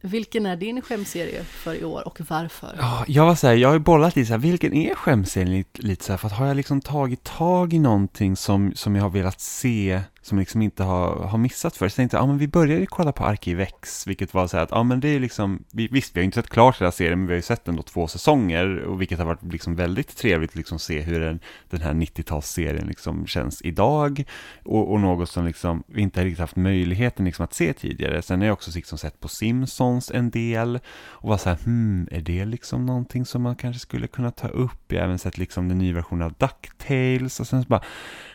Vilken 0.00 0.46
är 0.46 0.56
din 0.56 0.82
skämserie 0.82 1.44
för 1.44 1.74
i 1.74 1.84
år 1.84 2.06
och 2.06 2.20
varför? 2.28 2.76
Ja, 2.78 3.04
jag 3.08 3.26
var 3.26 3.34
så 3.34 3.46
här, 3.46 3.54
jag 3.54 3.68
har 3.68 3.74
ju 3.74 3.80
bollat 3.80 4.16
i 4.16 4.26
så 4.26 4.32
här, 4.32 4.38
vilken 4.38 4.74
är 4.74 4.94
skämserien 4.94 5.50
lite, 5.50 5.82
lite 5.82 6.04
så 6.04 6.12
här, 6.12 6.18
för 6.18 6.26
att 6.26 6.32
har 6.32 6.46
jag 6.46 6.56
liksom 6.56 6.80
tagit 6.80 7.24
tag 7.24 7.72
i 7.72 7.78
någonting 7.78 8.36
som, 8.36 8.72
som 8.74 8.96
jag 8.96 9.02
har 9.02 9.10
velat 9.10 9.40
se, 9.40 10.00
som 10.22 10.38
liksom 10.38 10.62
inte 10.62 10.82
har, 10.82 11.14
har 11.16 11.38
missat 11.38 11.76
för 11.76 11.88
så 11.88 11.96
tänkte 11.96 12.16
jag, 12.16 12.24
ah, 12.24 12.26
men 12.26 12.38
vi 12.38 12.48
började 12.48 12.86
kolla 12.86 13.12
på 13.12 13.24
Arkivex, 13.24 14.06
vilket 14.06 14.34
var 14.34 14.46
så 14.46 14.56
här 14.56 14.64
att, 14.64 14.70
ja 14.70 14.82
men 14.82 15.00
det 15.00 15.08
är 15.08 15.20
liksom, 15.20 15.64
vi, 15.72 15.88
visst 15.88 16.16
vi 16.16 16.20
har 16.20 16.24
inte 16.24 16.34
sett 16.34 16.48
klart 16.48 16.80
hela 16.80 16.92
serien, 16.92 17.18
men 17.18 17.26
vi 17.26 17.32
har 17.32 17.36
ju 17.36 17.42
sett 17.42 17.68
ändå 17.68 17.82
två 17.82 18.08
säsonger, 18.08 18.78
och 18.78 19.00
vilket 19.00 19.18
har 19.18 19.26
varit 19.26 19.52
liksom 19.52 19.76
väldigt 19.76 20.16
trevligt 20.16 20.54
liksom 20.54 20.78
se 20.78 21.00
hur 21.00 21.20
den, 21.20 21.40
den 21.70 21.80
här 21.80 21.92
90-talsserien 21.92 22.86
liksom 22.86 23.26
känns 23.26 23.62
idag, 23.62 24.24
och, 24.64 24.92
och 24.92 25.00
något 25.00 25.30
som 25.30 25.46
liksom 25.46 25.82
vi 25.86 26.02
inte 26.02 26.24
riktigt 26.24 26.40
haft 26.40 26.56
möjligheten 26.56 27.24
liksom 27.24 27.44
att 27.44 27.54
se 27.54 27.72
tidigare. 27.72 28.22
Sen 28.22 28.40
har 28.40 28.46
jag 28.46 28.52
också 28.52 28.70
liksom 28.74 28.98
sett 28.98 29.20
på 29.20 29.28
Simpsons 29.28 30.10
en 30.10 30.30
del, 30.30 30.80
och 31.08 31.28
var 31.28 31.36
så 31.38 31.48
här, 31.48 31.58
hmm, 31.64 32.08
är 32.10 32.20
det 32.20 32.44
liksom 32.44 32.86
någonting 32.86 33.26
som 33.26 33.42
man 33.42 33.56
kanske 33.56 33.80
skulle 33.80 34.06
kunna 34.06 34.30
ta 34.30 34.48
upp? 34.48 34.84
Jag 34.88 34.98
har 34.98 35.04
även 35.04 35.18
sett 35.18 35.38
liksom 35.38 35.68
den 35.68 35.78
nya 35.78 35.94
versionen 35.94 36.26
av 36.26 36.32
DuckTales, 36.38 37.40
och 37.40 37.46
sen 37.46 37.62
så 37.62 37.68
bara, 37.68 37.82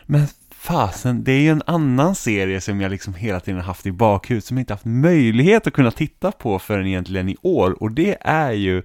men 0.06 0.26
fasen, 0.66 1.24
det 1.24 1.32
är 1.32 1.40
ju 1.40 1.50
en 1.50 1.62
annan 1.66 2.14
serie 2.14 2.60
som 2.60 2.80
jag 2.80 2.90
liksom 2.90 3.14
hela 3.14 3.40
tiden 3.40 3.60
haft 3.60 3.86
i 3.86 3.92
bakhuvudet 3.92 4.44
som 4.44 4.56
jag 4.56 4.62
inte 4.62 4.72
haft 4.72 4.84
möjlighet 4.84 5.66
att 5.66 5.72
kunna 5.72 5.90
titta 5.90 6.32
på 6.32 6.58
förrän 6.58 6.86
egentligen 6.86 7.28
i 7.28 7.36
år 7.42 7.82
och 7.82 7.90
det 7.90 8.16
är 8.20 8.52
ju 8.52 8.82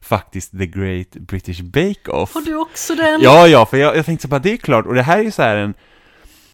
faktiskt 0.00 0.58
The 0.58 0.66
Great 0.66 1.10
British 1.10 1.62
Bake 1.62 2.10
Off. 2.10 2.34
Har 2.34 2.42
du 2.42 2.56
också 2.56 2.94
den? 2.94 3.20
Ja, 3.22 3.48
ja, 3.48 3.66
för 3.66 3.76
jag, 3.76 3.96
jag 3.96 4.06
tänkte 4.06 4.22
så 4.22 4.28
bara, 4.28 4.40
det 4.40 4.52
är 4.52 4.56
klart, 4.56 4.86
och 4.86 4.94
det 4.94 5.02
här 5.02 5.18
är 5.18 5.22
ju 5.22 5.30
så 5.30 5.42
här 5.42 5.56
en, 5.56 5.74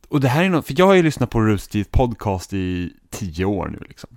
och 0.08 0.20
det 0.20 0.28
här 0.28 0.44
är 0.44 0.48
något, 0.48 0.66
för 0.66 0.74
jag 0.78 0.86
har 0.86 0.94
ju 0.94 1.02
lyssnat 1.02 1.30
på 1.30 1.40
Rooster 1.40 1.72
Teeth 1.72 1.90
podcast 1.90 2.52
i 2.52 2.92
tio 3.10 3.44
år 3.44 3.68
nu 3.68 3.86
liksom. 3.88 4.10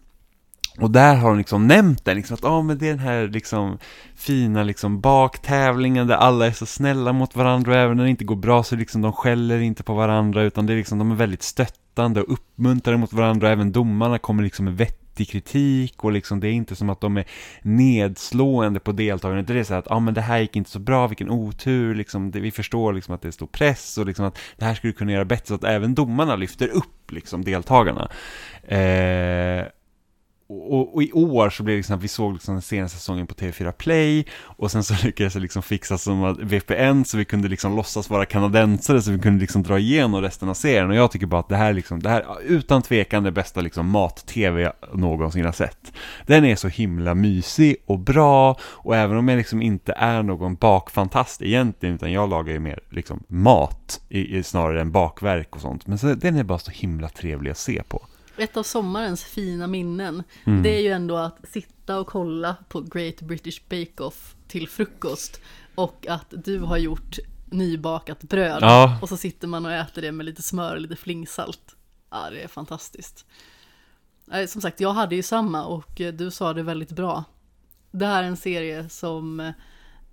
Och 0.77 0.91
där 0.91 1.15
har 1.15 1.29
de 1.29 1.37
liksom 1.37 1.67
nämnt 1.67 2.05
den, 2.05 2.15
liksom 2.15 2.33
att 2.33 2.45
ah, 2.45 2.61
men 2.61 2.77
det 2.77 2.85
är 2.85 2.89
den 2.89 2.99
här 2.99 3.27
liksom 3.27 3.77
fina 4.15 4.63
liksom 4.63 5.01
baktävlingen 5.01 6.07
där 6.07 6.15
alla 6.15 6.47
är 6.47 6.51
så 6.51 6.65
snälla 6.65 7.13
mot 7.13 7.35
varandra 7.35 7.71
och 7.71 7.77
även 7.77 7.97
när 7.97 8.03
det 8.03 8.09
inte 8.09 8.23
går 8.23 8.35
bra 8.35 8.63
så 8.63 8.75
liksom 8.75 9.01
de 9.01 9.13
skäller 9.13 9.59
inte 9.59 9.83
på 9.83 9.93
varandra 9.93 10.43
utan 10.43 10.65
det 10.65 10.73
är 10.73 10.77
liksom, 10.77 10.99
de 10.99 11.11
är 11.11 11.15
väldigt 11.15 11.43
stöttande 11.43 12.21
och 12.21 12.33
uppmuntrande 12.33 12.99
mot 12.99 13.13
varandra 13.13 13.47
och 13.47 13.53
även 13.53 13.71
domarna 13.71 14.19
kommer 14.19 14.43
liksom 14.43 14.65
med 14.65 14.77
vettig 14.77 15.29
kritik 15.29 16.03
och 16.03 16.11
liksom 16.11 16.39
det 16.39 16.47
är 16.47 16.51
inte 16.51 16.75
som 16.75 16.89
att 16.89 17.01
de 17.01 17.17
är 17.17 17.25
nedslående 17.61 18.79
på 18.79 18.91
deltagarna, 18.91 19.41
det 19.41 19.59
är 19.59 19.63
så 19.63 19.73
att 19.73 19.87
ja 19.89 19.99
men 19.99 20.13
det 20.13 20.21
här 20.21 20.39
gick 20.39 20.55
inte 20.55 20.69
så 20.69 20.79
bra, 20.79 21.07
vilken 21.07 21.29
otur, 21.29 21.95
liksom, 21.95 22.31
det, 22.31 22.39
vi 22.39 22.51
förstår 22.51 22.93
liksom 22.93 23.15
att 23.15 23.21
det 23.21 23.27
är 23.27 23.31
stor 23.31 23.47
press 23.47 23.97
och 23.97 24.05
liksom 24.05 24.25
att 24.25 24.37
det 24.57 24.65
här 24.65 24.73
skulle 24.73 24.93
du 24.93 24.97
kunna 24.97 25.11
göra 25.11 25.25
bättre, 25.25 25.47
så 25.47 25.55
att 25.55 25.63
även 25.63 25.95
domarna 25.95 26.35
lyfter 26.35 26.67
upp 26.67 27.11
liksom 27.11 27.43
deltagarna. 27.43 28.09
Eh, 28.63 29.65
och, 30.49 30.95
och, 30.95 31.03
i 31.03 31.11
år 31.11 31.49
så 31.49 31.63
blev 31.63 31.73
det 31.73 31.77
liksom 31.77 31.95
att 31.95 32.03
vi 32.03 32.07
såg 32.07 32.33
liksom 32.33 32.55
den 32.55 32.61
senaste 32.61 32.97
säsongen 32.97 33.27
på 33.27 33.35
TV4 33.35 33.71
Play 33.71 34.25
och 34.41 34.71
sen 34.71 34.83
så 34.83 34.93
lyckades 35.03 35.35
jag 35.35 35.41
liksom 35.41 35.61
fixa 35.61 35.97
som 35.97 36.23
att 36.23 36.39
VPN 36.39 37.03
så 37.05 37.17
vi 37.17 37.25
kunde 37.25 37.47
liksom 37.47 37.75
låtsas 37.75 38.09
vara 38.09 38.25
kanadensare 38.25 39.01
så 39.01 39.11
vi 39.11 39.19
kunde 39.19 39.41
liksom 39.41 39.63
dra 39.63 39.79
igenom 39.79 40.21
resten 40.21 40.49
av 40.49 40.53
serien. 40.53 40.89
Och 40.89 40.95
jag 40.95 41.11
tycker 41.11 41.25
bara 41.25 41.39
att 41.39 41.49
det 41.49 41.55
här 41.55 41.73
liksom, 41.73 41.99
det 41.99 42.09
här 42.09 42.25
utan 42.41 42.81
tvekan 42.81 43.23
det 43.23 43.31
bästa 43.31 43.61
liksom 43.61 43.89
mat-TV 43.89 44.61
jag 44.61 44.73
någonsin 44.93 45.45
har 45.45 45.51
sett. 45.51 45.93
Den 46.25 46.45
är 46.45 46.55
så 46.55 46.67
himla 46.67 47.15
mysig 47.15 47.75
och 47.85 47.99
bra 47.99 48.57
och 48.63 48.95
även 48.95 49.17
om 49.17 49.27
jag 49.27 49.37
liksom 49.37 49.61
inte 49.61 49.93
är 49.93 50.23
någon 50.23 50.55
bakfantast 50.55 51.41
egentligen 51.41 51.95
utan 51.95 52.11
jag 52.11 52.29
lagar 52.29 52.53
ju 52.53 52.59
mer 52.59 52.79
liksom 52.89 53.23
mat 53.27 54.01
i, 54.09 54.37
i 54.37 54.43
snarare 54.43 54.81
än 54.81 54.91
bakverk 54.91 55.55
och 55.55 55.61
sånt. 55.61 55.87
Men 55.87 55.97
så, 55.97 56.13
den 56.13 56.35
är 56.35 56.43
bara 56.43 56.59
så 56.59 56.71
himla 56.71 57.09
trevlig 57.09 57.51
att 57.51 57.57
se 57.57 57.83
på 57.83 58.01
ett 58.39 58.57
av 58.57 58.63
sommarens 58.63 59.23
fina 59.23 59.67
minnen, 59.67 60.23
Mm. 60.45 60.63
det 60.63 60.69
är 60.77 60.81
ju 60.81 60.89
ändå 60.91 61.15
att 61.17 61.37
sitta 61.51 61.99
och 61.99 62.07
kolla 62.07 62.55
på 62.69 62.81
Great 62.81 63.21
British 63.21 63.61
Bake 63.69 64.03
Off 64.03 64.35
till 64.47 64.67
frukost 64.69 65.41
och 65.75 66.07
att 66.09 66.33
du 66.45 66.59
har 66.59 66.77
gjort 66.77 67.17
nybakat 67.45 68.23
bröd 68.23 68.57
Ja. 68.61 68.99
och 69.01 69.09
så 69.09 69.17
sitter 69.17 69.47
man 69.47 69.65
och 69.65 69.71
äter 69.71 70.01
det 70.01 70.11
med 70.11 70.25
lite 70.25 70.41
smör 70.41 70.75
och 70.75 70.81
lite 70.81 70.95
flingsalt. 70.95 71.75
Ja, 72.09 72.29
det 72.29 72.41
är 72.41 72.47
fantastiskt. 72.47 73.25
Som 74.47 74.61
sagt, 74.61 74.79
jag 74.79 74.93
hade 74.93 75.15
ju 75.15 75.23
samma 75.23 75.65
och 75.65 76.01
eh, 76.01 76.13
du 76.13 76.31
sa 76.31 76.53
det 76.53 76.63
väldigt 76.63 76.91
bra. 76.91 77.23
Det 77.91 78.05
här 78.05 78.23
är 78.23 78.27
en 78.27 78.37
serie 78.37 78.89
som 78.89 79.39
eh, 79.39 79.51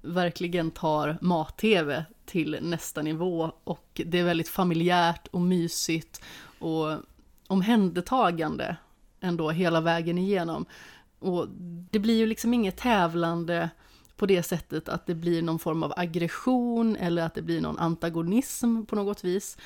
verkligen 0.02 0.70
tar 0.70 1.18
mat-tv 1.20 2.04
till 2.26 2.58
nästa 2.62 3.02
nivå 3.02 3.52
och 3.64 4.00
det 4.06 4.18
är 4.18 4.24
väldigt 4.24 4.48
familjärt 4.48 5.26
och 5.26 5.40
mysigt 5.40 6.22
och 6.58 6.98
omhändertagande 7.48 8.76
ändå 9.20 9.50
hela 9.50 9.80
vägen 9.80 10.18
igenom. 10.18 10.66
Och 11.18 11.48
det 11.90 11.98
blir 11.98 12.16
ju 12.16 12.26
liksom 12.26 12.54
inget 12.54 12.76
tävlande 12.76 13.70
på 14.16 14.26
det 14.26 14.42
sättet 14.42 14.88
att 14.88 15.06
det 15.06 15.14
blir 15.14 15.42
någon 15.42 15.58
form 15.58 15.82
av 15.82 15.92
aggression 15.96 16.96
eller 16.96 17.22
att 17.22 17.34
det 17.34 17.42
blir 17.42 17.60
någon 17.60 17.78
antagonism 17.78 18.82
på 18.82 18.96
något 18.96 19.24
vis. 19.24 19.58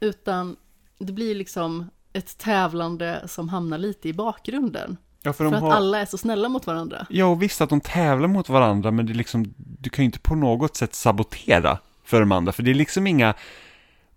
Utan 0.00 0.56
det 0.98 1.12
blir 1.12 1.34
liksom 1.34 1.90
ett 2.12 2.38
tävlande 2.38 3.22
som 3.26 3.48
hamnar 3.48 3.78
lite 3.78 4.08
i 4.08 4.12
bakgrunden. 4.12 4.96
Ja, 5.22 5.32
För 5.32 5.44
att 5.44 5.62
alla 5.62 5.98
är 6.00 6.06
så 6.06 6.18
snälla 6.18 6.48
mot 6.48 6.66
varandra. 6.66 7.06
Ja, 7.10 7.26
och 7.26 7.42
visst 7.42 7.60
att 7.60 7.70
de 7.70 7.80
tävlar 7.80 8.28
mot 8.28 8.48
varandra, 8.48 8.90
men 8.90 9.06
det 9.06 9.12
är 9.12 9.14
liksom, 9.14 9.54
du 9.56 9.90
kan 9.90 10.02
ju 10.02 10.06
inte 10.06 10.18
på 10.18 10.34
något 10.34 10.76
sätt 10.76 10.94
sabotera 10.94 11.78
för 12.04 12.20
de 12.20 12.32
andra, 12.32 12.52
för 12.52 12.62
det 12.62 12.70
är 12.70 12.74
liksom 12.74 13.06
inga, 13.06 13.34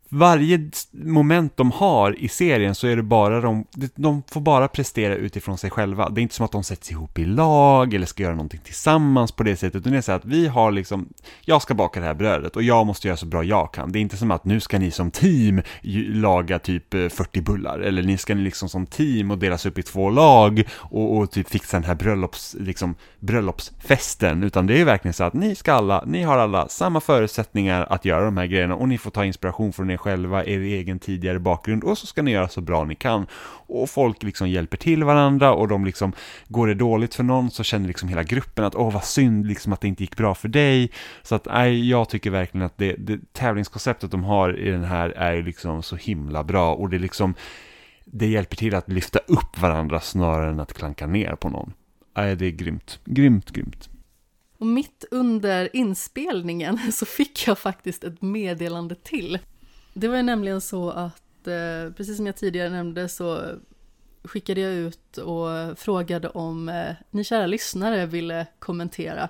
varje 0.10 0.70
moment 0.92 1.58
de 1.58 1.72
har 1.72 2.20
i 2.20 2.28
serien 2.28 2.76
så 2.76 2.88
är 2.88 2.96
det 2.96 3.04
bara 3.04 3.42
de, 3.42 3.66
de 3.96 4.24
får 4.32 4.42
bara 4.42 4.68
prestera 4.68 5.16
utifrån 5.16 5.58
sig 5.58 5.70
själva. 5.70 6.10
Det 6.10 6.22
är 6.22 6.24
inte 6.24 6.36
som 6.36 6.46
att 6.46 6.52
de 6.52 6.64
sätts 6.64 6.92
ihop 6.92 7.20
i 7.20 7.26
lag 7.26 7.94
eller 7.94 8.06
ska 8.06 8.24
göra 8.24 8.36
någonting 8.36 8.62
tillsammans 8.64 9.32
på 9.32 9.44
det 9.44 9.56
sättet, 9.56 9.76
utan 9.76 9.92
det 9.92 9.98
är 9.98 10.02
så 10.02 10.12
att 10.12 10.26
vi 10.26 10.48
har 10.48 10.72
liksom, 10.72 11.10
jag 11.42 11.62
ska 11.62 11.74
baka 11.74 12.00
det 12.00 12.06
här 12.06 12.14
brödet 12.14 12.56
och 12.56 12.64
jag 12.64 12.86
måste 12.86 13.08
göra 13.08 13.18
så 13.18 13.26
bra 13.26 13.44
jag 13.44 13.74
kan. 13.74 13.92
Det 13.92 14.00
är 14.00 14.02
inte 14.02 14.18
som 14.18 14.32
att 14.32 14.46
nu 14.46 14.60
ska 14.60 14.80
ni 14.80 14.92
som 14.92 15.12
team 15.12 15.62
laga 16.08 16.60
typ 16.60 16.94
eh, 16.94 17.08
40 17.10 17.42
bullar, 17.42 17.80
eller 17.80 18.04
ni 18.04 18.18
ska 18.18 18.36
ni 18.36 18.42
liksom 18.42 18.70
som 18.70 18.86
team 18.86 19.32
och 19.32 19.38
delas 19.38 19.66
upp 19.66 19.78
i 19.78 19.84
två 19.84 20.10
lag 20.10 20.64
och, 20.72 21.18
och 21.18 21.32
typ 21.32 21.50
fixa 21.50 21.78
den 21.78 21.84
här 21.84 21.96
bröllops, 21.96 22.56
liksom, 22.60 22.96
bröllopsfesten, 23.20 24.44
utan 24.44 24.68
det 24.68 24.82
är 24.82 24.86
verkligen 24.86 25.14
så 25.14 25.24
att 25.24 25.34
ni 25.34 25.56
ska 25.56 25.74
alla, 25.74 26.04
ni 26.06 26.24
har 26.24 26.38
alla 26.38 26.68
samma 26.68 27.02
förutsättningar 27.02 27.88
att 27.90 28.06
göra 28.06 28.26
de 28.26 28.38
här 28.38 28.46
grejerna 28.46 28.76
och 28.76 28.90
ni 28.90 28.98
får 28.98 29.12
ta 29.12 29.26
inspiration 29.26 29.74
från 29.74 29.92
er 29.92 29.99
själva, 30.00 30.46
er 30.46 30.60
egen 30.60 31.00
tidigare 31.00 31.40
bakgrund 31.40 31.84
och 31.84 31.98
så 31.98 32.08
ska 32.08 32.22
ni 32.22 32.32
göra 32.32 32.48
så 32.48 32.62
bra 32.62 32.84
ni 32.84 32.96
kan. 32.96 33.28
Och 33.68 33.90
folk 33.90 34.24
liksom 34.24 34.50
hjälper 34.50 34.78
till 34.78 35.04
varandra 35.04 35.54
och 35.54 35.68
de 35.68 35.86
liksom, 35.86 36.14
går 36.48 36.68
det 36.68 36.74
dåligt 36.74 37.16
för 37.16 37.24
någon 37.24 37.52
så 37.52 37.64
känner 37.64 37.88
liksom 37.88 38.10
hela 38.10 38.24
gruppen 38.24 38.66
att 38.66 38.76
åh 38.76 38.94
vad 38.94 39.04
synd 39.04 39.46
liksom 39.46 39.74
att 39.74 39.82
det 39.82 39.88
inte 39.88 40.04
gick 40.04 40.18
bra 40.18 40.36
för 40.36 40.48
dig. 40.48 40.92
Så 41.24 41.36
att 41.36 41.46
nej, 41.46 41.90
jag 41.90 42.10
tycker 42.10 42.30
verkligen 42.30 42.66
att 42.66 42.78
det, 42.78 42.96
det 42.98 43.34
tävlingskonceptet 43.34 44.12
de 44.12 44.24
har 44.24 44.60
i 44.60 44.72
den 44.72 44.84
här 44.84 45.10
är 45.10 45.44
liksom 45.44 45.84
så 45.84 45.96
himla 45.96 46.44
bra 46.44 46.76
och 46.76 46.90
det 46.90 47.00
liksom 47.00 47.34
det 48.06 48.28
hjälper 48.28 48.56
till 48.56 48.76
att 48.76 48.90
lyfta 48.90 49.20
upp 49.20 49.60
varandra 49.60 50.00
snarare 50.00 50.50
än 50.50 50.60
att 50.60 50.74
klanka 50.74 51.08
ner 51.08 51.36
på 51.36 51.50
någon. 51.50 51.74
Nej, 52.16 52.36
det 52.36 52.46
är 52.46 52.52
grymt. 52.52 53.00
Grymt, 53.06 53.52
grymt. 53.52 53.90
Och 54.58 54.66
mitt 54.66 55.06
under 55.12 55.76
inspelningen 55.76 56.80
så 56.92 57.06
fick 57.06 57.48
jag 57.48 57.60
faktiskt 57.60 58.04
ett 58.04 58.22
meddelande 58.22 58.96
till. 58.96 59.40
Det 59.94 60.08
var 60.08 60.16
ju 60.18 60.24
nämligen 60.24 60.62
så 60.62 60.90
att, 60.90 61.48
eh, 61.48 61.94
precis 61.98 62.18
som 62.18 62.26
jag 62.26 62.36
tidigare 62.36 62.70
nämnde, 62.70 63.10
så 63.10 63.60
skickade 64.24 64.62
jag 64.62 64.74
ut 64.74 65.18
och 65.18 65.80
frågade 65.80 66.30
om 66.30 66.70
eh, 66.70 66.96
ni 67.12 67.24
kära 67.24 67.46
lyssnare 67.46 68.06
ville 68.06 68.48
kommentera. 68.60 69.30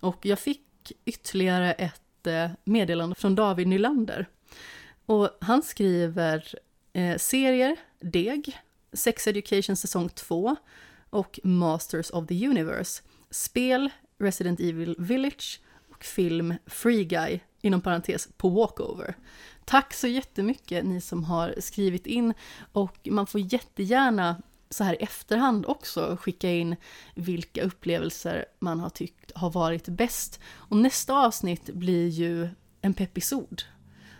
Och 0.00 0.26
jag 0.26 0.38
fick 0.38 0.92
ytterligare 1.04 1.72
ett 1.72 2.26
eh, 2.26 2.50
meddelande 2.64 3.14
från 3.14 3.34
David 3.34 3.66
Nylander. 3.66 4.26
Och 5.06 5.30
han 5.40 5.62
skriver 5.62 6.54
eh, 6.92 7.16
serier, 7.16 7.76
Deg, 8.00 8.58
Sex 8.92 9.26
Education 9.26 9.76
säsong 9.76 10.08
2 10.08 10.56
och 11.10 11.40
Masters 11.42 12.10
of 12.10 12.26
the 12.26 12.46
Universe. 12.46 13.02
Spel, 13.30 13.90
Resident 14.18 14.60
Evil 14.60 14.94
Village 14.98 15.60
och 15.90 16.04
film 16.04 16.54
Free 16.66 17.04
Guy, 17.04 17.40
inom 17.60 17.80
parentes, 17.80 18.28
på 18.36 18.48
Walkover. 18.48 19.16
Tack 19.64 19.94
så 19.94 20.06
jättemycket 20.06 20.84
ni 20.84 21.00
som 21.00 21.24
har 21.24 21.54
skrivit 21.58 22.06
in 22.06 22.34
och 22.72 23.08
man 23.10 23.26
får 23.26 23.40
jättegärna 23.40 24.36
så 24.70 24.84
här 24.84 24.94
i 24.94 25.04
efterhand 25.04 25.66
också 25.66 26.16
skicka 26.20 26.50
in 26.50 26.76
vilka 27.14 27.62
upplevelser 27.62 28.44
man 28.58 28.80
har 28.80 28.90
tyckt 28.90 29.32
har 29.34 29.50
varit 29.50 29.88
bäst. 29.88 30.40
Och 30.46 30.76
nästa 30.76 31.14
avsnitt 31.26 31.64
blir 31.64 32.08
ju 32.08 32.48
en 32.80 32.94
pepisod. 32.94 33.62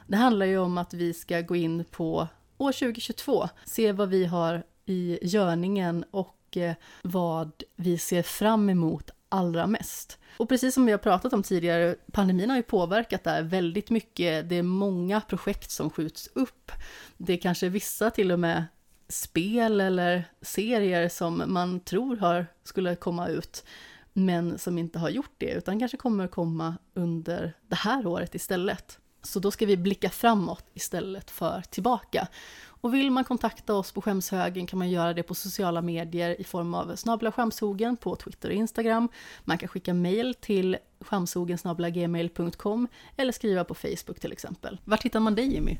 Det 0.06 0.16
handlar 0.16 0.46
ju 0.46 0.58
om 0.58 0.78
att 0.78 0.94
vi 0.94 1.14
ska 1.14 1.40
gå 1.40 1.56
in 1.56 1.84
på 1.84 2.28
år 2.58 2.72
2022, 2.72 3.48
se 3.64 3.92
vad 3.92 4.08
vi 4.08 4.24
har 4.24 4.62
i 4.86 5.18
görningen 5.22 6.04
och 6.10 6.56
eh, 6.56 6.74
vad 7.02 7.62
vi 7.76 7.98
ser 7.98 8.22
fram 8.22 8.70
emot 8.70 9.10
allra 9.28 9.66
mest. 9.66 10.18
Och 10.36 10.48
precis 10.48 10.74
som 10.74 10.86
vi 10.86 10.92
har 10.92 10.98
pratat 10.98 11.32
om 11.32 11.42
tidigare, 11.42 11.96
pandemin 12.12 12.50
har 12.50 12.56
ju 12.56 12.62
påverkat 12.62 13.24
det 13.24 13.30
här 13.30 13.42
väldigt 13.42 13.90
mycket. 13.90 14.48
Det 14.48 14.56
är 14.56 14.62
många 14.62 15.20
projekt 15.20 15.70
som 15.70 15.90
skjuts 15.90 16.30
upp. 16.34 16.72
Det 17.16 17.32
är 17.32 17.36
kanske 17.36 17.68
vissa 17.68 18.10
till 18.10 18.32
och 18.32 18.40
med 18.40 18.64
spel 19.08 19.80
eller 19.80 20.24
serier 20.40 21.08
som 21.08 21.42
man 21.46 21.80
tror 21.80 22.16
har, 22.16 22.46
skulle 22.64 22.96
komma 22.96 23.28
ut, 23.28 23.64
men 24.12 24.58
som 24.58 24.78
inte 24.78 24.98
har 24.98 25.10
gjort 25.10 25.34
det, 25.38 25.50
utan 25.50 25.78
kanske 25.78 25.96
kommer 25.96 26.28
komma 26.28 26.76
under 26.94 27.52
det 27.68 27.76
här 27.76 28.06
året 28.06 28.34
istället. 28.34 28.98
Så 29.22 29.40
då 29.40 29.50
ska 29.50 29.66
vi 29.66 29.76
blicka 29.76 30.10
framåt 30.10 30.64
istället 30.74 31.30
för 31.30 31.62
tillbaka. 31.70 32.28
Och 32.84 32.94
vill 32.94 33.10
man 33.10 33.24
kontakta 33.24 33.74
oss 33.74 33.92
på 33.92 34.02
Skämshögen 34.02 34.66
kan 34.66 34.78
man 34.78 34.90
göra 34.90 35.14
det 35.14 35.22
på 35.22 35.34
sociala 35.34 35.82
medier 35.82 36.40
i 36.40 36.44
form 36.44 36.74
av 36.74 36.96
snabla 36.96 37.32
skämshogen 37.32 37.96
på 37.96 38.16
Twitter 38.16 38.48
och 38.48 38.54
Instagram. 38.54 39.08
Man 39.44 39.58
kan 39.58 39.68
skicka 39.68 39.94
mail 39.94 40.34
till 40.34 40.76
skamshogen.gmail.com 41.04 42.88
eller 43.16 43.32
skriva 43.32 43.64
på 43.64 43.74
Facebook 43.74 44.20
till 44.20 44.32
exempel. 44.32 44.80
Vart 44.84 45.02
hittar 45.02 45.20
man 45.20 45.34
dig 45.34 45.54
Jimmy? 45.54 45.78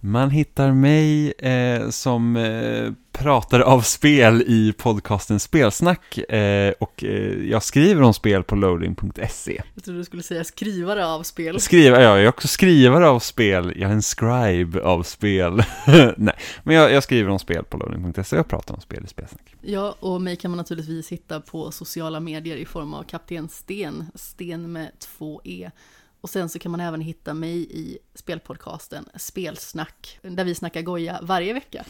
Man 0.00 0.30
hittar 0.30 0.72
mig 0.72 1.32
eh, 1.38 1.88
som 1.88 2.36
eh, 2.36 2.92
pratar 3.12 3.60
av 3.60 3.80
spel 3.80 4.42
i 4.46 4.72
podcasten 4.78 5.40
Spelsnack 5.40 6.18
eh, 6.18 6.74
och 6.80 7.04
eh, 7.04 7.48
jag 7.50 7.62
skriver 7.62 8.02
om 8.02 8.14
spel 8.14 8.42
på 8.42 8.54
loading.se. 8.54 9.62
Jag 9.74 9.84
trodde 9.84 10.00
du 10.00 10.04
skulle 10.04 10.22
säga 10.22 10.44
skrivare 10.44 11.06
av 11.06 11.22
spel. 11.22 11.60
Skriva, 11.60 12.02
ja, 12.02 12.08
jag 12.08 12.22
är 12.22 12.28
också 12.28 12.48
skrivare 12.48 13.08
av 13.08 13.18
spel, 13.18 13.72
jag 13.76 13.90
är 13.90 13.94
en 13.94 14.02
scribe 14.02 14.82
av 14.82 15.02
spel. 15.02 15.62
Nej, 16.16 16.34
men 16.62 16.76
jag, 16.76 16.92
jag, 16.92 17.02
skriver 17.02 17.30
om 17.30 17.38
spel 17.38 17.64
på 17.64 17.76
loading.se 17.76 18.38
och 18.38 18.48
pratar 18.48 18.74
om 18.74 18.80
spel 18.80 19.04
i 19.04 19.08
Spelsnack. 19.08 19.54
Ja, 19.60 19.96
och 20.00 20.22
mig 20.22 20.36
kan 20.36 20.50
man 20.50 20.58
naturligtvis 20.58 21.12
hitta 21.12 21.40
på 21.40 21.70
sociala 21.70 22.20
medier 22.20 22.56
i 22.56 22.64
form 22.64 22.94
av 22.94 23.02
Kapten 23.02 23.48
Sten, 23.48 24.06
Sten 24.14 24.72
med 24.72 24.90
två 24.98 25.40
E. 25.44 25.70
Och 26.26 26.30
sen 26.30 26.48
så 26.48 26.58
kan 26.58 26.70
man 26.70 26.80
även 26.80 27.00
hitta 27.00 27.34
mig 27.34 27.56
i 27.70 27.98
spelpodcasten 28.14 29.08
Spelsnack, 29.14 30.18
där 30.22 30.44
vi 30.44 30.54
snackar 30.54 30.82
goja 30.82 31.18
varje 31.22 31.52
vecka. 31.52 31.84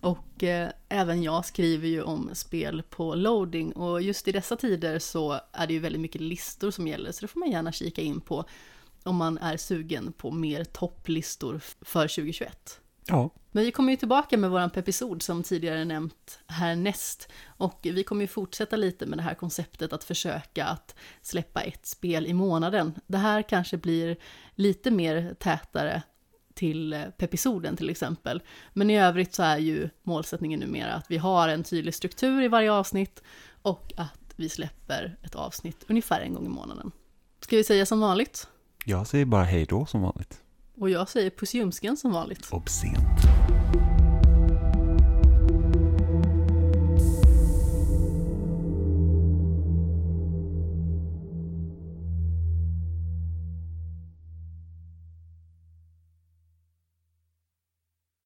Och 0.00 0.44
eh, 0.44 0.70
även 0.88 1.22
jag 1.22 1.44
skriver 1.44 1.88
ju 1.88 2.02
om 2.02 2.30
spel 2.32 2.82
på 2.90 3.14
loading 3.14 3.72
och 3.72 4.02
just 4.02 4.28
i 4.28 4.32
dessa 4.32 4.56
tider 4.56 4.98
så 4.98 5.40
är 5.52 5.66
det 5.66 5.72
ju 5.72 5.78
väldigt 5.78 6.00
mycket 6.00 6.20
listor 6.20 6.70
som 6.70 6.86
gäller 6.86 7.12
så 7.12 7.20
det 7.20 7.28
får 7.28 7.40
man 7.40 7.50
gärna 7.50 7.72
kika 7.72 8.02
in 8.02 8.20
på 8.20 8.44
om 9.02 9.16
man 9.16 9.38
är 9.38 9.56
sugen 9.56 10.12
på 10.12 10.30
mer 10.30 10.64
topplistor 10.64 11.60
för 11.80 12.08
2021. 12.08 12.80
Ja. 13.08 13.30
Men 13.50 13.64
vi 13.64 13.70
kommer 13.70 13.90
ju 13.92 13.96
tillbaka 13.96 14.36
med 14.36 14.50
våran 14.50 14.70
episod 14.74 15.22
som 15.22 15.42
tidigare 15.42 15.84
nämnt 15.84 16.40
härnäst. 16.46 17.28
Och 17.46 17.80
vi 17.82 18.02
kommer 18.02 18.22
ju 18.22 18.28
fortsätta 18.28 18.76
lite 18.76 19.06
med 19.06 19.18
det 19.18 19.22
här 19.22 19.34
konceptet 19.34 19.92
att 19.92 20.04
försöka 20.04 20.64
att 20.64 20.94
släppa 21.22 21.60
ett 21.60 21.86
spel 21.86 22.26
i 22.26 22.32
månaden. 22.32 22.94
Det 23.06 23.18
här 23.18 23.42
kanske 23.42 23.76
blir 23.76 24.16
lite 24.54 24.90
mer 24.90 25.34
tätare 25.38 26.02
till 26.54 27.04
pepisoden 27.16 27.76
till 27.76 27.90
exempel. 27.90 28.42
Men 28.72 28.90
i 28.90 28.98
övrigt 28.98 29.34
så 29.34 29.42
är 29.42 29.58
ju 29.58 29.88
målsättningen 30.02 30.60
numera 30.60 30.94
att 30.94 31.10
vi 31.10 31.16
har 31.16 31.48
en 31.48 31.64
tydlig 31.64 31.94
struktur 31.94 32.42
i 32.42 32.48
varje 32.48 32.72
avsnitt 32.72 33.22
och 33.62 33.92
att 33.96 34.34
vi 34.36 34.48
släpper 34.48 35.16
ett 35.22 35.34
avsnitt 35.34 35.84
ungefär 35.88 36.20
en 36.20 36.34
gång 36.34 36.46
i 36.46 36.48
månaden. 36.48 36.90
Ska 37.40 37.56
vi 37.56 37.64
säga 37.64 37.86
som 37.86 38.00
vanligt? 38.00 38.48
Jag 38.84 39.06
säger 39.06 39.24
bara 39.24 39.44
hej 39.44 39.66
då 39.66 39.86
som 39.86 40.02
vanligt. 40.02 40.42
Och 40.80 40.90
jag 40.90 41.08
säger 41.08 41.30
puss 41.30 41.54
som 41.96 42.12
vanligt. 42.12 42.48
Obscent. 42.50 43.57